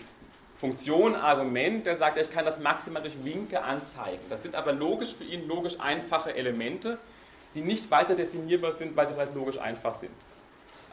Funktion, 0.60 1.14
Argument, 1.14 1.86
der 1.86 1.96
sagt, 1.96 2.18
ich 2.18 2.30
kann 2.30 2.44
das 2.44 2.60
maximal 2.60 3.00
durch 3.00 3.24
Winke 3.24 3.62
anzeigen. 3.62 4.20
Das 4.28 4.42
sind 4.42 4.54
aber 4.54 4.72
logisch 4.72 5.14
für 5.14 5.24
ihn 5.24 5.48
logisch 5.48 5.80
einfache 5.80 6.34
Elemente, 6.34 6.98
die 7.54 7.62
nicht 7.62 7.90
weiter 7.90 8.14
definierbar 8.14 8.72
sind, 8.72 8.94
weil 8.94 9.06
sie 9.06 9.14
bereits 9.14 9.34
logisch 9.34 9.58
einfach 9.58 9.94
sind. 9.94 10.12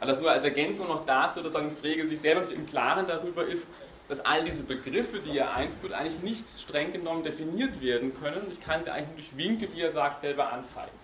Also 0.00 0.14
das 0.14 0.22
nur 0.22 0.30
als 0.30 0.44
Ergänzung 0.44 0.88
noch 0.88 1.04
dazu, 1.04 1.42
dass 1.42 1.52
Frege 1.80 2.06
sich 2.06 2.18
selber 2.18 2.50
im 2.50 2.66
Klaren 2.66 3.06
darüber 3.06 3.44
ist, 3.44 3.66
dass 4.08 4.20
all 4.20 4.42
diese 4.42 4.62
Begriffe, 4.62 5.20
die 5.20 5.36
er 5.36 5.54
einführt, 5.54 5.92
eigentlich 5.92 6.22
nicht 6.22 6.44
streng 6.58 6.92
genommen 6.92 7.22
definiert 7.22 7.82
werden 7.82 8.18
können. 8.18 8.50
Ich 8.50 8.60
kann 8.62 8.82
sie 8.82 8.90
eigentlich 8.90 9.08
nur 9.08 9.16
durch 9.16 9.36
Winke, 9.36 9.68
wie 9.74 9.82
er 9.82 9.90
sagt, 9.90 10.20
selber 10.20 10.50
anzeigen. 10.50 10.96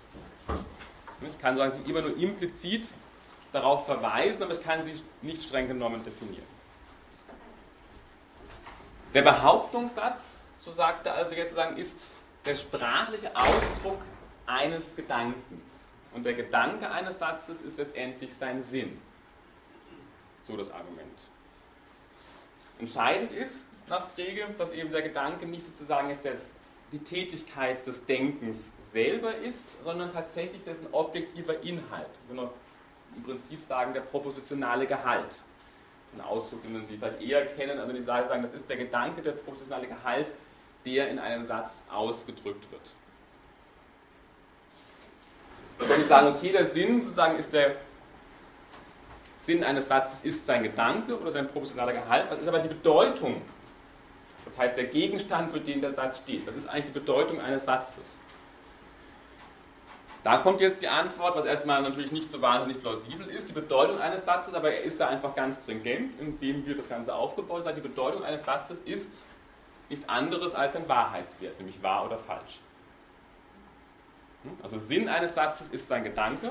Ich 1.29 1.39
kann 1.39 1.55
sagen, 1.55 1.73
sie 1.73 1.91
immer 1.91 2.01
nur 2.01 2.17
implizit 2.17 2.89
darauf 3.53 3.85
verweisen, 3.85 4.43
aber 4.43 4.53
ich 4.53 4.63
kann 4.63 4.85
sie 4.85 4.95
nicht 5.21 5.43
streng 5.43 5.69
genommen 5.69 6.03
definieren. 6.03 6.54
Der 9.15 9.23
Behauptungssatz, 9.23 10.37
so 10.59 10.73
sagt 10.73 11.07
er 11.07 11.15
also 11.15 11.37
jetzt 11.37 11.51
sozusagen, 11.51 11.77
ist 11.77 12.11
der 12.45 12.57
sprachliche 12.57 13.35
Ausdruck 13.37 14.01
eines 14.45 14.95
Gedankens. 14.97 15.93
Und 16.13 16.27
der 16.27 16.35
Gedanke 16.35 16.91
eines 16.91 17.21
Satzes 17.21 17.61
ist 17.61 17.79
letztendlich 17.79 18.35
sein 18.35 18.61
Sinn. 18.61 19.01
So 20.43 20.57
das 20.57 20.69
Argument. 20.71 21.19
Entscheidend 22.81 23.31
ist 23.31 23.61
nach 23.89 24.09
Frege, 24.09 24.49
dass 24.59 24.73
eben 24.73 24.91
der 24.91 25.03
Gedanke 25.03 25.47
nicht 25.47 25.65
sozusagen 25.65 26.11
ist, 26.11 26.25
dass 26.25 26.51
die 26.91 26.99
Tätigkeit 26.99 27.87
des 27.87 28.05
Denkens 28.07 28.71
selber 28.93 29.35
ist, 29.37 29.69
sondern 29.85 30.13
tatsächlich 30.13 30.65
dessen 30.65 30.89
objektiver 30.93 31.63
Inhalt. 31.63 32.11
Wir 32.27 32.37
können 32.37 32.51
im 33.15 33.23
Prinzip 33.23 33.61
sagen, 33.61 33.95
der 33.95 34.01
propositionale 34.01 34.87
Gehalt. 34.87 35.41
Ein 36.17 36.21
Ausdruck, 36.21 36.63
den 36.63 36.87
Sie 36.87 36.97
vielleicht 36.97 37.21
eher 37.21 37.47
kennen, 37.47 37.79
also 37.79 37.93
die 37.93 38.03
sagen, 38.03 38.43
das 38.43 38.53
ist 38.53 38.69
der 38.69 38.77
Gedanke, 38.77 39.23
der 39.23 39.33
propositionale 39.33 39.87
Gehalt, 39.87 40.33
der 40.87 41.09
in 41.09 41.19
einem 41.19 41.45
Satz 41.45 41.83
ausgedrückt 41.93 42.71
wird. 42.71 42.91
Wenn 45.79 46.01
ich 46.01 46.07
sagen, 46.07 46.29
okay, 46.29 46.53
der 46.53 46.67
Sinn 46.67 47.03
sozusagen 47.03 47.37
ist 47.37 47.53
der 47.53 47.77
Sinn 49.41 49.63
eines 49.63 49.89
Satzes 49.89 50.23
ist 50.23 50.47
sein 50.47 50.63
Gedanke 50.63 51.19
oder 51.19 51.31
sein 51.31 51.47
propositionaler 51.47 51.93
Gehalt, 51.93 52.27
was 52.31 52.39
ist 52.39 52.49
aber 52.49 52.61
die 52.61 52.69
Bedeutung? 52.69 53.43
Das 54.45 54.59
heißt, 54.59 54.77
der 54.77 54.85
Gegenstand, 54.85 55.51
für 55.51 55.61
den 55.61 55.81
der 55.81 55.93
Satz 55.93 56.19
steht. 56.19 56.47
Was 56.47 56.55
ist 56.55 56.67
eigentlich 56.67 56.87
die 56.87 56.99
Bedeutung 56.99 57.41
eines 57.41 57.65
Satzes? 57.65 58.19
Da 60.25 60.39
kommt 60.39 60.63
jetzt 60.63 60.81
die 60.81 60.89
Antwort, 60.89 61.37
was 61.37 61.45
erstmal 61.45 61.83
natürlich 61.83 62.11
nicht 62.11 62.31
so 62.31 62.41
wahnsinnig 62.41 62.81
plausibel 62.81 63.29
ist, 63.29 63.51
die 63.51 63.53
Bedeutung 63.53 64.01
eines 64.01 64.25
Satzes, 64.25 64.55
aber 64.55 64.73
er 64.73 64.83
ist 64.83 64.99
da 64.99 65.09
einfach 65.09 65.35
ganz 65.35 65.63
stringent, 65.63 66.19
indem 66.19 66.67
wir 66.67 66.77
das 66.77 66.89
Ganze 66.89 67.15
aufgebaut 67.15 67.67
haben. 67.67 67.75
Die 67.75 67.83
Bedeutung 67.83 68.25
eines 68.25 68.43
Satzes 68.43 68.79
ist 68.81 69.23
nichts 69.91 70.09
anderes 70.09 70.55
als 70.55 70.75
ein 70.77 70.89
Wahrheitswert, 70.89 71.59
nämlich 71.59 71.83
wahr 71.83 72.07
oder 72.07 72.19
falsch. 72.19 72.59
Also 74.63 74.79
Sinn 74.79 75.09
eines 75.09 75.35
Satzes 75.35 75.69
ist 75.69 75.89
sein 75.89 76.05
Gedanke 76.05 76.51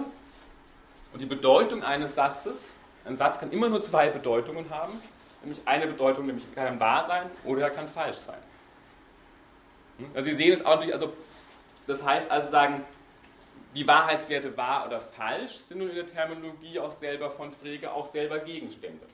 und 1.11 1.19
die 1.19 1.25
Bedeutung 1.25 1.83
eines 1.83 2.13
Satzes 2.13 2.73
ein 3.05 3.17
Satz 3.17 3.39
kann 3.39 3.51
immer 3.51 3.69
nur 3.69 3.81
zwei 3.81 4.09
Bedeutungen 4.09 4.69
haben. 4.69 4.93
Nämlich 5.41 5.61
eine 5.65 5.87
Bedeutung, 5.87 6.25
nämlich 6.25 6.45
kann 6.55 6.79
wahr 6.79 7.03
sein 7.03 7.29
oder 7.43 7.63
er 7.63 7.69
kann 7.69 7.87
falsch 7.87 8.17
sein. 8.17 8.37
Also 10.13 10.29
Sie 10.29 10.35
sehen 10.35 10.53
es 10.53 10.65
auch 10.65 10.79
nicht, 10.79 10.93
also 10.93 11.11
das 11.85 12.03
heißt 12.03 12.31
also 12.31 12.47
sagen, 12.47 12.85
die 13.75 13.87
Wahrheitswerte 13.87 14.55
wahr 14.55 14.85
oder 14.85 15.01
falsch 15.01 15.57
sind 15.67 15.79
nun 15.79 15.89
in 15.89 15.95
der 15.95 16.07
Terminologie 16.07 16.79
auch 16.79 16.91
selber 16.91 17.31
von 17.31 17.51
Frege 17.51 17.91
auch 17.91 18.05
selber 18.05 18.39
Gegenstände. 18.39 19.05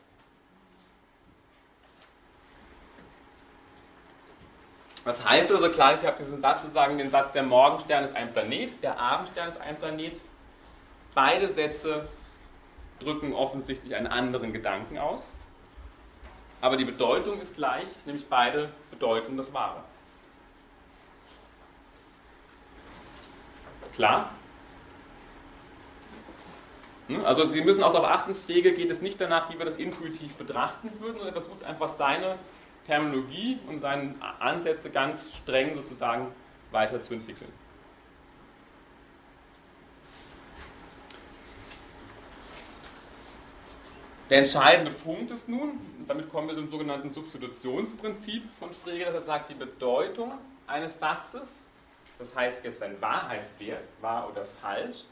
Was 5.06 5.24
heißt 5.24 5.52
also 5.52 5.70
klar, 5.70 5.94
ich 5.94 6.06
habe 6.06 6.18
diesen 6.18 6.42
Satz 6.42 6.62
zu 6.62 6.70
sagen, 6.70 6.98
den 6.98 7.10
Satz, 7.10 7.32
der 7.32 7.44
Morgenstern 7.44 8.04
ist 8.04 8.16
ein 8.16 8.32
Planet, 8.32 8.84
der 8.84 9.00
Abendstern 9.00 9.48
ist 9.48 9.60
ein 9.60 9.78
Planet. 9.78 10.20
Beide 11.16 11.54
Sätze 11.54 12.08
drücken 13.00 13.34
offensichtlich 13.34 13.96
einen 13.96 14.08
anderen 14.08 14.52
Gedanken 14.52 14.98
aus. 14.98 15.24
Aber 16.62 16.76
die 16.76 16.84
Bedeutung 16.84 17.40
ist 17.40 17.56
gleich, 17.56 17.88
nämlich 18.06 18.28
beide 18.28 18.70
bedeuten 18.92 19.38
das 19.38 19.54
Wahre. 19.54 19.84
Klar? 23.94 24.32
Hm? 27.10 27.26
Also 27.26 27.46
Sie 27.46 27.62
müssen 27.62 27.84
auch 27.84 27.92
darauf 27.92 28.08
achten, 28.08 28.36
Frege 28.36 28.72
geht 28.72 28.90
es 28.90 29.02
nicht 29.02 29.20
danach, 29.20 29.52
wie 29.52 29.58
wir 29.58 29.66
das 29.66 29.78
intuitiv 29.78 30.36
betrachten 30.36 30.90
würden, 31.00 31.18
sondern 31.18 31.28
er 31.28 31.42
versucht 31.42 31.64
einfach 31.64 31.90
seine 31.90 32.38
Terminologie 32.86 33.60
und 33.68 33.80
seine 33.80 34.16
Ansätze 34.40 34.90
ganz 34.90 35.36
streng 35.36 35.76
sozusagen 35.76 36.32
weiterzuentwickeln. 36.72 37.52
Der 44.30 44.38
entscheidende 44.38 44.92
Punkt 44.92 45.32
ist 45.32 45.50
nun, 45.50 45.80
damit 46.08 46.30
kommen 46.30 46.48
wir 46.48 46.56
zum 46.56 46.70
sogenannten 46.70 47.10
Substitutionsprinzip 47.10 48.44
von 48.60 48.72
Frege, 48.72 49.06
dass 49.06 49.16
er 49.16 49.22
sagt, 49.24 49.50
die 49.50 49.56
Bedeutung 49.56 50.34
eines 50.68 51.00
Satzes, 51.00 51.66
das 52.20 52.36
heißt 52.36 52.64
jetzt 52.64 52.78
sein 52.78 53.02
Wahrheitswert, 53.02 53.82
wahr 54.02 54.30
oder 54.32 54.46
falsch, 54.62 55.06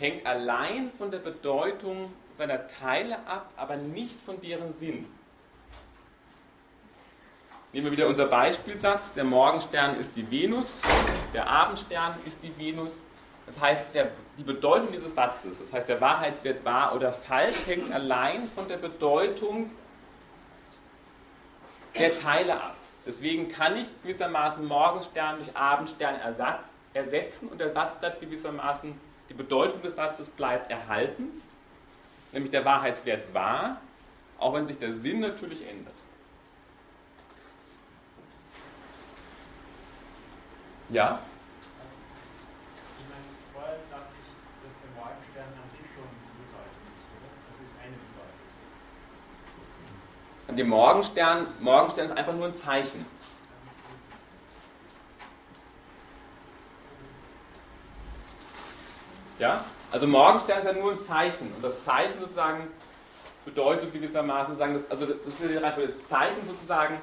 hängt 0.00 0.26
allein 0.26 0.90
von 0.96 1.10
der 1.10 1.18
Bedeutung 1.18 2.10
seiner 2.34 2.66
Teile 2.66 3.18
ab, 3.26 3.50
aber 3.56 3.76
nicht 3.76 4.18
von 4.20 4.40
deren 4.40 4.72
Sinn. 4.72 5.06
Nehmen 7.72 7.84
wir 7.84 7.92
wieder 7.92 8.08
unser 8.08 8.26
Beispielsatz, 8.26 9.12
der 9.12 9.24
Morgenstern 9.24 10.00
ist 10.00 10.16
die 10.16 10.28
Venus, 10.28 10.80
der 11.32 11.46
Abendstern 11.46 12.14
ist 12.24 12.42
die 12.42 12.56
Venus, 12.58 13.02
das 13.46 13.60
heißt, 13.60 13.94
der, 13.94 14.10
die 14.38 14.42
Bedeutung 14.42 14.90
dieses 14.90 15.14
Satzes, 15.14 15.58
das 15.60 15.72
heißt, 15.72 15.88
der 15.88 16.00
Wahrheitswert 16.00 16.64
wahr 16.64 16.94
oder 16.94 17.12
falsch, 17.12 17.56
hängt 17.66 17.92
allein 17.92 18.48
von 18.48 18.66
der 18.68 18.78
Bedeutung 18.78 19.70
der 21.96 22.14
Teile 22.14 22.54
ab. 22.54 22.74
Deswegen 23.06 23.48
kann 23.48 23.76
ich 23.76 23.86
gewissermaßen 24.02 24.64
Morgenstern 24.64 25.36
durch 25.36 25.56
Abendstern 25.56 26.16
ersetzen 26.94 27.48
und 27.48 27.60
der 27.60 27.70
Satz 27.70 27.96
bleibt 27.96 28.20
gewissermaßen, 28.20 28.98
die 29.30 29.34
Bedeutung 29.34 29.80
des 29.80 29.94
Satzes 29.94 30.28
bleibt 30.28 30.70
erhalten, 30.70 31.30
nämlich 32.32 32.50
der 32.50 32.64
Wahrheitswert 32.64 33.32
wahr, 33.32 33.80
auch 34.38 34.54
wenn 34.54 34.66
sich 34.66 34.76
der 34.76 34.92
Sinn 34.92 35.20
natürlich 35.20 35.66
ändert. 35.66 35.94
Ja? 40.88 41.20
Und 50.48 50.56
der 50.56 50.64
Morgenstern, 50.64 51.46
Morgenstern 51.60 52.06
ist 52.06 52.16
einfach 52.16 52.34
nur 52.34 52.46
ein 52.46 52.54
Zeichen. 52.56 53.06
Ja? 59.40 59.64
Also 59.90 60.06
Morgenstern 60.06 60.60
ist 60.60 60.64
ja 60.66 60.72
nur 60.72 60.92
ein 60.92 61.02
Zeichen. 61.02 61.52
Und 61.54 61.64
das 61.64 61.82
Zeichen 61.82 62.20
sozusagen 62.20 62.68
bedeutet 63.44 63.92
gewissermaßen, 63.92 64.56
sagen, 64.56 64.74
dass, 64.74 64.88
also 64.90 65.06
das 65.06 65.16
ist 65.16 65.42
das 65.42 66.08
Zeichen 66.08 66.46
sozusagen 66.46 66.98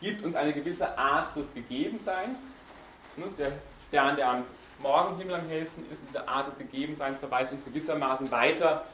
gibt 0.00 0.22
uns 0.22 0.36
eine 0.36 0.52
gewisse 0.52 0.96
Art 0.98 1.34
des 1.34 1.52
Gegebenseins. 1.54 2.38
Ne, 3.16 3.24
der 3.38 3.52
Stern, 3.88 4.16
der 4.16 4.28
am 4.28 4.44
Morgenhimmel 4.80 5.36
am 5.36 5.48
hellsten 5.48 5.90
ist, 5.90 6.02
diese 6.06 6.28
Art 6.28 6.46
des 6.46 6.58
Gegebenseins 6.58 7.18
verweist 7.18 7.50
uns 7.50 7.64
gewissermaßen 7.64 8.30
weiter 8.30 8.84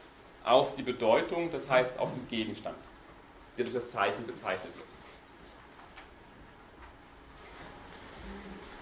auf 0.44 0.74
die 0.76 0.82
Bedeutung, 0.82 1.50
das 1.50 1.68
heißt 1.68 1.98
auf 1.98 2.12
den 2.12 2.26
Gegenstand 2.28 2.76
der 3.56 3.64
durch 3.64 3.74
das 3.74 3.90
Zeichen 3.90 4.26
bezeichnet 4.26 4.74
wird. 4.76 4.88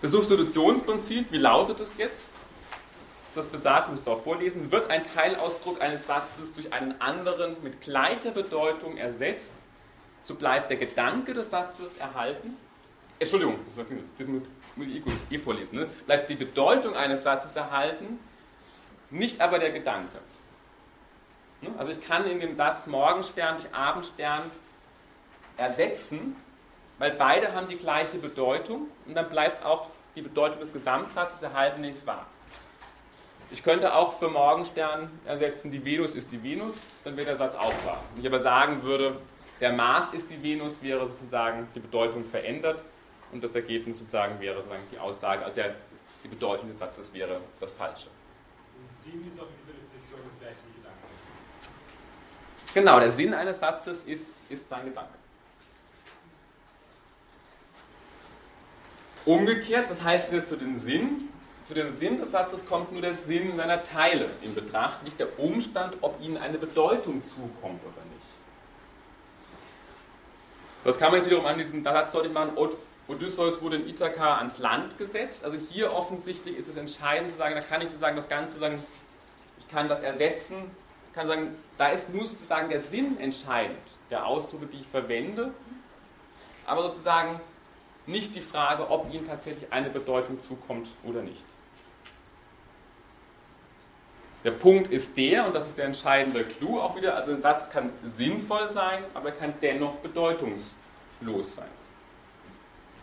Das 0.00 0.10
Substitutionsprinzip, 0.10 1.30
wie 1.30 1.38
lautet 1.38 1.78
es 1.80 1.96
jetzt? 1.96 2.31
Das 3.34 3.48
besagt, 3.48 3.88
muss 3.88 4.00
es 4.00 4.08
auch 4.08 4.22
vorlesen, 4.22 4.70
wird 4.70 4.90
ein 4.90 5.04
Teilausdruck 5.04 5.80
eines 5.80 6.06
Satzes 6.06 6.52
durch 6.52 6.72
einen 6.72 7.00
anderen 7.00 7.56
mit 7.62 7.80
gleicher 7.80 8.30
Bedeutung 8.30 8.98
ersetzt, 8.98 9.52
so 10.24 10.34
bleibt 10.34 10.68
der 10.68 10.76
Gedanke 10.76 11.32
des 11.32 11.50
Satzes 11.50 11.96
erhalten. 11.96 12.56
Entschuldigung, 13.18 13.58
das 13.76 14.26
muss 14.76 14.88
ich 14.88 15.02
eh, 15.30 15.38
vorlesen. 15.38 15.76
Ne? 15.76 15.88
Bleibt 16.06 16.28
die 16.28 16.34
Bedeutung 16.34 16.94
eines 16.94 17.22
Satzes 17.22 17.56
erhalten, 17.56 18.18
nicht 19.10 19.40
aber 19.40 19.58
der 19.58 19.70
Gedanke. 19.70 20.18
Ne? 21.62 21.70
Also 21.78 21.92
ich 21.92 22.00
kann 22.00 22.26
in 22.26 22.40
dem 22.40 22.54
Satz 22.54 22.86
Morgenstern 22.86 23.56
durch 23.56 23.74
Abendstern 23.74 24.50
ersetzen, 25.56 26.36
weil 26.98 27.12
beide 27.12 27.54
haben 27.54 27.68
die 27.68 27.76
gleiche 27.76 28.18
Bedeutung 28.18 28.88
und 29.06 29.14
dann 29.14 29.28
bleibt 29.28 29.64
auch 29.64 29.88
die 30.14 30.22
Bedeutung 30.22 30.60
des 30.60 30.72
Gesamtsatzes 30.72 31.42
erhalten, 31.42 31.80
nicht 31.80 32.06
wahr. 32.06 32.26
Ich 33.52 33.62
könnte 33.62 33.94
auch 33.94 34.18
für 34.18 34.30
Morgenstern 34.30 35.10
ersetzen, 35.26 35.70
die 35.70 35.84
Venus 35.84 36.12
ist 36.12 36.32
die 36.32 36.42
Venus, 36.42 36.74
dann 37.04 37.18
wäre 37.18 37.26
der 37.26 37.36
Satz 37.36 37.54
auch 37.54 37.74
wahr. 37.84 38.02
Wenn 38.14 38.22
ich 38.22 38.26
aber 38.26 38.40
sagen 38.40 38.82
würde, 38.82 39.20
der 39.60 39.74
Mars 39.74 40.06
ist 40.14 40.30
die 40.30 40.42
Venus, 40.42 40.82
wäre 40.82 41.06
sozusagen 41.06 41.68
die 41.74 41.80
Bedeutung 41.80 42.24
verändert 42.24 42.82
und 43.30 43.44
das 43.44 43.54
Ergebnis 43.54 43.98
sozusagen 43.98 44.40
wäre 44.40 44.56
sozusagen 44.56 44.84
die 44.90 44.98
Aussage, 44.98 45.44
also 45.44 45.54
der, 45.54 45.74
die 46.24 46.28
Bedeutung 46.28 46.70
des 46.70 46.78
Satzes 46.78 47.12
wäre 47.12 47.42
das 47.60 47.72
Falsche. 47.72 48.08
Und 48.80 48.90
Sinn 48.90 49.28
ist 49.30 49.38
auch 49.38 49.44
in 49.44 49.56
dieser 49.60 49.74
Definition 49.74 50.20
das 50.24 50.40
gleiche 50.40 50.56
wie 50.68 50.80
Gedanke. 50.80 50.98
Genau, 52.72 53.00
der 53.00 53.10
Sinn 53.10 53.34
eines 53.34 53.60
Satzes 53.60 54.02
ist, 54.04 54.50
ist 54.50 54.66
sein 54.66 54.86
Gedanke. 54.86 55.12
Umgekehrt, 59.26 59.90
was 59.90 60.02
heißt 60.02 60.32
das 60.32 60.44
für 60.44 60.56
den 60.56 60.74
Sinn? 60.74 61.28
Für 61.66 61.74
den 61.74 61.96
Sinn 61.96 62.16
des 62.16 62.32
Satzes 62.32 62.66
kommt 62.66 62.92
nur 62.92 63.02
der 63.02 63.14
Sinn 63.14 63.56
seiner 63.56 63.82
Teile 63.82 64.30
in 64.42 64.54
Betracht, 64.54 65.04
nicht 65.04 65.20
der 65.20 65.38
Umstand, 65.38 65.96
ob 66.00 66.20
ihnen 66.20 66.36
eine 66.36 66.58
Bedeutung 66.58 67.22
zukommt 67.22 67.80
oder 67.82 68.04
nicht. 68.12 68.26
Das 70.84 70.98
kann 70.98 71.12
man 71.12 71.20
jetzt 71.20 71.26
wiederum 71.26 71.46
an 71.46 71.58
diesem 71.58 71.84
Satz 71.84 72.12
deutlich 72.12 72.32
machen, 72.32 72.56
Odysseus 73.08 73.60
wurde 73.60 73.76
in 73.76 73.88
Ithaka 73.88 74.38
ans 74.38 74.58
Land 74.58 74.98
gesetzt. 74.98 75.44
Also 75.44 75.56
hier 75.56 75.92
offensichtlich 75.92 76.56
ist 76.56 76.68
es 76.68 76.76
entscheidend 76.76 77.30
zu 77.30 77.36
sagen, 77.36 77.54
da 77.54 77.60
kann 77.60 77.80
ich 77.80 77.88
sozusagen 77.88 78.16
das 78.16 78.28
Ganze 78.28 78.58
sagen, 78.58 78.82
ich 79.58 79.68
kann 79.68 79.88
das 79.88 80.02
ersetzen, 80.02 80.70
ich 81.08 81.14
kann 81.14 81.26
sagen, 81.28 81.56
da 81.78 81.88
ist 81.88 82.08
nur 82.08 82.24
sozusagen 82.24 82.68
der 82.68 82.80
Sinn 82.80 83.18
entscheidend, 83.20 83.78
der 84.10 84.26
Ausdrücke, 84.26 84.66
die 84.66 84.80
ich 84.80 84.86
verwende, 84.86 85.52
aber 86.64 86.82
sozusagen 86.84 87.40
nicht 88.06 88.34
die 88.34 88.40
Frage, 88.40 88.90
ob 88.90 89.12
ihnen 89.12 89.26
tatsächlich 89.26 89.72
eine 89.72 89.90
Bedeutung 89.90 90.40
zukommt 90.40 90.88
oder 91.04 91.22
nicht. 91.22 91.44
Der 94.44 94.50
Punkt 94.50 94.90
ist 94.90 95.16
der, 95.16 95.46
und 95.46 95.54
das 95.54 95.68
ist 95.68 95.78
der 95.78 95.84
entscheidende 95.84 96.42
Clou 96.44 96.80
auch 96.80 96.96
wieder, 96.96 97.14
also 97.14 97.32
ein 97.32 97.42
Satz 97.42 97.70
kann 97.70 97.90
sinnvoll 98.02 98.68
sein, 98.68 99.04
aber 99.14 99.28
er 99.28 99.36
kann 99.36 99.54
dennoch 99.62 99.94
bedeutungslos 99.96 100.74
sein. 101.54 101.68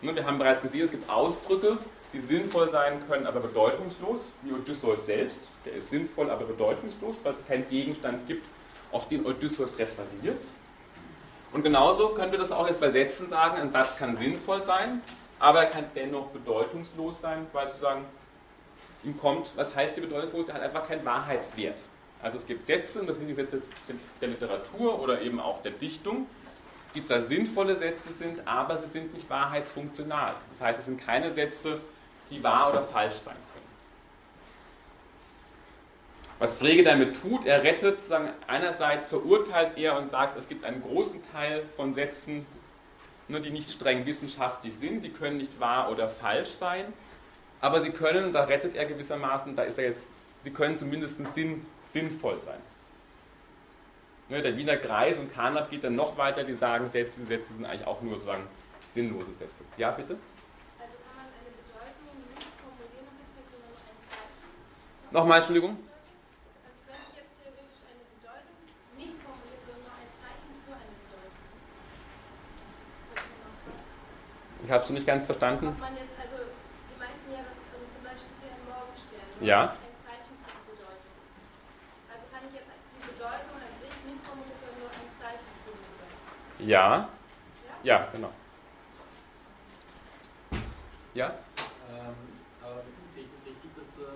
Ne, 0.02 0.14
wir 0.14 0.24
haben 0.24 0.38
bereits 0.38 0.60
gesehen, 0.60 0.82
es 0.82 0.90
gibt 0.90 1.08
Ausdrücke, 1.08 1.78
die 2.12 2.20
sinnvoll 2.20 2.68
sein 2.68 3.00
können, 3.08 3.26
aber 3.26 3.40
bedeutungslos, 3.40 4.20
wie 4.42 4.52
Odysseus 4.52 5.06
selbst. 5.06 5.48
Der 5.64 5.74
ist 5.74 5.90
sinnvoll, 5.90 6.30
aber 6.30 6.44
bedeutungslos, 6.44 7.18
weil 7.22 7.32
es 7.32 7.46
keinen 7.46 7.68
Gegenstand 7.68 8.26
gibt, 8.26 8.46
auf 8.92 9.08
den 9.08 9.24
Odysseus 9.24 9.78
referiert. 9.78 10.42
Und 11.52 11.62
genauso 11.62 12.10
können 12.10 12.30
wir 12.30 12.38
das 12.38 12.52
auch 12.52 12.68
jetzt 12.68 12.80
bei 12.80 12.90
Sätzen 12.90 13.28
sagen, 13.28 13.60
ein 13.60 13.70
Satz 13.70 13.96
kann 13.96 14.16
sinnvoll 14.16 14.62
sein, 14.62 15.02
aber 15.38 15.60
er 15.60 15.70
kann 15.70 15.84
dennoch 15.94 16.28
bedeutungslos 16.28 17.20
sein, 17.20 17.46
weil 17.52 17.68
sozusagen 17.68 18.04
ihm 19.02 19.18
kommt, 19.18 19.50
was 19.56 19.74
heißt 19.74 19.96
die 19.96 20.02
bedeutungslos? 20.02 20.48
Er 20.48 20.56
hat 20.56 20.62
einfach 20.62 20.86
keinen 20.86 21.04
Wahrheitswert. 21.04 21.82
Also 22.22 22.36
es 22.36 22.46
gibt 22.46 22.66
Sätze, 22.66 23.00
und 23.00 23.08
das 23.08 23.16
sind 23.16 23.26
die 23.26 23.34
Sätze 23.34 23.62
der 24.20 24.28
Literatur 24.28 25.00
oder 25.00 25.22
eben 25.22 25.40
auch 25.40 25.62
der 25.62 25.72
Dichtung, 25.72 26.26
die 26.94 27.02
zwar 27.02 27.22
sinnvolle 27.22 27.76
Sätze 27.76 28.12
sind, 28.12 28.46
aber 28.46 28.76
sie 28.78 28.86
sind 28.86 29.14
nicht 29.14 29.28
wahrheitsfunktional. 29.30 30.34
Das 30.52 30.60
heißt, 30.60 30.80
es 30.80 30.86
sind 30.86 31.00
keine 31.00 31.32
Sätze, 31.32 31.80
die 32.30 32.42
wahr 32.42 32.70
oder 32.70 32.82
falsch 32.82 33.14
sein 33.14 33.34
können. 33.34 33.49
Was 36.40 36.56
Frege 36.56 36.82
damit 36.82 37.20
tut, 37.20 37.44
er 37.44 37.62
rettet, 37.62 38.00
sagen, 38.00 38.30
einerseits 38.46 39.06
verurteilt 39.06 39.76
er 39.76 39.96
und 39.98 40.10
sagt, 40.10 40.38
es 40.38 40.48
gibt 40.48 40.64
einen 40.64 40.82
großen 40.82 41.20
Teil 41.32 41.64
von 41.76 41.92
Sätzen, 41.94 42.46
ne, 43.28 43.40
die 43.40 43.50
nicht 43.50 43.70
streng 43.70 44.06
wissenschaftlich 44.06 44.74
sind, 44.74 45.04
die 45.04 45.10
können 45.10 45.36
nicht 45.36 45.60
wahr 45.60 45.90
oder 45.92 46.08
falsch 46.08 46.48
sein, 46.48 46.92
aber 47.60 47.80
sie 47.80 47.90
können, 47.90 48.32
da 48.32 48.44
rettet 48.44 48.74
er 48.74 48.86
gewissermaßen, 48.86 49.54
da 49.54 49.64
ist 49.64 49.78
er 49.78 49.84
jetzt, 49.84 50.06
sie 50.42 50.50
können 50.50 50.78
zumindest 50.78 51.18
sinn, 51.34 51.66
sinnvoll 51.82 52.40
sein. 52.40 52.58
Ne, 54.30 54.40
der 54.40 54.56
Wiener 54.56 54.78
Kreis 54.78 55.18
und 55.18 55.34
Karnap 55.34 55.70
geht 55.70 55.84
dann 55.84 55.94
noch 55.94 56.16
weiter, 56.16 56.42
die 56.44 56.54
sagen, 56.54 56.88
selbst 56.88 57.18
diese 57.18 57.26
Sätze 57.26 57.52
sind 57.52 57.66
eigentlich 57.66 57.86
auch 57.86 58.00
nur 58.00 58.14
sozusagen 58.14 58.44
sinnlose 58.86 59.34
Sätze. 59.34 59.62
Ja, 59.76 59.90
bitte? 59.90 60.14
Also 60.78 60.94
kann 61.04 61.16
man 61.16 61.26
eine 61.26 61.50
Bedeutung 61.52 62.16
nicht 62.32 62.48
formulieren, 62.62 63.12
sondern 63.50 63.76
ein 63.76 64.00
Zeichen? 64.08 65.12
Nochmal, 65.12 65.38
Entschuldigung? 65.38 65.76
Also 66.62 66.78
könnte 66.86 67.02
ich 67.10 67.16
jetzt 67.18 67.34
theoretisch 67.42 67.82
eine 67.90 68.06
Bedeutung 68.06 68.54
nicht 68.94 69.18
formulieren, 69.18 69.62
sondern 69.66 69.82
nur 69.82 69.98
ein 69.98 70.14
Zeichen 70.14 70.54
für 70.62 70.74
eine 70.78 70.94
Bedeutung. 70.94 71.50
Ich 74.64 74.70
habe 74.70 74.84
es 74.84 74.90
nicht 74.90 75.06
ganz 75.06 75.26
verstanden. 75.26 75.68
Ob 75.68 75.78
man 75.80 75.94
jetzt, 75.96 76.14
also 76.20 76.36
Sie 76.44 76.96
meinten 76.98 77.26
ja, 77.32 77.40
dass 77.42 77.58
ähm, 77.74 77.86
zum 77.90 78.02
Beispiel 78.04 78.34
hier 78.44 78.52
ein 78.54 78.64
Morgenstern 78.68 79.26
Ja. 79.40 79.60
ein 79.74 79.96
Zeichen 80.04 80.34
die 80.36 80.62
Bedeutung 80.70 81.12
ist. 81.16 82.12
Also 82.12 82.24
kann 82.30 82.42
ich 82.46 82.54
jetzt 82.60 82.70
die 82.70 83.02
Bedeutung 83.08 83.56
an 83.58 83.72
sich 83.80 83.94
nicht 84.06 84.20
formulieren, 84.26 84.58
sondern 84.60 84.78
nur 84.84 84.90
ein 84.92 85.10
Zeichen 85.16 85.46
die 85.48 85.62
Bedeutung. 85.64 86.20
Ja. 86.60 87.08
Ja? 87.08 87.74
Ja, 87.82 87.96
genau. 88.12 88.30
Ja? 91.16 91.26
Ähm, 91.90 92.14
aber 92.62 92.84
sehe 93.10 93.24
ich 93.26 93.30
das 93.34 93.42
richtig, 93.48 93.70
dass 93.74 93.88
der 93.98 94.14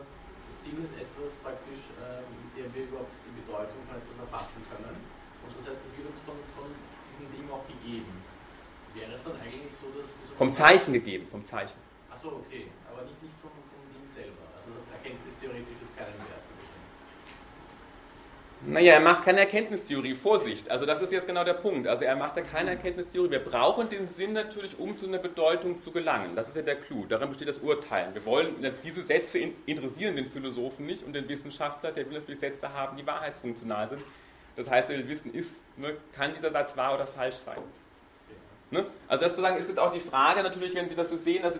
Sinn 0.54 0.78
ist 0.84 0.94
etwas 0.94 1.34
praktisch, 1.42 1.82
ähm, 1.98 2.28
mit 2.46 2.52
dem 2.54 2.68
wir 2.70 2.84
überhaupt 2.86 3.10
die 3.26 3.34
Bedeutung 3.34 3.80
von 3.88 3.96
etwas 3.98 4.18
erfassen 4.22 4.62
können. 4.70 4.94
Und 5.42 5.50
das 5.58 5.64
heißt, 5.72 5.80
das 5.82 5.92
wird 5.98 6.06
uns 6.12 6.20
von, 6.22 6.38
von 6.54 6.68
diesem 7.10 7.26
Ding 7.34 7.48
auch 7.50 7.64
gegeben. 7.66 8.14
Wäre 8.94 9.10
es 9.18 9.22
dann 9.26 9.34
eigentlich 9.42 9.74
so, 9.74 9.90
dass... 9.90 10.06
wir 10.06 10.22
so- 10.22 10.23
Vom 10.36 10.52
Zeichen 10.52 10.92
gegeben, 10.92 11.26
vom 11.30 11.44
Zeichen. 11.44 11.78
Achso, 12.12 12.28
okay. 12.46 12.66
Aber 12.90 13.02
nicht, 13.02 13.22
nicht 13.22 13.34
vom, 13.40 13.50
vom 13.50 13.84
Ding 13.92 14.14
selber. 14.14 14.42
Also 14.56 14.70
Erkenntnis 14.92 15.34
theoretisch 15.40 15.80
ist 15.82 15.96
keinen 15.96 16.18
Wert. 16.18 16.40
Naja, 18.66 18.94
er 18.94 19.00
macht 19.00 19.22
keine 19.22 19.40
Erkenntnistheorie, 19.40 20.14
Vorsicht. 20.14 20.70
Also 20.70 20.86
das 20.86 21.02
ist 21.02 21.12
jetzt 21.12 21.26
genau 21.26 21.44
der 21.44 21.52
Punkt. 21.52 21.86
Also 21.86 22.04
er 22.04 22.16
macht 22.16 22.34
da 22.38 22.40
keine 22.40 22.70
Erkenntnistheorie. 22.70 23.30
Wir 23.30 23.44
brauchen 23.44 23.90
den 23.90 24.08
Sinn 24.08 24.32
natürlich, 24.32 24.78
um 24.78 24.96
zu 24.96 25.06
einer 25.06 25.18
Bedeutung 25.18 25.76
zu 25.76 25.90
gelangen. 25.92 26.34
Das 26.34 26.48
ist 26.48 26.56
ja 26.56 26.62
der 26.62 26.76
Clou. 26.76 27.04
Darin 27.06 27.28
besteht 27.28 27.48
das 27.48 27.58
Urteilen. 27.58 28.14
Wir 28.14 28.24
wollen, 28.24 28.54
diese 28.82 29.02
Sätze 29.02 29.38
in- 29.38 29.54
interessieren 29.66 30.16
den 30.16 30.30
Philosophen 30.30 30.86
nicht 30.86 31.02
und 31.04 31.12
den 31.12 31.28
Wissenschaftler, 31.28 31.92
der 31.92 32.06
will 32.08 32.18
natürlich 32.20 32.40
Sätze 32.40 32.72
haben, 32.72 32.96
die 32.96 33.06
wahrheitsfunktional 33.06 33.86
sind. 33.86 34.02
Das 34.56 34.70
heißt, 34.70 34.88
er 34.88 34.96
will 34.96 35.08
wissen, 35.08 35.34
ist, 35.34 35.62
ne, 35.76 35.94
kann 36.16 36.32
dieser 36.34 36.50
Satz 36.50 36.74
wahr 36.74 36.94
oder 36.94 37.06
falsch 37.06 37.36
sein. 37.36 37.58
Ne? 38.70 38.86
Also 39.08 39.22
das 39.22 39.32
sozusagen 39.32 39.56
ist 39.56 39.68
jetzt 39.68 39.78
auch 39.78 39.92
die 39.92 40.00
Frage 40.00 40.42
natürlich, 40.42 40.74
wenn 40.74 40.88
Sie 40.88 40.96
das 40.96 41.10
so 41.10 41.16
sehen, 41.16 41.42
dass, 41.42 41.54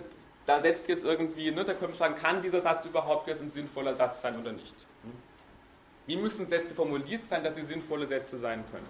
da 0.46 0.60
setzt 0.60 0.88
jetzt 0.88 1.04
irgendwie, 1.04 1.50
ne, 1.50 1.64
da 1.64 1.74
können 1.74 1.92
wir 1.92 1.98
fragen, 1.98 2.16
kann 2.16 2.42
dieser 2.42 2.60
Satz 2.60 2.84
überhaupt 2.84 3.28
jetzt 3.28 3.40
ein 3.40 3.50
sinnvoller 3.50 3.94
Satz 3.94 4.20
sein 4.20 4.38
oder 4.38 4.52
nicht? 4.52 4.74
Wie 6.06 6.16
müssen 6.16 6.46
Sätze 6.46 6.74
formuliert 6.74 7.24
sein, 7.24 7.42
dass 7.42 7.54
sie 7.54 7.64
sinnvolle 7.64 8.06
Sätze 8.06 8.38
sein 8.38 8.64
können? 8.70 8.86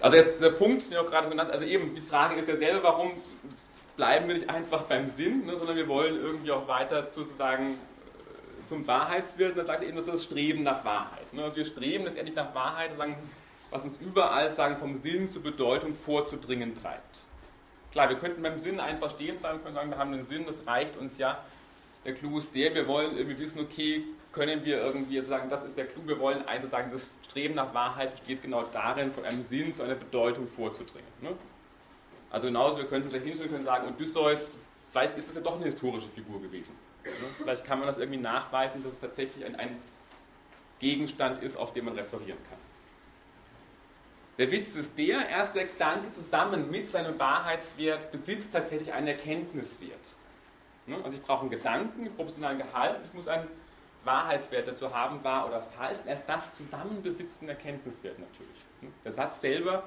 Also 0.00 0.18
der 0.38 0.50
Punkt, 0.50 0.84
den 0.84 0.92
ich 0.92 0.98
auch 0.98 1.06
gerade 1.06 1.30
genannt 1.30 1.50
also 1.50 1.64
eben 1.64 1.94
die 1.94 2.00
Frage 2.02 2.36
ist 2.36 2.46
ja 2.46 2.56
selber, 2.56 2.82
warum 2.82 3.12
bleiben 3.96 4.28
wir 4.28 4.34
nicht 4.34 4.50
einfach 4.50 4.82
beim 4.82 5.08
Sinn, 5.08 5.46
ne, 5.46 5.56
sondern 5.56 5.76
wir 5.76 5.88
wollen 5.88 6.16
irgendwie 6.16 6.52
auch 6.52 6.68
weiter 6.68 7.08
sozusagen 7.08 7.78
zum 8.66 8.86
Wahrheitswillen. 8.86 9.54
Da 9.54 9.64
sagt 9.64 9.82
er 9.82 9.88
eben, 9.88 9.96
das 9.96 10.06
ist 10.06 10.14
das 10.14 10.24
Streben 10.24 10.62
nach 10.62 10.84
Wahrheit. 10.84 11.32
Ne? 11.32 11.50
Wir 11.54 11.64
streben 11.64 12.04
letztendlich 12.04 12.36
nach 12.36 12.54
Wahrheit, 12.54 12.92
was 13.70 13.84
uns 13.84 13.96
überall 13.98 14.50
sagen, 14.50 14.76
vom 14.76 14.98
Sinn 14.98 15.30
zur 15.30 15.42
Bedeutung 15.42 15.94
vorzudringen 15.94 16.80
treibt. 16.80 17.24
Klar, 17.92 18.08
wir 18.08 18.16
könnten 18.16 18.42
beim 18.42 18.58
Sinn 18.58 18.80
einfach 18.80 19.10
stehen 19.10 19.36
bleiben, 19.36 19.62
können 19.62 19.74
sagen, 19.74 19.90
wir 19.90 19.98
haben 19.98 20.12
einen 20.12 20.26
Sinn, 20.26 20.44
das 20.46 20.66
reicht 20.66 20.96
uns 20.96 21.16
ja. 21.18 21.38
Der 22.04 22.14
Clou 22.14 22.38
ist 22.38 22.54
der, 22.54 22.74
wir 22.74 22.86
wollen 22.88 23.16
irgendwie 23.16 23.38
wissen, 23.38 23.60
okay, 23.60 24.04
können 24.32 24.64
wir 24.64 24.78
irgendwie 24.78 25.20
sagen, 25.20 25.48
das 25.48 25.64
ist 25.64 25.76
der 25.76 25.86
Clou, 25.86 26.02
wir 26.06 26.18
wollen 26.18 26.46
also 26.46 26.66
sagen, 26.66 26.90
dieses 26.90 27.08
Streben 27.24 27.54
nach 27.54 27.72
Wahrheit 27.72 28.10
besteht 28.10 28.42
genau 28.42 28.64
darin, 28.64 29.12
von 29.12 29.24
einem 29.24 29.42
Sinn 29.42 29.72
zu 29.72 29.84
einer 29.84 29.94
Bedeutung 29.94 30.48
vorzudringen. 30.48 31.08
Ne? 31.20 31.30
Also 32.30 32.48
genauso, 32.48 32.78
wir 32.78 32.86
könnten 32.86 33.12
da 33.12 33.18
hinstellen 33.18 33.52
können 33.52 33.64
sagen, 33.64 33.88
Odysseus, 33.88 34.56
vielleicht 34.90 35.16
ist 35.16 35.28
es 35.28 35.36
ja 35.36 35.40
doch 35.40 35.54
eine 35.54 35.66
historische 35.66 36.08
Figur 36.08 36.42
gewesen. 36.42 36.76
Ne? 37.04 37.28
Vielleicht 37.38 37.64
kann 37.64 37.78
man 37.78 37.86
das 37.86 37.98
irgendwie 37.98 38.20
nachweisen, 38.20 38.82
dass 38.82 38.92
es 38.92 39.00
tatsächlich 39.00 39.44
ein, 39.44 39.56
ein 39.56 39.76
Gegenstand 40.78 41.42
ist, 41.42 41.56
auf 41.56 41.72
den 41.72 41.84
man 41.84 41.94
referieren 41.94 42.38
kann. 42.48 42.58
Der 44.38 44.50
Witz 44.50 44.74
ist 44.74 44.98
der, 44.98 45.28
erst 45.28 45.54
der 45.54 45.66
Gedanke 45.66 46.10
zusammen 46.10 46.70
mit 46.70 46.88
seinem 46.88 47.18
Wahrheitswert 47.18 48.10
besitzt 48.10 48.52
tatsächlich 48.52 48.92
einen 48.92 49.06
Erkenntniswert. 49.06 50.16
Ne? 50.86 50.96
Also 51.04 51.16
ich 51.16 51.22
brauche 51.22 51.42
einen 51.42 51.50
Gedanken, 51.50 52.00
einen 52.00 52.16
proportionalen 52.16 52.58
Gehalt, 52.58 52.98
ich 53.04 53.14
muss 53.14 53.28
einen 53.28 53.46
Wahrheitswert 54.02 54.66
dazu 54.66 54.92
haben, 54.92 55.22
wahr 55.22 55.46
oder 55.46 55.60
falsch. 55.60 55.98
Und 56.00 56.08
erst 56.08 56.28
das 56.28 56.52
zusammen 56.54 57.00
besitzt 57.02 57.40
einen 57.40 57.50
Erkenntniswert 57.50 58.18
natürlich. 58.18 58.64
Ne? 58.80 58.88
Der 59.04 59.12
Satz 59.12 59.40
selber, 59.40 59.84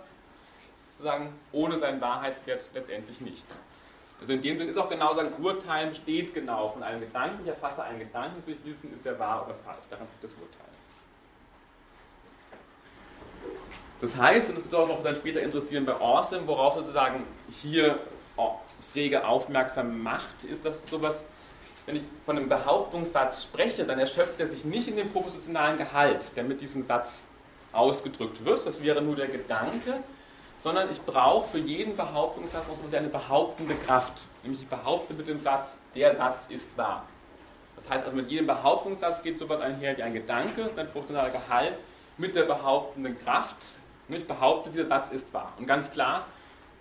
sozusagen, 0.91 1.33
ohne 1.51 1.77
seinen 1.77 1.99
Wahrheitswert 1.99 2.69
letztendlich 2.73 3.19
nicht. 3.21 3.45
Also 4.19 4.33
in 4.33 4.41
dem 4.41 4.57
Sinne 4.57 4.69
ist 4.69 4.77
auch 4.77 4.89
genau 4.89 5.13
sagen, 5.13 5.31
Urteilen 5.43 5.89
besteht 5.89 6.33
genau 6.33 6.69
von 6.69 6.81
einem 6.81 7.01
Gedanken. 7.01 7.41
Ich 7.43 7.49
erfasse 7.49 7.83
einen 7.83 7.99
Gedanken, 7.99 8.41
will 8.45 8.55
ich 8.55 8.71
wissen, 8.71 8.91
ist 8.91 9.05
der 9.05 9.19
wahr 9.19 9.45
oder 9.45 9.55
falsch. 9.55 9.83
Daran 9.89 10.07
liegt 10.11 10.23
das 10.23 10.31
Urteil. 10.31 10.67
Das 14.01 14.15
heißt, 14.15 14.49
und 14.49 14.55
das 14.57 14.63
wird 14.63 14.75
auch 14.75 14.87
noch 14.87 15.03
dann 15.03 15.15
später 15.15 15.41
interessieren 15.41 15.85
bei 15.85 15.93
Awesome, 15.93 16.47
worauf 16.47 16.75
sozusagen 16.75 17.23
hier 17.49 17.99
Frege 18.91 19.27
aufmerksam 19.27 20.01
macht, 20.01 20.43
ist, 20.43 20.65
dass 20.65 20.87
sowas, 20.87 21.25
wenn 21.85 21.97
ich 21.97 22.03
von 22.25 22.37
einem 22.37 22.49
Behauptungssatz 22.49 23.43
spreche, 23.43 23.85
dann 23.85 23.99
erschöpft 23.99 24.39
er 24.39 24.47
sich 24.47 24.65
nicht 24.65 24.87
in 24.87 24.95
dem 24.95 25.11
propositionalen 25.11 25.77
Gehalt, 25.77 26.35
der 26.35 26.43
mit 26.43 26.61
diesem 26.61 26.83
Satz 26.83 27.23
ausgedrückt 27.73 28.43
wird. 28.45 28.65
Das 28.65 28.81
wäre 28.81 29.01
nur 29.01 29.15
der 29.15 29.27
Gedanke, 29.27 30.01
sondern 30.61 30.89
ich 30.89 31.01
brauche 31.01 31.49
für 31.49 31.59
jeden 31.59 31.95
Behauptungssatz 31.95 32.65
so 32.65 32.95
eine 32.95 33.07
behauptende 33.09 33.75
Kraft. 33.75 34.13
Nämlich 34.43 34.63
ich 34.63 34.67
behaupte 34.67 35.13
mit 35.13 35.27
dem 35.27 35.39
Satz, 35.39 35.77
der 35.95 36.15
Satz 36.15 36.45
ist 36.49 36.77
wahr. 36.77 37.03
Das 37.75 37.89
heißt 37.89 38.03
also, 38.03 38.17
mit 38.17 38.27
jedem 38.27 38.47
Behauptungssatz 38.47 39.21
geht 39.21 39.37
sowas 39.37 39.61
einher 39.61 39.95
wie 39.97 40.03
ein 40.03 40.13
Gedanke, 40.13 40.69
sein 40.75 40.87
proportionaler 40.87 41.29
Gehalt, 41.29 41.79
mit 42.17 42.35
der 42.35 42.43
behauptenden 42.43 43.17
Kraft, 43.19 43.67
Ich 44.09 44.25
behaupte, 44.25 44.69
dieser 44.71 44.87
Satz 44.87 45.11
ist 45.11 45.33
wahr. 45.33 45.53
Und 45.59 45.67
ganz 45.67 45.91
klar, 45.91 46.25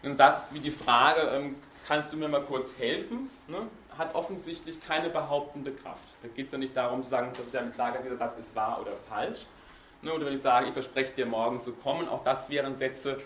ein 0.02 0.14
Satz 0.14 0.50
wie 0.52 0.60
die 0.60 0.70
Frage, 0.70 1.20
ähm, 1.22 1.56
kannst 1.86 2.12
du 2.12 2.16
mir 2.16 2.28
mal 2.28 2.42
kurz 2.42 2.78
helfen, 2.78 3.30
ne, 3.48 3.66
hat 3.98 4.14
offensichtlich 4.14 4.80
keine 4.86 5.10
behauptende 5.10 5.72
Kraft. 5.72 6.14
Da 6.22 6.28
geht 6.28 6.46
es 6.46 6.52
ja 6.52 6.58
nicht 6.58 6.76
darum 6.76 7.02
zu 7.02 7.10
sagen, 7.10 7.32
dass 7.36 7.46
ich 7.46 7.52
damit 7.52 7.74
sage, 7.74 7.98
dieser 8.02 8.16
Satz 8.16 8.38
ist 8.38 8.54
wahr 8.54 8.78
oder 8.80 8.92
falsch. 9.08 9.46
Ne, 10.02 10.12
oder 10.12 10.26
wenn 10.26 10.34
ich 10.34 10.40
sage, 10.40 10.66
ich 10.68 10.72
verspreche 10.72 11.12
dir 11.12 11.26
morgen 11.26 11.60
zu 11.60 11.72
kommen, 11.72 12.08
auch 12.08 12.22
das 12.24 12.48
wären 12.48 12.76
Sätze, 12.76 13.18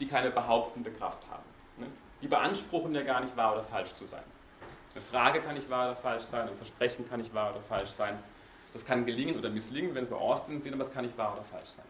die 0.00 0.06
keine 0.06 0.30
behauptende 0.30 0.90
Kraft 0.90 1.22
haben. 1.30 1.44
Ne. 1.76 1.86
Die 2.22 2.28
beanspruchen 2.28 2.94
ja 2.94 3.02
gar 3.02 3.20
nicht 3.20 3.36
wahr 3.36 3.54
oder 3.54 3.64
falsch 3.64 3.94
zu 3.94 4.06
sein. 4.06 4.22
Eine 4.94 5.02
Frage 5.02 5.40
kann 5.40 5.54
nicht 5.54 5.70
wahr 5.70 5.90
oder 5.90 5.96
falsch 5.96 6.24
sein, 6.24 6.48
ein 6.48 6.56
Versprechen 6.56 7.08
kann 7.08 7.20
nicht 7.20 7.32
wahr 7.34 7.50
oder 7.50 7.60
falsch 7.60 7.90
sein. 7.90 8.18
Das 8.72 8.84
kann 8.84 9.06
gelingen 9.06 9.38
oder 9.38 9.50
misslingen, 9.50 9.94
wenn 9.94 10.08
wir 10.10 10.16
Austin 10.16 10.60
sehen, 10.60 10.74
aber 10.74 10.82
es 10.82 10.92
kann 10.92 11.04
nicht 11.04 11.16
wahr 11.16 11.34
oder 11.34 11.44
falsch 11.44 11.70
sein. 11.70 11.84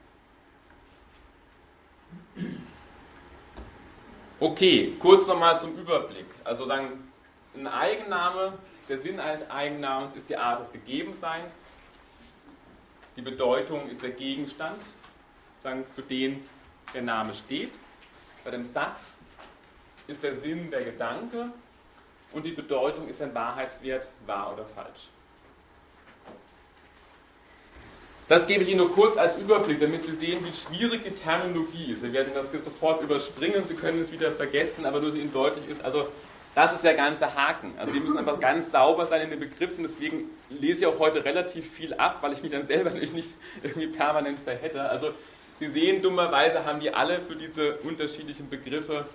Okay, 4.41 4.97
kurz 5.01 5.27
nochmal 5.27 5.59
zum 5.59 5.77
Überblick. 5.77 6.27
Also 6.45 6.67
sagen, 6.67 7.11
ein 7.57 7.67
Eigenname, 7.67 8.53
der 8.89 8.99
Sinn 8.99 9.19
eines 9.19 9.51
Eigennamens 9.51 10.15
ist 10.15 10.29
die 10.29 10.37
Art 10.37 10.61
des 10.61 10.71
Gegebenseins. 10.71 11.65
Die 13.17 13.23
Bedeutung 13.23 13.89
ist 13.89 14.03
der 14.03 14.11
Gegenstand, 14.11 14.81
für 15.63 16.03
den 16.03 16.49
der 16.95 17.03
Name 17.03 17.35
steht. 17.35 17.73
Bei 18.49 18.53
dem 18.53 18.65
Satz 18.65 19.13
ist 20.07 20.23
der 20.23 20.35
Sinn 20.35 20.71
der 20.71 20.83
Gedanke 20.83 21.51
und 22.33 22.47
die 22.47 22.53
Bedeutung 22.53 23.07
ist 23.07 23.21
ein 23.21 23.35
Wahrheitswert, 23.35 24.09
wahr 24.25 24.55
oder 24.55 24.65
falsch. 24.65 25.11
Das 28.27 28.47
gebe 28.47 28.63
ich 28.63 28.71
Ihnen 28.71 28.79
nur 28.79 28.95
kurz 28.95 29.19
als 29.19 29.37
Überblick, 29.37 29.81
damit 29.81 30.07
Sie 30.07 30.15
sehen, 30.15 30.43
wie 30.47 30.55
schwierig 30.55 31.03
die 31.03 31.11
Terminologie 31.11 31.93
ist. 31.93 32.03
Wir 32.03 32.15
werden 32.15 32.33
das 32.33 32.51
hier 32.51 32.63
sofort 32.63 33.03
überspringen, 33.03 33.67
Sie 33.67 33.75
können 33.75 34.01
es 34.01 34.11
wieder 34.13 34.33
vergessen, 34.33 34.87
aber 34.87 35.01
nur, 35.01 35.11
dass 35.11 35.19
Ihnen 35.19 35.31
deutlich 35.31 35.69
ist, 35.69 35.85
also 35.85 36.09
das 36.55 36.73
ist 36.73 36.85
der 36.85 36.95
ganze 36.95 37.35
Haken. 37.35 37.75
Also 37.77 37.93
Sie 37.93 38.01
müssen 38.01 38.17
einfach 38.17 38.41
ganz 38.41 38.73
sauber 38.73 39.05
sein 39.05 39.21
in 39.21 39.29
den 39.29 39.41
Begriffen, 39.41 39.83
deswegen 39.83 40.31
lese 40.49 40.81
ich 40.81 40.87
auch 40.87 40.99
heute 40.99 41.23
relativ 41.23 41.71
viel 41.71 41.93
ab, 41.93 42.23
weil 42.23 42.33
ich 42.33 42.43
mich 42.43 42.53
dann 42.53 42.67
selber 42.67 42.91
nicht 42.93 43.35
irgendwie 43.63 43.89
permanent 43.89 44.41
verhätte. 44.41 44.89
Also 44.89 45.13
Sie 45.59 45.69
sehen, 45.69 46.03
dummerweise 46.03 46.65
haben 46.65 46.81
die 46.81 46.93
alle 46.93 47.21
für 47.21 47.37
diese 47.37 47.77
unterschiedlichen 47.79 48.49
Begriffe, 48.49 49.07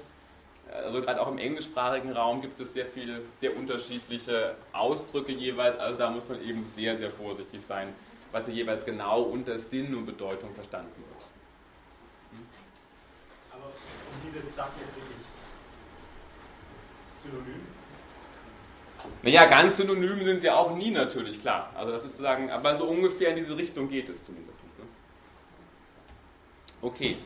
also 0.71 1.01
gerade 1.01 1.21
auch 1.21 1.31
im 1.31 1.37
englischsprachigen 1.37 2.11
Raum 2.11 2.41
gibt 2.41 2.59
es 2.59 2.73
sehr 2.73 2.85
viele, 2.85 3.21
sehr 3.37 3.55
unterschiedliche 3.55 4.55
Ausdrücke 4.73 5.31
jeweils, 5.31 5.77
also 5.79 5.97
da 5.97 6.09
muss 6.09 6.27
man 6.27 6.41
eben 6.43 6.65
sehr, 6.75 6.97
sehr 6.97 7.11
vorsichtig 7.11 7.61
sein 7.61 7.93
was 8.33 8.45
hier 8.45 8.55
jeweils 8.55 8.83
genau 8.83 9.21
unter 9.21 9.57
Sinn 9.57 9.95
und 9.95 10.05
Bedeutung 10.05 10.53
verstanden 10.53 10.91
wird. 10.97 11.29
Aber 13.51 13.71
sind 13.71 14.33
diese 14.33 14.53
Sachen 14.53 14.73
jetzt 14.81 14.95
wirklich 14.95 15.17
synonym? 17.21 17.61
Naja, 19.21 19.45
ganz 19.45 19.77
synonym 19.77 20.23
sind 20.23 20.41
sie 20.41 20.49
auch 20.49 20.75
nie 20.75 20.89
natürlich, 20.89 21.39
klar. 21.39 21.71
Also 21.75 21.91
das 21.91 22.03
ist 22.03 22.11
sozusagen, 22.13 22.49
aber 22.49 22.75
so 22.75 22.85
ungefähr 22.85 23.29
in 23.29 23.35
diese 23.35 23.55
Richtung 23.55 23.87
geht 23.87 24.09
es 24.09 24.23
zumindest. 24.23 24.61
Okay. 26.83 27.17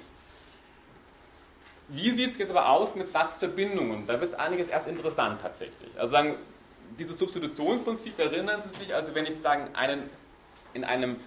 Wie 1.90 2.12
sieht 2.12 2.34
es 2.34 2.38
jetzt 2.38 2.52
aber 2.52 2.70
aus 2.70 2.96
mit 2.96 3.12
Satzverbindungen? 3.12 4.06
Da 4.06 4.20
wird 4.22 4.32
es 4.32 4.38
einiges 4.38 4.70
erst 4.70 4.88
interessant 4.88 5.42
tatsächlich. 5.42 5.90
Also 5.98 6.12
sagen, 6.12 6.36
dieses 7.00 7.18
Substitutionsprinzip, 7.18 8.20
erinnern 8.20 8.62
Sie 8.62 8.70
sich, 8.70 8.94
also 8.94 9.16
wenn 9.16 9.26
ich 9.26 9.36
sagen, 9.36 9.70
einen 9.74 10.10
in 10.74 10.84
einem 10.84 11.18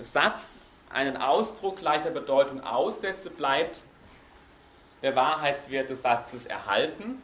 Satz 0.00 0.58
einen 0.90 1.16
Ausdruck 1.16 1.78
gleicher 1.78 2.10
Bedeutung 2.10 2.62
aussetze, 2.62 3.30
bleibt 3.30 3.80
der 5.02 5.14
Wahrheitswert 5.14 5.90
des 5.90 6.02
Satzes 6.02 6.46
erhalten 6.46 7.22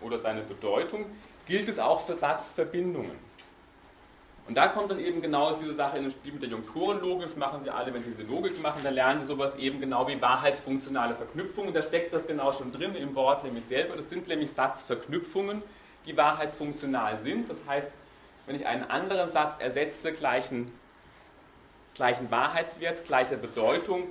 oder 0.00 0.18
seine 0.18 0.42
Bedeutung, 0.42 1.06
gilt 1.46 1.68
es 1.68 1.78
auch 1.78 2.04
für 2.04 2.16
Satzverbindungen. 2.16 3.16
Und 4.48 4.56
da 4.56 4.68
kommt 4.68 4.90
dann 4.90 4.98
eben 4.98 5.22
genau 5.22 5.54
diese 5.54 5.72
Sache 5.72 5.98
in 5.98 6.04
das 6.04 6.14
Spiel 6.14 6.32
mit 6.32 6.42
der 6.42 6.50
Junkturenlogik. 6.50 7.22
Das 7.22 7.36
machen 7.36 7.62
Sie 7.62 7.70
alle, 7.70 7.94
wenn 7.94 8.02
Sie 8.02 8.10
diese 8.10 8.24
Logik 8.24 8.60
machen. 8.60 8.80
Da 8.82 8.90
lernen 8.90 9.20
Sie 9.20 9.26
sowas 9.26 9.54
eben 9.56 9.80
genau 9.80 10.08
wie 10.08 10.20
wahrheitsfunktionale 10.20 11.14
Verknüpfungen. 11.14 11.72
Da 11.72 11.80
steckt 11.80 12.12
das 12.12 12.26
genau 12.26 12.52
schon 12.52 12.72
drin 12.72 12.94
im 12.96 13.14
Wort 13.14 13.44
nämlich 13.44 13.64
selber. 13.64 13.96
Das 13.96 14.10
sind 14.10 14.26
nämlich 14.26 14.50
Satzverknüpfungen, 14.50 15.62
die 16.06 16.16
wahrheitsfunktional 16.16 17.18
sind. 17.18 17.48
Das 17.48 17.62
heißt, 17.68 17.92
wenn 18.46 18.56
ich 18.56 18.66
einen 18.66 18.82
anderen 18.90 19.30
Satz 19.30 19.60
ersetze, 19.60 20.12
gleichen, 20.12 20.72
gleichen 21.94 22.30
Wahrheitswert, 22.30 23.04
gleicher 23.04 23.36
Bedeutung, 23.36 24.08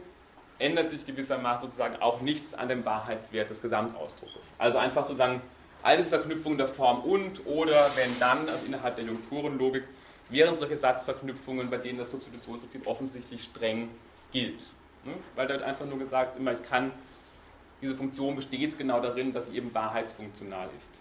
ändert 0.59 0.89
sich 0.89 1.05
gewissermaßen 1.05 1.63
sozusagen 1.63 2.01
auch 2.01 2.21
nichts 2.21 2.53
an 2.53 2.69
dem 2.69 2.85
Wahrheitswert 2.85 3.49
des 3.49 3.61
Gesamtausdrucks. 3.61 4.39
Also 4.57 4.77
einfach 4.77 5.03
sozusagen 5.03 5.41
all 5.83 5.97
diese 5.97 6.09
Verknüpfungen 6.09 6.57
der 6.57 6.67
Form 6.67 7.01
und 7.01 7.45
oder 7.45 7.89
wenn 7.95 8.17
dann, 8.19 8.47
also 8.47 8.65
innerhalb 8.65 8.95
der 8.95 9.05
Junkturenlogik, 9.05 9.83
wären 10.31 10.57
solche 10.57 10.77
Satzverknüpfungen, 10.77 11.69
bei 11.69 11.77
denen 11.77 11.99
das 11.99 12.11
Substitutionsprinzip 12.11 12.87
offensichtlich 12.87 13.43
streng 13.43 13.89
gilt. 14.31 14.65
Ne? 15.03 15.13
Weil 15.35 15.47
da 15.47 15.55
wird 15.55 15.63
einfach 15.63 15.85
nur 15.85 15.99
gesagt, 15.99 16.37
immer 16.37 16.53
ich 16.53 16.63
kann, 16.63 16.91
diese 17.81 17.95
Funktion 17.95 18.35
besteht 18.35 18.77
genau 18.77 18.99
darin, 18.99 19.33
dass 19.33 19.47
sie 19.47 19.57
eben 19.57 19.73
wahrheitsfunktional 19.73 20.69
ist. 20.77 20.91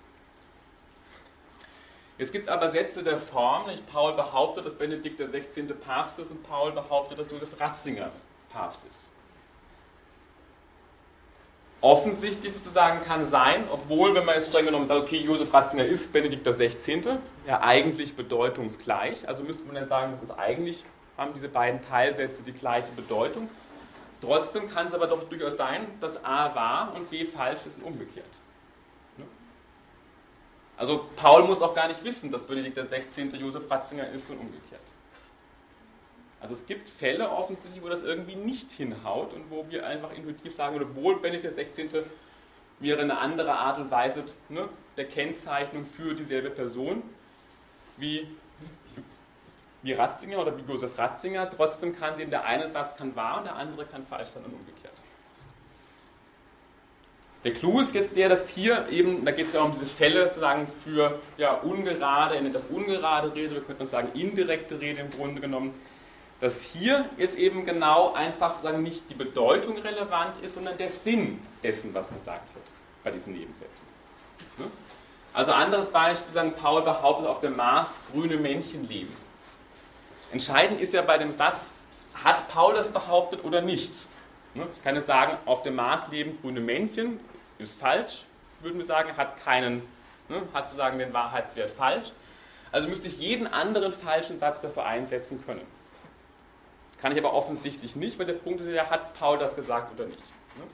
Jetzt 2.19 2.32
gibt 2.32 2.44
es 2.44 2.48
aber 2.51 2.70
Sätze 2.70 3.02
der 3.02 3.19
Form, 3.19 3.66
nicht? 3.66 3.86
Paul 3.86 4.15
behauptet, 4.15 4.66
dass 4.66 4.74
Benedikt 4.74 5.20
der 5.20 5.28
16. 5.28 5.69
Papst 5.81 6.19
ist 6.19 6.31
und 6.31 6.43
Paul 6.43 6.73
behauptet, 6.73 7.19
dass 7.19 7.31
Josef 7.31 7.59
Ratzinger 7.59 8.11
Papst 8.51 8.85
ist. 8.90 9.10
Offensichtlich 11.82 12.52
sozusagen 12.52 13.02
kann 13.02 13.24
sein, 13.27 13.65
obwohl, 13.73 14.15
wenn 14.15 14.27
man 14.27 14.35
jetzt 14.35 14.48
streng 14.48 14.66
genommen 14.66 14.86
sagt, 14.86 15.01
okay, 15.01 15.16
Josef 15.16 15.52
Ratzinger 15.52 15.86
ist 15.86 16.12
Benedikt 16.12 16.44
16., 16.44 17.19
ja 17.47 17.62
eigentlich 17.62 18.15
bedeutungsgleich, 18.15 19.27
also 19.27 19.43
müsste 19.43 19.65
man 19.65 19.77
dann 19.77 19.89
sagen, 19.89 20.12
das 20.12 20.23
ist 20.23 20.39
eigentlich, 20.39 20.85
haben 21.16 21.32
diese 21.35 21.48
beiden 21.48 21.81
Teilsätze 21.82 22.43
die 22.43 22.52
gleiche 22.52 22.93
Bedeutung. 22.93 23.48
Trotzdem 24.20 24.69
kann 24.69 24.89
es 24.89 24.94
aber 24.94 25.07
doch 25.07 25.24
durchaus 25.24 25.57
sein, 25.57 25.86
dass 26.01 26.23
A 26.23 26.55
wahr 26.55 26.93
und 26.94 27.09
B 27.09 27.24
falsch 27.24 27.61
ist 27.66 27.78
und 27.78 27.85
umgekehrt. 27.85 28.27
Also 30.77 31.07
Paul 31.16 31.44
muss 31.44 31.61
auch 31.61 31.74
gar 31.74 31.89
nicht 31.89 32.02
wissen, 32.05 32.31
dass 32.31 32.43
Benedikt 32.43 32.77
16. 32.77 33.35
Josef 33.36 33.70
Ratzinger 33.70 34.09
ist 34.11 34.28
und 34.31 34.39
umgekehrt. 34.39 34.81
Also 36.41 36.55
es 36.55 36.65
gibt 36.67 36.89
Fälle 36.89 37.31
offensichtlich, 37.31 37.83
wo 37.83 37.89
das 37.89 38.03
irgendwie 38.03 38.35
nicht 38.35 38.71
hinhaut 38.71 39.35
und 39.35 39.51
wo 39.51 39.67
wir 39.69 39.87
einfach 39.87 40.12
intuitiv 40.12 40.55
sagen, 40.55 40.81
obwohl 40.81 41.21
Benedikt 41.21 41.55
16. 41.55 41.91
wäre 42.79 43.03
eine 43.03 43.19
andere 43.19 43.53
Art 43.53 43.79
und 43.79 43.91
Weise 43.91 44.25
ne, 44.49 44.69
der 44.97 45.07
Kennzeichnung 45.07 45.85
für 45.85 46.15
dieselbe 46.15 46.51
Person 46.51 47.03
wie, 47.99 48.27
wie 49.83 49.93
Ratzinger 49.93 50.39
oder 50.39 50.57
wie 50.57 50.62
Josef 50.62 50.97
Ratzinger. 50.97 51.51
Trotzdem 51.51 51.95
kann 51.95 52.17
sie, 52.17 52.25
der 52.25 52.47
eine 52.47 52.69
Satz 52.69 52.97
kann 52.97 53.15
wahr 53.15 53.39
und 53.39 53.45
der 53.45 53.57
andere 53.57 53.85
kann 53.85 54.07
falsch 54.07 54.31
sein 54.31 54.43
und 54.45 54.55
umgekehrt. 54.55 54.95
Der 57.45 57.53
Clou 57.53 57.81
ist 57.81 57.95
jetzt 57.95 58.17
der, 58.17 58.29
dass 58.29 58.49
hier 58.49 58.89
eben, 58.91 59.25
da 59.25 59.33
geht 59.33 59.47
es 59.47 59.55
ja 59.55 59.62
um 59.62 59.73
diese 59.73 59.87
Fälle 59.87 60.27
sozusagen 60.27 60.67
für 60.85 61.21
ja, 61.39 61.55
ungerade, 61.55 62.37
er 62.37 62.43
das 62.51 62.65
ungerade 62.67 63.35
Rede, 63.35 63.55
wir 63.55 63.62
könnten 63.62 63.87
sagen 63.87 64.09
indirekte 64.12 64.79
Rede 64.79 65.01
im 65.01 65.11
Grunde 65.11 65.41
genommen, 65.41 65.75
dass 66.41 66.62
hier 66.62 67.09
jetzt 67.19 67.37
eben 67.37 67.67
genau 67.67 68.12
einfach 68.15 68.62
sagen, 68.62 68.83
nicht 68.83 69.11
die 69.11 69.15
Bedeutung 69.15 69.77
relevant 69.79 70.41
ist, 70.43 70.55
sondern 70.55 70.77
der 70.79 70.89
Sinn 70.89 71.41
dessen, 71.62 71.93
was 71.95 72.09
gesagt 72.09 72.55
wird 72.55 72.65
bei 73.05 73.11
diesen 73.11 73.35
Nebensätzen. 73.35 73.87
Ne? 74.59 74.67
Also 75.33 75.53
anderes 75.53 75.91
Beispiel, 75.91 76.33
sagen 76.33 76.55
Paul 76.55 76.83
behauptet 76.83 77.27
auf 77.27 77.41
dem 77.41 77.57
Mars 77.57 78.01
grüne 78.11 78.37
Männchen 78.37 78.89
leben. 78.89 79.15
Entscheidend 80.33 80.81
ist 80.81 80.95
ja 80.95 81.03
bei 81.03 81.19
dem 81.19 81.31
Satz, 81.31 81.61
hat 82.25 82.49
Paul 82.49 82.75
das 82.75 82.89
behauptet 82.89 83.45
oder 83.45 83.61
nicht? 83.61 83.93
Ich 84.55 84.83
kann 84.83 84.97
jetzt 84.97 85.07
sagen, 85.07 85.37
auf 85.47 85.62
dem 85.62 85.77
Mars 85.77 86.09
leben 86.09 86.39
grüne 86.41 86.61
Männchen, 86.61 87.21
ist 87.59 87.79
falsch, 87.79 88.25
würden 88.61 88.79
wir 88.79 88.85
sagen, 88.85 89.17
hat 89.17 89.43
keinen, 89.45 89.83
ne, 90.29 90.43
hat 90.53 90.67
sozusagen 90.67 90.99
den 90.99 91.12
Wahrheitswert 91.12 91.71
falsch. 91.71 92.12
Also 92.73 92.89
müsste 92.89 93.09
ich 93.09 93.19
jeden 93.19 93.47
anderen 93.47 93.93
falschen 93.93 94.39
Satz 94.39 94.61
dafür 94.61 94.87
einsetzen 94.87 95.45
können. 95.45 95.67
Kann 97.01 97.12
ich 97.12 97.18
aber 97.18 97.32
offensichtlich 97.32 97.97
nicht, 97.97 98.18
weil 98.18 98.27
der 98.27 98.35
Punkt 98.35 98.60
ist 98.60 98.68
ja, 98.68 98.89
hat 98.90 99.14
Paul 99.14 99.39
das 99.39 99.56
gesagt 99.56 99.93
oder 99.94 100.06
nicht. 100.06 100.20
Ne? 100.56 100.64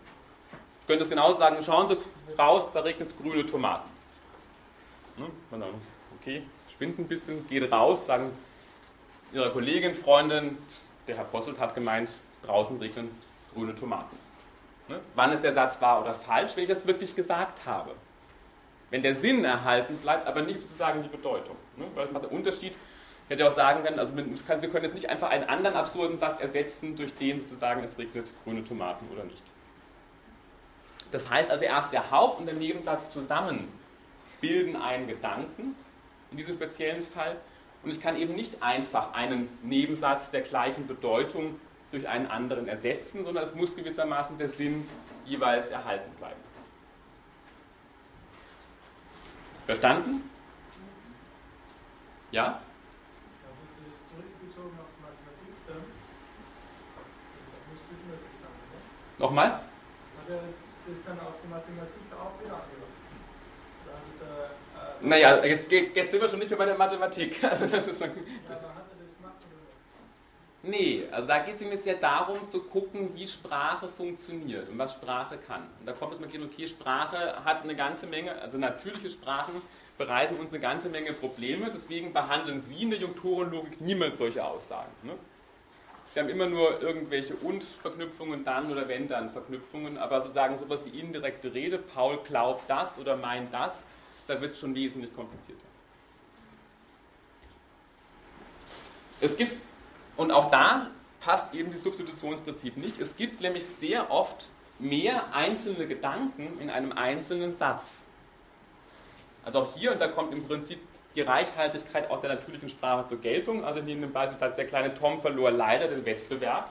Ich 0.80 0.86
könnte 0.86 1.04
es 1.04 1.08
genauso 1.08 1.38
sagen, 1.38 1.62
schauen 1.62 1.88
Sie 1.88 1.96
raus, 2.36 2.66
da 2.72 2.80
regnet 2.80 3.08
es 3.08 3.16
grüne 3.16 3.46
Tomaten. 3.46 3.88
Ne? 5.16 5.26
Okay, 6.20 6.42
spinnt 6.72 6.98
ein 6.98 7.06
bisschen, 7.06 7.46
geht 7.48 7.70
raus, 7.70 8.06
sagen 8.06 8.32
Ihrer 9.32 9.50
Kollegin, 9.50 9.94
Freundin, 9.94 10.58
der 11.06 11.16
Herr 11.16 11.24
Posselt 11.24 11.58
hat 11.58 11.74
gemeint, 11.74 12.10
draußen 12.42 12.78
regnen 12.78 13.10
grüne 13.54 13.74
Tomaten. 13.74 14.16
Ne? 14.88 15.00
Wann 15.14 15.32
ist 15.32 15.42
der 15.42 15.52
Satz 15.52 15.80
wahr 15.80 16.02
oder 16.02 16.14
falsch, 16.14 16.56
wenn 16.56 16.64
ich 16.64 16.68
das 16.68 16.86
wirklich 16.86 17.14
gesagt 17.14 17.66
habe? 17.66 17.92
Wenn 18.90 19.02
der 19.02 19.14
Sinn 19.14 19.44
erhalten 19.44 19.96
bleibt, 19.96 20.26
aber 20.26 20.42
nicht 20.42 20.60
sozusagen 20.60 21.02
die 21.02 21.08
Bedeutung. 21.08 21.56
Ne? 21.76 21.86
Weil 21.94 22.04
das 22.04 22.12
macht 22.12 22.24
den 22.24 22.30
Unterschied, 22.30 22.74
Ich 23.26 23.30
hätte 23.30 23.44
auch 23.48 23.52
sagen 23.52 23.82
können, 23.82 23.98
also 23.98 24.12
Sie 24.14 24.68
können 24.68 24.84
jetzt 24.84 24.94
nicht 24.94 25.10
einfach 25.10 25.30
einen 25.30 25.48
anderen 25.48 25.76
absurden 25.76 26.16
Satz 26.16 26.40
ersetzen, 26.40 26.94
durch 26.94 27.12
den 27.16 27.40
sozusagen 27.40 27.82
es 27.82 27.98
regnet 27.98 28.32
grüne 28.44 28.64
Tomaten 28.64 29.04
oder 29.12 29.24
nicht. 29.24 29.42
Das 31.10 31.28
heißt 31.28 31.50
also 31.50 31.64
erst 31.64 31.92
der 31.92 32.12
Haupt- 32.12 32.38
und 32.38 32.46
der 32.46 32.54
Nebensatz 32.54 33.10
zusammen 33.10 33.66
bilden 34.40 34.76
einen 34.76 35.08
Gedanken, 35.08 35.74
in 36.30 36.36
diesem 36.36 36.54
speziellen 36.54 37.02
Fall. 37.02 37.36
Und 37.82 37.90
ich 37.90 38.00
kann 38.00 38.16
eben 38.16 38.34
nicht 38.34 38.62
einfach 38.62 39.12
einen 39.12 39.48
Nebensatz 39.62 40.30
der 40.30 40.42
gleichen 40.42 40.86
Bedeutung 40.86 41.60
durch 41.90 42.08
einen 42.08 42.28
anderen 42.28 42.68
ersetzen, 42.68 43.24
sondern 43.24 43.42
es 43.42 43.54
muss 43.56 43.74
gewissermaßen 43.74 44.38
der 44.38 44.48
Sinn 44.48 44.88
jeweils 45.24 45.68
erhalten 45.68 46.12
bleiben. 46.18 46.40
Verstanden? 49.66 50.30
Ja? 52.30 52.60
Nochmal? 54.76 55.10
Hat 55.10 55.72
er 55.72 55.72
das 55.72 55.72
dann 55.72 55.76
auf 55.76 57.06
die 57.08 58.04
Mathematik 58.04 58.04
auch 58.04 58.04
wieder 58.04 58.16
angewandt? 58.16 58.96
Äh, 65.00 65.06
naja, 65.06 65.44
jetzt, 65.44 65.70
jetzt 65.70 66.10
sind 66.10 66.20
wir 66.20 66.28
schon 66.28 66.38
nicht 66.38 66.50
mehr 66.50 66.58
bei 66.58 66.66
der 66.66 66.76
Mathematik. 66.76 67.42
Also 67.50 67.66
das 67.66 67.86
ist 67.86 68.02
Nee, 70.62 71.04
also 71.12 71.28
da 71.28 71.38
geht 71.38 71.54
es 71.54 71.62
ihm 71.62 71.70
jetzt 71.70 71.86
ja 71.86 71.94
darum 71.94 72.38
zu 72.50 72.60
gucken, 72.60 73.14
wie 73.14 73.28
Sprache 73.28 73.88
funktioniert 73.88 74.68
und 74.68 74.76
was 74.76 74.94
Sprache 74.94 75.38
kann. 75.38 75.62
Und 75.78 75.86
da 75.86 75.92
kommt 75.92 76.14
es 76.14 76.20
mal 76.20 76.28
gehen, 76.28 76.42
okay, 76.42 76.66
Sprache 76.66 77.44
hat 77.44 77.62
eine 77.62 77.76
ganze 77.76 78.08
Menge, 78.08 78.32
also 78.42 78.58
natürliche 78.58 79.08
Sprachen 79.08 79.62
bereiten 79.96 80.36
uns 80.36 80.50
eine 80.50 80.58
ganze 80.58 80.88
Menge 80.88 81.12
Probleme, 81.12 81.70
deswegen 81.72 82.12
behandeln 82.12 82.60
Sie 82.60 82.82
in 82.82 82.90
der 82.90 82.98
Junktorenlogik 82.98 83.80
niemals 83.80 84.18
solche 84.18 84.44
Aussagen. 84.44 84.90
Ne? 85.04 85.12
Sie 86.16 86.20
haben 86.20 86.30
immer 86.30 86.46
nur 86.46 86.80
irgendwelche 86.80 87.34
Und-Verknüpfungen, 87.34 88.42
dann 88.42 88.72
oder 88.72 88.88
wenn 88.88 89.06
dann 89.06 89.28
Verknüpfungen, 89.28 89.98
aber 89.98 90.22
sozusagen 90.22 90.56
sowas 90.56 90.82
wie 90.86 90.98
indirekte 90.98 91.52
Rede, 91.52 91.76
Paul 91.76 92.20
glaubt 92.24 92.70
das 92.70 92.98
oder 92.98 93.18
meint 93.18 93.52
das, 93.52 93.84
da 94.26 94.40
wird 94.40 94.52
es 94.52 94.58
schon 94.58 94.74
wesentlich 94.74 95.14
komplizierter. 95.14 95.66
Es 99.20 99.36
gibt, 99.36 99.60
und 100.16 100.32
auch 100.32 100.50
da 100.50 100.90
passt 101.20 101.52
eben 101.54 101.70
das 101.70 101.82
Substitutionsprinzip 101.82 102.78
nicht, 102.78 102.98
es 102.98 103.14
gibt 103.16 103.42
nämlich 103.42 103.66
sehr 103.66 104.10
oft 104.10 104.48
mehr 104.78 105.34
einzelne 105.34 105.86
Gedanken 105.86 106.58
in 106.60 106.70
einem 106.70 106.92
einzelnen 106.92 107.52
Satz. 107.52 108.04
Also 109.44 109.58
auch 109.58 109.74
hier, 109.76 109.92
und 109.92 110.00
da 110.00 110.08
kommt 110.08 110.32
im 110.32 110.46
Prinzip 110.46 110.78
die 111.16 111.22
Reichhaltigkeit 111.22 112.10
auch 112.10 112.20
der 112.20 112.34
natürlichen 112.34 112.68
Sprache 112.68 113.06
zur 113.06 113.20
Geltung. 113.20 113.64
Also 113.64 113.80
in 113.80 113.86
dem 113.86 114.12
Beispiel, 114.12 114.48
der 114.54 114.66
kleine 114.66 114.94
Tom 114.94 115.20
verlor 115.20 115.50
leider 115.50 115.88
den 115.88 116.04
Wettbewerb. 116.04 116.70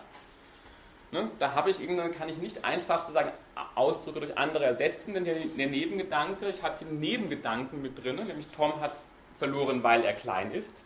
Ne? 1.11 1.29
Da 1.39 1.53
habe 1.53 1.71
ich 1.71 1.77
kann 2.17 2.29
ich 2.29 2.37
nicht 2.37 2.63
einfach 2.63 2.99
sozusagen 3.03 3.31
Ausdrücke 3.73 4.19
durch 4.19 4.37
andere 4.37 4.65
ersetzen, 4.65 5.13
denn 5.13 5.25
der, 5.25 5.35
der 5.35 5.67
Nebengedanke, 5.67 6.49
ich 6.49 6.61
habe 6.61 6.79
einen 6.81 6.99
Nebengedanken 6.99 7.81
mit 7.81 8.03
drin, 8.03 8.15
nämlich 8.15 8.47
Tom 8.47 8.79
hat 8.81 8.95
verloren, 9.39 9.83
weil 9.83 10.03
er 10.03 10.13
klein 10.13 10.51
ist. 10.51 10.81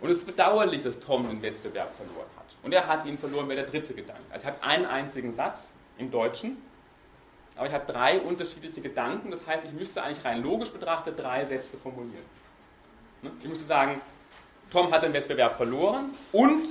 Und 0.00 0.10
es 0.10 0.18
ist 0.18 0.26
bedauerlich, 0.26 0.82
dass 0.82 0.98
Tom 1.00 1.28
den 1.28 1.42
Wettbewerb 1.42 1.94
verloren 1.94 2.28
hat. 2.36 2.46
Und 2.62 2.72
er 2.72 2.86
hat 2.86 3.04
ihn 3.04 3.18
verloren, 3.18 3.48
weil 3.48 3.56
der 3.56 3.66
dritte 3.66 3.94
Gedanke. 3.94 4.22
Also 4.30 4.46
ich 4.46 4.54
habe 4.54 4.62
einen 4.62 4.86
einzigen 4.86 5.32
Satz 5.32 5.72
im 5.98 6.10
Deutschen, 6.10 6.58
aber 7.56 7.66
ich 7.66 7.72
habe 7.72 7.90
drei 7.90 8.20
unterschiedliche 8.20 8.80
Gedanken. 8.80 9.30
Das 9.30 9.46
heißt, 9.46 9.64
ich 9.64 9.72
müsste 9.72 10.02
eigentlich 10.02 10.24
rein 10.24 10.42
logisch 10.42 10.70
betrachtet 10.70 11.18
drei 11.18 11.44
Sätze 11.44 11.76
formulieren. 11.76 12.24
Ne? 13.22 13.30
Ich 13.40 13.48
müsste 13.48 13.66
sagen, 13.66 14.00
Tom 14.70 14.92
hat 14.92 15.02
den 15.02 15.12
Wettbewerb 15.12 15.56
verloren 15.56 16.10
und 16.32 16.66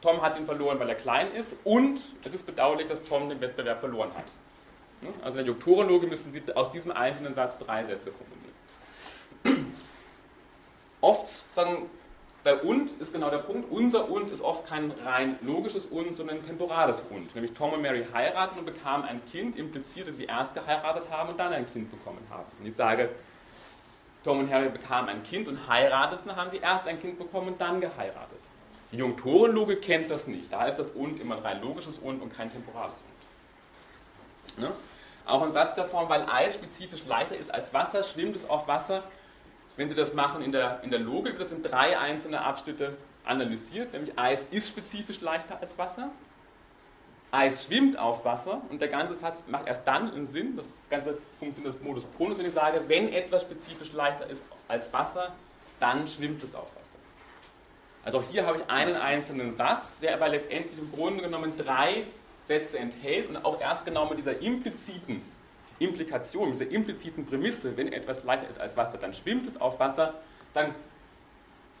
Tom 0.00 0.22
hat 0.22 0.38
ihn 0.38 0.46
verloren, 0.46 0.78
weil 0.78 0.88
er 0.88 0.94
klein 0.94 1.32
ist 1.32 1.56
und 1.64 2.00
es 2.24 2.34
ist 2.34 2.46
bedauerlich, 2.46 2.88
dass 2.88 3.02
Tom 3.02 3.28
den 3.28 3.40
Wettbewerb 3.40 3.80
verloren 3.80 4.10
hat. 4.16 4.26
Ne? 5.00 5.10
Also 5.22 5.38
in 5.38 5.44
der 5.44 5.54
Joktorenloge 5.54 6.06
müssen 6.06 6.32
Sie 6.32 6.42
aus 6.54 6.70
diesem 6.70 6.92
einzelnen 6.92 7.34
Satz 7.34 7.58
drei 7.58 7.84
Sätze 7.84 8.12
formulieren. 8.12 9.74
Oft 11.00 11.28
sagen, 11.52 11.88
bei 12.44 12.54
und 12.56 12.92
ist 13.00 13.12
genau 13.12 13.30
der 13.30 13.38
Punkt, 13.38 13.70
unser 13.70 14.10
und 14.10 14.30
ist 14.30 14.40
oft 14.40 14.66
kein 14.66 14.90
rein 15.04 15.38
logisches 15.42 15.86
und, 15.86 16.16
sondern 16.16 16.38
ein 16.38 16.46
temporales 16.46 17.04
und. 17.10 17.34
Nämlich 17.34 17.52
Tom 17.52 17.72
und 17.72 17.82
Mary 17.82 18.06
heiraten 18.12 18.58
und 18.58 18.64
bekamen 18.64 19.06
ein 19.06 19.24
Kind, 19.26 19.56
impliziert, 19.56 20.08
dass 20.08 20.16
sie 20.16 20.24
erst 20.24 20.54
geheiratet 20.54 21.10
haben 21.10 21.30
und 21.30 21.38
dann 21.38 21.52
ein 21.52 21.70
Kind 21.70 21.90
bekommen 21.90 22.24
haben. 22.30 22.46
Und 22.58 22.66
ich 22.66 22.74
sage, 22.74 23.10
Tom 24.24 24.40
und 24.40 24.52
Harry 24.52 24.68
bekamen 24.68 25.08
ein 25.08 25.22
Kind 25.22 25.48
und 25.48 25.68
heirateten, 25.68 26.34
haben 26.34 26.50
sie 26.50 26.58
erst 26.58 26.86
ein 26.86 27.00
Kind 27.00 27.18
bekommen 27.18 27.48
und 27.48 27.60
dann 27.60 27.80
geheiratet. 27.80 28.40
Die 28.90 28.96
Jungtorenloge 28.96 29.76
kennt 29.76 30.10
das 30.10 30.26
nicht. 30.26 30.52
Da 30.52 30.66
ist 30.66 30.76
das 30.76 30.90
und 30.90 31.20
immer 31.20 31.36
ein 31.36 31.42
rein 31.42 31.60
logisches 31.60 31.98
und 31.98 32.20
und 32.20 32.34
kein 32.34 32.50
temporales 32.50 33.00
und. 34.56 34.62
Ne? 34.62 34.72
Auch 35.26 35.42
ein 35.42 35.52
Satz 35.52 35.74
der 35.74 35.84
Form, 35.84 36.08
weil 36.08 36.26
Eis 36.28 36.54
spezifisch 36.54 37.04
leichter 37.04 37.36
ist 37.36 37.52
als 37.52 37.74
Wasser, 37.74 38.02
schwimmt 38.02 38.34
es 38.34 38.48
auf 38.48 38.66
Wasser. 38.66 39.02
Wenn 39.76 39.88
Sie 39.88 39.94
das 39.94 40.14
machen 40.14 40.42
in 40.42 40.52
der, 40.52 40.80
in 40.82 40.90
der 40.90 41.00
Logik, 41.00 41.38
das 41.38 41.52
in 41.52 41.62
drei 41.62 41.98
einzelne 41.98 42.40
Abschnitte 42.40 42.96
analysiert, 43.24 43.92
nämlich 43.92 44.18
Eis 44.18 44.46
ist 44.50 44.68
spezifisch 44.68 45.20
leichter 45.20 45.60
als 45.60 45.76
Wasser, 45.76 46.10
Eis 47.30 47.64
schwimmt 47.64 47.98
auf 47.98 48.24
Wasser 48.24 48.62
und 48.70 48.80
der 48.80 48.88
ganze 48.88 49.14
Satz 49.14 49.44
macht 49.48 49.66
erst 49.66 49.86
dann 49.86 50.12
einen 50.12 50.26
Sinn, 50.26 50.56
das 50.56 50.72
Ganze 50.88 51.18
funktioniert 51.38 51.74
das 51.74 51.82
Modus 51.82 52.04
Ponus, 52.16 52.38
wenn 52.38 52.46
ich 52.46 52.54
sage, 52.54 52.82
wenn 52.86 53.12
etwas 53.12 53.42
spezifisch 53.42 53.92
leichter 53.92 54.28
ist 54.28 54.42
als 54.66 54.92
Wasser, 54.92 55.32
dann 55.78 56.08
schwimmt 56.08 56.42
es 56.42 56.54
auf 56.54 56.64
Wasser. 56.74 56.96
Also 58.04 58.18
auch 58.20 58.24
hier 58.30 58.46
habe 58.46 58.58
ich 58.58 58.70
einen 58.70 58.96
einzelnen 58.96 59.54
Satz, 59.54 60.00
der 60.00 60.14
aber 60.14 60.30
letztendlich 60.30 60.78
im 60.78 60.90
Grunde 60.90 61.22
genommen 61.22 61.52
drei 61.56 62.04
Sätze 62.46 62.78
enthält 62.78 63.28
und 63.28 63.36
auch 63.36 63.60
erst 63.60 63.84
genau 63.84 64.08
mit 64.08 64.18
dieser 64.18 64.40
impliziten 64.40 65.22
Implikation, 65.78 66.50
dieser 66.50 66.70
impliziten 66.70 67.26
Prämisse, 67.26 67.76
wenn 67.76 67.92
etwas 67.92 68.24
leichter 68.24 68.48
ist 68.48 68.58
als 68.58 68.76
Wasser, 68.76 68.96
dann 68.96 69.12
schwimmt 69.12 69.46
es 69.46 69.60
auf 69.60 69.78
Wasser, 69.78 70.14
dann 70.54 70.74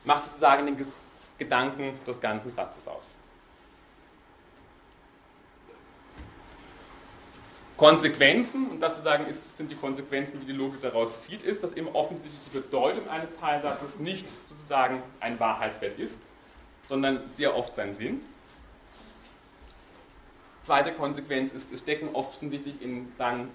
macht 0.04 0.26
sozusagen 0.26 0.66
den 0.66 0.76
Gedanken 1.38 1.98
des 2.06 2.20
ganzen 2.20 2.54
Satzes 2.54 2.86
aus. 2.86 3.17
Konsequenzen, 7.78 8.70
und 8.70 8.80
das 8.80 8.96
sozusagen 8.96 9.26
ist, 9.26 9.56
sind 9.56 9.70
die 9.70 9.76
Konsequenzen, 9.76 10.40
die 10.40 10.46
die 10.46 10.52
Logik 10.52 10.80
daraus 10.80 11.22
zieht, 11.22 11.44
ist, 11.44 11.62
dass 11.62 11.72
eben 11.72 11.86
offensichtlich 11.88 12.40
die 12.52 12.58
Bedeutung 12.58 13.08
eines 13.08 13.32
Teilsatzes 13.34 14.00
nicht 14.00 14.28
sozusagen 14.48 15.00
ein 15.20 15.38
Wahrheitswert 15.38 15.96
ist, 15.96 16.20
sondern 16.88 17.28
sehr 17.28 17.56
oft 17.56 17.76
sein 17.76 17.94
Sinn. 17.94 18.20
Zweite 20.62 20.92
Konsequenz 20.92 21.52
ist, 21.52 21.72
es 21.72 21.78
stecken 21.78 22.10
offensichtlich 22.14 22.82
in 22.82 23.12
sagen, 23.16 23.48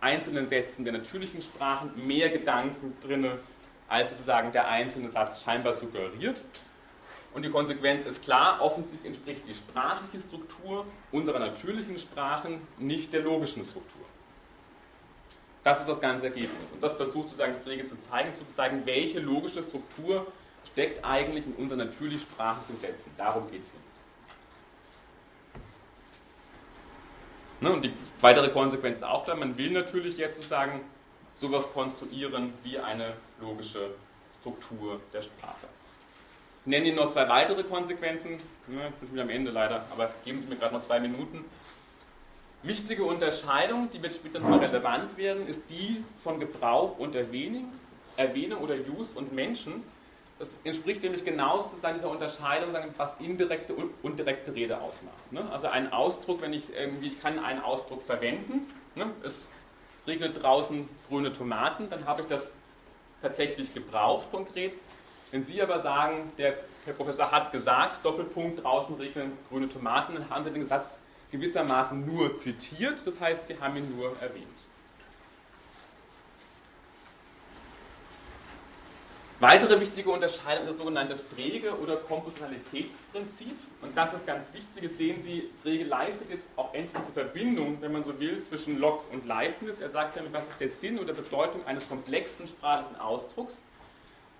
einzelnen 0.00 0.48
Sätzen 0.48 0.82
der 0.82 0.92
natürlichen 0.92 1.40
Sprachen 1.40 1.92
mehr 2.04 2.30
Gedanken 2.30 2.96
drin, 3.00 3.30
als 3.86 4.10
sozusagen 4.10 4.50
der 4.50 4.66
einzelne 4.66 5.12
Satz 5.12 5.42
scheinbar 5.44 5.72
suggeriert. 5.72 6.42
Und 7.34 7.44
die 7.44 7.50
Konsequenz 7.50 8.04
ist 8.04 8.22
klar, 8.22 8.60
offensichtlich 8.60 9.04
entspricht 9.04 9.46
die 9.46 9.54
sprachliche 9.54 10.20
Struktur 10.20 10.86
unserer 11.12 11.38
natürlichen 11.38 11.98
Sprachen 11.98 12.60
nicht 12.78 13.12
der 13.12 13.22
logischen 13.22 13.64
Struktur. 13.64 14.04
Das 15.62 15.80
ist 15.80 15.88
das 15.88 16.00
ganze 16.00 16.26
Ergebnis. 16.26 16.72
Und 16.72 16.82
das 16.82 16.94
versucht 16.94 17.28
sozusagen 17.28 17.54
Frege 17.56 17.84
zu 17.84 17.96
zeigen, 17.96 18.34
zu 18.34 18.46
zeigen, 18.46 18.86
welche 18.86 19.20
logische 19.20 19.62
Struktur 19.62 20.26
steckt 20.72 21.04
eigentlich 21.04 21.44
in 21.44 21.54
unseren 21.54 21.78
natürlich 21.78 22.22
sprachlichen 22.22 22.80
Sätzen. 22.80 23.10
Darum 23.16 23.50
geht 23.50 23.60
es 23.60 23.70
hier. 23.70 23.80
Ne, 27.60 27.72
und 27.72 27.84
die 27.84 27.92
weitere 28.20 28.50
Konsequenz 28.50 28.98
ist 28.98 29.04
auch 29.04 29.24
klar, 29.24 29.36
man 29.36 29.58
will 29.58 29.70
natürlich 29.70 30.16
jetzt 30.16 30.36
sozusagen 30.36 30.80
sowas 31.34 31.70
konstruieren 31.72 32.54
wie 32.62 32.78
eine 32.78 33.14
logische 33.40 33.94
Struktur 34.40 35.00
der 35.12 35.22
Sprache. 35.22 35.66
Nenne 36.68 36.88
Ihnen 36.88 36.96
noch 36.96 37.08
zwei 37.10 37.26
weitere 37.30 37.64
Konsequenzen. 37.64 38.34
Ich 38.34 38.74
bin 39.00 39.12
wieder 39.12 39.22
am 39.22 39.30
Ende 39.30 39.50
leider, 39.50 39.86
aber 39.90 40.10
geben 40.22 40.38
Sie 40.38 40.46
mir 40.46 40.56
gerade 40.56 40.74
noch 40.74 40.82
zwei 40.82 41.00
Minuten. 41.00 41.46
Wichtige 42.62 43.04
Unterscheidung, 43.04 43.88
die 43.90 44.02
wird 44.02 44.12
später 44.12 44.38
noch 44.38 44.60
relevant 44.60 45.16
werden, 45.16 45.48
ist 45.48 45.62
die 45.70 46.04
von 46.22 46.38
Gebrauch 46.38 46.98
und 46.98 47.14
Erwähnung, 47.14 47.72
Erwähnung 48.18 48.60
oder 48.60 48.74
Use 48.74 49.16
und 49.16 49.32
Menschen. 49.32 49.82
Das 50.38 50.50
entspricht 50.62 51.02
nämlich 51.02 51.24
genauso 51.24 51.70
dieser 51.96 52.10
Unterscheidung, 52.10 52.74
was 52.98 53.18
indirekte 53.18 53.74
und 54.02 54.18
direkte 54.18 54.54
Rede 54.54 54.78
ausmacht. 54.78 55.32
Ne? 55.32 55.50
Also 55.50 55.68
ein 55.68 55.90
Ausdruck, 55.90 56.42
wenn 56.42 56.52
ich 56.52 56.70
irgendwie, 56.74 57.08
ich 57.08 57.22
kann 57.22 57.38
einen 57.38 57.62
Ausdruck 57.62 58.02
verwenden, 58.02 58.70
ne? 58.94 59.06
es 59.22 59.40
regnet 60.06 60.42
draußen 60.42 60.86
grüne 61.08 61.32
Tomaten, 61.32 61.88
dann 61.88 62.04
habe 62.04 62.20
ich 62.20 62.28
das 62.28 62.52
tatsächlich 63.22 63.72
gebraucht 63.72 64.30
konkret. 64.30 64.76
Wenn 65.30 65.44
Sie 65.44 65.60
aber 65.60 65.80
sagen, 65.80 66.32
der 66.38 66.56
Herr 66.84 66.94
Professor 66.94 67.30
hat 67.30 67.52
gesagt, 67.52 68.04
Doppelpunkt, 68.04 68.62
draußen 68.62 68.94
regnen 68.94 69.32
grüne 69.48 69.68
Tomaten, 69.68 70.14
dann 70.14 70.30
haben 70.30 70.44
Sie 70.44 70.50
den 70.50 70.66
Satz 70.66 70.98
gewissermaßen 71.30 72.06
nur 72.06 72.34
zitiert, 72.36 73.06
das 73.06 73.20
heißt, 73.20 73.48
Sie 73.48 73.60
haben 73.60 73.76
ihn 73.76 73.94
nur 73.96 74.16
erwähnt. 74.20 74.46
Weitere 79.40 79.78
wichtige 79.78 80.10
Unterscheidung 80.10 80.64
ist 80.64 80.70
das 80.70 80.78
sogenannte 80.78 81.16
Frege- 81.16 81.78
oder 81.78 81.96
Kompositionalitätsprinzip. 81.96 83.56
Und 83.82 83.96
das 83.96 84.12
ist 84.12 84.26
ganz 84.26 84.52
wichtig. 84.52 84.82
Jetzt 84.82 84.98
sehen 84.98 85.22
Sie, 85.22 85.48
Frege 85.62 85.84
leistet 85.84 86.28
jetzt 86.30 86.48
auch 86.56 86.74
endlich 86.74 87.00
diese 87.00 87.12
Verbindung, 87.12 87.80
wenn 87.80 87.92
man 87.92 88.02
so 88.02 88.18
will, 88.18 88.42
zwischen 88.42 88.80
Locke 88.80 89.04
und 89.12 89.26
Leibniz. 89.28 89.80
Er 89.80 89.90
sagt 89.90 90.16
damit, 90.16 90.32
was 90.32 90.48
ist 90.48 90.60
der 90.60 90.70
Sinn 90.70 90.98
oder 90.98 91.12
Bedeutung 91.12 91.64
eines 91.66 91.88
komplexen 91.88 92.48
sprachlichen 92.48 93.00
Ausdrucks. 93.00 93.62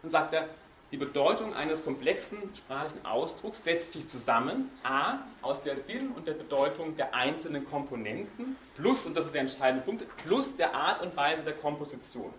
Dann 0.03 0.11
sagt 0.11 0.35
er, 0.35 0.49
die 0.91 0.97
Bedeutung 0.97 1.53
eines 1.53 1.85
komplexen 1.85 2.39
sprachlichen 2.57 3.05
Ausdrucks 3.05 3.63
setzt 3.63 3.93
sich 3.93 4.09
zusammen, 4.09 4.71
a, 4.83 5.19
aus 5.43 5.61
der 5.61 5.77
Sinn 5.77 6.13
und 6.13 6.27
der 6.27 6.33
Bedeutung 6.33 6.97
der 6.97 7.15
einzelnen 7.15 7.67
Komponenten, 7.69 8.57
plus, 8.75 9.05
und 9.05 9.15
das 9.15 9.27
ist 9.27 9.35
der 9.35 9.43
entscheidende 9.43 9.85
Punkt, 9.85 10.05
plus 10.17 10.57
der 10.57 10.75
Art 10.75 11.03
und 11.03 11.15
Weise 11.15 11.43
der 11.43 11.53
Komposition. 11.53 12.33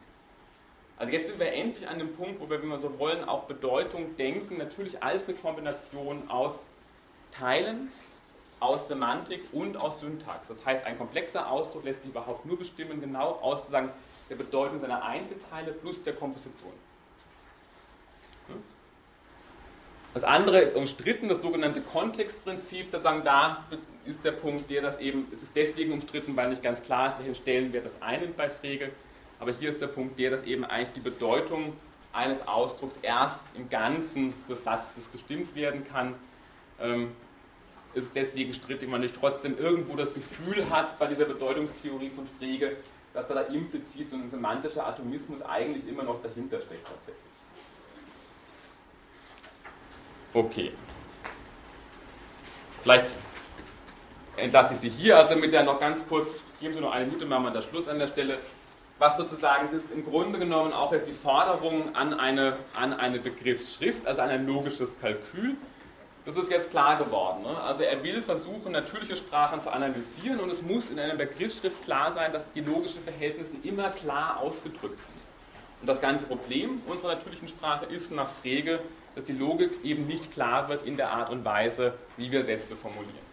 Also 0.97 1.13
jetzt 1.13 1.27
sind 1.27 1.39
wir 1.39 1.53
endlich 1.53 1.88
an 1.88 1.99
dem 1.99 2.15
Punkt, 2.15 2.41
wo 2.41 2.49
wir, 2.49 2.61
wenn 2.61 2.69
wir 2.69 2.80
so 2.80 2.97
wollen, 2.97 3.23
auch 3.23 3.43
Bedeutung 3.43 4.15
denken, 4.17 4.57
natürlich 4.57 5.01
als 5.01 5.27
eine 5.27 5.38
Kombination 5.38 6.30
aus 6.30 6.65
Teilen, 7.31 7.91
aus 8.59 8.88
Semantik 8.88 9.43
und 9.53 9.77
aus 9.77 9.99
Syntax. 9.99 10.47
Das 10.47 10.65
heißt, 10.65 10.85
ein 10.85 10.97
komplexer 10.97 11.49
Ausdruck 11.49 11.85
lässt 11.85 12.01
sich 12.01 12.09
überhaupt 12.09 12.45
nur 12.45 12.57
bestimmen, 12.57 12.99
genau 12.99 13.39
aus 13.41 13.59
sozusagen 13.61 13.91
der 14.30 14.35
Bedeutung 14.35 14.80
seiner 14.80 15.03
Einzelteile 15.03 15.71
plus 15.71 16.03
der 16.03 16.15
Komposition. 16.15 16.73
Hm? 18.49 18.63
Das 20.13 20.23
andere 20.23 20.61
ist 20.61 20.76
umstritten, 20.76 21.30
das 21.30 21.41
sogenannte 21.41 21.81
Kontextprinzip. 21.81 22.91
Da 22.91 22.99
sagen, 22.99 23.21
da 23.23 23.65
ist 24.05 24.26
der 24.26 24.31
Punkt, 24.31 24.69
der 24.69 24.81
das 24.81 24.99
eben, 24.99 25.27
es 25.31 25.43
ist 25.43 25.55
deswegen 25.55 25.93
umstritten, 25.93 26.35
weil 26.35 26.49
nicht 26.49 26.63
ganz 26.63 26.81
klar 26.81 27.09
ist, 27.09 27.19
welchen 27.19 27.35
Stellenwert 27.35 27.85
das 27.85 28.01
einnimmt 28.01 28.35
bei 28.35 28.49
Frege. 28.49 28.91
Aber 29.39 29.51
hier 29.51 29.69
ist 29.69 29.81
der 29.81 29.88
Punkt 29.88 30.19
der, 30.19 30.31
dass 30.31 30.43
eben 30.43 30.65
eigentlich 30.65 30.93
die 30.93 30.99
Bedeutung 30.99 31.73
eines 32.11 32.47
Ausdrucks 32.47 32.97
erst 33.01 33.41
im 33.55 33.69
Ganzen 33.69 34.34
des 34.49 34.63
Satzes 34.63 35.05
bestimmt 35.05 35.55
werden 35.55 35.85
kann. 35.85 36.15
Ähm, 36.81 37.11
ist 37.93 38.11
deswegen 38.15 38.53
strittig, 38.53 38.89
man 38.89 39.01
nicht 39.01 39.15
trotzdem 39.15 39.57
irgendwo 39.57 39.95
das 39.95 40.13
Gefühl 40.13 40.69
hat 40.69 40.97
bei 40.99 41.07
dieser 41.07 41.26
Bedeutungstheorie 41.26 42.09
von 42.09 42.27
Frege, 42.38 42.77
dass 43.13 43.27
da, 43.27 43.34
da 43.34 43.41
implizit 43.41 44.09
so 44.09 44.15
ein 44.15 44.30
semantischer 44.30 44.85
Atomismus 44.85 45.41
eigentlich 45.41 45.88
immer 45.88 46.03
noch 46.03 46.21
dahinter 46.21 46.59
steckt 46.59 46.88
tatsächlich. 46.88 47.23
Okay. 50.34 50.72
Vielleicht 52.81 53.07
entlasse 54.38 54.73
ich 54.73 54.80
Sie 54.80 54.89
hier, 54.89 55.18
also 55.18 55.35
mit 55.35 55.51
der 55.51 55.64
noch 55.64 55.80
ganz 55.80 56.06
kurz, 56.07 56.27
geben 56.60 56.73
Sie 56.73 56.80
noch 56.80 56.91
eine 56.91 57.06
Minute, 57.06 57.26
machen 57.26 57.43
wir 57.43 57.51
das 57.51 57.65
Schluss 57.65 57.88
an 57.88 57.99
der 57.99 58.07
Stelle 58.07 58.38
was 58.99 59.15
sozusagen, 59.15 59.65
es 59.65 59.72
ist 59.72 59.91
im 59.91 60.03
Grunde 60.03 60.38
genommen 60.38 60.73
auch 60.73 60.91
jetzt 60.91 61.07
die 61.07 61.14
Forderung 61.14 61.95
an 61.95 62.14
eine, 62.14 62.57
an 62.76 62.93
eine 62.93 63.19
Begriffsschrift, 63.19 64.06
also 64.06 64.22
an 64.22 64.30
ein 64.30 64.45
logisches 64.45 64.99
Kalkül. 64.99 65.56
Das 66.26 66.35
ist 66.35 66.51
jetzt 66.51 66.69
klar 66.69 66.97
geworden. 66.97 67.43
Ne? 67.43 67.61
Also 67.61 67.84
er 67.84 68.03
will 68.03 68.22
versuchen, 68.22 68.73
natürliche 68.73 69.15
Sprachen 69.15 69.61
zu 69.61 69.72
analysieren 69.72 70.41
und 70.41 70.49
es 70.49 70.61
muss 70.61 70.89
in 70.89 70.99
einer 70.99 71.15
Begriffsschrift 71.15 71.81
klar 71.85 72.11
sein, 72.11 72.34
dass 72.34 72.43
die 72.53 72.60
logischen 72.60 73.01
Verhältnisse 73.01 73.56
immer 73.64 73.89
klar 73.89 74.38
ausgedrückt 74.41 74.99
sind. 74.99 75.15
Und 75.80 75.88
das 75.88 76.01
ganze 76.01 76.26
Problem 76.27 76.81
unserer 76.85 77.15
natürlichen 77.15 77.47
Sprache 77.47 77.85
ist 77.85 78.11
nach 78.11 78.30
Frege, 78.41 78.81
dass 79.15 79.23
die 79.23 79.34
Logik 79.34 79.84
eben 79.84 80.07
nicht 80.07 80.31
klar 80.31 80.69
wird 80.69 80.86
in 80.86 80.98
der 80.98 81.11
Art 81.11 81.30
und 81.30 81.44
Weise, 81.45 81.94
wie 82.18 82.31
wir 82.31 82.44
Sätze 82.44 82.76
formulieren. 82.76 83.30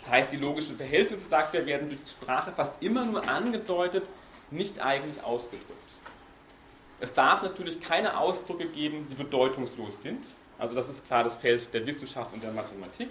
Das 0.00 0.10
heißt, 0.10 0.32
die 0.32 0.36
logischen 0.36 0.76
Verhältnisse, 0.76 1.28
sagt 1.28 1.54
er, 1.54 1.66
werden 1.66 1.88
durch 1.88 2.02
die 2.02 2.10
Sprache 2.10 2.52
fast 2.52 2.82
immer 2.82 3.04
nur 3.04 3.28
angedeutet, 3.28 4.08
nicht 4.50 4.80
eigentlich 4.80 5.22
ausgedrückt. 5.22 5.74
Es 7.00 7.12
darf 7.12 7.42
natürlich 7.42 7.80
keine 7.80 8.18
Ausdrücke 8.18 8.66
geben, 8.66 9.06
die 9.10 9.16
bedeutungslos 9.16 10.00
sind. 10.02 10.24
Also 10.58 10.74
das 10.74 10.88
ist 10.88 11.06
klar 11.06 11.24
das 11.24 11.36
Feld 11.36 11.72
der 11.72 11.86
Wissenschaft 11.86 12.32
und 12.32 12.42
der 12.42 12.52
Mathematik. 12.52 13.10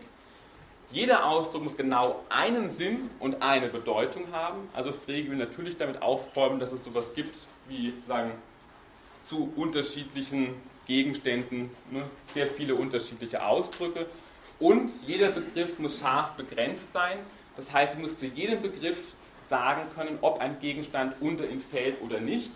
Jeder 0.91 1.25
Ausdruck 1.25 1.63
muss 1.63 1.75
genau 1.75 2.23
einen 2.29 2.69
Sinn 2.69 3.09
und 3.19 3.41
eine 3.41 3.67
Bedeutung 3.67 4.31
haben. 4.31 4.69
Also 4.73 4.91
Frege 4.91 5.29
will 5.29 5.37
natürlich 5.37 5.77
damit 5.77 6.01
aufräumen, 6.01 6.59
dass 6.59 6.71
es 6.71 6.83
sowas 6.83 7.13
gibt 7.13 7.37
wie 7.67 7.93
sagen 8.07 8.31
zu 9.19 9.51
unterschiedlichen 9.55 10.55
Gegenständen 10.87 11.69
ne, 11.91 12.03
sehr 12.33 12.47
viele 12.47 12.75
unterschiedliche 12.75 13.45
Ausdrücke. 13.45 14.07
Und 14.59 14.91
jeder 15.05 15.29
Begriff 15.29 15.77
muss 15.77 15.99
scharf 15.99 16.31
begrenzt 16.31 16.91
sein. 16.91 17.19
Das 17.55 17.71
heißt, 17.71 17.93
ich 17.93 17.99
muss 17.99 18.17
zu 18.17 18.25
jedem 18.25 18.61
Begriff 18.61 18.97
sagen 19.49 19.83
können, 19.95 20.17
ob 20.21 20.39
ein 20.39 20.59
Gegenstand 20.59 21.15
unter 21.21 21.47
ihm 21.47 21.61
fällt 21.61 22.01
oder 22.01 22.19
nicht. 22.19 22.53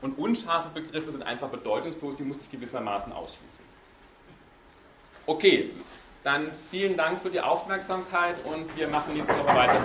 Und 0.00 0.18
unscharfe 0.18 0.68
Begriffe 0.68 1.12
sind 1.12 1.22
einfach 1.22 1.48
bedeutungslos, 1.48 2.16
die 2.16 2.24
muss 2.24 2.40
ich 2.40 2.50
gewissermaßen 2.50 3.12
ausschließen. 3.12 3.64
Okay, 5.26 5.70
dann 6.22 6.50
vielen 6.70 6.96
Dank 6.96 7.20
für 7.20 7.30
die 7.30 7.40
Aufmerksamkeit 7.40 8.36
und 8.44 8.76
wir 8.76 8.88
machen 8.88 9.14
nächste 9.14 9.32
Woche 9.32 9.54
weiter. 9.54 9.80